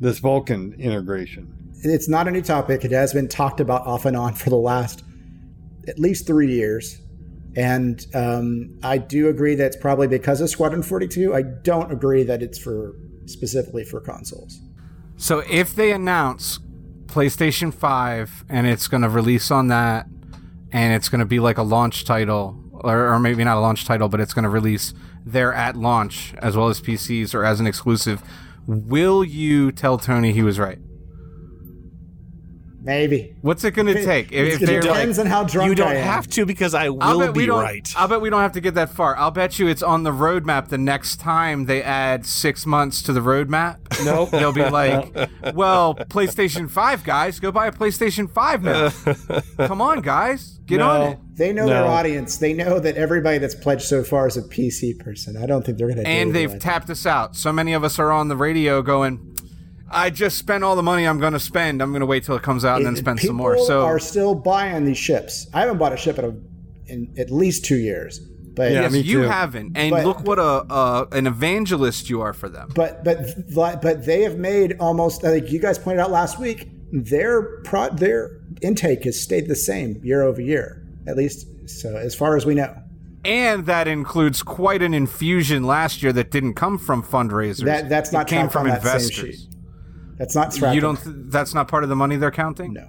This 0.00 0.20
Vulkan 0.20 0.78
integration. 0.78 1.54
It's 1.82 2.08
not 2.08 2.28
a 2.28 2.30
new 2.30 2.42
topic. 2.42 2.84
It 2.84 2.92
has 2.92 3.12
been 3.12 3.28
talked 3.28 3.60
about 3.60 3.86
off 3.86 4.04
and 4.04 4.16
on 4.16 4.34
for 4.34 4.50
the 4.50 4.56
last 4.56 5.04
at 5.88 5.98
least 5.98 6.26
three 6.26 6.52
years. 6.52 7.00
And 7.56 8.04
um, 8.14 8.78
I 8.82 8.98
do 8.98 9.28
agree 9.28 9.54
that 9.56 9.66
it's 9.66 9.76
probably 9.76 10.06
because 10.06 10.40
of 10.40 10.50
Squadron 10.50 10.82
42. 10.82 11.34
I 11.34 11.42
don't 11.42 11.90
agree 11.90 12.22
that 12.22 12.42
it's 12.42 12.58
for 12.58 12.94
specifically 13.26 13.84
for 13.84 14.00
consoles. 14.00 14.60
So 15.20 15.40
if 15.50 15.74
they 15.74 15.90
announce 15.90 16.60
PlayStation 17.06 17.74
5 17.74 18.44
and 18.48 18.68
it's 18.68 18.86
going 18.86 19.02
to 19.02 19.08
release 19.08 19.50
on 19.50 19.66
that 19.66 20.06
and 20.70 20.94
it's 20.94 21.08
going 21.08 21.18
to 21.18 21.26
be 21.26 21.40
like 21.40 21.58
a 21.58 21.64
launch 21.64 22.04
title 22.04 22.56
or, 22.70 23.12
or 23.12 23.18
maybe 23.18 23.42
not 23.42 23.56
a 23.56 23.60
launch 23.60 23.84
title 23.84 24.08
but 24.08 24.20
it's 24.20 24.32
going 24.32 24.44
to 24.44 24.48
release 24.48 24.94
there 25.26 25.52
at 25.52 25.74
launch 25.74 26.34
as 26.38 26.56
well 26.56 26.68
as 26.68 26.80
PCs 26.80 27.34
or 27.34 27.44
as 27.44 27.58
an 27.58 27.66
exclusive 27.66 28.22
will 28.68 29.24
you 29.24 29.72
tell 29.72 29.98
Tony 29.98 30.32
he 30.32 30.44
was 30.44 30.56
right? 30.56 30.78
Maybe. 32.80 33.34
What's 33.42 33.64
it 33.64 33.72
going 33.72 33.86
to 33.86 34.04
take? 34.04 34.30
It 34.30 34.60
they're 34.60 34.80
depends 34.80 35.18
on 35.18 35.26
how 35.26 35.42
drunk 35.42 35.68
You 35.68 35.74
don't 35.74 35.88
I 35.88 35.94
am. 35.96 36.04
have 36.04 36.28
to 36.28 36.46
because 36.46 36.74
I 36.74 36.84
I'll 36.86 37.18
bet 37.18 37.34
be 37.34 37.46
don't. 37.46 37.60
right. 37.60 37.86
I'll 37.96 38.06
bet 38.06 38.20
we 38.20 38.30
don't 38.30 38.40
have 38.40 38.52
to 38.52 38.60
get 38.60 38.74
that 38.74 38.90
far. 38.90 39.16
I'll 39.16 39.32
bet 39.32 39.58
you 39.58 39.66
it's 39.66 39.82
on 39.82 40.04
the 40.04 40.12
roadmap 40.12 40.68
the 40.68 40.78
next 40.78 41.18
time 41.18 41.64
they 41.66 41.82
add 41.82 42.24
six 42.24 42.64
months 42.66 43.02
to 43.02 43.12
the 43.12 43.18
roadmap. 43.20 43.78
Nope. 44.04 44.30
They'll 44.30 44.52
be 44.52 44.68
like, 44.70 45.12
"Well, 45.54 45.96
PlayStation 45.96 46.70
Five 46.70 47.02
guys, 47.02 47.40
go 47.40 47.50
buy 47.50 47.66
a 47.66 47.72
PlayStation 47.72 48.30
Five 48.30 48.62
now. 48.62 48.90
Come 49.66 49.80
on, 49.82 50.00
guys, 50.00 50.60
get 50.66 50.78
No. 50.78 50.88
on 50.88 51.12
it." 51.12 51.18
They 51.34 51.52
know 51.52 51.66
their 51.66 51.84
audience. 51.84 52.36
They 52.36 52.52
know 52.52 52.78
that 52.80 52.96
everybody 52.96 53.38
that's 53.38 53.54
pledged 53.56 53.82
so 53.82 54.02
far 54.04 54.26
is 54.28 54.36
a 54.36 54.42
PC 54.42 54.98
person. 54.98 55.36
I 55.36 55.46
don't 55.46 55.64
think 55.64 55.78
they're 55.78 55.88
going 55.88 55.98
to. 56.02 56.06
And 56.08 56.34
they've 56.34 56.58
tapped 56.58 56.90
us 56.90 57.06
out. 57.06 57.34
So 57.36 57.52
many 57.52 57.72
of 57.74 57.82
us 57.84 57.98
are 57.98 58.10
on 58.12 58.28
the 58.28 58.36
radio 58.36 58.82
going, 58.82 59.36
"I 59.90 60.10
just 60.10 60.38
spent 60.38 60.64
all 60.64 60.76
the 60.76 60.82
money 60.82 61.06
I'm 61.06 61.18
going 61.20 61.32
to 61.32 61.40
spend. 61.40 61.82
I'm 61.82 61.90
going 61.90 62.00
to 62.00 62.06
wait 62.06 62.24
till 62.24 62.36
it 62.36 62.42
comes 62.42 62.64
out 62.64 62.78
and 62.78 62.86
then 62.86 62.96
spend 62.96 63.20
some 63.20 63.36
more." 63.36 63.52
People 63.54 63.66
So 63.66 63.84
are 63.84 63.98
still 63.98 64.34
buying 64.34 64.84
these 64.84 64.98
ships. 64.98 65.46
I 65.54 65.60
haven't 65.60 65.78
bought 65.78 65.92
a 65.92 65.96
ship 65.96 66.18
in, 66.18 66.24
a, 66.24 66.92
in 66.92 67.14
at 67.18 67.30
least 67.30 67.64
two 67.64 67.76
years. 67.78 68.18
But 68.18 68.72
Yeah, 68.72 68.80
yes, 68.90 68.94
you 69.04 69.22
too. 69.22 69.28
haven't, 69.28 69.76
and 69.76 69.90
But- 69.92 70.04
look 70.04 70.24
what 70.24 70.40
a, 70.40 70.42
a 70.72 71.06
an 71.12 71.26
evangelist 71.28 72.10
you 72.10 72.20
are 72.22 72.32
for 72.32 72.48
them. 72.48 72.70
but 72.74 73.04
but 73.04 73.80
but 73.80 74.04
they 74.04 74.22
have 74.22 74.36
made 74.36 74.76
almost 74.80 75.22
like 75.22 75.52
you 75.52 75.60
guys 75.60 75.78
pointed 75.78 76.00
out 76.00 76.10
last 76.10 76.40
week. 76.40 76.68
Their 76.90 77.60
pro, 77.64 77.90
their 77.90 78.30
intake 78.62 79.04
has 79.04 79.20
stayed 79.20 79.46
the 79.46 79.54
same 79.54 80.00
year 80.02 80.22
over 80.22 80.40
year, 80.40 80.82
at 81.06 81.16
least 81.16 81.46
so 81.68 81.96
as 81.96 82.14
far 82.16 82.36
as 82.36 82.44
we 82.46 82.54
know. 82.54 82.74
And 83.24 83.66
that 83.66 83.86
includes 83.86 84.42
quite 84.42 84.80
an 84.82 84.94
infusion 84.94 85.64
last 85.64 86.02
year 86.02 86.12
that 86.14 86.30
didn't 86.30 86.54
come 86.54 86.78
from 86.78 87.02
fundraisers. 87.02 87.64
That 87.64 87.88
that's 87.88 88.10
It 88.10 88.14
not 88.14 88.26
came 88.26 88.48
tracked 88.48 88.56
on 88.56 88.62
from 88.62 88.68
that 88.70 88.82
same 88.82 88.92
investors. 88.94 89.47
Sheet. 90.18 90.24
That's 90.24 90.34
not 90.34 90.52
tracked. 90.52 90.74
You 90.74 90.80
don't. 90.80 90.96
Th- 90.96 91.16
that's 91.28 91.54
not 91.54 91.68
part 91.68 91.82
of 91.82 91.88
the 91.88 91.96
money 91.96 92.16
they're 92.16 92.30
counting. 92.30 92.72
No, 92.72 92.88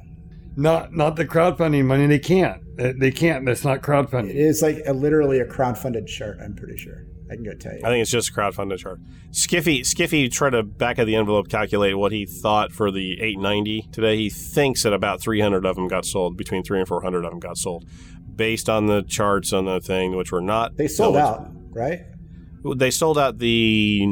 Not 0.56 0.94
not 0.94 1.16
the 1.16 1.26
crowdfunding 1.26 1.86
money. 1.86 2.08
They 2.08 2.20
can't. 2.20 2.62
They 2.78 2.92
they 2.94 3.12
can't. 3.12 3.46
That's 3.46 3.64
not 3.64 3.82
crowdfunding. 3.82 4.30
It 4.32 4.38
is 4.38 4.62
like 4.62 4.82
a, 4.86 4.94
literally 4.94 5.40
a 5.40 5.46
crowdfunded 5.46 6.08
chart. 6.08 6.40
I'm 6.42 6.56
pretty 6.56 6.78
sure. 6.78 7.06
I 7.32 7.36
can 7.36 7.44
go 7.44 7.54
tell 7.54 7.74
you. 7.74 7.82
I 7.84 7.90
think 7.90 8.02
it's 8.02 8.10
just 8.10 8.30
a 8.30 8.34
crowdfunded 8.34 8.80
chart. 8.80 9.00
Skiffy 9.32 9.82
Skiffy 9.82 10.32
tried 10.32 10.52
to 10.52 10.64
back 10.64 10.98
of 10.98 11.06
the 11.06 11.16
envelope 11.16 11.48
calculate 11.48 11.96
what 11.98 12.12
he 12.12 12.26
thought 12.26 12.72
for 12.72 12.90
the 12.90 13.22
890 13.22 13.90
today. 13.92 14.18
He 14.18 14.30
thinks 14.30 14.84
that 14.84 14.94
about 14.94 15.22
300 15.22 15.66
of 15.66 15.76
them 15.76 15.88
got 15.88 16.06
sold, 16.06 16.38
between 16.38 16.64
3 16.64 16.80
and 16.80 16.88
400 16.88 17.24
of 17.24 17.30
them 17.30 17.40
got 17.40 17.58
sold, 17.58 17.86
based 18.36 18.68
on 18.68 18.88
the 18.88 19.04
charts 19.04 19.54
on 19.54 19.66
the 19.66 19.80
thing, 19.80 20.16
which 20.16 20.32
were 20.32 20.42
not. 20.42 20.78
They 20.78 20.88
sold 20.88 21.16
no, 21.16 21.22
out, 21.22 21.48
right? 21.70 22.00
They 22.76 22.90
sold 22.92 23.20
out 23.20 23.38
the 23.38 24.06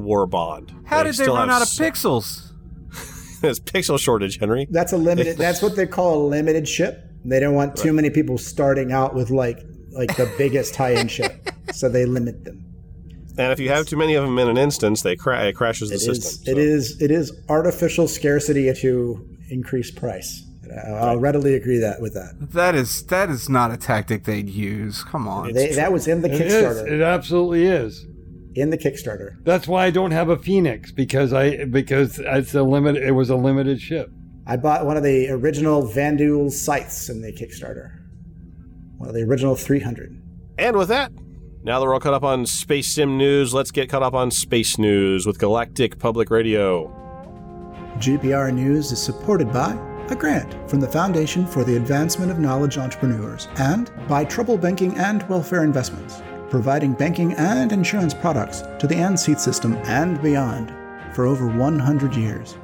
non-war 0.00 0.26
bond. 0.26 0.72
How 0.86 1.02
did 1.02 1.14
they 1.14 1.26
run 1.26 1.50
out 1.50 1.62
of 1.62 1.68
s- 1.68 1.78
pixels? 1.78 2.50
There's 3.40 3.60
pixel 3.60 3.98
shortage, 3.98 4.38
Henry. 4.38 4.66
That's 4.70 4.92
a 4.92 4.96
limited. 4.96 5.36
that's 5.38 5.62
what 5.62 5.76
they 5.76 5.86
call 5.86 6.26
a 6.26 6.28
limited 6.28 6.68
ship. 6.68 7.04
They 7.24 7.40
don't 7.40 7.54
want 7.54 7.76
too 7.76 7.92
many 7.92 8.10
people 8.10 8.38
starting 8.38 8.92
out 8.92 9.14
with 9.14 9.30
like 9.30 9.58
like 9.92 10.16
the 10.16 10.32
biggest 10.38 10.76
high-end 10.76 11.10
ship, 11.16 11.50
so 11.72 11.88
they 11.88 12.04
limit 12.06 12.44
them. 12.44 12.64
And 13.38 13.52
if 13.52 13.60
you 13.60 13.68
have 13.70 13.86
too 13.86 13.96
many 13.96 14.14
of 14.14 14.24
them 14.24 14.38
in 14.38 14.48
an 14.48 14.58
instance, 14.58 15.02
they 15.02 15.16
cra- 15.16 15.46
it 15.46 15.54
crashes 15.54 15.88
the 15.90 15.96
It 15.96 16.00
system. 16.00 16.16
is. 16.18 16.44
so. 16.44 16.50
It 16.50 16.58
is. 16.58 17.02
It 17.02 17.10
is 17.10 17.32
artificial 17.48 18.08
scarcity 18.08 18.72
to 18.72 19.28
increase 19.50 19.90
price. 19.90 20.44
I'll 20.86 21.18
readily 21.18 21.54
agree 21.54 21.78
that 21.78 22.00
with 22.00 22.14
that. 22.14 22.34
That 22.52 22.76
is 22.76 23.04
that 23.06 23.28
is 23.28 23.48
not 23.48 23.72
a 23.72 23.76
tactic 23.76 24.22
they'd 24.24 24.48
use. 24.48 25.02
Come 25.02 25.26
on. 25.26 25.52
They, 25.52 25.72
that 25.74 25.92
was 25.92 26.06
in 26.06 26.22
the 26.22 26.28
Kickstarter. 26.28 26.82
It 26.86 26.92
is. 26.92 27.00
It 27.00 27.00
absolutely 27.02 27.66
is. 27.66 28.06
In 28.54 28.70
the 28.70 28.78
Kickstarter. 28.78 29.36
That's 29.44 29.68
why 29.68 29.86
I 29.86 29.90
don't 29.90 30.10
have 30.10 30.28
a 30.28 30.36
Phoenix 30.36 30.90
because 30.92 31.32
I 31.32 31.64
because 31.64 32.18
it's 32.18 32.54
a 32.54 32.62
limit. 32.62 32.96
It 32.96 33.12
was 33.12 33.30
a 33.30 33.36
limited 33.36 33.80
ship. 33.80 34.10
I 34.46 34.56
bought 34.56 34.84
one 34.84 34.96
of 34.96 35.02
the 35.02 35.28
original 35.30 35.82
Vanduul 35.82 36.50
scythes 36.50 37.08
in 37.08 37.22
the 37.22 37.32
Kickstarter. 37.32 37.92
One 38.96 39.08
of 39.08 39.14
the 39.14 39.22
original 39.22 39.54
300. 39.54 40.20
And 40.58 40.76
with 40.76 40.88
that, 40.88 41.12
now 41.62 41.78
that 41.78 41.86
we're 41.86 41.94
all 41.94 42.00
caught 42.00 42.14
up 42.14 42.24
on 42.24 42.46
space 42.46 42.88
sim 42.94 43.16
news, 43.16 43.54
let's 43.54 43.70
get 43.70 43.88
caught 43.88 44.02
up 44.02 44.14
on 44.14 44.30
space 44.30 44.78
news 44.78 45.26
with 45.26 45.38
Galactic 45.38 45.98
Public 45.98 46.30
Radio. 46.30 46.88
GPR 47.98 48.52
News 48.52 48.92
is 48.92 49.02
supported 49.02 49.52
by 49.52 49.72
a 50.08 50.16
grant 50.16 50.56
from 50.68 50.80
the 50.80 50.88
Foundation 50.88 51.46
for 51.46 51.62
the 51.62 51.76
Advancement 51.76 52.32
of 52.32 52.38
Knowledge 52.38 52.78
Entrepreneurs 52.78 53.46
and 53.58 53.90
by 54.08 54.24
Trouble 54.24 54.56
Banking 54.58 54.96
and 54.96 55.28
Welfare 55.28 55.62
Investments, 55.62 56.22
providing 56.50 56.92
banking 56.92 57.32
and 57.34 57.72
insurance 57.72 58.12
products 58.12 58.62
to 58.78 58.86
the 58.86 58.94
ANSEAT 58.94 59.38
system 59.38 59.76
and 59.84 60.20
beyond 60.20 60.74
for 61.14 61.26
over 61.26 61.46
100 61.46 62.14
years. 62.14 62.56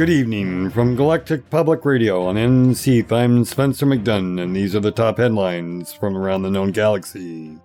Good 0.00 0.08
evening 0.08 0.70
from 0.70 0.96
Galactic 0.96 1.50
Public 1.50 1.84
Radio 1.84 2.24
on 2.24 2.36
NC. 2.36 3.12
I'm 3.12 3.44
Spencer 3.44 3.84
McDunn, 3.84 4.40
and 4.40 4.56
these 4.56 4.74
are 4.74 4.80
the 4.80 4.90
top 4.90 5.18
headlines 5.18 5.92
from 5.92 6.16
around 6.16 6.40
the 6.40 6.50
known 6.50 6.70
galaxy. 6.70 7.58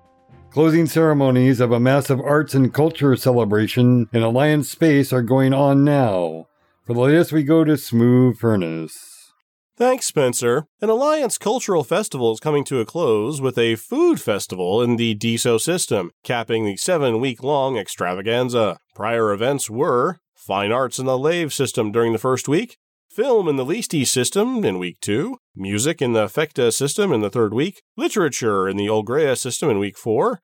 Closing 0.50 0.86
ceremonies 0.86 1.62
of 1.62 1.72
a 1.72 1.80
massive 1.80 2.20
arts 2.20 2.54
and 2.54 2.74
culture 2.74 3.16
celebration 3.16 4.10
in 4.12 4.22
Alliance 4.22 4.70
Space 4.70 5.14
are 5.14 5.22
going 5.22 5.54
on 5.54 5.86
now. 5.86 6.48
For 6.86 6.94
the 6.94 7.00
latest, 7.00 7.32
we 7.32 7.42
go 7.42 7.64
to 7.64 7.78
Smooth 7.78 8.38
Furnace. 8.38 9.32
Thanks, 9.78 10.06
Spencer. 10.06 10.68
An 10.82 10.90
Alliance 10.90 11.38
Cultural 11.38 11.86
Festival 11.86 12.34
is 12.34 12.42
coming 12.42 12.66
to 12.66 12.82
a 12.82 12.86
close 12.86 13.40
with 13.40 13.58
a 13.58 13.78
food 13.78 14.20
festival 14.20 14.82
in 14.82 14.98
the 14.98 15.16
Diso 15.16 15.58
system, 15.58 16.12
capping 16.26 16.66
the 16.66 16.76
seven 16.76 17.22
week 17.22 17.42
long 17.42 17.78
extravaganza. 17.78 18.78
Prior 18.94 19.32
events 19.32 19.70
were 19.70 20.20
Fine 20.46 20.72
Arts 20.72 21.00
in 21.00 21.08
the 21.08 21.18
Lave 21.18 21.52
system 21.52 21.92
during 21.92 22.14
the 22.14 22.20
first 22.20 22.48
week, 22.48 22.78
Film 23.10 23.48
in 23.48 23.56
the 23.56 23.66
Leesti 23.66 24.06
system 24.06 24.64
in 24.64 24.78
week 24.78 25.00
two, 25.02 25.40
Music 25.56 26.04
in 26.04 26.14
the 26.14 26.28
Fecta 26.28 26.72
system 26.72 27.12
in 27.12 27.22
the 27.22 27.32
third 27.32 27.52
week, 27.52 27.82
Literature 27.98 28.70
in 28.70 28.78
the 28.78 28.86
Olgrea 28.86 29.36
system 29.36 29.72
in 29.72 29.80
week 29.80 29.98
four, 29.98 30.42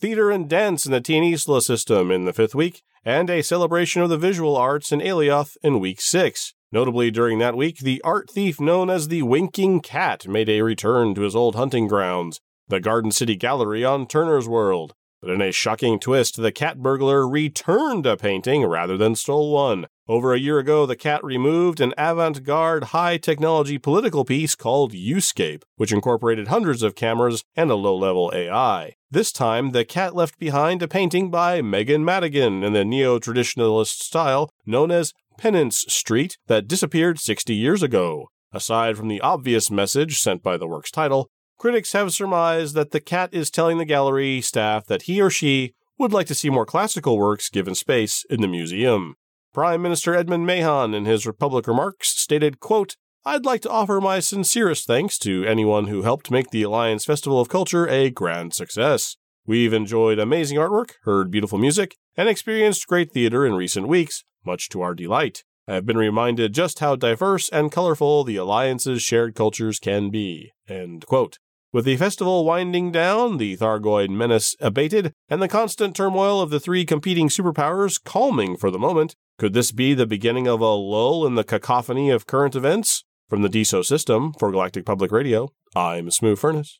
Theater 0.00 0.30
and 0.30 0.48
Dance 0.48 0.86
in 0.86 0.92
the 0.92 1.02
Tionisla 1.02 1.60
system 1.60 2.10
in 2.10 2.24
the 2.24 2.32
fifth 2.32 2.54
week, 2.54 2.80
and 3.04 3.28
a 3.28 3.42
celebration 3.42 4.00
of 4.00 4.08
the 4.08 4.16
visual 4.16 4.56
arts 4.56 4.90
in 4.90 5.00
Alioth 5.00 5.58
in 5.62 5.80
week 5.80 6.00
six. 6.00 6.54
Notably, 6.72 7.10
during 7.10 7.38
that 7.40 7.54
week, 7.54 7.80
the 7.80 8.00
art 8.02 8.30
thief 8.30 8.58
known 8.58 8.88
as 8.88 9.08
the 9.08 9.20
Winking 9.20 9.80
Cat 9.80 10.26
made 10.26 10.48
a 10.48 10.62
return 10.62 11.14
to 11.14 11.20
his 11.20 11.36
old 11.36 11.56
hunting 11.56 11.88
grounds, 11.88 12.40
the 12.68 12.80
Garden 12.80 13.10
City 13.10 13.36
Gallery 13.36 13.84
on 13.84 14.06
Turner's 14.06 14.48
World. 14.48 14.94
But 15.22 15.30
in 15.30 15.40
a 15.40 15.52
shocking 15.52 16.00
twist, 16.00 16.42
the 16.42 16.50
cat 16.50 16.82
burglar 16.82 17.28
returned 17.28 18.06
a 18.06 18.16
painting 18.16 18.64
rather 18.66 18.96
than 18.96 19.14
stole 19.14 19.52
one. 19.52 19.86
Over 20.08 20.34
a 20.34 20.38
year 20.38 20.58
ago, 20.58 20.84
the 20.84 20.96
cat 20.96 21.22
removed 21.22 21.80
an 21.80 21.94
avant 21.96 22.42
garde 22.42 22.84
high 22.84 23.18
technology 23.18 23.78
political 23.78 24.24
piece 24.24 24.56
called 24.56 24.92
Uscape, 24.92 25.62
which 25.76 25.92
incorporated 25.92 26.48
hundreds 26.48 26.82
of 26.82 26.96
cameras 26.96 27.44
and 27.54 27.70
a 27.70 27.76
low 27.76 27.96
level 27.96 28.32
AI. 28.34 28.94
This 29.12 29.30
time, 29.30 29.70
the 29.70 29.84
cat 29.84 30.16
left 30.16 30.40
behind 30.40 30.82
a 30.82 30.88
painting 30.88 31.30
by 31.30 31.62
Megan 31.62 32.04
Madigan 32.04 32.64
in 32.64 32.72
the 32.72 32.84
neo 32.84 33.20
traditionalist 33.20 34.02
style 34.02 34.50
known 34.66 34.90
as 34.90 35.12
Penance 35.38 35.84
Street 35.88 36.36
that 36.48 36.66
disappeared 36.66 37.20
60 37.20 37.54
years 37.54 37.84
ago. 37.84 38.26
Aside 38.52 38.96
from 38.96 39.06
the 39.06 39.20
obvious 39.20 39.70
message 39.70 40.18
sent 40.18 40.42
by 40.42 40.56
the 40.56 40.66
work's 40.66 40.90
title, 40.90 41.30
critics 41.58 41.92
have 41.92 42.12
surmised 42.12 42.74
that 42.74 42.90
the 42.90 43.00
cat 43.00 43.30
is 43.32 43.50
telling 43.50 43.78
the 43.78 43.84
gallery 43.84 44.40
staff 44.40 44.86
that 44.86 45.02
he 45.02 45.20
or 45.20 45.30
she 45.30 45.74
would 45.98 46.12
like 46.12 46.26
to 46.26 46.34
see 46.34 46.50
more 46.50 46.66
classical 46.66 47.16
works 47.16 47.48
given 47.48 47.74
space 47.74 48.24
in 48.28 48.40
the 48.40 48.48
museum. 48.48 49.14
Prime 49.52 49.82
Minister 49.82 50.14
Edmund 50.14 50.46
Mahon, 50.46 50.94
in 50.94 51.04
his 51.04 51.26
Republic 51.26 51.66
remarks, 51.66 52.08
stated, 52.18 52.58
quote, 52.58 52.96
I'd 53.24 53.44
like 53.44 53.60
to 53.62 53.70
offer 53.70 54.00
my 54.00 54.18
sincerest 54.18 54.86
thanks 54.86 55.16
to 55.18 55.44
anyone 55.44 55.86
who 55.86 56.02
helped 56.02 56.30
make 56.30 56.50
the 56.50 56.62
Alliance 56.62 57.04
Festival 57.04 57.38
of 57.38 57.48
Culture 57.48 57.86
a 57.88 58.10
grand 58.10 58.54
success. 58.54 59.16
We've 59.46 59.72
enjoyed 59.72 60.18
amazing 60.18 60.58
artwork, 60.58 60.92
heard 61.04 61.30
beautiful 61.30 61.58
music, 61.58 61.96
and 62.16 62.28
experienced 62.28 62.88
great 62.88 63.12
theater 63.12 63.46
in 63.46 63.54
recent 63.54 63.86
weeks, 63.86 64.24
much 64.44 64.68
to 64.70 64.82
our 64.82 64.94
delight. 64.94 65.44
I 65.68 65.74
have 65.74 65.86
been 65.86 65.96
reminded 65.96 66.54
just 66.54 66.80
how 66.80 66.96
diverse 66.96 67.48
and 67.48 67.70
colorful 67.70 68.24
the 68.24 68.36
Alliance's 68.36 69.02
shared 69.02 69.34
cultures 69.34 69.78
can 69.78 70.10
be. 70.10 70.52
With 70.68 71.84
the 71.84 71.96
festival 71.96 72.44
winding 72.44 72.92
down, 72.92 73.38
the 73.38 73.56
Thargoid 73.56 74.10
menace 74.10 74.54
abated, 74.60 75.12
and 75.28 75.40
the 75.40 75.48
constant 75.48 75.96
turmoil 75.96 76.40
of 76.40 76.50
the 76.50 76.60
three 76.60 76.84
competing 76.84 77.28
superpowers 77.28 78.02
calming 78.02 78.56
for 78.56 78.70
the 78.70 78.78
moment, 78.78 79.14
could 79.38 79.54
this 79.54 79.72
be 79.72 79.94
the 79.94 80.06
beginning 80.06 80.46
of 80.46 80.60
a 80.60 80.66
lull 80.66 81.26
in 81.26 81.34
the 81.34 81.44
cacophony 81.44 82.10
of 82.10 82.26
current 82.26 82.54
events? 82.54 83.04
From 83.28 83.40
the 83.40 83.48
Diso 83.48 83.82
system 83.82 84.34
for 84.38 84.50
Galactic 84.50 84.84
Public 84.84 85.10
Radio, 85.10 85.48
I'm 85.74 86.10
Smooth 86.10 86.38
Furnace. 86.38 86.78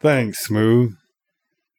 Thanks, 0.00 0.46
Smooth. 0.46 0.94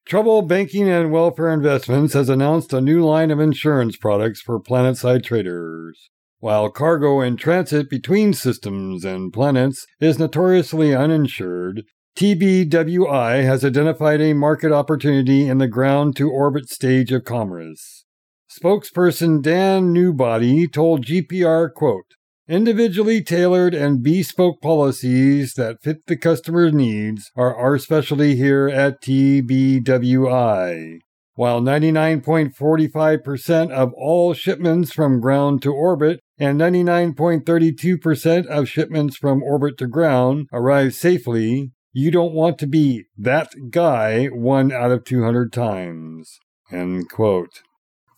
Trouble 0.05 0.41
Banking 0.41 0.89
and 0.89 1.11
Welfare 1.11 1.53
Investments 1.53 2.13
has 2.15 2.27
announced 2.27 2.73
a 2.73 2.81
new 2.81 3.05
line 3.05 3.31
of 3.31 3.39
insurance 3.39 3.95
products 3.95 4.41
for 4.41 4.59
planetside 4.59 5.23
traders. 5.23 6.09
While 6.39 6.69
cargo 6.71 7.21
in 7.21 7.37
transit 7.37 7.89
between 7.89 8.33
systems 8.33 9.05
and 9.05 9.31
planets 9.31 9.85
is 10.01 10.19
notoriously 10.19 10.93
uninsured, 10.93 11.83
TBWI 12.17 13.43
has 13.43 13.63
identified 13.63 14.19
a 14.21 14.33
market 14.33 14.73
opportunity 14.73 15.47
in 15.47 15.59
the 15.59 15.67
ground 15.67 16.15
to 16.17 16.29
orbit 16.29 16.67
stage 16.67 17.11
of 17.13 17.23
commerce. 17.23 18.03
Spokesperson 18.49 19.41
Dan 19.41 19.93
Newbody 19.93 20.69
told 20.69 21.05
GPR, 21.05 21.71
quote, 21.73 22.15
Individually 22.47 23.21
tailored 23.21 23.75
and 23.75 24.01
bespoke 24.01 24.61
policies 24.61 25.53
that 25.53 25.83
fit 25.83 26.07
the 26.07 26.17
customer's 26.17 26.73
needs 26.73 27.29
are 27.35 27.55
our 27.55 27.77
specialty 27.77 28.35
here 28.35 28.67
at 28.67 28.99
TBWI. 29.01 30.97
While 31.35 31.61
99.45% 31.61 33.71
of 33.71 33.93
all 33.93 34.33
shipments 34.33 34.91
from 34.91 35.21
ground 35.21 35.61
to 35.61 35.71
orbit 35.71 36.19
and 36.37 36.59
99.32% 36.59 38.47
of 38.47 38.67
shipments 38.67 39.15
from 39.17 39.43
orbit 39.43 39.77
to 39.77 39.87
ground 39.87 40.47
arrive 40.51 40.93
safely, 40.93 41.71
you 41.93 42.11
don't 42.11 42.33
want 42.33 42.57
to 42.59 42.67
be 42.67 43.05
that 43.17 43.49
guy 43.69 44.25
one 44.25 44.71
out 44.71 44.91
of 44.91 45.05
200 45.05 45.53
times. 45.53 46.39
End 46.71 47.09
quote. 47.09 47.61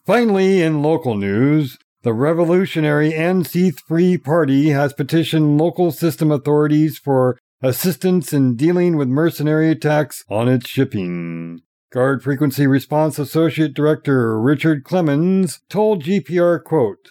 Finally, 0.05 0.61
in 0.61 0.81
local 0.81 1.15
news, 1.15 1.77
the 2.03 2.13
revolutionary 2.13 3.11
NC 3.11 3.79
3 3.87 4.17
Party 4.17 4.69
has 4.69 4.93
petitioned 4.93 5.57
local 5.57 5.91
system 5.91 6.31
authorities 6.31 6.97
for 6.97 7.39
assistance 7.61 8.33
in 8.33 8.57
dealing 8.57 8.97
with 8.97 9.07
mercenary 9.07 9.71
attacks 9.71 10.25
on 10.29 10.49
its 10.49 10.69
shipping. 10.69 11.61
Guard 11.93 12.21
Frequency 12.21 12.67
Response 12.67 13.17
Associate 13.17 13.73
Director 13.73 14.39
Richard 14.39 14.83
Clemens 14.83 15.61
told 15.69 16.03
GPR, 16.03 16.61
quote, 16.61 17.09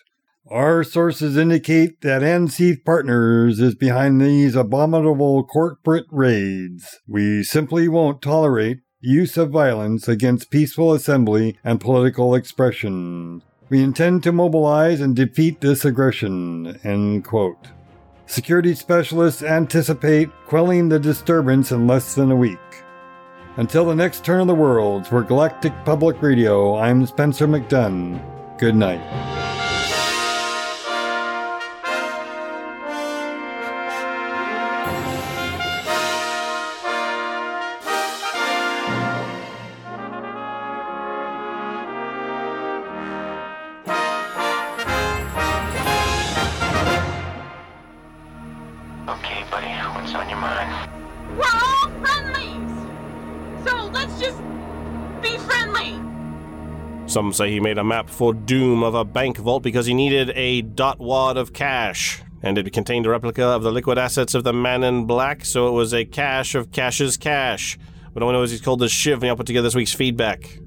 our 0.50 0.84
sources 0.84 1.38
indicate 1.38 2.02
that 2.02 2.20
NC 2.20 2.84
Partners 2.84 3.60
is 3.60 3.74
behind 3.74 4.20
these 4.20 4.54
abominable 4.54 5.44
corporate 5.44 6.04
raids. 6.10 6.98
We 7.08 7.42
simply 7.42 7.88
won't 7.88 8.20
tolerate 8.20 8.80
use 9.00 9.38
of 9.38 9.50
violence 9.50 10.06
against 10.06 10.50
peaceful 10.50 10.92
assembly 10.92 11.58
and 11.64 11.80
political 11.80 12.34
expression. 12.34 13.42
We 13.72 13.82
intend 13.82 14.22
to 14.24 14.32
mobilize 14.32 15.00
and 15.00 15.16
defeat 15.16 15.62
this 15.62 15.86
aggression. 15.86 16.78
End 16.84 17.24
quote. 17.24 17.68
Security 18.26 18.74
specialists 18.74 19.42
anticipate 19.42 20.28
quelling 20.46 20.90
the 20.90 20.98
disturbance 20.98 21.72
in 21.72 21.86
less 21.86 22.14
than 22.14 22.30
a 22.30 22.36
week. 22.36 22.58
Until 23.56 23.86
the 23.86 23.94
next 23.94 24.26
turn 24.26 24.42
of 24.42 24.46
the 24.46 24.54
worlds 24.54 25.08
for 25.08 25.22
Galactic 25.22 25.72
Public 25.86 26.20
Radio, 26.20 26.76
I'm 26.76 27.06
Spencer 27.06 27.48
McDunn. 27.48 28.20
Good 28.58 28.76
night. 28.76 29.00
Some 57.12 57.34
say 57.34 57.50
he 57.50 57.60
made 57.60 57.76
a 57.76 57.84
map 57.84 58.08
for 58.08 58.32
Doom 58.32 58.82
of 58.82 58.94
a 58.94 59.04
bank 59.04 59.36
vault 59.36 59.62
because 59.62 59.84
he 59.84 59.92
needed 59.92 60.30
a 60.34 60.62
dot 60.62 60.98
wad 60.98 61.36
of 61.36 61.52
cash, 61.52 62.22
and 62.42 62.56
it 62.56 62.72
contained 62.72 63.04
a 63.04 63.10
replica 63.10 63.44
of 63.44 63.62
the 63.62 63.70
liquid 63.70 63.98
assets 63.98 64.34
of 64.34 64.44
the 64.44 64.54
man 64.54 64.82
in 64.82 65.04
black, 65.04 65.44
so 65.44 65.68
it 65.68 65.72
was 65.72 65.92
a 65.92 66.06
cache 66.06 66.54
of 66.54 66.72
Cash's 66.72 67.18
cash. 67.18 67.78
But 68.14 68.22
all 68.22 68.30
I 68.30 68.32
know 68.32 68.42
is 68.44 68.50
he's 68.50 68.62
called 68.62 68.78
the 68.80 68.88
Shiv, 68.88 69.22
and 69.22 69.28
I'll 69.28 69.36
put 69.36 69.44
together 69.46 69.66
this 69.66 69.74
week's 69.74 69.92
feedback. 69.92 70.58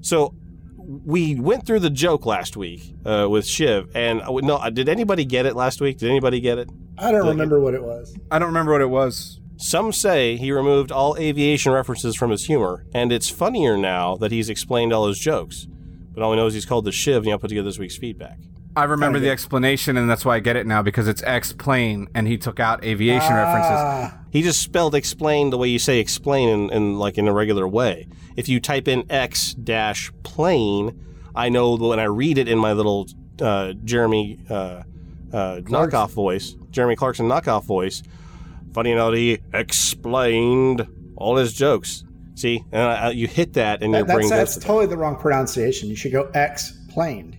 So, 0.00 0.34
we 0.78 1.34
went 1.34 1.66
through 1.66 1.80
the 1.80 1.90
joke 1.90 2.24
last 2.24 2.56
week 2.56 2.94
uh, 3.04 3.26
with 3.28 3.46
Shiv, 3.46 3.94
and 3.94 4.22
uh, 4.22 4.30
no, 4.42 4.70
did 4.70 4.88
anybody 4.88 5.26
get 5.26 5.44
it 5.44 5.54
last 5.54 5.82
week? 5.82 5.98
Did 5.98 6.08
anybody 6.08 6.40
get 6.40 6.56
it? 6.56 6.70
I 6.96 7.10
don't 7.12 7.26
The- 7.26 7.32
remember 7.32 7.60
what 7.60 7.74
it 7.74 7.82
was. 7.82 8.16
I 8.30 8.38
don't 8.38 8.48
remember 8.48 8.72
what 8.72 8.80
it 8.80 8.88
was. 8.88 9.40
Some 9.58 9.92
say 9.92 10.38
he 10.38 10.52
removed 10.52 10.90
all 10.90 11.18
aviation 11.18 11.70
references 11.70 12.16
from 12.16 12.30
his 12.30 12.46
humor, 12.46 12.86
and 12.94 13.12
it's 13.12 13.28
funnier 13.28 13.76
now 13.76 14.16
that 14.16 14.32
he's 14.32 14.48
explained 14.48 14.94
all 14.94 15.06
his 15.06 15.18
jokes. 15.18 15.68
But 16.14 16.22
all 16.22 16.30
we 16.30 16.36
know 16.36 16.46
is 16.46 16.54
he's 16.54 16.66
called 16.66 16.84
the 16.84 16.92
Shiv, 16.92 17.22
and 17.24 17.32
I'll 17.32 17.38
put 17.38 17.48
together 17.48 17.68
this 17.68 17.78
week's 17.78 17.96
feedback. 17.96 18.38
I 18.74 18.84
remember 18.84 19.18
the 19.18 19.28
explanation, 19.28 19.98
and 19.98 20.08
that's 20.08 20.24
why 20.24 20.36
I 20.36 20.40
get 20.40 20.56
it 20.56 20.66
now 20.66 20.80
because 20.80 21.06
it's 21.06 21.22
X 21.24 21.52
plane, 21.52 22.08
and 22.14 22.26
he 22.26 22.38
took 22.38 22.58
out 22.58 22.82
aviation 22.84 23.34
references. 23.34 23.70
Ah, 23.70 24.18
He 24.30 24.40
just 24.40 24.62
spelled 24.62 24.94
explain 24.94 25.50
the 25.50 25.58
way 25.58 25.68
you 25.68 25.78
say 25.78 25.98
explain 25.98 26.48
in, 26.48 26.70
in 26.70 26.98
like 26.98 27.18
in 27.18 27.28
a 27.28 27.32
regular 27.34 27.68
way. 27.68 28.08
If 28.34 28.48
you 28.48 28.60
type 28.60 28.88
in 28.88 29.04
X 29.10 29.52
dash 29.52 30.10
plane, 30.22 30.98
I 31.34 31.50
know 31.50 31.76
when 31.76 32.00
I 32.00 32.04
read 32.04 32.38
it 32.38 32.48
in 32.48 32.58
my 32.58 32.72
little 32.72 33.08
uh, 33.42 33.74
Jeremy 33.84 34.38
uh, 34.48 34.54
uh, 35.32 35.60
knockoff 35.64 36.10
voice, 36.12 36.56
Jeremy 36.70 36.96
Clarkson 36.96 37.28
knockoff 37.28 37.64
voice. 37.64 38.02
Funny 38.72 38.92
enough, 38.92 39.12
he 39.12 39.40
explained 39.52 40.86
all 41.16 41.36
his 41.36 41.52
jokes. 41.52 42.04
See, 42.34 42.64
and 42.72 42.80
I, 42.82 42.94
I- 42.94 43.10
you 43.10 43.26
hit 43.28 43.52
that, 43.54 43.82
and 43.82 43.92
your 43.92 44.04
that- 44.04 44.14
brain 44.14 44.28
that's 44.28 44.54
that's 44.54 44.64
totally 44.64 44.86
the 44.86 44.96
wrong 44.96 45.16
pronunciation. 45.16 45.88
You 45.88 45.96
should 45.96 46.12
go 46.12 46.30
X 46.34 46.72
planed. 46.88 47.36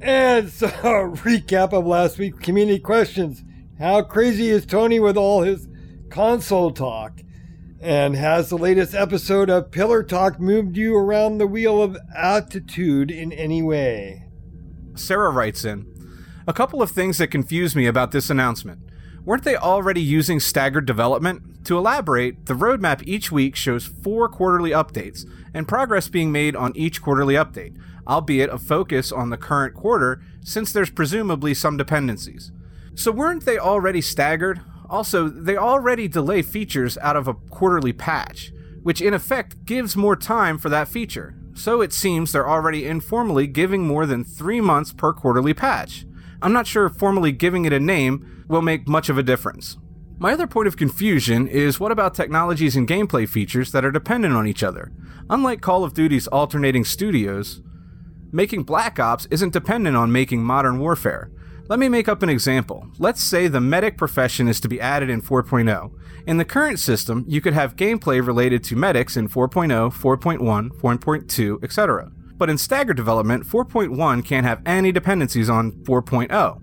And 0.00 0.48
so, 0.50 0.66
a 0.82 1.16
recap 1.16 1.72
of 1.72 1.86
last 1.86 2.18
week's 2.18 2.38
community 2.38 2.78
questions. 2.80 3.42
How 3.78 4.02
crazy 4.02 4.48
is 4.48 4.64
Tony 4.66 5.00
with 5.00 5.16
all 5.16 5.42
his 5.42 5.68
console 6.10 6.70
talk? 6.70 7.20
And 7.80 8.14
has 8.14 8.48
the 8.48 8.56
latest 8.58 8.94
episode 8.94 9.50
of 9.50 9.72
Pillar 9.72 10.04
Talk 10.04 10.38
moved 10.38 10.76
you 10.76 10.96
around 10.96 11.38
the 11.38 11.48
wheel 11.48 11.82
of 11.82 11.96
attitude 12.16 13.10
in 13.10 13.32
any 13.32 13.60
way? 13.60 14.24
Sarah 14.94 15.30
writes 15.30 15.64
in 15.64 15.86
A 16.46 16.52
couple 16.52 16.80
of 16.80 16.92
things 16.92 17.18
that 17.18 17.28
confuse 17.28 17.74
me 17.74 17.86
about 17.86 18.12
this 18.12 18.30
announcement. 18.30 18.80
Weren't 19.24 19.42
they 19.42 19.56
already 19.56 20.00
using 20.00 20.38
staggered 20.38 20.86
development? 20.86 21.42
To 21.64 21.78
elaborate, 21.78 22.46
the 22.46 22.54
roadmap 22.54 23.02
each 23.06 23.30
week 23.30 23.54
shows 23.54 23.84
four 23.86 24.28
quarterly 24.28 24.70
updates, 24.70 25.24
and 25.54 25.68
progress 25.68 26.08
being 26.08 26.32
made 26.32 26.56
on 26.56 26.76
each 26.76 27.00
quarterly 27.00 27.34
update, 27.34 27.76
albeit 28.06 28.50
a 28.50 28.58
focus 28.58 29.12
on 29.12 29.30
the 29.30 29.36
current 29.36 29.74
quarter, 29.74 30.20
since 30.40 30.72
there's 30.72 30.90
presumably 30.90 31.54
some 31.54 31.76
dependencies. 31.76 32.50
So 32.94 33.12
weren't 33.12 33.44
they 33.44 33.58
already 33.58 34.00
staggered? 34.00 34.60
Also, 34.90 35.28
they 35.28 35.56
already 35.56 36.08
delay 36.08 36.42
features 36.42 36.98
out 36.98 37.16
of 37.16 37.28
a 37.28 37.34
quarterly 37.34 37.92
patch. 37.92 38.52
which 38.82 39.00
in 39.00 39.14
effect 39.14 39.64
gives 39.64 39.96
more 39.96 40.16
time 40.16 40.58
for 40.58 40.68
that 40.68 40.88
feature. 40.88 41.34
So 41.54 41.80
it 41.80 41.92
seems 41.92 42.32
they're 42.32 42.48
already 42.48 42.86
informally 42.86 43.46
giving 43.46 43.86
more 43.86 44.06
than 44.06 44.24
three 44.24 44.60
months 44.60 44.92
per 44.92 45.12
quarterly 45.12 45.54
patch. 45.54 46.04
I'm 46.40 46.52
not 46.52 46.66
sure 46.66 46.86
if 46.86 46.94
formally 46.94 47.32
giving 47.32 47.64
it 47.64 47.72
a 47.72 47.80
name 47.80 48.44
will 48.48 48.62
make 48.62 48.88
much 48.88 49.08
of 49.08 49.18
a 49.18 49.22
difference. 49.22 49.78
My 50.22 50.34
other 50.34 50.46
point 50.46 50.68
of 50.68 50.76
confusion 50.76 51.48
is 51.48 51.80
what 51.80 51.90
about 51.90 52.14
technologies 52.14 52.76
and 52.76 52.86
gameplay 52.86 53.28
features 53.28 53.72
that 53.72 53.84
are 53.84 53.90
dependent 53.90 54.34
on 54.34 54.46
each 54.46 54.62
other? 54.62 54.92
Unlike 55.28 55.62
Call 55.62 55.82
of 55.82 55.94
Duty's 55.94 56.28
alternating 56.28 56.84
studios, 56.84 57.60
making 58.30 58.62
Black 58.62 59.00
Ops 59.00 59.26
isn't 59.32 59.52
dependent 59.52 59.96
on 59.96 60.12
making 60.12 60.44
Modern 60.44 60.78
Warfare. 60.78 61.32
Let 61.66 61.80
me 61.80 61.88
make 61.88 62.08
up 62.08 62.22
an 62.22 62.28
example. 62.28 62.86
Let's 63.00 63.20
say 63.20 63.48
the 63.48 63.60
medic 63.60 63.98
profession 63.98 64.46
is 64.46 64.60
to 64.60 64.68
be 64.68 64.80
added 64.80 65.10
in 65.10 65.22
4.0. 65.22 65.90
In 66.28 66.36
the 66.36 66.44
current 66.44 66.78
system, 66.78 67.24
you 67.26 67.40
could 67.40 67.54
have 67.54 67.74
gameplay 67.74 68.24
related 68.24 68.62
to 68.62 68.76
medics 68.76 69.16
in 69.16 69.28
4.0, 69.28 69.92
4.1, 69.92 70.70
4.2, 70.70 71.64
etc. 71.64 72.12
But 72.36 72.48
in 72.48 72.58
staggered 72.58 72.96
development, 72.96 73.44
4.1 73.44 74.24
can't 74.24 74.46
have 74.46 74.62
any 74.64 74.92
dependencies 74.92 75.50
on 75.50 75.72
4.0. 75.82 76.62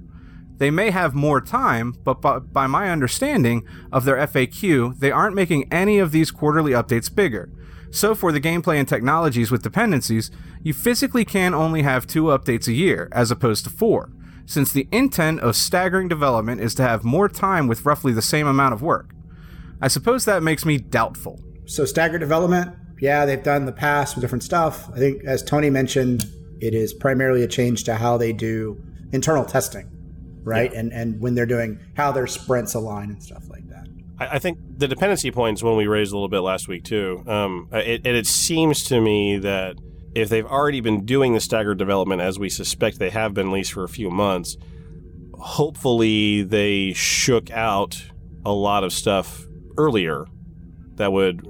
They 0.59 0.69
may 0.69 0.91
have 0.91 1.15
more 1.15 1.41
time, 1.41 1.95
but 2.03 2.21
by, 2.21 2.39
by 2.39 2.67
my 2.67 2.91
understanding 2.91 3.65
of 3.91 4.05
their 4.05 4.17
FAQ, 4.17 4.99
they 4.99 5.11
aren't 5.11 5.35
making 5.35 5.71
any 5.73 5.99
of 5.99 6.11
these 6.11 6.31
quarterly 6.31 6.73
updates 6.73 7.13
bigger. 7.13 7.49
So, 7.91 8.13
for 8.13 8.31
the 8.31 8.41
gameplay 8.41 8.77
and 8.77 8.87
technologies 8.87 9.49
with 9.49 9.63
dependencies, 9.63 10.29
you 10.61 10.73
physically 10.73 11.25
can 11.25 11.55
only 11.55 11.81
have 11.81 12.05
two 12.05 12.25
updates 12.25 12.67
a 12.67 12.73
year, 12.73 13.09
as 13.11 13.31
opposed 13.31 13.63
to 13.63 13.71
four, 13.71 14.11
since 14.45 14.71
the 14.71 14.87
intent 14.91 15.39
of 15.39 15.55
staggering 15.55 16.07
development 16.07 16.61
is 16.61 16.75
to 16.75 16.83
have 16.83 17.03
more 17.03 17.27
time 17.27 17.65
with 17.67 17.85
roughly 17.85 18.13
the 18.13 18.21
same 18.21 18.45
amount 18.45 18.73
of 18.73 18.83
work. 18.83 19.11
I 19.81 19.87
suppose 19.87 20.25
that 20.25 20.43
makes 20.43 20.65
me 20.65 20.77
doubtful. 20.77 21.41
So 21.65 21.85
staggered 21.85 22.19
development, 22.19 22.75
yeah, 22.99 23.25
they've 23.25 23.41
done 23.41 23.65
the 23.65 23.71
past 23.71 24.15
with 24.15 24.21
different 24.21 24.43
stuff. 24.43 24.89
I 24.93 24.97
think, 24.97 25.23
as 25.23 25.41
Tony 25.41 25.69
mentioned, 25.69 26.25
it 26.59 26.73
is 26.73 26.93
primarily 26.93 27.43
a 27.43 27.47
change 27.47 27.85
to 27.85 27.95
how 27.95 28.17
they 28.17 28.33
do 28.33 28.81
internal 29.13 29.45
testing, 29.45 29.89
right? 30.43 30.71
And 30.73 30.91
and 30.91 31.19
when 31.19 31.35
they're 31.35 31.45
doing 31.45 31.79
how 31.95 32.11
their 32.11 32.27
sprints 32.27 32.73
align 32.73 33.09
and 33.09 33.21
stuff 33.21 33.49
like 33.49 33.67
that. 33.69 33.87
I, 34.19 34.35
I 34.35 34.39
think 34.39 34.59
the 34.77 34.87
dependency 34.87 35.31
points 35.31 35.63
one 35.63 35.75
we 35.75 35.87
raised 35.87 36.11
a 36.11 36.15
little 36.15 36.29
bit 36.29 36.41
last 36.41 36.67
week 36.67 36.83
too. 36.83 37.23
Um, 37.27 37.69
it, 37.71 38.05
it, 38.05 38.15
it 38.15 38.27
seems 38.27 38.83
to 38.85 39.01
me 39.01 39.37
that 39.39 39.75
if 40.15 40.29
they've 40.29 40.45
already 40.45 40.81
been 40.81 41.05
doing 41.05 41.33
the 41.33 41.39
staggered 41.39 41.77
development 41.77 42.21
as 42.21 42.39
we 42.39 42.49
suspect 42.49 42.99
they 42.99 43.11
have 43.11 43.33
been 43.33 43.47
at 43.47 43.53
least 43.53 43.73
for 43.73 43.83
a 43.83 43.89
few 43.89 44.09
months, 44.09 44.57
hopefully 45.39 46.41
they 46.43 46.93
shook 46.93 47.49
out 47.51 48.03
a 48.45 48.51
lot 48.51 48.83
of 48.83 48.91
stuff 48.91 49.45
earlier 49.77 50.25
that 50.95 51.11
would 51.11 51.45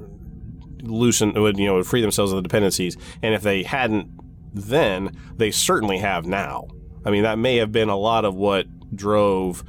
loosen 0.83 1.33
would 1.33 1.57
you 1.57 1.65
know 1.65 1.83
free 1.83 2.01
themselves 2.01 2.31
of 2.31 2.37
the 2.37 2.41
dependencies 2.41 2.95
and 3.21 3.33
if 3.33 3.41
they 3.41 3.63
hadn't 3.63 4.09
then 4.53 5.15
they 5.35 5.51
certainly 5.51 5.97
have 5.97 6.25
now 6.25 6.67
i 7.05 7.11
mean 7.11 7.23
that 7.23 7.37
may 7.37 7.57
have 7.57 7.71
been 7.71 7.89
a 7.89 7.97
lot 7.97 8.23
of 8.23 8.35
what 8.35 8.65
drove 8.93 9.63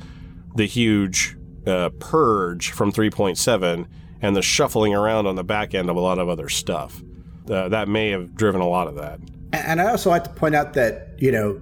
the 0.54 0.66
huge 0.66 1.36
uh, 1.66 1.90
purge 1.98 2.70
from 2.70 2.92
3.7 2.92 3.86
and 4.22 4.36
the 4.36 4.42
shuffling 4.42 4.94
around 4.94 5.26
on 5.26 5.36
the 5.36 5.44
back 5.44 5.74
end 5.74 5.88
of 5.88 5.96
a 5.96 6.00
lot 6.00 6.18
of 6.18 6.28
other 6.28 6.48
stuff 6.48 7.02
uh, 7.50 7.68
that 7.68 7.88
may 7.88 8.10
have 8.10 8.34
driven 8.34 8.60
a 8.60 8.68
lot 8.68 8.86
of 8.86 8.94
that 8.96 9.20
And 9.52 9.80
I 9.80 9.90
also 9.90 10.10
like 10.10 10.24
to 10.24 10.30
point 10.30 10.54
out 10.54 10.74
that, 10.74 11.14
you 11.18 11.32
know, 11.32 11.54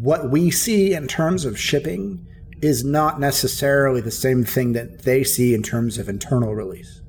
what 0.00 0.30
we 0.30 0.50
see 0.50 0.94
in 0.94 1.06
terms 1.06 1.44
of 1.44 1.58
shipping 1.58 2.26
is 2.62 2.84
not 2.84 3.20
necessarily 3.20 4.00
the 4.00 4.10
same 4.10 4.44
thing 4.44 4.72
that 4.72 5.02
they 5.02 5.22
see 5.22 5.54
in 5.54 5.62
terms 5.62 5.98
of 5.98 6.08
internal 6.08 6.54
release. 6.54 7.02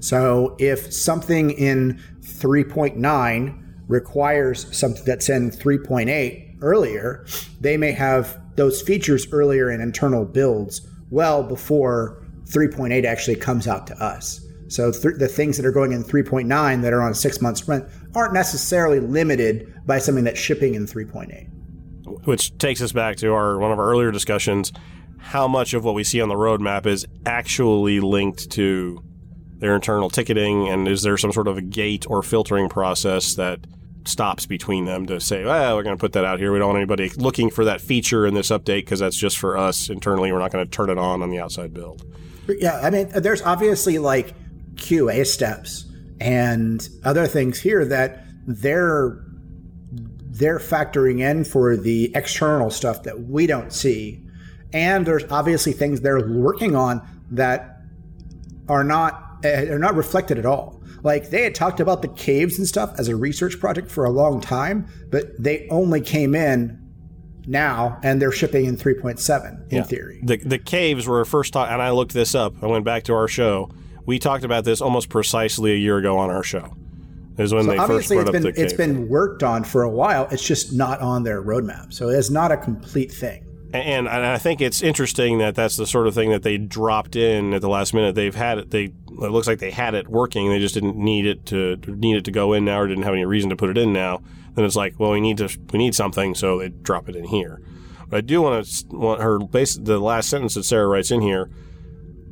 So 0.00 0.56
if 0.58 0.92
something 0.92 1.50
in 1.50 2.00
3.9 2.20 3.58
requires 3.88 4.76
something 4.76 5.04
that's 5.04 5.28
in 5.28 5.50
3.8 5.50 6.58
earlier, 6.60 7.24
they 7.60 7.76
may 7.76 7.92
have 7.92 8.40
those 8.56 8.82
features 8.82 9.26
earlier 9.32 9.70
in 9.70 9.80
internal 9.80 10.24
builds 10.24 10.86
well 11.10 11.42
before 11.42 12.26
3.8 12.44 13.04
actually 13.04 13.36
comes 13.36 13.66
out 13.66 13.86
to 13.86 13.94
us. 14.02 14.44
So 14.68 14.90
th- 14.90 15.16
the 15.18 15.28
things 15.28 15.56
that 15.56 15.66
are 15.66 15.72
going 15.72 15.92
in 15.92 16.02
3.9 16.02 16.82
that 16.82 16.92
are 16.92 17.02
on 17.02 17.12
a 17.12 17.14
six 17.14 17.40
month 17.40 17.58
sprint 17.58 17.84
aren't 18.14 18.34
necessarily 18.34 19.00
limited 19.00 19.72
by 19.86 19.98
something 19.98 20.24
that's 20.24 20.40
shipping 20.40 20.74
in 20.74 20.86
3.8. 20.86 22.26
which 22.26 22.56
takes 22.58 22.80
us 22.80 22.92
back 22.92 23.16
to 23.16 23.32
our 23.32 23.58
one 23.58 23.72
of 23.72 23.78
our 23.78 23.86
earlier 23.86 24.10
discussions 24.10 24.72
how 25.18 25.46
much 25.46 25.72
of 25.72 25.84
what 25.84 25.94
we 25.94 26.02
see 26.02 26.20
on 26.20 26.28
the 26.28 26.34
roadmap 26.34 26.84
is 26.84 27.06
actually 27.24 28.00
linked 28.00 28.50
to 28.50 29.02
their 29.58 29.74
internal 29.74 30.10
ticketing 30.10 30.68
and 30.68 30.88
is 30.88 31.02
there 31.02 31.16
some 31.16 31.32
sort 31.32 31.46
of 31.46 31.56
a 31.56 31.62
gate 31.62 32.04
or 32.08 32.22
filtering 32.22 32.68
process 32.68 33.34
that 33.36 33.60
stops 34.08 34.46
between 34.46 34.84
them 34.84 35.06
to 35.06 35.20
say 35.20 35.44
well 35.44 35.76
we're 35.76 35.82
going 35.82 35.96
to 35.96 36.00
put 36.00 36.12
that 36.12 36.24
out 36.24 36.38
here. 36.38 36.52
We 36.52 36.58
don't 36.58 36.68
want 36.68 36.78
anybody 36.78 37.10
looking 37.16 37.50
for 37.50 37.64
that 37.64 37.80
feature 37.80 38.26
in 38.26 38.34
this 38.34 38.50
update 38.50 38.80
because 38.80 39.00
that's 39.00 39.16
just 39.16 39.38
for 39.38 39.56
us 39.56 39.88
internally. 39.88 40.32
We're 40.32 40.38
not 40.38 40.52
going 40.52 40.64
to 40.64 40.70
turn 40.70 40.90
it 40.90 40.98
on 40.98 41.22
on 41.22 41.30
the 41.30 41.38
outside 41.38 41.72
build. 41.72 42.04
Yeah, 42.48 42.80
I 42.80 42.90
mean, 42.90 43.08
there's 43.14 43.42
obviously 43.42 43.98
like 43.98 44.34
QA 44.74 45.26
steps 45.26 45.86
and 46.20 46.88
other 47.04 47.26
things 47.26 47.60
here 47.60 47.84
that 47.84 48.24
they're 48.46 49.24
they're 49.90 50.58
factoring 50.58 51.20
in 51.20 51.44
for 51.44 51.76
the 51.76 52.10
external 52.14 52.70
stuff 52.70 53.02
that 53.04 53.24
we 53.24 53.46
don't 53.46 53.72
see, 53.72 54.20
and 54.72 55.06
there's 55.06 55.24
obviously 55.30 55.72
things 55.72 56.00
they're 56.00 56.28
working 56.28 56.74
on 56.74 57.06
that 57.30 57.82
are 58.68 58.84
not 58.84 59.40
uh, 59.44 59.72
are 59.72 59.78
not 59.78 59.94
reflected 59.94 60.38
at 60.38 60.46
all. 60.46 60.81
Like 61.02 61.30
they 61.30 61.42
had 61.42 61.54
talked 61.54 61.80
about 61.80 62.02
the 62.02 62.08
caves 62.08 62.58
and 62.58 62.66
stuff 62.66 62.94
as 62.98 63.08
a 63.08 63.16
research 63.16 63.58
project 63.58 63.90
for 63.90 64.04
a 64.04 64.10
long 64.10 64.40
time, 64.40 64.86
but 65.10 65.40
they 65.42 65.66
only 65.70 66.00
came 66.00 66.34
in 66.34 66.78
now 67.46 67.98
and 68.04 68.22
they're 68.22 68.30
shipping 68.32 68.66
in 68.66 68.76
3.7 68.76 69.72
in 69.72 69.82
theory. 69.84 70.20
the 70.22 70.36
the 70.36 70.58
caves 70.58 71.08
were 71.08 71.24
first 71.24 71.52
taught 71.52 71.70
and 71.72 71.82
I 71.82 71.90
looked 71.90 72.12
this 72.12 72.36
up 72.36 72.54
I 72.62 72.66
went 72.66 72.84
back 72.84 73.02
to 73.04 73.14
our 73.14 73.26
show 73.26 73.68
we 74.06 74.20
talked 74.20 74.44
about 74.44 74.62
this 74.64 74.80
almost 74.80 75.08
precisely 75.08 75.72
a 75.72 75.76
year 75.76 75.98
ago 75.98 76.18
on 76.18 76.30
our 76.30 76.44
show 76.44 76.72
is 77.38 77.52
when 77.52 77.64
So 77.64 77.70
they 77.70 77.76
first 77.78 77.90
obviously 77.90 78.16
brought 78.16 78.20
it's 78.20 78.28
up 78.28 78.32
been 78.32 78.42
the 78.42 78.62
it's 78.62 78.72
cave. 78.72 78.78
been 78.78 79.08
worked 79.08 79.42
on 79.42 79.64
for 79.64 79.82
a 79.82 79.90
while. 79.90 80.28
It's 80.30 80.46
just 80.46 80.72
not 80.72 81.00
on 81.00 81.22
their 81.24 81.42
roadmap, 81.42 81.92
so 81.92 82.08
it's 82.10 82.30
not 82.30 82.52
a 82.52 82.56
complete 82.56 83.10
thing. 83.10 83.44
And, 83.72 84.08
I 84.08 84.36
think 84.36 84.60
it's 84.60 84.82
interesting 84.82 85.38
that 85.38 85.54
that's 85.54 85.76
the 85.76 85.86
sort 85.86 86.06
of 86.06 86.14
thing 86.14 86.30
that 86.30 86.42
they 86.42 86.58
dropped 86.58 87.16
in 87.16 87.54
at 87.54 87.62
the 87.62 87.68
last 87.68 87.94
minute. 87.94 88.14
They've 88.14 88.34
had 88.34 88.58
it. 88.58 88.70
They 88.70 88.84
it 88.84 89.30
looks 89.30 89.46
like 89.46 89.60
they 89.60 89.70
had 89.70 89.94
it 89.94 90.08
working. 90.08 90.50
They 90.50 90.58
just 90.58 90.74
didn't 90.74 90.96
need 90.96 91.26
it 91.26 91.46
to 91.46 91.76
need 91.86 92.16
it 92.16 92.24
to 92.26 92.30
go 92.30 92.52
in 92.52 92.64
now, 92.64 92.80
or 92.80 92.86
didn't 92.86 93.04
have 93.04 93.14
any 93.14 93.24
reason 93.24 93.50
to 93.50 93.56
put 93.56 93.70
it 93.70 93.78
in 93.78 93.92
now. 93.92 94.22
Then 94.54 94.64
it's 94.64 94.76
like, 94.76 94.98
well, 94.98 95.12
we 95.12 95.20
need 95.20 95.38
to 95.38 95.48
we 95.72 95.78
need 95.78 95.94
something, 95.94 96.34
so 96.34 96.58
they 96.58 96.68
drop 96.68 97.08
it 97.08 97.16
in 97.16 97.24
here. 97.24 97.62
But 98.08 98.18
I 98.18 98.20
do 98.20 98.42
want 98.42 98.66
to 98.66 98.96
want 98.96 99.22
her 99.22 99.38
base 99.38 99.76
the 99.76 99.98
last 99.98 100.28
sentence 100.28 100.54
that 100.54 100.64
Sarah 100.64 100.86
writes 100.86 101.10
in 101.10 101.22
here. 101.22 101.50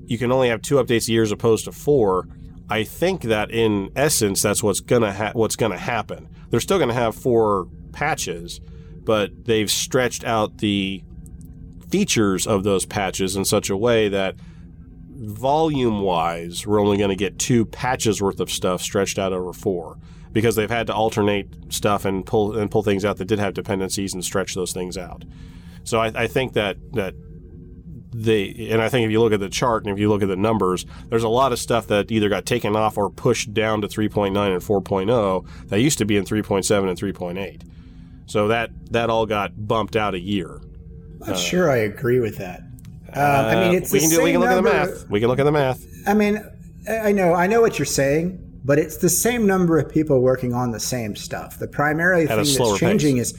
You 0.05 0.19
can 0.19 0.31
only 0.31 0.49
have 0.49 0.61
two 0.61 0.75
updates 0.75 1.09
a 1.09 1.13
year 1.13 1.23
as 1.23 1.33
opposed 1.33 1.65
to 1.65 1.73
four. 1.73 2.29
I 2.69 2.85
think 2.85 3.23
that 3.23 3.51
in 3.51 3.91
essence, 3.97 4.43
that's 4.43 4.63
what's 4.63 4.81
gonna 4.81 5.13
ha- 5.13 5.33
what's 5.33 5.57
gonna 5.57 5.79
happen. 5.79 6.29
They're 6.51 6.61
still 6.61 6.79
gonna 6.79 6.93
have 6.93 7.15
four 7.15 7.69
patches, 7.93 8.61
but 9.05 9.47
they've 9.47 9.71
stretched 9.71 10.25
out 10.25 10.59
the 10.59 11.03
features 11.91 12.47
of 12.47 12.65
those 12.65 12.87
patches 12.87 13.37
in 13.37 13.45
such 13.45 13.71
a 13.71 13.77
way 13.77 14.09
that 14.09 14.37
volume 15.21 16.01
wise, 16.01 16.67
we're 16.67 16.81
only 16.81 16.97
going 16.97 17.11
to 17.11 17.17
get 17.17 17.39
two 17.39 17.67
patches 17.67 18.23
worth 18.23 18.41
of 18.41 18.51
stuff 18.51 18.81
stretched 18.81 19.19
out 19.19 19.33
over 19.33 19.53
four 19.53 19.99
because 20.33 20.57
they've 20.57 20.71
had 20.71 20.87
to 20.87 20.95
alternate 20.95 21.73
stuff 21.73 22.05
and 22.05 22.25
pull 22.25 22.57
and 22.57 22.71
pull 22.71 22.83
things 22.83 23.05
out 23.05 23.17
that 23.19 23.27
did 23.27 23.39
have 23.39 23.55
dependencies 23.55 24.15
and 24.15 24.25
stretch 24.25 24.55
those 24.55 24.73
things 24.73 24.97
out. 24.97 25.25
So 25.85 26.01
I, 26.01 26.07
I 26.15 26.27
think 26.27 26.55
that 26.55 26.77
that 26.93 27.15
they 28.13 28.69
and 28.71 28.81
I 28.81 28.89
think 28.89 29.05
if 29.05 29.11
you 29.11 29.21
look 29.21 29.33
at 29.33 29.41
the 29.41 29.49
chart 29.49 29.85
and 29.85 29.93
if 29.93 29.99
you 29.99 30.09
look 30.09 30.23
at 30.23 30.29
the 30.29 30.37
numbers, 30.37 30.87
there's 31.09 31.23
a 31.23 31.29
lot 31.29 31.53
of 31.53 31.59
stuff 31.59 31.87
that 31.89 32.11
either 32.11 32.29
got 32.29 32.47
taken 32.47 32.77
off 32.77 32.97
or 32.97 33.11
pushed 33.11 33.53
down 33.53 33.81
to 33.83 33.89
3.9 33.89 34.29
and 34.29 34.63
4.0 34.63 35.69
that 35.69 35.81
used 35.81 35.99
to 35.99 36.05
be 36.05 36.17
in 36.17 36.25
3.7 36.25 36.89
and 36.89 36.99
3.8. 36.99 37.63
So 38.27 38.49
that 38.49 38.71
that 38.93 39.11
all 39.11 39.27
got 39.27 39.67
bumped 39.67 39.97
out 39.97 40.15
a 40.15 40.21
year. 40.21 40.61
I'm 41.23 41.31
not 41.31 41.39
sure 41.39 41.71
I 41.71 41.77
agree 41.79 42.21
with 42.21 42.39
that. 42.39 42.61
Um, 43.13 43.23
I 43.47 43.55
mean, 43.57 43.75
it's 43.75 43.93
Uh, 43.93 43.95
we 43.95 43.99
the 43.99 44.03
can 44.05 44.11
do 44.11 44.17
same 44.17 44.25
we 44.25 44.33
can 44.33 44.41
look 44.41 44.51
number. 44.51 44.71
at 44.71 44.87
the 44.87 44.93
math. 44.93 45.11
We 45.11 45.21
can 45.21 45.29
look 45.29 45.39
at 45.39 45.45
the 45.45 45.53
math. 45.53 45.85
I 46.07 46.15
mean, 46.15 46.43
I 46.89 47.13
know 47.13 47.35
I 47.35 47.47
know 47.47 47.61
what 47.61 47.79
you're 47.79 47.87
saying, 47.87 48.39
but 48.65 48.79
it's 48.79 48.99
the 48.99 49.09
same 49.09 49.47
number 49.47 49.79
of 49.79 49.89
people 49.89 50.21
working 50.21 50.55
on 50.55 50.71
the 50.71 50.81
same 50.81 51.17
stuff. 51.17 51.59
The 51.59 51.69
primary 51.69 52.23
At 52.29 52.45
thing 52.45 52.57
that's 52.57 52.79
changing 52.79 53.19
is 53.19 53.37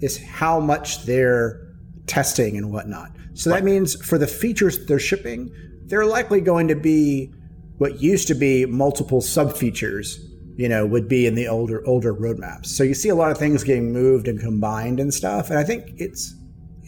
is 0.00 0.18
how 0.22 0.58
much 0.60 1.04
they're 1.04 1.60
testing 2.06 2.56
and 2.56 2.72
whatnot. 2.72 3.10
So 3.34 3.50
that 3.50 3.62
means 3.62 3.94
for 4.04 4.18
the 4.18 4.26
features 4.26 4.86
they're 4.86 4.98
shipping, 4.98 5.50
they're 5.86 6.06
likely 6.06 6.40
going 6.40 6.68
to 6.68 6.74
be 6.74 7.32
what 7.78 8.00
used 8.02 8.26
to 8.28 8.34
be 8.34 8.66
multiple 8.66 9.20
sub 9.20 9.56
features. 9.56 10.18
You 10.56 10.68
know, 10.68 10.84
would 10.84 11.08
be 11.08 11.26
in 11.26 11.36
the 11.36 11.46
older 11.48 11.82
older 11.86 12.14
roadmaps. 12.14 12.66
So 12.66 12.82
you 12.82 12.92
see 12.94 13.08
a 13.08 13.14
lot 13.14 13.30
of 13.30 13.38
things 13.38 13.64
getting 13.64 13.92
moved 13.92 14.28
and 14.28 14.38
combined 14.40 14.98
and 15.00 15.12
stuff. 15.14 15.48
And 15.48 15.58
I 15.58 15.64
think 15.64 15.92
it's 15.96 16.34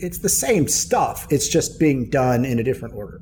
it's 0.02 0.18
the 0.18 0.28
same 0.28 0.68
stuff. 0.68 1.26
It's 1.30 1.48
just 1.48 1.78
being 1.78 2.10
done 2.10 2.44
in 2.44 2.58
a 2.58 2.64
different 2.64 2.94
order. 2.94 3.20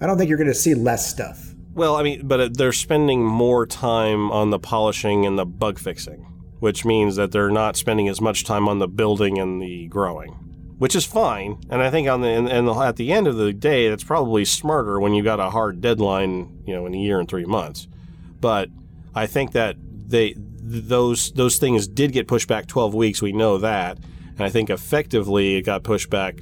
I 0.00 0.06
don't 0.06 0.18
think 0.18 0.28
you're 0.28 0.38
going 0.38 0.48
to 0.48 0.54
see 0.54 0.74
less 0.74 1.08
stuff 1.08 1.54
Well, 1.74 1.96
I 1.96 2.02
mean, 2.02 2.26
but 2.26 2.40
uh, 2.40 2.48
they're 2.52 2.72
spending 2.72 3.24
more 3.24 3.64
time 3.64 4.30
on 4.30 4.50
the 4.50 4.58
polishing 4.58 5.24
and 5.24 5.38
the 5.38 5.46
bug 5.46 5.78
fixing, 5.78 6.26
which 6.58 6.84
means 6.84 7.16
that 7.16 7.32
they're 7.32 7.50
not 7.50 7.76
spending 7.76 8.08
as 8.08 8.20
much 8.20 8.44
time 8.44 8.68
on 8.68 8.78
the 8.78 8.88
building 8.88 9.38
and 9.38 9.62
the 9.62 9.86
growing, 9.86 10.32
which 10.78 10.94
is 10.94 11.06
fine. 11.06 11.62
And 11.70 11.80
I 11.80 11.90
think 11.90 12.08
on 12.08 12.20
the 12.20 12.28
and, 12.28 12.68
at 12.68 12.96
the 12.96 13.12
end 13.12 13.26
of 13.26 13.36
the 13.36 13.52
day, 13.52 13.88
that's 13.88 14.04
probably 14.04 14.44
smarter 14.44 15.00
when 15.00 15.14
you 15.14 15.22
got 15.22 15.40
a 15.40 15.50
hard 15.50 15.80
deadline, 15.80 16.62
you 16.66 16.74
know, 16.74 16.84
in 16.86 16.94
a 16.94 16.98
year 16.98 17.20
and 17.20 17.28
three 17.28 17.46
months. 17.46 17.86
But 18.40 18.68
I 19.14 19.26
think 19.26 19.52
that 19.52 19.76
they 19.78 20.34
those 20.36 21.32
those 21.32 21.56
things 21.56 21.86
did 21.88 22.12
get 22.12 22.28
pushed 22.28 22.48
back 22.48 22.66
12 22.66 22.94
weeks. 22.94 23.22
We 23.22 23.32
know 23.32 23.56
that, 23.58 23.98
and 24.36 24.44
I 24.44 24.50
think 24.50 24.70
effectively 24.70 25.56
it 25.56 25.62
got 25.62 25.82
pushed 25.82 26.10
back 26.10 26.40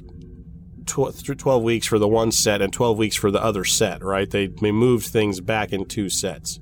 tw- 0.85 1.13
th- 1.13 1.37
12 1.37 1.63
weeks 1.63 1.87
for 1.87 1.99
the 1.99 2.07
one 2.07 2.31
set 2.31 2.61
and 2.61 2.71
12 2.71 2.97
weeks 2.97 3.15
for 3.15 3.31
the 3.31 3.43
other 3.43 3.63
set, 3.63 4.03
right? 4.03 4.29
They, 4.29 4.47
they 4.47 4.71
moved 4.71 5.07
things 5.07 5.41
back 5.41 5.73
in 5.73 5.85
two 5.85 6.09
sets. 6.09 6.59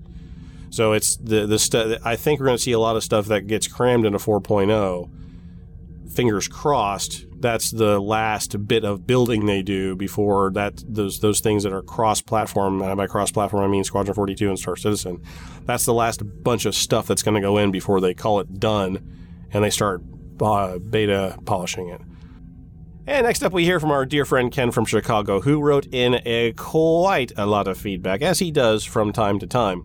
So 0.69 0.93
it's 0.93 1.17
the 1.17 1.45
the 1.45 1.59
stu- 1.59 1.97
I 2.03 2.15
think 2.15 2.39
we're 2.39 2.47
going 2.47 2.57
to 2.57 2.63
see 2.63 2.71
a 2.71 2.79
lot 2.79 2.95
of 2.95 3.03
stuff 3.03 3.27
that 3.27 3.45
gets 3.45 3.67
crammed 3.67 4.07
into 4.07 4.17
4.0. 4.17 5.07
Fingers 6.11 6.47
crossed. 6.47 7.27
That's 7.39 7.69
the 7.69 7.99
last 7.99 8.67
bit 8.67 8.83
of 8.83 9.05
building 9.05 9.45
they 9.45 9.61
do 9.61 9.95
before 9.95 10.49
that 10.53 10.83
those 10.87 11.19
those 11.19 11.41
things 11.41 11.61
that 11.61 11.73
are 11.73 11.83
cross-platform. 11.83 12.81
And 12.81 12.97
by 12.97 13.05
cross-platform, 13.05 13.63
I 13.63 13.67
mean 13.67 13.83
Squadron 13.83 14.15
42 14.15 14.49
and 14.49 14.57
Star 14.57 14.75
Citizen. 14.75 15.21
That's 15.65 15.85
the 15.85 15.93
last 15.93 16.23
bunch 16.43 16.65
of 16.65 16.73
stuff 16.73 17.05
that's 17.05 17.21
going 17.21 17.35
to 17.35 17.41
go 17.41 17.59
in 17.59 17.69
before 17.69 18.01
they 18.01 18.15
call 18.15 18.39
it 18.39 18.59
done, 18.59 19.47
and 19.51 19.63
they 19.63 19.69
start 19.69 20.01
uh, 20.41 20.79
beta 20.79 21.37
polishing 21.45 21.89
it. 21.89 22.01
And 23.05 23.25
next 23.25 23.43
up, 23.43 23.51
we 23.51 23.65
hear 23.65 23.81
from 23.81 23.91
our 23.91 24.05
dear 24.05 24.23
friend 24.23 24.51
Ken 24.51 24.71
from 24.71 24.85
Chicago, 24.85 25.41
who 25.41 25.61
wrote 25.61 25.87
in 25.91 26.21
a 26.25 26.53
quite 26.53 27.33
a 27.35 27.45
lot 27.45 27.67
of 27.67 27.77
feedback, 27.77 28.21
as 28.21 28.39
he 28.39 28.49
does 28.49 28.85
from 28.85 29.11
time 29.11 29.39
to 29.39 29.47
time. 29.47 29.83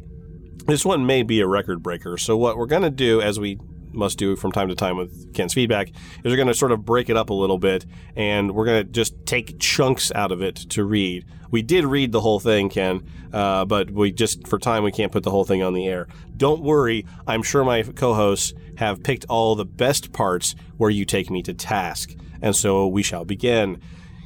This 0.66 0.84
one 0.84 1.04
may 1.04 1.22
be 1.24 1.40
a 1.40 1.46
record 1.46 1.82
breaker, 1.82 2.16
so 2.16 2.36
what 2.36 2.56
we're 2.56 2.66
going 2.66 2.82
to 2.82 2.90
do, 2.90 3.20
as 3.20 3.40
we 3.40 3.58
must 3.98 4.18
do 4.18 4.36
from 4.36 4.52
time 4.52 4.68
to 4.68 4.74
time 4.74 4.96
with 4.96 5.34
Ken's 5.34 5.52
feedback, 5.52 5.88
is 5.88 5.94
we're 6.24 6.36
going 6.36 6.48
to 6.48 6.54
sort 6.54 6.72
of 6.72 6.84
break 6.84 7.10
it 7.10 7.16
up 7.16 7.30
a 7.30 7.34
little 7.34 7.58
bit, 7.58 7.84
and 8.16 8.52
we're 8.52 8.64
going 8.64 8.86
to 8.86 8.90
just 8.90 9.14
take 9.26 9.58
chunks 9.58 10.10
out 10.14 10.32
of 10.32 10.40
it 10.40 10.56
to 10.56 10.84
read. 10.84 11.26
We 11.50 11.62
did 11.62 11.84
read 11.84 12.12
the 12.12 12.20
whole 12.20 12.40
thing, 12.40 12.68
Ken, 12.68 13.06
uh, 13.32 13.64
but 13.64 13.90
we 13.90 14.12
just, 14.12 14.46
for 14.46 14.58
time, 14.58 14.84
we 14.84 14.92
can't 14.92 15.12
put 15.12 15.22
the 15.22 15.30
whole 15.30 15.44
thing 15.44 15.62
on 15.62 15.74
the 15.74 15.86
air. 15.86 16.08
Don't 16.36 16.62
worry, 16.62 17.06
I'm 17.26 17.42
sure 17.42 17.64
my 17.64 17.82
co 17.82 18.14
hosts 18.14 18.54
have 18.76 19.02
picked 19.02 19.24
all 19.28 19.54
the 19.54 19.64
best 19.64 20.12
parts 20.12 20.54
where 20.76 20.90
you 20.90 21.04
take 21.04 21.30
me 21.30 21.42
to 21.42 21.54
task. 21.54 22.14
And 22.40 22.54
so 22.54 22.86
we 22.86 23.02
shall 23.02 23.24
begin. 23.24 23.80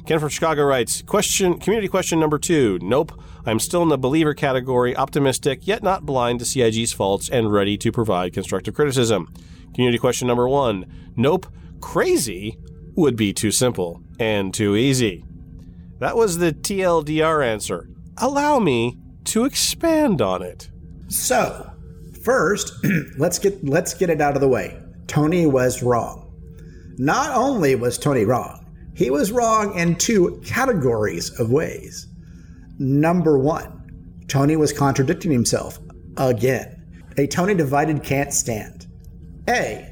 Ken 0.05 0.19
from 0.19 0.29
Chicago 0.29 0.63
writes, 0.65 1.01
question, 1.01 1.57
community 1.59 1.87
question 1.87 2.19
number 2.19 2.37
two. 2.37 2.77
Nope. 2.81 3.13
I'm 3.45 3.59
still 3.59 3.83
in 3.83 3.89
the 3.89 3.97
believer 3.97 4.33
category, 4.33 4.95
optimistic, 4.95 5.65
yet 5.65 5.81
not 5.81 6.05
blind 6.05 6.39
to 6.39 6.45
CIG's 6.45 6.91
faults 6.91 7.29
and 7.29 7.51
ready 7.51 7.77
to 7.77 7.91
provide 7.91 8.33
constructive 8.33 8.73
criticism. 8.73 9.33
Community 9.73 9.97
question 9.97 10.27
number 10.27 10.47
one. 10.47 10.85
Nope. 11.15 11.47
Crazy 11.81 12.57
would 12.95 13.15
be 13.15 13.33
too 13.33 13.51
simple 13.51 14.01
and 14.19 14.53
too 14.53 14.75
easy. 14.75 15.25
That 15.99 16.15
was 16.15 16.37
the 16.37 16.51
TLDR 16.51 17.45
answer. 17.45 17.89
Allow 18.17 18.59
me 18.59 18.97
to 19.25 19.45
expand 19.45 20.21
on 20.21 20.41
it. 20.41 20.69
So, 21.07 21.71
first, 22.23 22.73
let's 23.17 23.39
get 23.39 23.63
let's 23.63 23.93
get 23.93 24.09
it 24.09 24.21
out 24.21 24.35
of 24.35 24.41
the 24.41 24.47
way. 24.47 24.79
Tony 25.07 25.45
was 25.45 25.83
wrong. 25.83 26.31
Not 26.97 27.35
only 27.35 27.75
was 27.75 27.97
Tony 27.97 28.25
wrong, 28.25 28.63
he 28.95 29.09
was 29.09 29.31
wrong 29.31 29.77
in 29.77 29.95
two 29.95 30.41
categories 30.45 31.37
of 31.39 31.51
ways. 31.51 32.07
Number 32.77 33.37
one, 33.37 34.23
Tony 34.27 34.55
was 34.55 34.73
contradicting 34.73 35.31
himself 35.31 35.79
again. 36.17 36.79
A 37.17 37.27
Tony 37.27 37.53
divided 37.53 38.03
can't 38.03 38.33
stand. 38.33 38.72
A. 39.47 39.89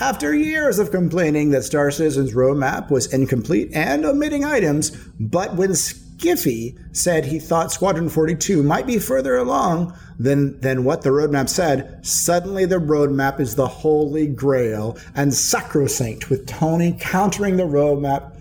After 0.00 0.34
years 0.34 0.78
of 0.78 0.90
complaining 0.90 1.50
that 1.50 1.64
Star 1.64 1.90
Citizen's 1.90 2.34
roadmap 2.34 2.90
was 2.90 3.12
incomplete 3.12 3.70
and 3.74 4.04
omitting 4.04 4.44
items, 4.44 4.90
but 5.18 5.54
when 5.56 5.70
Skiffy 5.70 6.78
said 6.96 7.26
he 7.26 7.38
thought 7.38 7.72
Squadron 7.72 8.08
42 8.08 8.62
might 8.62 8.86
be 8.86 8.98
further 8.98 9.36
along 9.36 9.96
than, 10.18 10.58
than 10.60 10.84
what 10.84 11.02
the 11.02 11.10
roadmap 11.10 11.48
said, 11.48 12.04
suddenly 12.06 12.64
the 12.64 12.76
roadmap 12.76 13.40
is 13.40 13.54
the 13.54 13.66
holy 13.66 14.26
grail 14.26 14.96
and 15.14 15.34
sacrosanct, 15.34 16.30
with 16.30 16.46
Tony 16.46 16.96
countering 16.98 17.56
the 17.56 17.64
roadmap, 17.64 18.38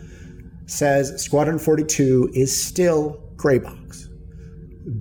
says 0.67 1.21
Squadron 1.21 1.59
42 1.59 2.31
is 2.33 2.63
still 2.63 3.21
gray 3.35 3.57
box. 3.57 4.07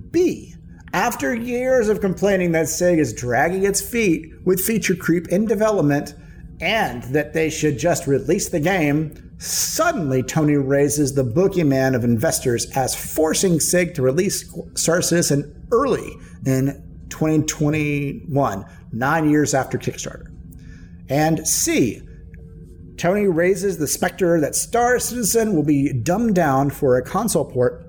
B. 0.09 0.55
After 0.93 1.33
years 1.33 1.87
of 1.87 2.01
complaining 2.01 2.51
that 2.51 2.67
CIG 2.67 2.99
is 2.99 3.13
dragging 3.13 3.63
its 3.63 3.79
feet 3.79 4.33
with 4.43 4.59
feature 4.59 4.95
creep 4.95 5.29
in 5.29 5.45
development 5.45 6.15
and 6.59 7.03
that 7.03 7.31
they 7.33 7.49
should 7.49 7.79
just 7.79 8.07
release 8.07 8.49
the 8.49 8.59
game, 8.59 9.31
suddenly 9.37 10.21
Tony 10.21 10.57
raises 10.57 11.15
the 11.15 11.23
boogeyman 11.23 11.95
of 11.95 12.03
investors 12.03 12.69
as 12.75 12.93
forcing 12.93 13.61
CIG 13.61 13.93
to 13.95 14.01
release 14.01 14.53
Star 14.75 15.01
Citizen 15.01 15.65
early 15.71 16.11
in 16.45 16.83
2021, 17.09 18.65
nine 18.91 19.29
years 19.29 19.53
after 19.53 19.77
Kickstarter. 19.77 20.27
And 21.07 21.47
C. 21.47 22.01
Tony 22.97 23.27
raises 23.27 23.77
the 23.77 23.87
specter 23.87 24.41
that 24.41 24.55
Star 24.55 24.99
Citizen 24.99 25.55
will 25.55 25.63
be 25.63 25.93
dumbed 25.93 26.35
down 26.35 26.69
for 26.69 26.97
a 26.97 27.01
console 27.01 27.45
port 27.45 27.85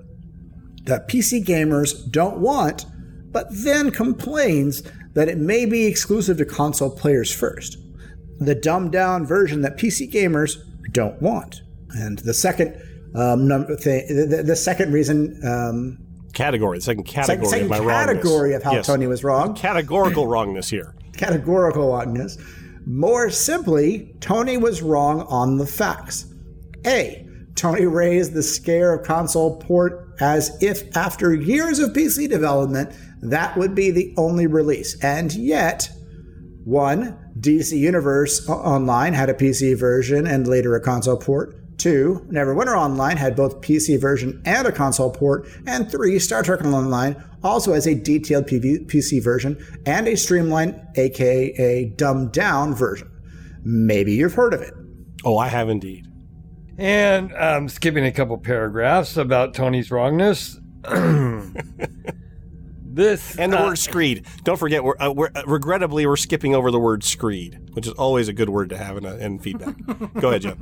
that 0.85 1.07
PC 1.07 1.43
gamers 1.45 2.09
don't 2.09 2.39
want, 2.39 2.85
but 3.33 3.47
then 3.51 3.91
complains 3.91 4.83
that 5.13 5.27
it 5.27 5.37
may 5.37 5.65
be 5.65 5.85
exclusive 5.85 6.37
to 6.37 6.45
console 6.45 6.89
players 6.89 7.33
first. 7.33 7.77
The 8.39 8.55
dumbed 8.55 8.91
down 8.91 9.25
version 9.25 9.61
that 9.61 9.77
PC 9.77 10.11
gamers 10.11 10.57
don't 10.91 11.21
want. 11.21 11.61
And 11.91 12.19
the 12.19 12.33
second 12.33 12.75
um, 13.15 13.47
number 13.47 13.75
thing, 13.75 14.07
the, 14.07 14.43
the 14.43 14.55
second 14.55 14.93
reason, 14.93 15.39
um, 15.45 15.97
Category, 16.33 16.79
the 16.79 16.83
second 16.83 17.03
category 17.03 17.47
second 17.47 17.65
of 17.65 17.69
my 17.69 17.77
category 17.79 18.53
wrongness. 18.53 18.55
of 18.57 18.63
how 18.63 18.71
Yes. 18.73 18.87
Tony 18.87 19.05
was 19.05 19.23
wrong, 19.23 19.53
Categorical 19.53 20.27
wrongness 20.27 20.67
here. 20.69 20.95
categorical 21.13 21.91
wrongness. 21.91 22.39
More 22.87 23.29
simply, 23.29 24.15
Tony 24.19 24.57
was 24.57 24.81
wrong 24.81 25.21
on 25.29 25.57
the 25.57 25.67
facts. 25.67 26.25
A. 26.87 27.25
Tony 27.55 27.85
raised 27.85 28.33
the 28.33 28.41
scare 28.41 28.93
of 28.93 29.05
console 29.05 29.57
port 29.59 30.15
as 30.19 30.57
if 30.61 30.95
after 30.97 31.33
years 31.35 31.77
of 31.79 31.91
PC 31.91 32.27
development, 32.27 32.91
that 33.31 33.57
would 33.57 33.75
be 33.75 33.91
the 33.91 34.13
only 34.17 34.47
release. 34.47 35.01
And 35.03 35.33
yet, 35.33 35.89
one, 36.63 37.17
DC 37.39 37.77
Universe 37.77 38.47
Online 38.49 39.13
had 39.13 39.29
a 39.29 39.33
PC 39.33 39.77
version 39.77 40.27
and 40.27 40.47
later 40.47 40.75
a 40.75 40.81
console 40.81 41.17
port. 41.17 41.55
Two, 41.77 42.25
Neverwinter 42.29 42.77
Online 42.77 43.17
had 43.17 43.35
both 43.35 43.61
PC 43.61 43.99
version 43.99 44.41
and 44.45 44.67
a 44.67 44.71
console 44.71 45.11
port. 45.11 45.47
And 45.65 45.91
three, 45.91 46.19
Star 46.19 46.43
Trek 46.43 46.63
Online 46.63 47.21
also 47.43 47.73
has 47.73 47.87
a 47.87 47.95
detailed 47.95 48.45
PV- 48.45 48.87
PC 48.87 49.21
version 49.21 49.63
and 49.85 50.07
a 50.07 50.15
streamlined, 50.15 50.79
aka 50.95 51.85
dumbed 51.95 52.31
down 52.31 52.75
version. 52.75 53.09
Maybe 53.63 54.13
you've 54.13 54.33
heard 54.33 54.53
of 54.53 54.61
it. 54.61 54.73
Oh, 55.25 55.37
I 55.37 55.47
have 55.47 55.69
indeed. 55.69 56.07
And 56.77 57.33
um, 57.35 57.69
skipping 57.69 58.05
a 58.05 58.11
couple 58.11 58.37
paragraphs 58.37 59.17
about 59.17 59.53
Tony's 59.53 59.91
wrongness. 59.91 60.59
this 62.95 63.37
And 63.37 63.51
the 63.53 63.59
uh, 63.59 63.67
word 63.67 63.77
screed. 63.77 64.25
Don't 64.43 64.57
forget, 64.57 64.83
we're, 64.83 64.95
uh, 64.99 65.11
we're 65.11 65.29
uh, 65.35 65.43
regrettably 65.45 66.05
we're 66.05 66.15
skipping 66.15 66.55
over 66.55 66.71
the 66.71 66.79
word 66.79 67.03
screed, 67.03 67.59
which 67.73 67.87
is 67.87 67.93
always 67.93 68.27
a 68.27 68.33
good 68.33 68.49
word 68.49 68.69
to 68.69 68.77
have 68.77 68.97
in, 68.97 69.05
a, 69.05 69.15
in 69.15 69.39
feedback. 69.39 69.75
Go 70.19 70.29
ahead, 70.29 70.41
Joe. 70.41 70.57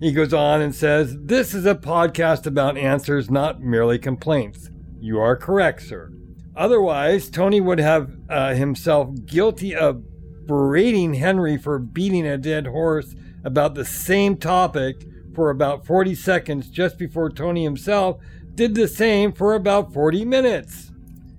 He 0.00 0.12
goes 0.12 0.34
on 0.34 0.60
and 0.60 0.74
says, 0.74 1.16
This 1.18 1.54
is 1.54 1.66
a 1.66 1.74
podcast 1.74 2.46
about 2.46 2.76
answers, 2.76 3.30
not 3.30 3.60
merely 3.60 3.98
complaints. 3.98 4.70
You 5.00 5.18
are 5.20 5.36
correct, 5.36 5.82
sir. 5.82 6.12
Otherwise, 6.56 7.30
Tony 7.30 7.60
would 7.60 7.80
have 7.80 8.12
uh, 8.28 8.54
himself 8.54 9.10
guilty 9.24 9.74
of 9.74 10.04
berating 10.46 11.14
Henry 11.14 11.56
for 11.56 11.78
beating 11.78 12.26
a 12.26 12.38
dead 12.38 12.66
horse 12.66 13.14
about 13.44 13.74
the 13.74 13.84
same 13.84 14.36
topic 14.36 15.04
for 15.34 15.50
about 15.50 15.84
40 15.84 16.14
seconds 16.14 16.70
just 16.70 16.96
before 16.96 17.30
Tony 17.30 17.64
himself 17.64 18.20
did 18.54 18.74
the 18.74 18.88
same 18.88 19.32
for 19.32 19.54
about 19.54 19.92
40 19.92 20.24
minutes. 20.24 20.92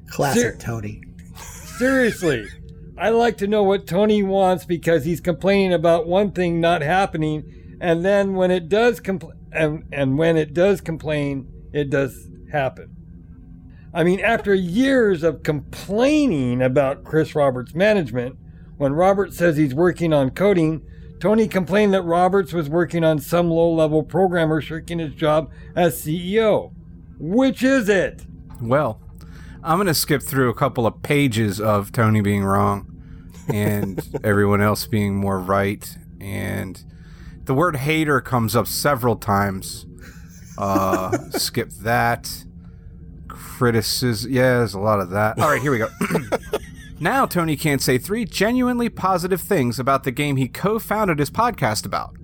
Classic 0.07 0.41
Ser- 0.41 0.57
Tony. 0.57 1.03
Seriously, 1.77 2.48
I 2.98 3.10
like 3.10 3.38
to 3.38 3.48
know 3.48 3.64
what 3.64 3.88
Tony 3.88 4.23
wants 4.23 4.65
because 4.65 5.03
he's 5.03 5.19
complaining 5.19 5.73
about 5.73 6.07
one 6.07 6.32
thing 6.32 6.61
not 6.61 6.82
happening, 6.82 7.77
and 7.82 8.06
then 8.06 8.36
when 8.36 8.52
it 8.52 8.69
does 8.69 8.99
compl- 8.99 9.34
and, 9.52 9.84
and 9.91 10.18
when 10.18 10.38
it 10.38 10.53
does 10.53 10.82
complain, 10.82 11.52
it 11.73 11.90
does 11.90 12.30
happen. 12.52 12.95
I 13.94 14.03
mean, 14.03 14.19
after 14.19 14.53
years 14.53 15.23
of 15.23 15.44
complaining 15.44 16.61
about 16.61 17.03
Chris 17.03 17.36
Roberts' 17.36 17.73
management, 17.73 18.38
when 18.77 18.94
Roberts 18.94 19.38
says 19.38 19.56
he's 19.56 19.73
working 19.73 20.11
on 20.14 20.32
coding, 20.32 20.82
Tony 21.19 21.48
complained 21.48 21.94
that 21.94 22.02
Roberts 22.02 22.52
was 22.52 22.69
working 22.69 23.03
on 23.03 23.19
some 23.19 23.49
low 23.49 23.72
level 23.73 24.03
programmer 24.03 24.60
shirking 24.60 24.99
his 24.99 25.14
job 25.14 25.49
as 25.76 26.02
CEO. 26.02 26.73
Which 27.18 27.64
is 27.64 27.88
it? 27.88 28.26
Well, 28.61 28.99
I'm 29.66 29.80
gonna 29.80 29.96
skip 29.96 30.22
through 30.22 30.50
a 30.50 30.54
couple 30.54 30.86
of 30.86 31.02
pages 31.02 31.60
of 31.60 31.92
Tony 31.92 32.22
being 32.22 32.44
wrong 32.44 32.96
and 33.52 34.00
everyone 34.24 34.62
else 34.62 34.86
being 34.86 35.16
more 35.16 35.40
right. 35.40 35.98
And 36.22 36.84
the 37.46 37.56
word 37.56 37.78
hater 37.78 38.22
comes 38.22 38.56
up 38.56 38.68
several 38.68 39.16
times. 39.16 39.88
Uh, 40.56 41.18
skip 41.32 41.72
that. 41.82 42.46
Criticism. 43.28 44.32
Yeah, 44.32 44.60
there's 44.60 44.76
a 44.76 44.80
lot 44.80 45.00
of 45.00 45.10
that. 45.10 45.40
All 45.40 45.50
right, 45.50 45.62
here 45.62 45.72
we 45.72 45.80
go. 45.80 45.88
now, 47.00 47.26
Tony 47.26 47.56
can't 47.56 47.82
say 47.82 47.98
three 47.98 48.24
genuinely 48.24 48.90
positive 48.90 49.42
things 49.42 49.80
about 49.80 50.04
the 50.04 50.12
game 50.12 50.36
he 50.36 50.48
co 50.48 50.78
founded 50.78 51.18
his 51.18 51.32
podcast 51.32 51.88
about. 51.88 52.16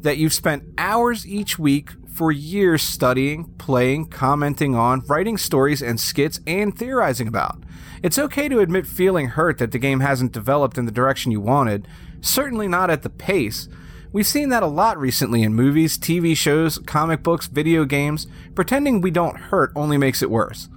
That 0.00 0.16
you've 0.16 0.32
spent 0.32 0.64
hours 0.78 1.26
each 1.26 1.58
week 1.58 1.90
for 2.18 2.32
years 2.32 2.82
studying, 2.82 3.44
playing, 3.58 4.06
commenting 4.06 4.74
on, 4.74 5.00
writing 5.06 5.38
stories 5.38 5.80
and 5.80 6.00
skits, 6.00 6.40
and 6.48 6.76
theorizing 6.76 7.28
about. 7.28 7.62
It's 8.02 8.18
okay 8.18 8.48
to 8.48 8.58
admit 8.58 8.88
feeling 8.88 9.28
hurt 9.28 9.58
that 9.58 9.70
the 9.70 9.78
game 9.78 10.00
hasn't 10.00 10.32
developed 10.32 10.76
in 10.76 10.84
the 10.84 10.90
direction 10.90 11.30
you 11.30 11.40
wanted, 11.40 11.86
certainly 12.20 12.66
not 12.66 12.90
at 12.90 13.02
the 13.02 13.08
pace. 13.08 13.68
We've 14.10 14.26
seen 14.26 14.48
that 14.48 14.64
a 14.64 14.66
lot 14.66 14.98
recently 14.98 15.44
in 15.44 15.54
movies, 15.54 15.96
TV 15.96 16.36
shows, 16.36 16.78
comic 16.78 17.22
books, 17.22 17.46
video 17.46 17.84
games. 17.84 18.26
Pretending 18.56 19.00
we 19.00 19.12
don't 19.12 19.36
hurt 19.36 19.70
only 19.76 19.96
makes 19.96 20.20
it 20.20 20.28
worse. 20.28 20.68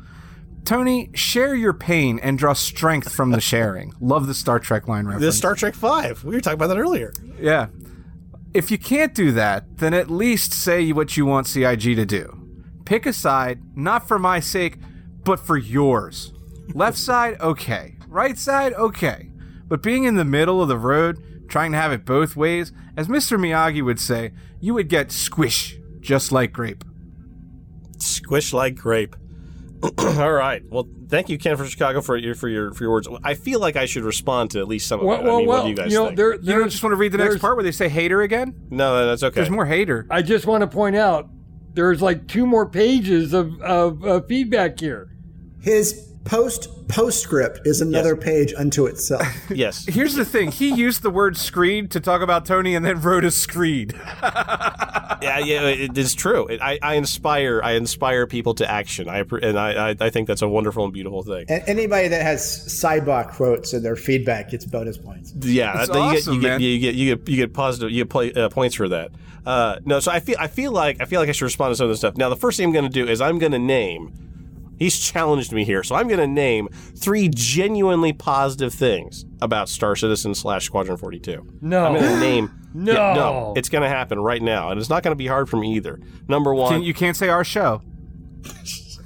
Tony, 0.63 1.09
share 1.15 1.55
your 1.55 1.73
pain 1.73 2.19
and 2.21 2.37
draw 2.37 2.53
strength 2.53 3.11
from 3.11 3.31
the 3.31 3.41
sharing. 3.41 3.93
Love 3.99 4.27
the 4.27 4.35
Star 4.35 4.59
Trek 4.59 4.87
line 4.87 5.07
reference. 5.07 5.25
The 5.25 5.31
Star 5.31 5.55
Trek 5.55 5.73
Five. 5.73 6.23
We 6.23 6.35
were 6.35 6.41
talking 6.41 6.59
about 6.59 6.67
that 6.67 6.77
earlier. 6.77 7.13
Yeah. 7.39 7.69
If 8.53 8.69
you 8.69 8.77
can't 8.77 9.13
do 9.13 9.31
that, 9.31 9.77
then 9.77 9.93
at 9.93 10.11
least 10.11 10.51
say 10.51 10.91
what 10.91 11.15
you 11.15 11.25
want 11.25 11.47
CIG 11.47 11.95
to 11.95 12.05
do. 12.05 12.37
Pick 12.83 13.05
a 13.05 13.13
side, 13.13 13.61
not 13.77 14.07
for 14.07 14.19
my 14.19 14.41
sake, 14.41 14.77
but 15.23 15.39
for 15.39 15.57
yours. 15.57 16.33
Left 16.73 16.97
side, 17.09 17.39
okay. 17.39 17.95
Right 18.07 18.37
side, 18.37 18.73
okay. 18.73 19.31
But 19.67 19.81
being 19.81 20.03
in 20.03 20.15
the 20.15 20.25
middle 20.25 20.61
of 20.61 20.67
the 20.67 20.77
road, 20.77 21.47
trying 21.47 21.71
to 21.71 21.77
have 21.77 21.93
it 21.93 22.03
both 22.03 22.35
ways, 22.35 22.73
as 22.97 23.07
Mr. 23.07 23.39
Miyagi 23.39 23.83
would 23.85 24.01
say, 24.01 24.33
you 24.59 24.73
would 24.73 24.89
get 24.89 25.13
squish, 25.13 25.77
just 26.01 26.33
like 26.33 26.51
grape. 26.51 26.83
Squish 27.99 28.51
like 28.51 28.75
grape. 28.75 29.15
All 29.97 30.31
right. 30.31 30.61
Well, 30.69 30.87
thank 31.07 31.29
you, 31.29 31.37
Ken, 31.37 31.57
for 31.57 31.65
Chicago, 31.65 32.01
for 32.01 32.15
your 32.17 32.35
for 32.35 32.47
your 32.47 32.71
for 32.73 32.83
your 32.83 32.91
words. 32.91 33.07
I 33.23 33.33
feel 33.33 33.59
like 33.59 33.75
I 33.75 33.85
should 33.85 34.03
respond 34.03 34.51
to 34.51 34.59
at 34.59 34.67
least 34.67 34.87
some 34.87 34.99
of 34.99 35.05
Well, 35.05 35.19
it. 35.19 35.23
well, 35.23 35.35
I 35.35 35.37
mean, 35.39 35.47
well, 35.47 35.57
what 35.59 35.63
do 35.63 35.69
you 35.69 35.75
guys 35.75 35.91
know, 35.93 36.05
think? 36.07 36.17
there, 36.17 36.35
You 36.35 36.59
don't 36.59 36.69
just 36.69 36.83
want 36.83 36.91
to 36.93 36.97
read 36.97 37.11
the 37.11 37.17
next 37.17 37.39
part 37.39 37.55
where 37.55 37.63
they 37.63 37.71
say 37.71 37.89
hater 37.89 38.21
again? 38.21 38.53
no, 38.69 39.05
that's 39.07 39.23
okay. 39.23 39.35
There's 39.35 39.49
more 39.49 39.65
hater. 39.65 40.05
I 40.09 40.21
just 40.21 40.45
want 40.45 40.61
to 40.61 40.67
point 40.67 40.95
out 40.95 41.29
there's 41.73 42.01
like 42.01 42.27
two 42.27 42.45
more 42.45 42.67
pages 42.69 43.33
of, 43.33 43.59
of, 43.61 44.03
of 44.03 44.27
feedback 44.27 44.79
here. 44.79 45.09
His 45.61 46.10
post 46.23 46.87
postscript 46.87 47.61
is 47.65 47.81
another 47.81 48.15
page 48.15 48.53
unto 48.57 48.85
itself. 48.85 49.25
yes. 49.49 49.85
Here's 49.89 50.13
the 50.15 50.25
thing. 50.25 50.51
He 50.51 50.73
used 50.73 51.01
the 51.01 51.09
word 51.09 51.37
screed 51.37 51.91
to 51.91 51.99
talk 51.99 52.21
about 52.21 52.45
Tony 52.45 52.75
and 52.75 52.85
then 52.85 53.01
wrote 53.01 53.23
a 53.23 53.31
screed. 53.31 53.93
yeah, 54.23 55.39
yeah, 55.39 55.61
it 55.67 55.97
is 55.97 56.13
true. 56.13 56.47
It, 56.47 56.61
I, 56.61 56.79
I 56.81 56.95
inspire, 56.95 57.61
I 57.63 57.73
inspire 57.73 58.27
people 58.27 58.53
to 58.55 58.69
action. 58.69 59.07
I 59.09 59.23
and 59.41 59.57
I, 59.57 59.91
I, 59.91 59.95
I 59.99 60.09
think 60.09 60.27
that's 60.27 60.41
a 60.41 60.47
wonderful 60.47 60.83
and 60.83 60.93
beautiful 60.93 61.23
thing. 61.23 61.45
and 61.49 61.63
anybody 61.67 62.07
that 62.09 62.21
has 62.21 62.41
sidebar 62.67 63.29
quotes 63.29 63.73
in 63.73 63.83
their 63.83 63.95
feedback 63.95 64.49
gets 64.49 64.65
bonus 64.65 64.97
points. 64.97 65.33
Yeah, 65.39 65.73
That's 65.73 65.89
that- 65.89 65.95
you, 65.95 66.01
awesome, 66.01 66.39
get, 66.39 66.47
man. 66.47 66.61
you, 66.61 66.79
get, 66.79 66.95
you 66.95 67.15
get 67.15 67.15
you 67.15 67.15
get 67.15 67.29
you 67.29 67.35
get 67.37 67.53
positive 67.53 67.91
you 67.91 68.03
get 68.03 68.09
play, 68.09 68.33
uh, 68.33 68.49
points 68.49 68.75
for 68.75 68.89
that. 68.89 69.11
Uh, 69.45 69.79
no, 69.85 69.99
so 69.99 70.11
I 70.11 70.19
feel 70.19 70.35
I 70.39 70.47
feel 70.47 70.71
like 70.71 71.01
I 71.01 71.05
feel 71.05 71.19
like 71.19 71.29
I 71.29 71.31
should 71.31 71.45
respond 71.45 71.71
to 71.71 71.75
some 71.75 71.85
of 71.85 71.89
this 71.89 71.99
stuff. 71.99 72.15
Now, 72.17 72.29
the 72.29 72.35
first 72.35 72.57
thing 72.57 72.67
I'm 72.67 72.73
going 72.73 72.85
to 72.85 72.89
do 72.91 73.07
is 73.07 73.21
I'm 73.21 73.39
going 73.39 73.53
to 73.53 73.59
name. 73.59 74.27
He's 74.81 74.99
challenged 74.99 75.51
me 75.51 75.63
here, 75.63 75.83
so 75.83 75.93
I'm 75.93 76.07
going 76.07 76.19
to 76.19 76.25
name 76.25 76.67
three 76.97 77.29
genuinely 77.31 78.13
positive 78.13 78.73
things 78.73 79.25
about 79.39 79.69
Star 79.69 79.95
Citizen 79.95 80.33
slash 80.33 80.65
Squadron 80.65 80.97
42. 80.97 81.59
No. 81.61 81.85
I'm 81.85 81.93
going 81.93 82.03
to 82.03 82.19
name. 82.19 82.51
No. 82.73 82.93
Yeah, 82.93 83.13
no, 83.13 83.53
it's 83.55 83.69
going 83.69 83.83
to 83.83 83.89
happen 83.89 84.19
right 84.19 84.41
now, 84.41 84.71
and 84.71 84.79
it's 84.79 84.89
not 84.89 85.03
going 85.03 85.11
to 85.11 85.15
be 85.17 85.27
hard 85.27 85.49
for 85.49 85.57
me 85.57 85.75
either. 85.75 85.99
Number 86.27 86.55
one, 86.55 86.71
Ken, 86.71 86.81
you 86.81 86.95
can't 86.95 87.15
say 87.15 87.29
our 87.29 87.43
show. 87.43 87.83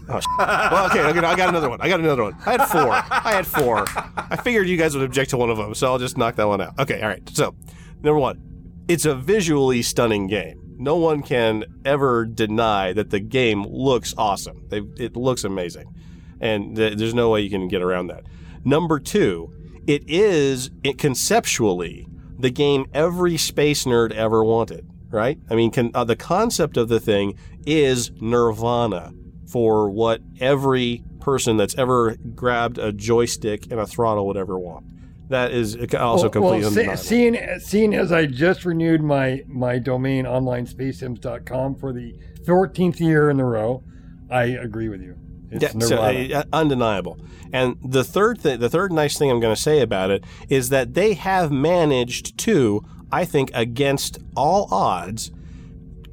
Oh, 0.07 0.21
well, 0.37 0.85
okay, 0.85 1.01
okay, 1.01 1.17
I 1.17 1.35
got 1.35 1.49
another 1.49 1.67
one. 1.67 1.81
I 1.81 1.89
got 1.89 1.99
another 1.99 2.21
one. 2.21 2.35
I 2.45 2.51
had 2.51 2.61
four. 2.67 2.91
I 2.91 3.33
had 3.33 3.47
four. 3.47 3.85
I 4.15 4.35
figured 4.35 4.69
you 4.69 4.77
guys 4.77 4.95
would 4.95 5.03
object 5.03 5.31
to 5.31 5.37
one 5.37 5.49
of 5.49 5.57
them, 5.57 5.73
so 5.73 5.87
I'll 5.87 5.97
just 5.97 6.15
knock 6.15 6.35
that 6.35 6.47
one 6.47 6.61
out. 6.61 6.77
Okay, 6.77 7.01
all 7.01 7.07
right. 7.07 7.27
So, 7.33 7.55
number 8.03 8.19
one, 8.19 8.39
it's 8.87 9.05
a 9.05 9.15
visually 9.15 9.81
stunning 9.81 10.27
game. 10.27 10.64
No 10.77 10.95
one 10.97 11.23
can 11.23 11.65
ever 11.83 12.25
deny 12.25 12.93
that 12.93 13.09
the 13.09 13.19
game 13.19 13.63
looks 13.63 14.13
awesome. 14.17 14.67
It 14.71 15.15
looks 15.15 15.43
amazing, 15.43 15.93
and 16.39 16.75
th- 16.75 16.97
there's 16.97 17.13
no 17.13 17.29
way 17.29 17.41
you 17.41 17.49
can 17.49 17.67
get 17.67 17.81
around 17.81 18.07
that. 18.07 18.23
Number 18.63 18.99
two, 18.99 19.53
it 19.87 20.03
is 20.07 20.71
it 20.83 20.97
conceptually 20.97 22.07
the 22.37 22.49
game 22.49 22.85
every 22.93 23.37
space 23.37 23.85
nerd 23.85 24.11
ever 24.11 24.43
wanted. 24.43 24.89
Right? 25.09 25.39
I 25.49 25.55
mean, 25.55 25.71
can, 25.71 25.91
uh, 25.93 26.03
the 26.03 26.17
concept 26.17 26.75
of 26.75 26.89
the 26.89 26.99
thing 26.99 27.37
is 27.65 28.11
Nirvana 28.19 29.13
for 29.47 29.89
what 29.89 30.19
every 30.41 31.03
person 31.21 31.55
that's 31.55 31.77
ever 31.77 32.17
grabbed 32.35 32.77
a 32.77 32.91
joystick 32.91 33.71
and 33.71 33.79
a 33.79 33.85
throttle 33.85 34.27
would 34.27 34.35
ever 34.35 34.59
want. 34.59 34.85
That 35.29 35.51
is 35.51 35.75
also 35.75 36.23
Well, 36.23 36.29
completely 36.29 36.59
well, 36.59 36.67
undeniable. 36.67 36.97
seeing, 36.97 37.37
seeing 37.59 37.93
as 37.95 38.11
I 38.11 38.25
just 38.27 38.63
renewed 38.63 39.01
my, 39.01 39.41
my 39.47 39.79
domain 39.79 40.25
onlinespacesims.com 40.25 41.75
for 41.75 41.91
the 41.93 42.13
14th 42.45 42.99
year 42.99 43.29
in 43.29 43.39
a 43.39 43.45
row, 43.45 43.83
I 44.29 44.43
agree 44.45 44.89
with 44.89 45.01
you. 45.01 45.15
It's 45.51 45.63
Yeah, 45.73 45.79
so, 45.79 45.97
uh, 46.01 46.43
undeniable. 46.53 47.17
And 47.53 47.77
the 47.83 48.03
third 48.03 48.39
thing, 48.41 48.59
the 48.59 48.69
third 48.69 48.91
nice 48.91 49.17
thing 49.17 49.31
I'm 49.31 49.39
going 49.39 49.55
to 49.55 49.61
say 49.61 49.81
about 49.81 50.11
it 50.11 50.23
is 50.49 50.69
that 50.69 50.93
they 50.93 51.13
have 51.13 51.51
managed 51.51 52.37
to, 52.39 52.83
I 53.11 53.25
think, 53.25 53.51
against 53.53 54.19
all 54.35 54.67
odds, 54.71 55.31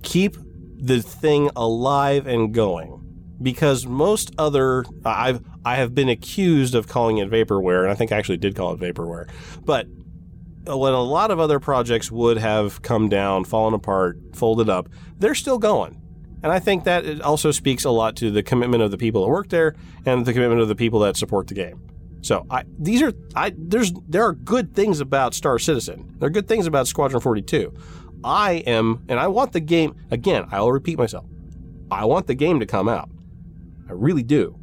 keep 0.02 0.36
the 0.78 1.02
thing 1.02 1.51
alive 1.56 2.26
and 2.26 2.52
going. 2.52 2.98
Because 3.40 3.86
most 3.86 4.32
other, 4.39 4.84
I've 5.05 5.40
I 5.64 5.76
have 5.76 5.94
been 5.94 6.09
accused 6.09 6.74
of 6.74 6.89
calling 6.89 7.18
it 7.18 7.30
vaporware, 7.30 7.82
and 7.82 7.90
I 7.90 7.94
think 7.94 8.12
I 8.12 8.16
actually 8.16 8.39
did 8.39 8.56
call 8.56 8.72
it 8.72 8.80
vaporware. 8.80 9.28
But 9.64 9.86
when 10.66 10.93
a 10.93 11.02
lot 11.02 11.30
of 11.30 11.40
other 11.40 11.59
projects 11.60 12.10
would 12.10 12.39
have 12.39 12.82
come 12.82 13.09
down, 13.09 13.44
fallen 13.44 13.74
apart, 13.74 14.18
folded 14.34 14.68
up, 14.68 14.89
they're 15.18 15.34
still 15.34 15.59
going. 15.59 16.01
And 16.43 16.51
I 16.51 16.59
think 16.59 16.84
that 16.84 17.05
it 17.05 17.20
also 17.20 17.52
speaks 17.52 17.84
a 17.84 17.90
lot 17.90 18.16
to 18.16 18.30
the 18.30 18.43
commitment 18.43 18.82
of 18.82 18.90
the 18.90 18.98
people 18.98 19.22
that 19.22 19.28
work 19.28 19.48
there 19.48 19.76
and 20.05 20.26
the 20.26 20.32
commitment 20.32 20.60
of 20.60 20.68
the 20.68 20.74
people 20.74 21.01
that 21.01 21.16
support 21.16 21.47
the 21.47 21.55
game. 21.55 21.80
So 22.20 22.47
I, 22.51 22.64
these 22.78 23.02
are 23.02 23.12
I 23.34 23.52
there's 23.56 23.93
there 24.09 24.24
are 24.24 24.32
good 24.32 24.74
things 24.74 25.01
about 25.01 25.34
Star 25.34 25.59
Citizen. 25.59 26.14
There 26.18 26.28
are 26.28 26.30
good 26.30 26.47
things 26.48 26.66
about 26.66 26.86
Squadron 26.86 27.20
42. 27.20 27.72
I 28.24 28.52
am 28.66 29.05
and 29.09 29.18
I 29.18 29.26
want 29.28 29.52
the 29.52 29.60
game 29.60 29.97
again, 30.10 30.47
I'll 30.51 30.70
repeat 30.70 30.98
myself. 30.98 31.26
I 31.90 32.05
want 32.05 32.28
the 32.28 32.34
game 32.34 32.60
to 32.60 32.66
come 32.66 32.89
out. 32.89 33.10
I 33.89 33.93
really 33.93 34.22
do. 34.22 34.56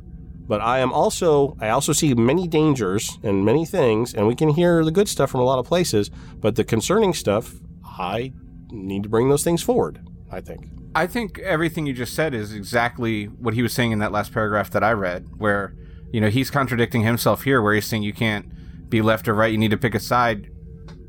But 0.49 0.61
I 0.61 0.79
am 0.79 0.91
also 0.91 1.55
I 1.61 1.69
also 1.69 1.93
see 1.93 2.15
many 2.15 2.47
dangers 2.47 3.19
and 3.21 3.45
many 3.45 3.67
things 3.67 4.15
and 4.15 4.27
we 4.27 4.33
can 4.33 4.49
hear 4.49 4.83
the 4.83 4.89
good 4.89 5.07
stuff 5.07 5.29
from 5.29 5.41
a 5.41 5.43
lot 5.43 5.59
of 5.59 5.67
places, 5.67 6.09
but 6.37 6.55
the 6.55 6.63
concerning 6.63 7.13
stuff 7.13 7.53
I 7.85 8.33
need 8.71 9.03
to 9.03 9.09
bring 9.09 9.29
those 9.29 9.43
things 9.43 9.61
forward, 9.61 9.99
I 10.31 10.41
think. 10.41 10.65
I 10.95 11.05
think 11.05 11.37
everything 11.37 11.85
you 11.85 11.93
just 11.93 12.15
said 12.15 12.33
is 12.33 12.51
exactly 12.51 13.25
what 13.25 13.53
he 13.53 13.61
was 13.61 13.73
saying 13.73 13.91
in 13.91 13.99
that 13.99 14.11
last 14.11 14.33
paragraph 14.33 14.71
that 14.71 14.83
I 14.83 14.91
read, 14.93 15.27
where, 15.37 15.75
you 16.11 16.19
know, 16.19 16.29
he's 16.29 16.49
contradicting 16.49 17.03
himself 17.03 17.43
here, 17.43 17.61
where 17.61 17.75
he's 17.75 17.85
saying 17.85 18.01
you 18.01 18.13
can't 18.13 18.89
be 18.89 19.03
left 19.03 19.27
or 19.27 19.35
right, 19.35 19.51
you 19.51 19.57
need 19.59 19.69
to 19.69 19.77
pick 19.77 19.93
a 19.93 19.99
side. 19.99 20.49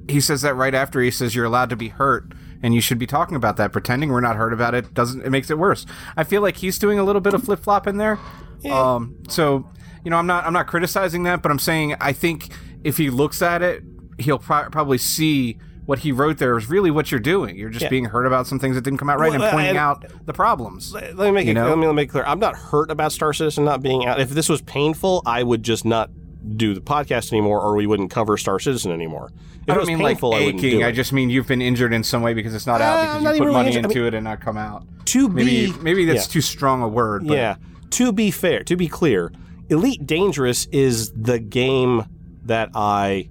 He 0.06 0.20
says 0.20 0.42
that 0.42 0.54
right 0.54 0.74
after 0.74 1.00
he 1.00 1.10
says 1.10 1.34
you're 1.34 1.46
allowed 1.46 1.70
to 1.70 1.76
be 1.76 1.88
hurt 1.88 2.32
and 2.62 2.74
you 2.74 2.82
should 2.82 2.98
be 2.98 3.06
talking 3.06 3.36
about 3.36 3.56
that. 3.56 3.72
Pretending 3.72 4.10
we're 4.10 4.20
not 4.20 4.36
hurt 4.36 4.52
about 4.52 4.74
it 4.74 4.92
doesn't, 4.92 5.24
it 5.24 5.30
makes 5.30 5.48
it 5.48 5.56
worse. 5.56 5.86
I 6.14 6.24
feel 6.24 6.42
like 6.42 6.58
he's 6.58 6.78
doing 6.78 6.98
a 6.98 7.04
little 7.04 7.22
bit 7.22 7.32
of 7.32 7.42
flip 7.42 7.60
flop 7.60 7.86
in 7.86 7.96
there. 7.96 8.18
Um, 8.66 9.16
so, 9.28 9.66
you 10.04 10.10
know, 10.10 10.16
I'm 10.16 10.26
not, 10.26 10.44
I'm 10.46 10.52
not 10.52 10.66
criticizing 10.66 11.22
that, 11.24 11.42
but 11.42 11.50
I'm 11.52 11.58
saying 11.58 11.96
I 12.00 12.12
think 12.12 12.48
if 12.84 12.96
he 12.96 13.10
looks 13.10 13.42
at 13.42 13.62
it, 13.62 13.82
he'll 14.18 14.38
pro- 14.38 14.68
probably 14.70 14.98
see 14.98 15.58
what 15.86 16.00
he 16.00 16.12
wrote 16.12 16.38
there 16.38 16.56
is 16.56 16.68
really 16.70 16.90
what 16.90 17.10
you're 17.10 17.18
doing. 17.20 17.56
You're 17.56 17.70
just 17.70 17.84
Yeah. 17.84 17.88
being 17.88 18.04
hurt 18.04 18.26
about 18.26 18.46
some 18.46 18.58
things 18.60 18.76
that 18.76 18.82
didn't 18.82 18.98
come 18.98 19.10
out 19.10 19.18
right 19.18 19.32
Well, 19.32 19.42
and 19.42 19.50
pointing 19.52 19.70
and- 19.70 19.78
out 19.78 20.04
the 20.26 20.32
problems. 20.32 20.92
Let 20.94 21.16
me 21.16 21.30
make 21.32 21.48
it, 21.48 21.54
know? 21.54 21.68
let 21.68 21.78
me 21.78 21.90
make 21.92 22.10
clear. 22.10 22.24
I'm 22.24 22.38
not 22.38 22.54
hurt 22.56 22.90
about 22.90 23.12
Star 23.12 23.32
Citizen 23.32 23.64
not 23.64 23.82
being 23.82 24.04
out. 24.06 24.20
If 24.20 24.30
this 24.30 24.48
was 24.48 24.60
painful, 24.62 25.22
I 25.26 25.42
would 25.42 25.62
just 25.62 25.84
not 25.84 26.10
do 26.56 26.74
the 26.74 26.80
podcast 26.80 27.32
anymore, 27.32 27.60
or 27.60 27.74
we 27.74 27.86
wouldn't 27.86 28.10
cover 28.10 28.36
Star 28.36 28.58
Citizen 28.58 28.92
anymore. 28.92 29.30
If 29.32 29.40
I 29.68 29.72
it 29.72 29.74
don't 29.74 29.78
was 29.80 29.88
mean 29.88 29.98
painful, 29.98 30.30
like 30.30 30.40
I 30.42 30.44
aching. 30.44 30.60
do 30.60 30.84
I 30.84 30.92
just 30.92 31.12
mean 31.12 31.28
you've 31.28 31.46
been 31.48 31.60
injured 31.60 31.92
in 31.92 32.02
some 32.04 32.22
way 32.22 32.34
because 32.34 32.54
it's 32.54 32.66
not 32.66 32.80
Uh, 32.80 32.84
out 32.84 32.98
I'm 33.08 33.18
because 33.22 33.34
you 33.34 33.38
put 33.40 33.44
really 33.46 33.52
money 33.52 33.68
injured. 33.68 33.84
I 33.84 33.88
into 33.88 33.98
mean- 33.98 34.06
it 34.06 34.14
and 34.14 34.24
not 34.24 34.40
come 34.40 34.56
out. 34.56 34.84
to 35.06 35.28
Maybe 35.28 35.66
be 35.66 35.72
maybe 35.82 36.04
that's 36.04 36.28
yeah. 36.28 36.32
too 36.32 36.40
strong 36.40 36.82
a 36.82 36.88
word. 36.88 37.26
But 37.26 37.36
Yeah. 37.36 37.56
To 37.90 38.12
be 38.12 38.30
fair, 38.30 38.62
to 38.64 38.76
be 38.76 38.88
clear, 38.88 39.32
Elite 39.68 40.06
Dangerous 40.06 40.66
is 40.66 41.12
the 41.12 41.38
game 41.38 42.04
that 42.44 42.70
I 42.74 43.28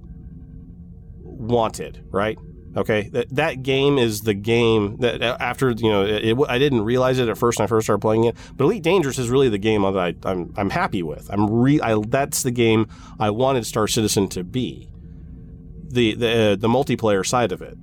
wanted, 1.23 2.05
right? 2.11 2.37
Okay, 2.77 3.09
that 3.09 3.35
that 3.35 3.63
game 3.63 3.97
is 3.97 4.21
the 4.21 4.35
game 4.35 4.97
that 4.97 5.21
after 5.21 5.71
you 5.71 5.89
know 5.89 6.03
it, 6.05 6.23
it, 6.23 6.37
I 6.47 6.59
didn't 6.59 6.81
realize 6.83 7.17
it 7.17 7.27
at 7.27 7.37
first 7.37 7.57
when 7.57 7.63
I 7.63 7.67
first 7.67 7.87
started 7.87 8.01
playing 8.01 8.25
it, 8.25 8.35
but 8.55 8.65
Elite 8.65 8.83
Dangerous 8.83 9.17
is 9.17 9.29
really 9.29 9.49
the 9.49 9.57
game 9.57 9.81
that 9.81 9.97
I, 9.97 10.13
I'm 10.23 10.53
I'm 10.55 10.69
happy 10.69 11.01
with. 11.01 11.29
I'm 11.31 11.49
re 11.49 11.81
I, 11.81 11.99
that's 12.07 12.43
the 12.43 12.51
game 12.51 12.87
I 13.19 13.31
wanted 13.31 13.65
Star 13.65 13.87
Citizen 13.87 14.27
to 14.29 14.43
be. 14.43 14.87
The 15.89 16.13
the 16.13 16.29
uh, 16.29 16.55
the 16.57 16.67
multiplayer 16.67 17.25
side 17.25 17.51
of 17.51 17.63
it, 17.63 17.75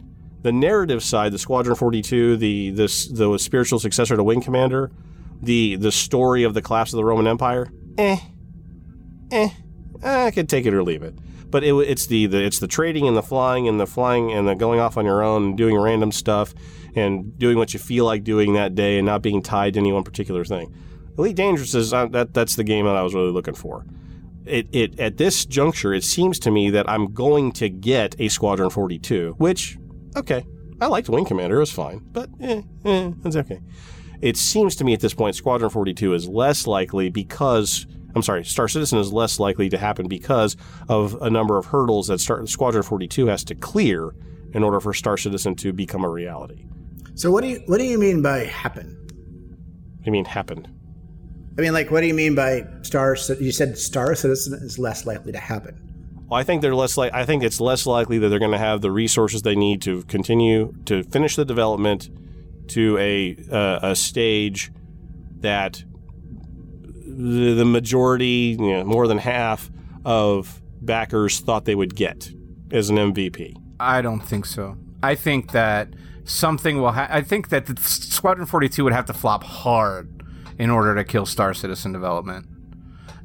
the 0.43 0.53
narrative 0.53 1.03
side, 1.03 1.32
the 1.32 1.39
Squadron 1.39 1.74
42, 1.74 2.36
the 2.36 2.70
this 2.70 3.09
the 3.09 3.36
spiritual 3.39 3.81
successor 3.81 4.15
to 4.15 4.23
Wing 4.23 4.40
Commander, 4.40 4.93
the 5.41 5.77
the 5.77 5.93
story 5.93 6.43
of 6.43 6.55
the 6.55 6.63
collapse 6.63 6.93
of 6.93 6.97
the 6.97 7.05
Roman 7.05 7.27
Empire. 7.27 7.71
Eh, 7.99 8.19
eh, 9.31 9.49
I 10.03 10.31
could 10.31 10.49
take 10.49 10.67
it 10.67 10.75
or 10.75 10.83
leave 10.83 11.03
it 11.03 11.15
but 11.51 11.65
it, 11.65 11.75
it's 11.75 12.07
the, 12.07 12.27
the 12.27 12.43
it's 12.43 12.59
the 12.59 12.67
trading 12.67 13.07
and 13.07 13.17
the 13.17 13.23
flying 13.23 13.69
and 13.69 13.81
the 13.81 13.87
flying 13.87 14.33
and 14.33 14.47
the 14.47 14.55
going 14.55 14.81
off 14.81 14.97
on 14.97 15.05
your 15.05 15.23
own 15.23 15.45
and 15.45 15.57
doing 15.57 15.77
random 15.77 16.13
stuff 16.13 16.55
and 16.95 17.39
doing 17.39 17.57
what 17.57 17.73
you 17.73 17.81
feel 17.81 18.05
like 18.05 18.25
doing 18.25 18.55
that 18.55 18.75
day 18.75 18.99
and 18.99 19.07
not 19.07 19.23
being 19.23 19.43
tied 19.43 19.75
to 19.75 19.81
any 19.81 19.93
one 19.93 20.03
particular 20.03 20.45
thing. 20.45 20.75
Elite 21.19 21.37
Dangerous 21.37 21.75
is 21.75 21.93
uh, 21.93 22.07
that 22.07 22.35
that's 22.35 22.57
the 22.57 22.65
game 22.65 22.87
that 22.87 22.97
I 22.97 23.03
was 23.03 23.15
really 23.15 23.31
looking 23.31 23.55
for. 23.55 23.87
It, 24.45 24.69
it 24.73 25.01
at 25.01 25.17
this 25.17 25.45
juncture, 25.45 25.93
it 25.93 26.05
seems 26.05 26.39
to 26.41 26.51
me 26.51 26.71
that 26.71 26.89
I'm 26.89 27.13
going 27.13 27.53
to 27.53 27.69
get 27.69 28.15
a 28.19 28.29
Squadron 28.29 28.71
42, 28.71 29.35
which 29.39 29.79
okay, 30.15 30.45
I 30.81 30.87
liked 30.87 31.09
Wing 31.09 31.25
Commander, 31.25 31.57
it 31.57 31.61
was 31.61 31.73
fine, 31.73 32.01
but 32.13 32.29
eh, 32.41 32.63
eh, 32.85 33.13
it's 33.25 33.37
okay. 33.37 33.61
It 34.20 34.36
seems 34.36 34.76
to 34.76 34.84
me 34.84 34.93
at 34.93 35.01
this 35.01 35.14
point, 35.14 35.36
Squadron 35.36 35.70
42 35.70 36.14
is 36.14 36.28
less 36.28 36.66
likely 36.66 37.09
because 37.10 37.86
I'm 38.14 38.22
sorry, 38.22 38.44
Star 38.44 38.66
Citizen 38.66 38.98
is 38.98 39.12
less 39.12 39.38
likely 39.38 39.68
to 39.68 39.76
happen 39.76 40.09
because 40.09 40.56
of 40.88 41.20
a 41.20 41.28
number 41.28 41.59
of 41.59 41.66
hurdles 41.66 42.09
that 42.09 42.18
Star, 42.18 42.47
Squadron 42.47 42.82
42 42.82 43.26
has 43.26 43.44
to 43.44 43.55
clear 43.55 44.14
in 44.55 44.62
order 44.62 44.80
for 44.80 44.94
Star 44.94 45.18
Citizen 45.18 45.55
to 45.56 45.72
become 45.72 46.02
a 46.02 46.09
reality. 46.09 46.64
So 47.14 47.30
what 47.30 47.43
do 47.43 47.48
you 47.48 47.62
what 47.66 47.78
do 47.78 47.84
you 47.84 47.98
mean 47.98 48.22
by 48.22 48.44
happen? 48.44 48.97
You 50.02 50.12
mean 50.12 50.24
happened? 50.24 50.68
I 51.59 51.62
mean, 51.62 51.72
like, 51.72 51.90
what 51.90 52.02
do 52.02 52.06
you 52.06 52.14
mean 52.14 52.34
by 52.34 52.66
Star? 52.82 53.16
You 53.40 53.52
said 53.52 53.76
Star 53.78 54.14
Citizen 54.14 54.55
is 54.62 54.78
less 54.78 55.06
likely 55.06 55.32
to 55.32 55.38
happen. 55.38 55.80
Well, 56.28 56.38
I 56.40 56.43
think 56.43 56.62
they're 56.62 56.74
less 56.74 56.97
like. 56.97 57.12
I 57.12 57.24
think 57.24 57.43
it's 57.43 57.60
less 57.60 57.86
likely 57.86 58.18
that 58.18 58.28
they're 58.28 58.38
going 58.38 58.52
to 58.52 58.59
have 58.59 58.80
the 58.80 58.90
resources 58.90 59.43
they 59.43 59.56
need 59.56 59.82
to 59.82 60.02
continue 60.05 60.74
to 60.86 61.02
finish 61.05 61.36
the 61.36 61.44
development 61.44 62.09
to 62.68 62.98
a 62.98 63.36
uh, 63.51 63.90
a 63.90 63.97
stage 63.97 64.70
that 65.40 65.84
the, 67.06 67.55
the 67.55 67.64
majority, 67.64 68.56
you 68.59 68.72
know, 68.72 68.84
more 68.84 69.06
than 69.06 69.18
half 69.18 69.70
of 70.05 70.60
backers 70.80 71.40
thought 71.40 71.64
they 71.64 71.74
would 71.74 71.94
get 71.94 72.30
as 72.70 72.90
an 72.90 72.97
MVP. 72.97 73.56
I 73.78 74.02
don't 74.02 74.20
think 74.20 74.47
so. 74.47 74.76
I 75.02 75.14
think 75.14 75.52
that 75.52 75.88
something 76.24 76.80
will. 76.80 76.93
Ha- 76.93 77.09
I 77.10 77.22
think 77.22 77.48
that 77.51 77.66
the 77.66 77.80
Squadron 77.82 78.47
42 78.47 78.84
would 78.84 78.93
have 78.93 79.06
to 79.06 79.12
flop 79.12 79.44
hard 79.44 80.22
in 80.59 80.70
order 80.70 80.94
to 80.94 81.05
kill 81.05 81.26
Star 81.26 81.55
Citizen 81.55 81.93
development. 81.93 82.47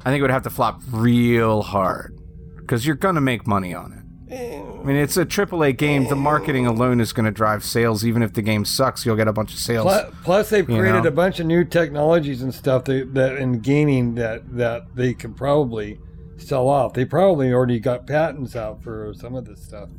I 0.04 0.10
think 0.10 0.18
it 0.18 0.22
would 0.22 0.30
have 0.30 0.42
to 0.42 0.50
flop 0.50 0.80
real 0.90 1.62
hard 1.62 2.18
because 2.56 2.86
you're 2.86 2.96
going 2.96 3.14
to 3.14 3.20
make 3.20 3.46
money 3.46 3.74
on 3.74 3.92
it. 3.92 4.01
I 4.32 4.84
mean, 4.84 4.96
it's 4.96 5.16
a 5.16 5.26
AAA 5.26 5.76
game. 5.76 6.08
The 6.08 6.16
marketing 6.16 6.66
alone 6.66 7.00
is 7.00 7.12
going 7.12 7.26
to 7.26 7.30
drive 7.30 7.64
sales. 7.64 8.04
Even 8.04 8.22
if 8.22 8.32
the 8.32 8.42
game 8.42 8.64
sucks, 8.64 9.04
you'll 9.04 9.16
get 9.16 9.28
a 9.28 9.32
bunch 9.32 9.52
of 9.52 9.58
sales. 9.58 9.84
Plus, 9.84 10.14
plus 10.24 10.50
they've 10.50 10.64
created 10.64 11.02
know? 11.02 11.08
a 11.08 11.12
bunch 11.12 11.38
of 11.38 11.46
new 11.46 11.64
technologies 11.64 12.42
and 12.42 12.54
stuff 12.54 12.84
that, 12.84 13.12
that 13.14 13.36
in 13.36 13.60
gaming 13.60 14.14
that 14.14 14.56
that 14.56 14.94
they 14.94 15.14
can 15.14 15.34
probably 15.34 16.00
sell 16.38 16.68
off. 16.68 16.94
They 16.94 17.04
probably 17.04 17.52
already 17.52 17.78
got 17.78 18.06
patents 18.06 18.56
out 18.56 18.82
for 18.82 19.12
some 19.14 19.34
of 19.34 19.44
this 19.44 19.62
stuff. 19.62 19.90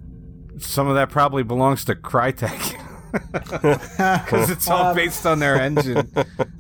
Some 0.58 0.88
of 0.88 0.96
that 0.96 1.10
probably 1.10 1.44
belongs 1.44 1.86
to 1.86 1.96
Crytek. 1.96 2.80
Because 4.24 4.50
it's 4.50 4.68
all 4.68 4.94
based 4.96 5.26
on 5.26 5.40
their 5.40 5.56
engine. 5.56 6.12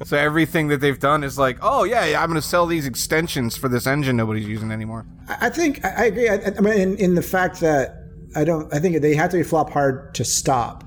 so 0.04 0.18
everything 0.18 0.68
that 0.68 0.82
they've 0.82 1.00
done 1.00 1.24
is 1.24 1.38
like, 1.38 1.58
oh, 1.62 1.84
yeah, 1.84 2.06
yeah 2.06 2.22
I'm 2.22 2.30
going 2.30 2.40
to 2.40 2.48
sell 2.48 2.66
these 2.66 2.86
extensions 2.86 3.58
for 3.58 3.68
this 3.68 3.88
engine 3.88 4.16
nobody's 4.16 4.48
using 4.48 4.72
anymore. 4.72 5.06
I 5.28 5.48
I 5.48 5.50
think 5.50 5.84
I 5.84 5.90
I 5.90 6.06
agree. 6.06 6.30
I, 6.30 6.36
I 6.36 6.62
mean, 6.62 6.74
in, 6.74 6.98
in 6.98 7.16
the 7.16 7.22
fact 7.22 7.60
that 7.62 8.04
I 8.36 8.44
don't. 8.44 8.74
I 8.74 8.80
think 8.80 9.02
they 9.02 9.16
have 9.16 9.32
to 9.32 9.38
be 9.38 9.44
flop 9.44 9.70
hard 9.70 10.14
to 10.16 10.26
stop. 10.26 10.84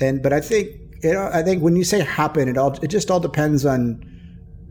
And 0.00 0.22
but 0.22 0.32
I 0.32 0.40
think 0.40 0.68
you 1.02 1.12
know. 1.12 1.30
I 1.32 1.42
think 1.42 1.62
when 1.62 1.76
you 1.76 1.84
say 1.84 2.00
happen, 2.00 2.48
it 2.48 2.58
all 2.58 2.72
it 2.82 2.88
just 2.88 3.10
all 3.10 3.20
depends 3.20 3.64
on 3.64 4.04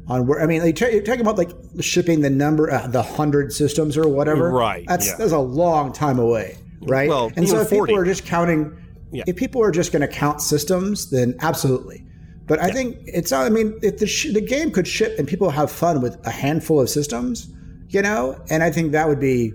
on 0.07 0.27
where. 0.27 0.41
I 0.41 0.45
mean, 0.45 0.61
like, 0.61 0.79
you're 0.79 1.01
talking 1.01 1.21
about 1.21 1.37
like 1.37 1.51
shipping 1.79 2.21
the 2.21 2.29
number, 2.29 2.71
uh, 2.71 2.87
the 2.87 3.01
hundred 3.01 3.53
systems 3.53 3.97
or 3.97 4.07
whatever. 4.07 4.51
Right, 4.51 4.85
That's 4.87 5.07
yeah. 5.07 5.15
that's 5.17 5.31
a 5.31 5.39
long 5.39 5.91
time 5.93 6.19
away. 6.19 6.57
Right. 6.81 7.09
Well, 7.09 7.31
and 7.35 7.47
so 7.47 7.55
even 7.55 7.65
if 7.65 7.69
people 7.69 7.87
40. 7.87 7.93
are 7.97 8.05
just 8.05 8.25
counting, 8.25 8.77
Yeah. 9.13 9.23
if 9.27 9.35
people 9.35 9.61
are 9.63 9.71
just 9.71 9.91
going 9.91 10.01
to 10.01 10.07
count 10.07 10.41
systems, 10.41 11.09
then 11.11 11.35
absolutely. 11.39 12.05
But 12.45 12.59
I 12.59 12.71
think 12.71 12.97
it's 13.05 13.31
not. 13.31 13.45
I 13.45 13.49
mean, 13.49 13.79
if 13.81 13.99
the 13.99 14.07
sh- 14.07 14.33
the 14.33 14.41
game 14.41 14.71
could 14.71 14.87
ship 14.87 15.17
and 15.17 15.27
people 15.27 15.49
have 15.49 15.71
fun 15.71 16.01
with 16.01 16.17
a 16.25 16.29
handful 16.31 16.81
of 16.81 16.89
systems, 16.89 17.47
you 17.89 18.01
know, 18.01 18.37
and 18.49 18.63
I 18.63 18.69
think 18.71 18.91
that 18.91 19.07
would 19.07 19.19
be. 19.19 19.53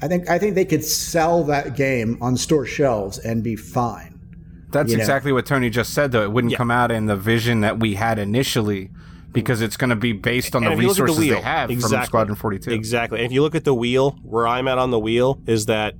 I 0.00 0.08
think 0.08 0.30
I 0.30 0.38
think 0.38 0.54
they 0.54 0.64
could 0.64 0.84
sell 0.84 1.44
that 1.44 1.76
game 1.76 2.16
on 2.22 2.36
store 2.36 2.64
shelves 2.64 3.18
and 3.18 3.42
be 3.42 3.56
fine. 3.56 4.18
That's 4.70 4.90
You 4.90 4.96
know. 4.96 5.02
exactly 5.02 5.32
what 5.32 5.44
Tony 5.44 5.70
just 5.70 5.92
said, 5.92 6.12
though. 6.12 6.22
It 6.22 6.32
wouldn't 6.32 6.52
Yeah. 6.52 6.56
come 6.58 6.70
out 6.70 6.90
in 6.90 7.06
the 7.06 7.16
vision 7.16 7.60
that 7.62 7.80
we 7.80 7.94
had 7.94 8.18
initially 8.18 8.90
because 9.32 9.60
it's 9.60 9.76
going 9.76 9.90
to 9.90 9.96
be 9.96 10.12
based 10.12 10.54
on 10.54 10.62
And 10.62 10.72
the 10.72 10.76
if 10.76 10.82
you 10.82 10.88
look 10.88 10.94
at 10.94 10.96
the 10.98 11.02
resources 11.04 11.24
they 11.28 11.34
wheel, 11.34 11.42
have 11.42 11.70
from. 11.80 12.04
Squadron 12.04 12.36
42. 12.36 12.70
Exactly. 12.70 13.18
And 13.18 13.26
if 13.26 13.32
you 13.32 13.42
look 13.42 13.54
at 13.54 13.64
the 13.64 13.74
wheel, 13.74 14.16
where 14.22 14.46
I'm 14.46 14.68
at 14.68 14.78
on 14.78 14.90
the 14.90 14.98
wheel 14.98 15.40
is 15.46 15.66
that 15.66 15.94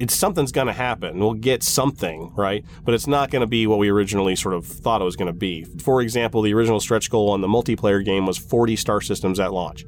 it's 0.00 0.16
something's 0.16 0.50
going 0.50 0.66
to 0.66 0.72
happen. 0.72 1.18
We'll 1.18 1.34
get 1.34 1.62
something, 1.62 2.32
right? 2.34 2.64
But 2.84 2.94
it's 2.94 3.06
not 3.06 3.30
going 3.30 3.40
to 3.40 3.46
be 3.46 3.66
what 3.66 3.78
we 3.78 3.90
originally 3.90 4.34
sort 4.34 4.54
of 4.54 4.66
thought 4.66 5.02
it 5.02 5.04
was 5.04 5.14
going 5.14 5.26
to 5.26 5.38
be. 5.38 5.64
For 5.64 6.00
example, 6.00 6.40
the 6.40 6.54
original 6.54 6.80
stretch 6.80 7.10
goal 7.10 7.30
on 7.30 7.42
the 7.42 7.48
multiplayer 7.48 8.02
game 8.02 8.26
was 8.26 8.38
40 8.38 8.76
star 8.76 9.02
systems 9.02 9.38
at 9.38 9.52
launch. 9.52 9.84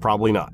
Probably 0.00 0.32
not. 0.32 0.52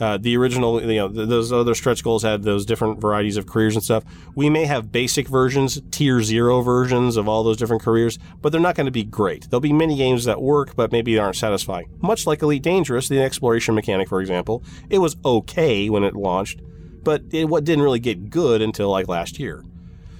Uh, 0.00 0.18
the 0.18 0.36
original, 0.36 0.82
you 0.82 0.96
know, 0.96 1.08
th- 1.08 1.28
those 1.28 1.52
other 1.52 1.76
stretch 1.76 2.02
goals 2.02 2.24
had 2.24 2.42
those 2.42 2.66
different 2.66 3.00
varieties 3.00 3.36
of 3.36 3.46
careers 3.46 3.76
and 3.76 3.84
stuff. 3.84 4.02
We 4.34 4.50
may 4.50 4.64
have 4.64 4.90
basic 4.90 5.28
versions, 5.28 5.80
tier 5.92 6.20
zero 6.20 6.62
versions 6.62 7.16
of 7.16 7.28
all 7.28 7.44
those 7.44 7.56
different 7.56 7.82
careers, 7.82 8.18
but 8.40 8.50
they're 8.50 8.60
not 8.60 8.74
going 8.74 8.86
to 8.86 8.90
be 8.90 9.04
great. 9.04 9.48
There'll 9.48 9.60
be 9.60 9.72
many 9.72 9.96
games 9.96 10.24
that 10.24 10.42
work, 10.42 10.74
but 10.74 10.90
maybe 10.90 11.16
aren't 11.16 11.36
satisfying. 11.36 11.88
Much 12.00 12.26
like 12.26 12.42
Elite 12.42 12.64
Dangerous, 12.64 13.06
the 13.06 13.22
exploration 13.22 13.76
mechanic, 13.76 14.08
for 14.08 14.20
example, 14.20 14.64
it 14.90 14.98
was 14.98 15.14
okay 15.24 15.88
when 15.88 16.02
it 16.02 16.16
launched, 16.16 16.60
but 17.04 17.22
it 17.30 17.48
what 17.48 17.64
didn't 17.64 17.82
really 17.82 18.00
get 18.00 18.30
good 18.30 18.62
until 18.62 18.90
like 18.90 19.08
last 19.08 19.38
year. 19.38 19.64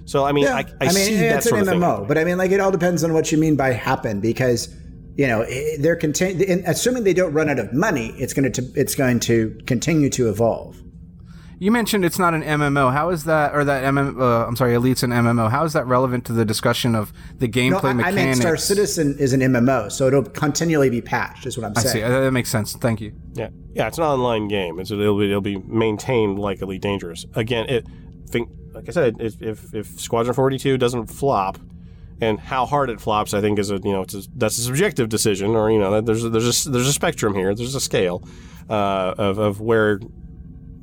So 0.05 0.25
I 0.25 0.33
mean, 0.33 0.47
I, 0.47 0.65
I, 0.81 0.87
mean, 0.87 0.93
see 0.93 1.17
that 1.17 1.45
sort 1.45 1.63
an 1.63 1.69
of 1.69 1.75
thing. 1.75 1.81
MMO, 1.81 2.09
but 2.09 2.19
I 2.19 2.25
mean, 2.25 2.37
like, 2.37 2.51
it 2.51 2.61
all 2.61 2.73
depends 2.73 3.05
on 3.05 3.13
what 3.13 3.31
you 3.31 3.39
mean 3.39 3.57
by 3.57 3.73
happen, 3.73 4.21
because 4.21 4.75
you 5.17 5.27
know 5.27 5.47
they're 5.79 5.97
contain- 5.97 6.65
assuming 6.67 7.05
they 7.05 7.15
don't 7.15 7.33
run 7.33 7.49
out 7.49 7.59
of 7.59 7.73
money, 7.73 8.09
it's 8.19 8.33
going 8.33 8.51
to 8.53 8.63
it's 8.75 8.95
going 8.95 9.21
to 9.21 9.59
continue 9.67 10.11
to 10.11 10.29
evolve. 10.29 10.82
You 11.63 11.71
mentioned 11.71 12.05
it's 12.05 12.19
not 12.19 12.35
an 12.35 12.43
MMO. 12.43 12.93
How 12.93 13.11
is 13.11 13.23
that, 13.23 13.55
or 13.55 13.65
that 13.65 13.85
MM? 13.85 14.21
Uh, 14.21 14.49
I'm 14.49 14.57
sorry, 14.57 14.75
Elite's 14.75 15.05
an 15.05 15.13
MMO. 15.13 15.49
How 15.49 15.63
is 15.63 15.75
that 15.75 15.87
relevant 15.87 16.25
to 16.25 16.33
the 16.33 16.45
discussion 16.45 16.97
of 16.97 17.13
the 17.39 17.47
gameplay 17.47 17.85
I, 17.85 17.91
I 17.91 17.93
mechanics? 17.93 18.17
meant 18.17 18.37
Star 18.39 18.57
Citizen 18.57 19.17
is 19.21 19.33
an 19.33 19.43
MMO, 19.43 19.93
so 19.93 20.09
it'll 20.09 20.25
continually 20.25 20.91
be 20.91 21.01
patched. 21.01 21.47
Is 21.47 21.57
what 21.57 21.65
I'm 21.65 21.75
saying. 21.77 21.87
I 21.87 21.93
saying. 21.93 22.05
see. 22.05 22.21
That 22.25 22.33
makes 22.33 22.51
sense. 22.51 22.73
Thank 22.75 23.01
you. 23.01 23.13
Yeah, 23.35 23.51
yeah, 23.75 23.87
it's 23.87 23.97
an 23.97 24.03
online 24.03 24.49
game. 24.49 24.81
It's, 24.81 24.91
it'll 24.91 25.17
be 25.17 25.27
it'll 25.27 25.41
be 25.41 25.59
maintained 25.59 26.41
like 26.41 26.61
Elite 26.63 26.83
Dangerous. 26.83 27.27
Again, 27.37 27.69
it 27.69 27.87
think 28.29 28.49
like 28.73 28.89
I 28.89 28.91
said, 28.91 29.19
if 29.21 29.41
if, 29.41 29.73
if 29.73 30.01
Squadron 30.01 30.35
Forty 30.35 30.59
Two 30.59 30.77
doesn't 30.77 31.07
flop, 31.07 31.61
and 32.21 32.41
how 32.41 32.67
hard 32.67 32.91
it 32.91 33.01
flops, 33.01 33.35
I 33.35 33.41
think 33.41 33.61
is 33.61 33.71
a 33.71 33.77
you 33.77 33.93
know 33.93 34.03
it's 34.03 34.15
a, 34.15 34.23
that's 34.35 34.59
a 34.59 34.63
subjective 34.63 35.09
decision, 35.09 35.51
or 35.51 35.71
you 35.71 35.79
know 35.79 36.01
there's 36.01 36.25
a, 36.25 36.29
there's 36.29 36.67
a, 36.67 36.71
there's 36.71 36.89
a 36.89 36.93
spectrum 36.93 37.37
here. 37.37 37.55
There's 37.55 37.77
a 37.77 37.81
scale 37.81 38.25
uh, 38.69 39.15
of 39.17 39.39
of 39.39 39.61
where 39.61 40.01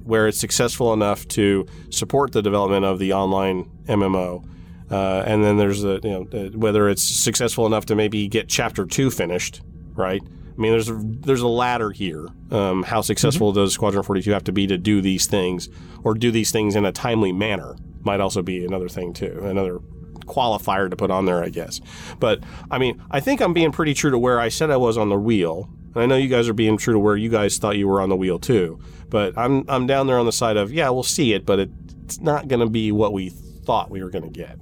where 0.10 0.28
it's 0.28 0.40
successful 0.40 0.92
enough 0.92 1.28
to 1.30 1.66
support 1.92 2.32
the 2.32 2.42
development 2.42 2.84
of 2.84 3.00
the 3.00 3.14
online 3.14 3.70
MMO. 3.86 4.44
Uh, 4.92 5.24
and 5.26 5.44
then 5.44 5.58
there's 5.58 5.82
the 5.82 6.00
you 6.04 6.10
know 6.10 6.50
whether 6.56 6.90
it's 6.90 7.04
successful 7.04 7.68
enough 7.68 7.86
to 7.86 7.96
maybe 7.96 8.28
get 8.28 8.50
chapter 8.50 8.86
two 8.86 9.12
finished, 9.12 9.62
right? 9.94 10.22
I 10.24 10.62
mean, 10.62 10.72
there's 10.72 10.90
a, 10.90 11.00
there's 11.02 11.42
a 11.42 11.48
ladder 11.48 11.92
here. 11.92 12.28
Um, 12.52 12.84
how 12.84 13.00
successful 13.00 13.54
does 13.54 13.72
Squadron 13.72 14.04
42 14.04 14.32
have 14.32 14.44
to 14.46 14.52
be 14.52 14.68
to 14.68 14.78
do 14.78 15.00
these 15.00 15.26
things, 15.26 15.70
or 16.04 16.16
do 16.16 16.32
these 16.32 16.52
things 16.52 16.76
in 16.76 16.86
a 16.86 16.92
timely 16.92 17.32
manner? 17.32 17.78
Might 18.04 18.20
also 18.20 18.42
be 18.42 18.66
another 18.66 18.90
thing 18.90 19.14
too, 19.14 19.40
another 19.44 19.80
qualifier 20.26 20.90
to 20.90 20.96
put 20.96 21.12
on 21.12 21.26
there, 21.26 21.44
I 21.44 21.50
guess. 21.50 21.80
But 22.20 22.44
I 22.72 22.78
mean, 22.78 23.02
I 23.12 23.20
think 23.20 23.42
I'm 23.42 23.54
being 23.54 23.72
pretty 23.72 23.94
true 23.94 24.12
to 24.12 24.18
where 24.18 24.40
I 24.40 24.50
said 24.50 24.72
I 24.72 24.78
was 24.78 24.98
on 24.98 25.10
the 25.10 25.20
wheel. 25.20 25.70
And 25.96 26.04
I 26.04 26.06
know 26.06 26.16
you 26.16 26.28
guys 26.30 26.48
are 26.48 26.54
being 26.54 26.78
true 26.78 26.94
to 26.94 27.00
where 27.00 27.16
you 27.18 27.30
guys 27.30 27.58
thought 27.58 27.78
you 27.78 27.88
were 27.88 28.02
on 28.02 28.10
the 28.10 28.16
wheel 28.16 28.40
too. 28.40 28.80
But 29.10 29.38
I'm 29.38 29.66
I'm 29.68 29.88
down 29.88 30.08
there 30.08 30.20
on 30.20 30.26
the 30.26 30.32
side 30.32 30.58
of 30.58 30.72
yeah, 30.72 30.90
we'll 30.90 31.04
see 31.04 31.34
it, 31.34 31.46
but 31.46 31.60
it, 31.60 31.70
it's 32.06 32.20
not 32.22 32.48
going 32.48 32.60
to 32.62 32.70
be 32.70 32.92
what 32.92 33.14
we 33.14 33.30
thought 33.30 33.90
we 33.90 34.04
were 34.04 34.10
going 34.10 34.24
to 34.24 34.30
get. 34.30 34.58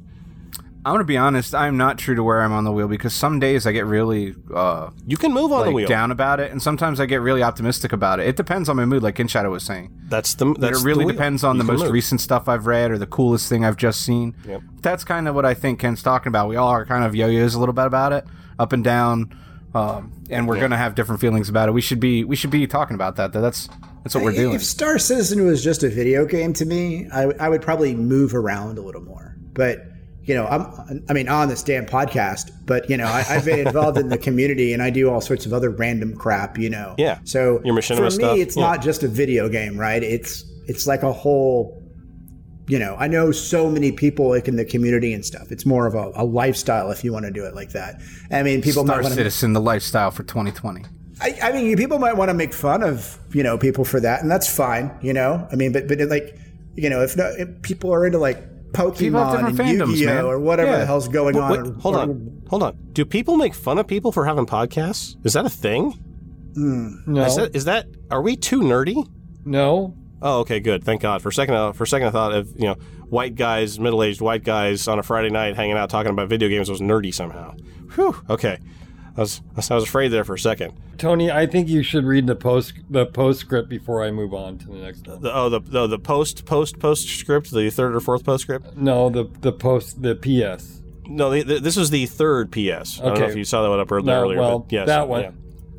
I'm 0.85 0.93
gonna 0.93 1.03
be 1.03 1.17
honest. 1.17 1.53
I'm 1.53 1.75
not 1.75 1.97
true 1.97 2.15
to 2.15 2.23
where 2.23 2.41
I'm 2.41 2.53
on 2.53 2.63
the 2.63 2.71
wheel 2.71 2.87
because 2.87 3.13
some 3.13 3.41
days 3.41 3.67
I 3.67 3.73
get 3.73 3.85
really 3.85 4.35
uh, 4.55 4.91
You 5.05 5.17
can 5.17 5.33
move 5.33 5.51
on 5.51 5.61
the 5.61 5.65
like 5.65 5.75
wheel. 5.75 5.87
down 5.89 6.11
about 6.11 6.39
it, 6.39 6.49
and 6.49 6.61
sometimes 6.61 7.01
I 7.01 7.05
get 7.07 7.17
really 7.17 7.43
optimistic 7.43 7.91
about 7.91 8.21
it. 8.21 8.27
It 8.27 8.37
depends 8.37 8.69
on 8.69 8.77
my 8.77 8.85
mood, 8.85 9.03
like 9.03 9.19
In 9.19 9.27
Shadow 9.27 9.51
was 9.51 9.63
saying. 9.63 9.91
That's 10.07 10.35
the. 10.35 10.53
That's 10.53 10.79
it 10.81 10.85
really 10.85 11.03
the 11.03 11.11
depends 11.11 11.43
on 11.43 11.57
You 11.57 11.63
the 11.63 11.71
most 11.73 11.83
move. 11.83 11.91
recent 11.91 12.21
stuff 12.21 12.47
I've 12.47 12.67
read 12.67 12.91
or 12.91 12.97
the 12.97 13.07
coolest 13.07 13.49
thing 13.49 13.65
I've 13.65 13.75
just 13.75 14.03
seen. 14.03 14.33
Yep. 14.45 14.61
That's 14.81 15.03
kind 15.03 15.27
of 15.27 15.35
what 15.35 15.45
I 15.45 15.55
think 15.55 15.79
Ken's 15.79 16.01
talking 16.01 16.29
about. 16.29 16.47
We 16.47 16.55
all 16.55 16.69
are 16.69 16.85
kind 16.85 17.03
of 17.03 17.13
yo-yos 17.13 17.53
a 17.53 17.59
little 17.59 17.73
bit 17.73 17.85
about 17.85 18.13
it, 18.13 18.23
up 18.57 18.71
and 18.71 18.81
down, 18.81 19.37
um, 19.77 20.11
and 20.29 20.47
we're 20.47 20.59
gonna 20.59 20.77
have 20.77 20.95
different 20.95 21.21
feelings 21.21 21.49
about 21.49 21.69
it. 21.69 21.71
We 21.71 21.81
should 21.81 21.99
be 21.99 22.23
we 22.23 22.35
should 22.35 22.51
be 22.51 22.65
talking 22.67 22.95
about 22.95 23.15
that. 23.17 23.31
That's 23.31 23.69
that's 24.03 24.15
what 24.15 24.23
we're 24.23 24.31
doing. 24.31 24.55
If 24.55 24.63
Star 24.63 24.97
Citizen 24.97 25.45
was 25.45 25.63
just 25.63 25.83
a 25.83 25.89
video 25.89 26.25
game 26.25 26.53
to 26.53 26.65
me, 26.65 27.07
I, 27.11 27.23
I 27.39 27.49
would 27.49 27.61
probably 27.61 27.93
move 27.93 28.33
around 28.33 28.77
a 28.77 28.81
little 28.81 29.01
more. 29.01 29.35
But 29.53 29.85
you 30.23 30.33
know, 30.33 30.45
I'm 30.47 31.05
I 31.09 31.13
mean 31.13 31.29
on 31.29 31.49
this 31.49 31.63
damn 31.63 31.85
podcast, 31.85 32.51
but 32.65 32.89
you 32.89 32.97
know, 32.97 33.05
I, 33.05 33.25
I've 33.29 33.45
been 33.45 33.65
involved 33.67 33.97
in 33.97 34.09
the 34.09 34.17
community 34.17 34.73
and 34.73 34.81
I 34.81 34.89
do 34.89 35.09
all 35.09 35.21
sorts 35.21 35.45
of 35.45 35.53
other 35.53 35.69
random 35.69 36.15
crap. 36.15 36.57
You 36.57 36.69
know, 36.69 36.95
Yeah. 36.97 37.19
So 37.23 37.61
Your 37.63 37.81
for 37.81 38.01
me, 38.01 38.09
stuff, 38.09 38.37
it's 38.37 38.57
yeah. 38.57 38.63
not 38.63 38.81
just 38.81 39.03
a 39.03 39.07
video 39.07 39.47
game, 39.49 39.77
right? 39.77 40.01
It's 40.03 40.43
it's 40.67 40.87
like 40.87 41.03
a 41.03 41.13
whole. 41.13 41.76
You 42.67 42.79
know, 42.79 42.95
I 42.99 43.07
know 43.07 43.31
so 43.31 43.69
many 43.69 43.91
people 43.93 44.29
like 44.29 44.47
in 44.47 44.57
the 44.57 44.65
community 44.65 45.13
and 45.13 45.25
stuff. 45.25 45.51
It's 45.51 45.65
more 45.65 45.87
of 45.87 45.95
a, 45.95 46.11
a 46.15 46.25
lifestyle 46.25 46.91
if 46.91 47.01
you 47.03 47.13
want 47.13 47.25
to 47.25 47.31
do 47.31 47.45
it 47.45 47.55
like 47.55 47.69
that. 47.71 48.01
I 48.29 48.43
mean, 48.43 48.61
people 48.61 48.83
Star 48.83 48.97
might 48.97 49.03
want 49.03 49.13
to 49.13 49.19
Citizen, 49.19 49.53
the 49.53 49.61
lifestyle 49.61 50.11
for 50.11 50.23
2020. 50.23 50.83
I, 51.21 51.37
I 51.41 51.51
mean, 51.53 51.75
people 51.77 51.97
might 51.97 52.17
want 52.17 52.29
to 52.29 52.33
make 52.33 52.53
fun 52.53 52.83
of 52.83 53.17
you 53.33 53.41
know 53.41 53.57
people 53.57 53.85
for 53.85 53.99
that, 54.01 54.21
and 54.21 54.29
that's 54.29 54.53
fine. 54.53 54.91
You 55.01 55.13
know, 55.13 55.47
I 55.51 55.55
mean, 55.55 55.71
but 55.71 55.87
but 55.87 55.99
like 56.01 56.37
you 56.75 56.89
know, 56.89 57.01
if, 57.01 57.15
no, 57.17 57.25
if 57.37 57.61
people 57.61 57.91
are 57.93 58.05
into 58.05 58.17
like 58.19 58.37
Pokemon 58.73 59.31
different 59.31 59.47
and 59.47 59.57
fandoms, 59.57 59.91
Yu-Gi-Oh 59.97 60.13
man. 60.15 60.25
or 60.25 60.37
whatever 60.39 60.71
Yeah. 60.71 60.79
the 60.79 60.85
hell's 60.85 61.07
going 61.07 61.35
Wait, 61.37 61.41
on. 61.41 61.51
wait, 61.51 61.59
or- 61.61 61.73
hold 61.79 61.95
or- 61.95 61.99
on. 62.01 62.41
Hold 62.49 62.63
on. 62.63 62.77
Do 62.93 63.03
people 63.05 63.35
make 63.37 63.53
fun 63.53 63.77
of 63.79 63.87
people 63.87 64.11
for 64.11 64.25
having 64.25 64.45
podcasts? 64.45 65.15
Is 65.25 65.33
that 65.33 65.45
a 65.45 65.49
thing? 65.49 65.97
No, 66.55 67.23
Is 67.25 67.35
that, 67.37 67.55
is 67.55 67.65
that 67.65 67.87
are 68.11 68.21
we 68.21 68.35
too 68.35 68.59
nerdy? 68.61 69.07
no. 69.45 69.95
Oh, 70.21 70.39
okay, 70.39 70.59
good. 70.59 70.83
Thank 70.83 71.01
God. 71.01 71.21
For 71.21 71.29
a 71.29 71.33
second, 71.33 71.55
uh, 71.55 71.71
for 71.73 71.83
a 71.83 71.87
second, 71.87 72.07
I 72.07 72.11
thought 72.11 72.33
of 72.33 72.49
you 72.55 72.67
know 72.67 72.73
white 73.09 73.35
guys, 73.35 73.79
middle 73.79 74.01
aged 74.03 74.21
white 74.21 74.43
guys 74.43 74.87
on 74.87 74.99
a 74.99 75.03
Friday 75.03 75.29
night 75.29 75.55
hanging 75.55 75.77
out 75.77 75.89
talking 75.89 76.11
about 76.11 76.27
video 76.29 76.49
games 76.49 76.69
was 76.69 76.81
nerdy 76.81 77.13
somehow. 77.13 77.53
Whew. 77.95 78.15
Okay, 78.29 78.57
I 79.15 79.19
was 79.21 79.41
I 79.69 79.75
was 79.75 79.83
afraid 79.83 80.09
there 80.09 80.23
for 80.23 80.33
a 80.33 80.39
second. 80.39 80.73
Tony, 80.97 81.29
I 81.29 81.45
think 81.45 81.67
you 81.69 81.83
should 81.83 82.05
read 82.05 82.25
the 82.25 82.35
post 82.35 82.73
the 82.89 83.05
postscript 83.05 83.69
before 83.69 84.03
I 84.03 84.09
move 84.09 84.33
on 84.33 84.57
to 84.57 84.67
the 84.67 84.73
next 84.77 85.07
one. 85.07 85.21
The, 85.21 85.35
oh, 85.35 85.49
the, 85.49 85.59
the 85.59 85.85
the 85.87 85.99
post 85.99 86.45
post 86.45 86.79
postscript, 86.79 87.51
the 87.51 87.69
third 87.69 87.95
or 87.95 87.99
fourth 87.99 88.23
postscript. 88.23 88.75
No, 88.75 89.09
the 89.09 89.25
the 89.41 89.51
post 89.51 90.01
the 90.01 90.15
PS. 90.15 90.81
No, 91.09 91.29
the, 91.29 91.43
the, 91.43 91.59
this 91.59 91.77
was 91.77 91.89
the 91.91 92.05
third 92.07 92.51
PS. 92.51 92.57
I 92.57 92.65
don't 92.65 93.05
know 93.05 93.11
Okay. 93.11 93.25
if 93.27 93.35
you 93.37 93.45
saw 93.45 93.61
that 93.63 93.69
one 93.69 93.79
up 93.79 93.89
earlier. 93.91 94.05
No, 94.15 94.21
earlier 94.23 94.39
well, 94.39 94.59
but 94.59 94.71
yes, 94.73 94.87
that 94.87 95.07
one. 95.07 95.21
yeah. 95.21 95.31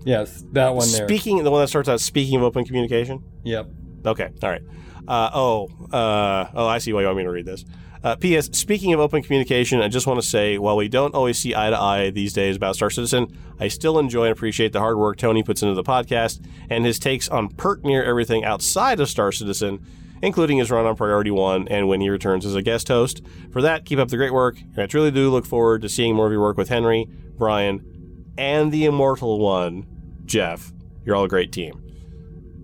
Yes, 0.05 0.43
that 0.53 0.75
one 0.75 0.91
there. 0.93 1.07
Speaking, 1.07 1.43
the 1.43 1.51
one 1.51 1.61
that 1.61 1.69
starts 1.69 1.89
out 1.89 2.01
speaking 2.01 2.37
of 2.37 2.43
open 2.45 2.65
communication. 2.65 3.23
Yep. 3.45 3.69
Okay, 4.09 4.31
all 4.43 4.51
right. 4.51 4.63
Uh, 5.07 5.31
oh, 5.33 5.69
uh, 5.93 6.49
oh, 6.55 6.67
I 6.67 6.79
see 6.79 6.93
why 6.93 7.01
you 7.01 7.07
want 7.07 7.19
me 7.19 7.25
to 7.25 7.31
read 7.31 7.47
this. 7.47 7.65
Uh, 8.05 8.15
P.S. 8.15 8.49
Speaking 8.53 8.93
of 8.93 9.01
open 9.01 9.23
communication, 9.23 9.81
I 9.81 9.89
just 9.89 10.07
want 10.07 10.21
to 10.21 10.27
say, 10.27 10.57
while 10.57 10.77
we 10.77 10.89
don't 10.89 11.15
always 11.15 11.39
see 11.39 11.55
eye 11.55 11.71
to 11.71 11.79
eye 11.79 12.11
these 12.11 12.33
days 12.33 12.57
about 12.57 12.77
Star 12.77 12.91
Citizen, 12.91 13.37
I 13.59 13.69
still 13.69 13.99
enjoy 13.99 14.25
and 14.25 14.33
appreciate 14.33 14.73
the 14.73 14.79
hard 14.79 14.99
work 14.99 15.17
Tony 15.17 15.43
puts 15.43 15.63
into 15.63 15.75
the 15.75 15.83
podcast 15.83 16.45
and 16.71 16.85
his 16.85 16.99
takes 16.99 17.29
on 17.29 17.49
pert 17.49 17.85
near 17.85 18.05
everything 18.05 18.45
outside 18.45 19.01
of 19.01 19.09
Star 19.09 19.33
Citizen, 19.33 19.85
including 20.23 20.59
his 20.59 20.71
run 20.71 20.87
on 20.87 20.95
Priority 20.95 21.33
One 21.33 21.67
and 21.69 21.89
when 21.89 22.01
he 22.01 22.09
returns 22.09 22.47
as 22.47 22.55
a 22.55 22.63
guest 22.63 22.87
host. 22.89 23.21
For 23.51 23.61
that, 23.63 23.85
keep 23.85 23.99
up 23.99 24.09
the 24.09 24.17
great 24.17 24.33
work, 24.33 24.61
and 24.61 24.79
I 24.79 24.87
truly 24.87 25.11
do 25.11 25.29
look 25.31 25.45
forward 25.45 25.83
to 25.83 25.89
seeing 25.89 26.15
more 26.15 26.27
of 26.27 26.33
your 26.33 26.41
work 26.41 26.57
with 26.57 26.69
Henry, 26.69 27.09
Brian, 27.37 28.33
and 28.39 28.71
the 28.71 28.85
immortal 28.85 29.41
one, 29.41 29.87
Jeff. 30.25 30.73
You're 31.05 31.17
all 31.17 31.25
a 31.25 31.29
great 31.29 31.51
team. 31.51 31.83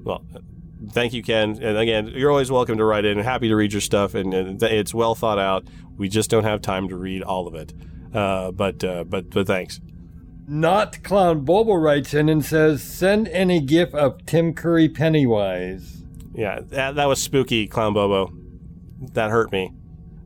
Well, 0.04 0.24
thank 0.92 1.12
you, 1.12 1.22
Ken. 1.22 1.58
And 1.62 1.78
again, 1.78 2.08
you're 2.08 2.30
always 2.30 2.50
welcome 2.50 2.78
to 2.78 2.84
write 2.84 3.04
in. 3.04 3.18
Happy 3.18 3.48
to 3.48 3.56
read 3.56 3.72
your 3.72 3.80
stuff, 3.80 4.14
and, 4.14 4.32
and 4.34 4.62
it's 4.62 4.94
well 4.94 5.14
thought 5.14 5.38
out. 5.38 5.66
We 5.96 6.08
just 6.08 6.30
don't 6.30 6.44
have 6.44 6.60
time 6.60 6.88
to 6.88 6.96
read 6.96 7.22
all 7.22 7.46
of 7.46 7.54
it. 7.54 7.72
Uh, 8.12 8.52
but 8.52 8.82
uh, 8.84 9.04
but 9.04 9.30
but 9.30 9.46
thanks. 9.46 9.80
Not 10.46 11.02
Clown 11.02 11.44
Bobo 11.44 11.74
writes 11.74 12.14
in 12.14 12.28
and 12.28 12.44
says, 12.44 12.82
"Send 12.82 13.28
in 13.28 13.50
a 13.50 13.60
gif 13.60 13.94
of 13.94 14.24
Tim 14.26 14.54
Curry 14.54 14.88
Pennywise." 14.88 16.02
Yeah, 16.34 16.60
that, 16.62 16.96
that 16.96 17.06
was 17.06 17.22
spooky, 17.22 17.66
Clown 17.66 17.94
Bobo. 17.94 18.32
That 19.12 19.30
hurt 19.30 19.52
me. 19.52 19.72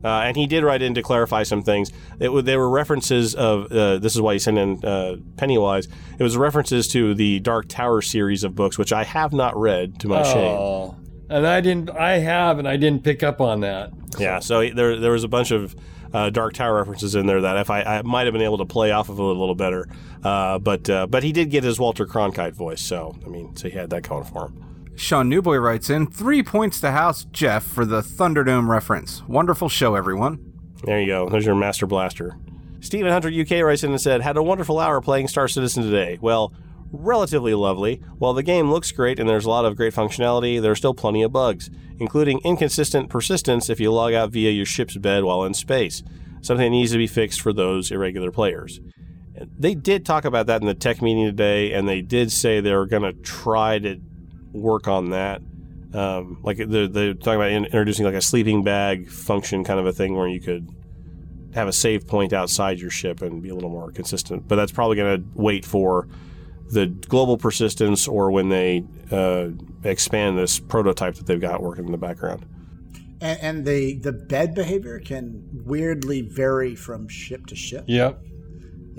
Uh, 0.03 0.07
and 0.07 0.37
he 0.37 0.47
did 0.47 0.63
write 0.63 0.81
in 0.81 0.93
to 0.93 1.01
clarify 1.01 1.43
some 1.43 1.61
things. 1.61 1.91
It, 2.19 2.29
were 2.29 2.69
references 2.69 3.35
of 3.35 3.71
uh, 3.71 3.97
this 3.99 4.15
is 4.15 4.21
why 4.21 4.33
he 4.33 4.39
sent 4.39 4.57
in 4.57 4.85
uh, 4.85 5.17
Pennywise. 5.37 5.87
It 6.17 6.23
was 6.23 6.37
references 6.37 6.87
to 6.89 7.13
the 7.13 7.39
Dark 7.39 7.67
Tower 7.67 8.01
series 8.01 8.43
of 8.43 8.55
books, 8.55 8.77
which 8.77 8.93
I 8.93 9.03
have 9.03 9.33
not 9.33 9.57
read 9.57 9.99
to 9.99 10.07
my 10.07 10.23
shame. 10.23 10.57
Oh, 10.57 10.95
and 11.29 11.45
I 11.45 11.61
didn't. 11.61 11.89
I 11.89 12.17
have, 12.19 12.59
and 12.59 12.67
I 12.67 12.77
didn't 12.77 13.03
pick 13.03 13.23
up 13.23 13.41
on 13.41 13.61
that. 13.61 13.91
Yeah, 14.17 14.39
so 14.39 14.67
there 14.69 14.99
there 14.99 15.11
was 15.11 15.23
a 15.23 15.27
bunch 15.27 15.51
of 15.51 15.75
uh, 16.13 16.29
Dark 16.29 16.53
Tower 16.53 16.75
references 16.75 17.15
in 17.15 17.25
there 17.25 17.41
that 17.41 17.57
if 17.57 17.69
I, 17.69 17.81
I 17.81 18.01
might 18.01 18.25
have 18.25 18.33
been 18.33 18.41
able 18.41 18.57
to 18.59 18.65
play 18.65 18.91
off 18.91 19.09
of 19.09 19.19
it 19.19 19.21
a 19.21 19.25
little 19.25 19.55
better, 19.55 19.87
uh, 20.23 20.59
but 20.59 20.89
uh, 20.89 21.07
but 21.07 21.23
he 21.23 21.31
did 21.31 21.49
get 21.49 21.63
his 21.63 21.79
Walter 21.79 22.05
Cronkite 22.05 22.53
voice, 22.53 22.81
so 22.81 23.15
I 23.25 23.29
mean, 23.29 23.55
so 23.55 23.69
he 23.69 23.77
had 23.77 23.89
that 23.91 24.07
going 24.07 24.23
for 24.23 24.47
him. 24.47 24.78
Sean 24.99 25.29
Newboy 25.29 25.55
writes 25.55 25.89
in 25.89 26.07
three 26.07 26.43
points 26.43 26.81
to 26.81 26.91
House 26.91 27.23
Jeff 27.31 27.63
for 27.63 27.85
the 27.85 28.01
Thunderdome 28.01 28.67
reference. 28.67 29.23
Wonderful 29.29 29.69
show, 29.69 29.95
everyone. 29.95 30.53
There 30.83 30.99
you 30.99 31.07
go. 31.07 31.29
There's 31.29 31.45
your 31.45 31.55
Master 31.55 31.87
Blaster. 31.87 32.37
Stephen 32.81 33.09
Hunter 33.09 33.29
UK 33.29 33.63
writes 33.63 33.81
in 33.85 33.91
and 33.91 34.01
said, 34.01 34.19
Had 34.19 34.35
a 34.35 34.43
wonderful 34.43 34.77
hour 34.77 34.99
playing 34.99 35.29
Star 35.29 35.47
Citizen 35.47 35.83
today. 35.83 36.19
Well, 36.19 36.51
relatively 36.91 37.53
lovely. 37.53 38.01
While 38.17 38.33
the 38.33 38.43
game 38.43 38.69
looks 38.69 38.91
great 38.91 39.21
and 39.21 39.29
there's 39.29 39.45
a 39.45 39.49
lot 39.49 39.63
of 39.63 39.77
great 39.77 39.93
functionality, 39.93 40.61
there 40.61 40.73
are 40.73 40.75
still 40.75 40.93
plenty 40.93 41.23
of 41.23 41.31
bugs, 41.31 41.69
including 41.97 42.41
inconsistent 42.43 43.09
persistence 43.09 43.69
if 43.69 43.79
you 43.79 43.93
log 43.93 44.13
out 44.13 44.31
via 44.31 44.51
your 44.51 44.65
ship's 44.65 44.97
bed 44.97 45.23
while 45.23 45.45
in 45.45 45.53
space. 45.53 46.03
Something 46.41 46.65
that 46.65 46.77
needs 46.77 46.91
to 46.91 46.97
be 46.97 47.07
fixed 47.07 47.39
for 47.39 47.53
those 47.53 47.89
irregular 47.89 48.31
players. 48.31 48.81
They 49.57 49.75
did 49.75 50.05
talk 50.05 50.25
about 50.25 50.47
that 50.47 50.59
in 50.59 50.67
the 50.67 50.73
tech 50.73 51.01
meeting 51.01 51.25
today, 51.25 51.71
and 51.71 51.87
they 51.87 52.01
did 52.01 52.33
say 52.33 52.59
they 52.59 52.75
were 52.75 52.85
going 52.85 53.03
to 53.03 53.13
try 53.13 53.79
to 53.79 54.01
work 54.53 54.87
on 54.87 55.11
that. 55.11 55.41
Um, 55.93 56.39
like 56.43 56.57
they're, 56.57 56.87
they're 56.87 57.13
talking 57.13 57.35
about 57.35 57.51
in- 57.51 57.65
introducing 57.65 58.05
like 58.05 58.13
a 58.13 58.21
sleeping 58.21 58.63
bag 58.63 59.09
function 59.09 59.63
kind 59.63 59.79
of 59.79 59.85
a 59.87 59.93
thing 59.93 60.15
where 60.15 60.27
you 60.27 60.39
could 60.39 60.69
have 61.55 61.67
a 61.67 61.73
save 61.73 62.05
point 62.07 62.31
outside 62.31 62.79
your 62.79 62.91
ship 62.91 63.21
and 63.23 63.41
be 63.41 63.49
a 63.49 63.55
little 63.55 63.71
more 63.71 63.91
consistent. 63.91 64.47
But 64.47 64.57
that's 64.57 64.71
probably 64.71 64.97
going 64.97 65.21
to 65.21 65.29
wait 65.33 65.65
for 65.65 66.07
the 66.71 66.85
global 66.85 67.37
persistence 67.37 68.07
or 68.07 68.29
when 68.29 68.49
they 68.49 68.83
uh, 69.11 69.49
expand 69.83 70.37
this 70.37 70.59
prototype 70.59 71.15
that 71.15 71.25
they've 71.25 71.41
got 71.41 71.63
working 71.63 71.85
in 71.85 71.91
the 71.91 71.97
background. 71.97 72.45
and, 73.19 73.39
and 73.41 73.65
the 73.65 73.97
the 73.97 74.11
bed 74.11 74.53
behavior 74.53 74.99
can 74.99 75.43
weirdly 75.65 76.21
vary 76.21 76.75
from 76.75 77.07
ship 77.07 77.47
to 77.47 77.55
ship. 77.55 77.85
Yep. 77.87 78.21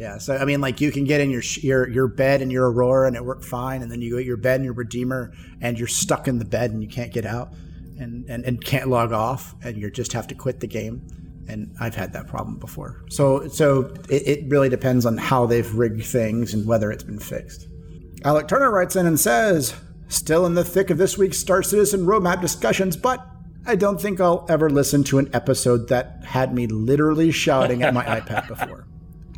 Yeah, 0.01 0.17
so 0.17 0.35
I 0.35 0.47
mean, 0.47 0.63
like 0.63 0.81
you 0.81 0.91
can 0.91 1.05
get 1.05 1.21
in 1.21 1.29
your 1.29 1.43
your 1.61 1.87
your 1.87 2.09
bed 2.09 2.41
and 2.41 2.51
your 2.51 2.73
Aurora 2.73 3.07
and 3.07 3.15
it 3.15 3.23
worked 3.23 3.45
fine, 3.45 3.83
and 3.83 3.93
then 3.93 4.01
you 4.01 4.13
go 4.13 4.17
to 4.17 4.25
your 4.25 4.39
bed 4.39 4.55
and 4.55 4.65
your 4.65 4.73
Redeemer 4.73 5.35
and 5.61 5.79
you're 5.79 5.89
stuck 5.89 6.27
in 6.27 6.39
the 6.39 6.45
bed 6.47 6.71
and 6.71 6.83
you 6.83 6.89
can't 6.89 7.13
get 7.13 7.27
out, 7.27 7.53
and 7.99 8.25
and, 8.31 8.43
and 8.47 8.65
can't 8.65 8.89
log 8.89 9.13
off, 9.13 9.55
and 9.63 9.77
you 9.77 9.91
just 9.91 10.15
have 10.15 10.27
to 10.29 10.35
quit 10.35 10.61
the 10.61 10.67
game. 10.67 11.07
And 11.49 11.75
I've 11.81 11.95
had 11.95 12.15
that 12.15 12.29
problem 12.29 12.57
before. 12.57 13.05
So 13.11 13.47
so 13.49 13.93
it, 14.09 14.27
it 14.27 14.49
really 14.49 14.71
depends 14.71 15.05
on 15.05 15.19
how 15.19 15.45
they've 15.45 15.71
rigged 15.75 16.03
things 16.03 16.55
and 16.55 16.67
whether 16.67 16.91
it's 16.91 17.05
been 17.05 17.19
fixed. 17.19 17.69
Alec 18.25 18.49
Turner 18.49 18.71
writes 18.71 18.97
in 18.97 19.05
and 19.05 19.21
says, 19.21 19.75
"Still 20.09 20.47
in 20.47 20.55
the 20.55 20.65
thick 20.65 20.89
of 20.89 20.97
this 20.97 21.19
week's 21.19 21.37
Star 21.37 21.63
Citizen 21.63 22.07
roadmap 22.07 22.41
discussions, 22.41 22.97
but." 22.97 23.27
I 23.67 23.77
don't 23.77 24.01
think 24.01 24.23
I'll 24.23 24.47
ever 24.49 24.71
listen 24.71 25.05
to 25.05 25.19
an 25.19 25.29
episode 25.35 25.91
that 25.91 26.25
had 26.25 26.55
me 26.55 26.67
literally 26.67 27.31
shouting 27.31 27.83
at 27.83 27.93
my 27.93 28.03
iPad 28.21 28.49
before. 28.49 28.87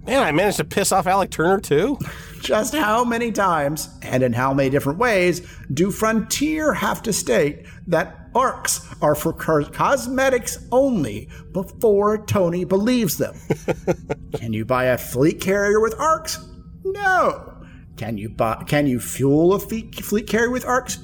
Man, 0.05 0.21
I 0.21 0.33
managed 0.33 0.57
to 0.57 0.65
piss 0.65 0.91
off 0.91 1.07
Alec 1.07 1.31
Turner 1.31 1.61
too. 1.61 1.97
Just 2.41 2.75
how 2.75 3.05
many 3.05 3.31
times 3.31 3.89
and 4.03 4.25
in 4.25 4.33
how 4.33 4.53
many 4.53 4.69
different 4.69 4.99
ways 4.99 5.47
do 5.73 5.93
Frontier 5.93 6.73
have 6.75 7.03
to 7.05 7.13
state 7.13 7.67
that 7.87 8.29
ARX 8.35 9.01
are 9.01 9.15
for 9.15 9.33
cosmetics 9.33 10.59
only 10.73 11.29
before 11.53 12.25
Tony 12.27 12.65
believes 12.65 13.17
them? 13.17 13.37
can 14.35 14.53
you 14.53 14.65
buy 14.65 14.87
a 14.87 14.99
fleet 14.99 15.41
carrier 15.41 15.79
with 15.79 15.95
ARX? 16.01 16.39
No. 16.85 17.63
Can 17.97 18.19
you 18.19 18.29
buy 18.29 18.65
can 18.67 18.89
you 18.89 18.99
fuel 18.99 19.55
a 19.55 19.61
fleet, 19.61 19.95
fleet 19.95 20.27
carrier 20.27 20.51
with 20.51 20.65
ARX? 20.65 20.99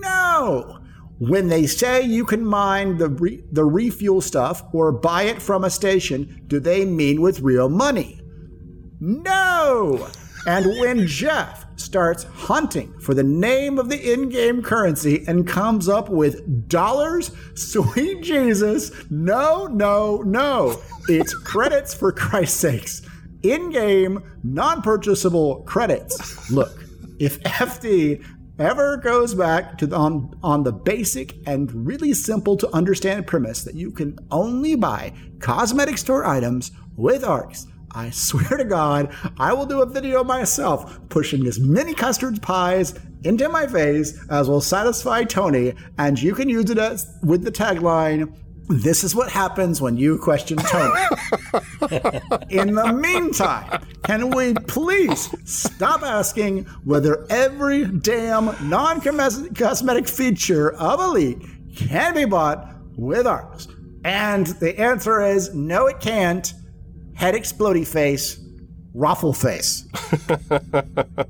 No. 0.00 0.80
When 1.18 1.48
they 1.48 1.66
say 1.66 2.02
you 2.02 2.24
can 2.24 2.44
mine 2.44 2.98
the 2.98 3.10
re, 3.10 3.44
the 3.52 3.64
refuel 3.64 4.20
stuff 4.20 4.64
or 4.72 4.90
buy 4.90 5.24
it 5.24 5.40
from 5.40 5.62
a 5.62 5.70
station, 5.70 6.42
do 6.48 6.58
they 6.58 6.84
mean 6.84 7.20
with 7.20 7.40
real 7.40 7.68
money? 7.68 8.19
No! 9.00 10.08
And 10.46 10.66
when 10.78 11.06
Jeff 11.06 11.66
starts 11.76 12.24
hunting 12.24 12.98
for 13.00 13.14
the 13.14 13.22
name 13.22 13.78
of 13.78 13.88
the 13.88 14.12
in 14.12 14.28
game 14.28 14.62
currency 14.62 15.24
and 15.26 15.46
comes 15.46 15.88
up 15.88 16.08
with 16.08 16.68
dollars? 16.68 17.30
Sweet 17.54 18.22
Jesus. 18.22 18.90
No, 19.10 19.66
no, 19.66 20.18
no. 20.18 20.80
It's 21.08 21.34
credits 21.34 21.94
for 21.94 22.12
Christ's 22.12 22.58
sakes. 22.58 23.02
In 23.42 23.70
game, 23.70 24.22
non 24.42 24.82
purchasable 24.82 25.62
credits. 25.62 26.50
Look, 26.50 26.84
if 27.18 27.40
FD 27.42 28.24
ever 28.58 28.98
goes 28.98 29.34
back 29.34 29.78
to 29.78 29.86
the, 29.86 29.96
on, 29.96 30.38
on 30.42 30.62
the 30.62 30.72
basic 30.72 31.36
and 31.46 31.86
really 31.86 32.12
simple 32.12 32.56
to 32.58 32.68
understand 32.74 33.26
premise 33.26 33.64
that 33.64 33.74
you 33.74 33.90
can 33.90 34.18
only 34.30 34.74
buy 34.74 35.12
cosmetic 35.38 35.96
store 35.96 36.26
items 36.26 36.70
with 36.96 37.24
ARX, 37.24 37.66
I 37.92 38.10
swear 38.10 38.56
to 38.56 38.64
God, 38.64 39.12
I 39.38 39.52
will 39.52 39.66
do 39.66 39.82
a 39.82 39.86
video 39.86 40.22
myself 40.22 41.00
pushing 41.08 41.46
as 41.46 41.58
many 41.58 41.94
custard 41.94 42.40
pies 42.40 42.94
into 43.24 43.48
my 43.48 43.66
face 43.66 44.18
as 44.30 44.48
will 44.48 44.60
satisfy 44.60 45.24
Tony, 45.24 45.74
and 45.98 46.20
you 46.20 46.34
can 46.34 46.48
use 46.48 46.70
it 46.70 46.78
as, 46.78 47.12
with 47.22 47.42
the 47.42 47.50
tagline. 47.50 48.34
This 48.68 49.02
is 49.02 49.16
what 49.16 49.30
happens 49.30 49.80
when 49.80 49.96
you 49.96 50.16
question 50.18 50.56
Tony. 50.56 51.00
In 52.50 52.74
the 52.76 52.92
meantime, 52.92 53.84
can 54.04 54.30
we 54.30 54.54
please 54.54 55.34
stop 55.44 56.04
asking 56.04 56.66
whether 56.84 57.26
every 57.30 57.86
damn 57.86 58.54
non 58.68 59.00
cosmetic 59.00 60.06
feature 60.06 60.72
of 60.74 61.00
Elite 61.00 61.42
can 61.74 62.14
be 62.14 62.24
bought 62.24 62.76
with 62.96 63.26
arms? 63.26 63.66
And 64.04 64.46
the 64.46 64.78
answer 64.78 65.20
is 65.20 65.52
no, 65.52 65.86
it 65.88 65.98
can't. 65.98 66.54
Head 67.20 67.34
explodey 67.34 67.86
face, 67.86 68.40
raffle 68.94 69.34
face. 69.34 69.82
that 70.40 71.28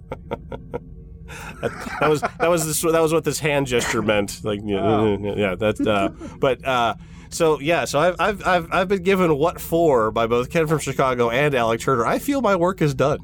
was 2.08 2.20
that 2.20 2.48
was 2.48 2.66
this, 2.66 2.80
that 2.80 3.00
was 3.00 3.12
what 3.12 3.24
this 3.24 3.38
hand 3.40 3.66
gesture 3.66 4.02
meant. 4.02 4.44
Like 4.44 4.60
yeah, 4.64 4.82
Oh. 4.84 5.18
yeah 5.36 5.54
that. 5.56 5.80
Uh, 5.84 6.10
but 6.38 6.64
uh, 6.64 6.94
so 7.30 7.58
yeah, 7.60 7.84
so 7.86 7.98
I've, 7.98 8.16
I've 8.20 8.46
I've 8.46 8.72
I've 8.72 8.88
been 8.88 9.02
given 9.02 9.36
what 9.36 9.60
for 9.60 10.10
by 10.12 10.26
both 10.26 10.50
Ken 10.50 10.66
from 10.66 10.78
Chicago 10.78 11.30
and 11.30 11.54
Alec 11.54 11.80
Turner. 11.80 12.06
I 12.06 12.18
feel 12.20 12.40
my 12.40 12.56
work 12.56 12.80
is 12.82 12.94
done. 12.94 13.18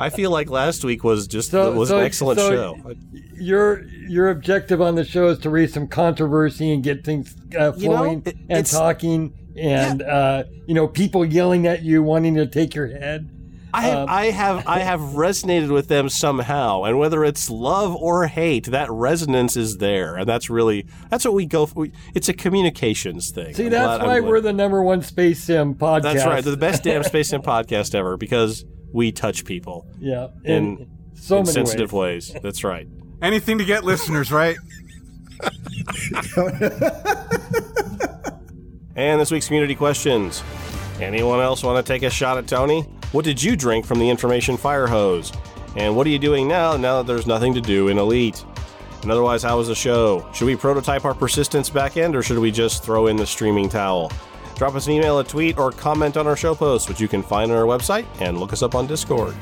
I 0.00 0.10
feel 0.10 0.30
like 0.30 0.50
last 0.50 0.84
week 0.84 1.02
was 1.04 1.26
just 1.26 1.52
was 1.52 1.90
an 1.90 2.00
excellent 2.00 2.40
so 2.40 2.50
show. 2.50 2.94
Your 3.34 3.84
your 4.08 4.30
objective 4.30 4.80
on 4.80 4.94
the 4.96 5.04
show 5.04 5.28
is 5.28 5.38
to 5.40 5.50
raise 5.50 5.72
some 5.74 5.88
controversy 5.88 6.72
and 6.72 6.82
get 6.82 7.04
things 7.04 7.36
uh, 7.58 7.72
You 7.76 7.88
know, 7.90 7.96
flowing 7.96 8.22
it- 8.26 8.36
and 8.50 8.66
talking, 8.66 9.32
and 9.58 10.02
uh, 10.02 10.44
you 10.66 10.74
know 10.74 10.88
people 10.88 11.24
yelling 11.24 11.66
at 11.66 11.82
you, 11.82 12.02
wanting 12.02 12.34
to 12.36 12.46
take 12.46 12.74
your 12.74 12.88
head. 12.88 13.30
I 13.74 13.82
have, 13.82 13.98
Um, 13.98 14.06
I 14.08 14.24
have 14.30 14.64
I 14.66 14.78
have 14.78 15.00
resonated 15.00 15.70
with 15.70 15.88
them 15.88 16.08
somehow, 16.08 16.84
and 16.84 16.98
whether 16.98 17.22
it's 17.22 17.50
love 17.50 17.94
or 17.94 18.26
hate, 18.26 18.64
that 18.66 18.90
resonance 18.90 19.58
is 19.58 19.76
there, 19.76 20.16
and 20.16 20.26
that's 20.26 20.48
really 20.48 20.86
that's 21.10 21.26
what 21.26 21.34
we 21.34 21.44
go 21.44 21.66
for. 21.66 21.80
We- 21.80 21.92
It's 22.14 22.30
a 22.30 22.32
communications 22.32 23.30
thing. 23.30 23.52
See, 23.54 23.66
I'm 23.66 23.70
that's 23.70 23.98
glad- 23.98 24.06
why 24.06 24.20
glad- 24.20 24.28
we're 24.28 24.40
the 24.40 24.54
number 24.54 24.82
one 24.82 25.02
space 25.02 25.44
sim 25.44 25.74
podcast. 25.74 26.02
That's 26.02 26.24
right. 26.24 26.42
The 26.42 26.56
best 26.56 26.82
damn 26.82 27.02
space 27.04 27.28
sim 27.28 27.42
podcast 27.42 27.94
ever 27.94 28.16
because 28.16 28.64
we 28.92 29.12
touch 29.12 29.44
people 29.44 29.86
yeah, 30.00 30.28
in, 30.44 30.78
in, 30.78 30.90
so 31.14 31.36
in 31.36 31.42
many 31.42 31.52
sensitive 31.52 31.92
ways. 31.92 32.32
ways. 32.32 32.42
That's 32.42 32.64
right. 32.64 32.88
Anything 33.20 33.58
to 33.58 33.66
get 33.66 33.84
listeners, 33.84 34.32
right? 34.32 34.56
And 38.98 39.20
this 39.20 39.30
week's 39.30 39.46
community 39.46 39.76
questions. 39.76 40.42
Anyone 41.00 41.38
else 41.38 41.62
want 41.62 41.86
to 41.86 41.92
take 41.92 42.02
a 42.02 42.10
shot 42.10 42.36
at 42.36 42.48
Tony? 42.48 42.80
What 43.12 43.24
did 43.24 43.40
you 43.40 43.54
drink 43.54 43.86
from 43.86 44.00
the 44.00 44.10
information 44.10 44.56
fire 44.56 44.88
hose? 44.88 45.32
And 45.76 45.94
what 45.94 46.04
are 46.04 46.10
you 46.10 46.18
doing 46.18 46.48
now 46.48 46.76
now 46.76 47.00
that 47.00 47.06
there's 47.06 47.24
nothing 47.24 47.54
to 47.54 47.60
do 47.60 47.86
in 47.86 47.96
Elite? 47.96 48.44
And 49.02 49.12
otherwise, 49.12 49.44
how 49.44 49.56
was 49.56 49.68
the 49.68 49.74
show? 49.76 50.28
Should 50.34 50.46
we 50.46 50.56
prototype 50.56 51.04
our 51.04 51.14
persistence 51.14 51.70
backend 51.70 52.16
or 52.16 52.24
should 52.24 52.40
we 52.40 52.50
just 52.50 52.82
throw 52.82 53.06
in 53.06 53.14
the 53.14 53.24
streaming 53.24 53.68
towel? 53.68 54.10
Drop 54.56 54.74
us 54.74 54.88
an 54.88 54.94
email, 54.94 55.20
a 55.20 55.24
tweet, 55.24 55.58
or 55.58 55.70
comment 55.70 56.16
on 56.16 56.26
our 56.26 56.36
show 56.36 56.56
post, 56.56 56.88
which 56.88 57.00
you 57.00 57.06
can 57.06 57.22
find 57.22 57.52
on 57.52 57.56
our 57.56 57.66
website, 57.66 58.04
and 58.20 58.40
look 58.40 58.52
us 58.52 58.64
up 58.64 58.74
on 58.74 58.88
Discord. 58.88 59.36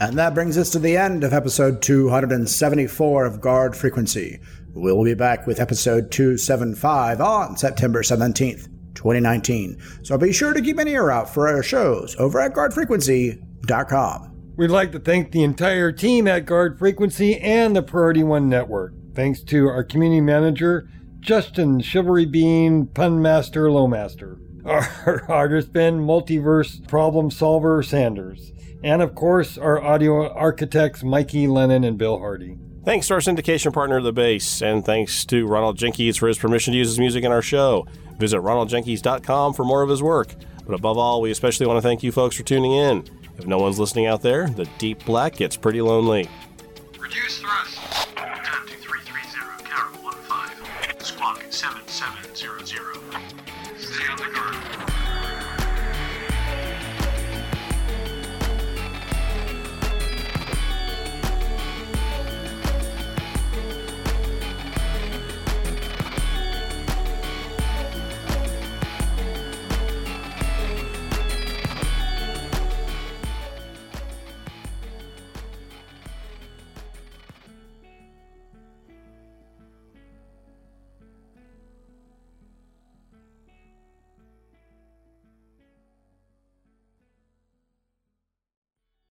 And 0.00 0.18
that 0.18 0.34
brings 0.34 0.58
us 0.58 0.68
to 0.72 0.78
the 0.78 0.98
end 0.98 1.24
of 1.24 1.32
episode 1.32 1.80
274 1.80 3.24
of 3.24 3.40
Guard 3.40 3.74
Frequency. 3.74 4.40
We'll 4.74 5.02
be 5.02 5.14
back 5.14 5.46
with 5.46 5.58
episode 5.58 6.10
275 6.12 7.22
on 7.22 7.56
September 7.56 8.02
17th, 8.02 8.68
2019. 9.00 9.80
So 10.02 10.18
be 10.18 10.32
sure 10.32 10.52
to 10.52 10.60
keep 10.60 10.78
an 10.78 10.86
ear 10.86 11.10
out 11.10 11.32
for 11.32 11.48
our 11.48 11.62
shows 11.62 12.14
over 12.18 12.38
at 12.38 12.52
guardfrequency.com. 12.52 14.26
We'd 14.56 14.68
like 14.68 14.92
to 14.92 14.98
thank 14.98 15.32
the 15.32 15.42
entire 15.42 15.90
team 15.90 16.28
at 16.28 16.44
Guard 16.44 16.78
Frequency 16.78 17.38
and 17.38 17.74
the 17.74 17.82
Priority 17.82 18.22
One 18.22 18.50
Network. 18.50 18.92
Thanks 19.14 19.42
to 19.44 19.66
our 19.68 19.82
community 19.82 20.20
manager, 20.20 20.86
Justin 21.20 21.80
Chivalry 21.80 22.26
Bean, 22.26 22.86
Pun 22.86 23.22
Master 23.22 23.68
Lowmaster. 23.68 24.38
Our 24.66 25.24
artist 25.30 25.72
Ben, 25.72 26.00
Multiverse 26.00 26.86
Problem 26.86 27.30
Solver 27.30 27.82
Sanders. 27.82 28.52
And 28.84 29.00
of 29.00 29.14
course, 29.14 29.56
our 29.56 29.82
audio 29.82 30.30
architects, 30.30 31.02
Mikey 31.02 31.46
Lennon 31.46 31.84
and 31.84 31.96
Bill 31.96 32.18
Hardy. 32.18 32.58
Thanks 32.84 33.08
to 33.08 33.14
our 33.14 33.20
syndication 33.20 33.72
partner, 33.72 34.00
The 34.02 34.12
Base, 34.12 34.62
and 34.62 34.84
thanks 34.84 35.24
to 35.26 35.46
Ronald 35.46 35.78
Jenkins 35.78 36.16
for 36.16 36.28
his 36.28 36.38
permission 36.38 36.72
to 36.72 36.78
use 36.78 36.88
his 36.88 36.98
music 36.98 37.24
in 37.24 37.32
our 37.32 37.42
show. 37.42 37.86
Visit 38.20 38.40
ronaldjenkins.com 38.42 39.54
for 39.54 39.64
more 39.64 39.82
of 39.82 39.88
his 39.88 40.02
work. 40.02 40.34
But 40.66 40.74
above 40.74 40.98
all, 40.98 41.22
we 41.22 41.30
especially 41.30 41.66
want 41.66 41.78
to 41.78 41.82
thank 41.82 42.02
you 42.02 42.12
folks 42.12 42.36
for 42.36 42.42
tuning 42.42 42.72
in. 42.72 43.04
If 43.38 43.46
no 43.46 43.56
one's 43.56 43.78
listening 43.78 44.06
out 44.06 44.20
there, 44.20 44.46
the 44.46 44.68
deep 44.76 45.04
black 45.06 45.36
gets 45.36 45.56
pretty 45.56 45.80
lonely. 45.80 46.28
Reduce 46.98 47.38
thrust. 47.38 47.76
Time 48.14 48.66
to 48.66 48.74
330, 48.76 49.64
Carol 49.64 50.12
15. 50.12 51.00
Squawk 51.00 51.42
7700. 51.48 52.89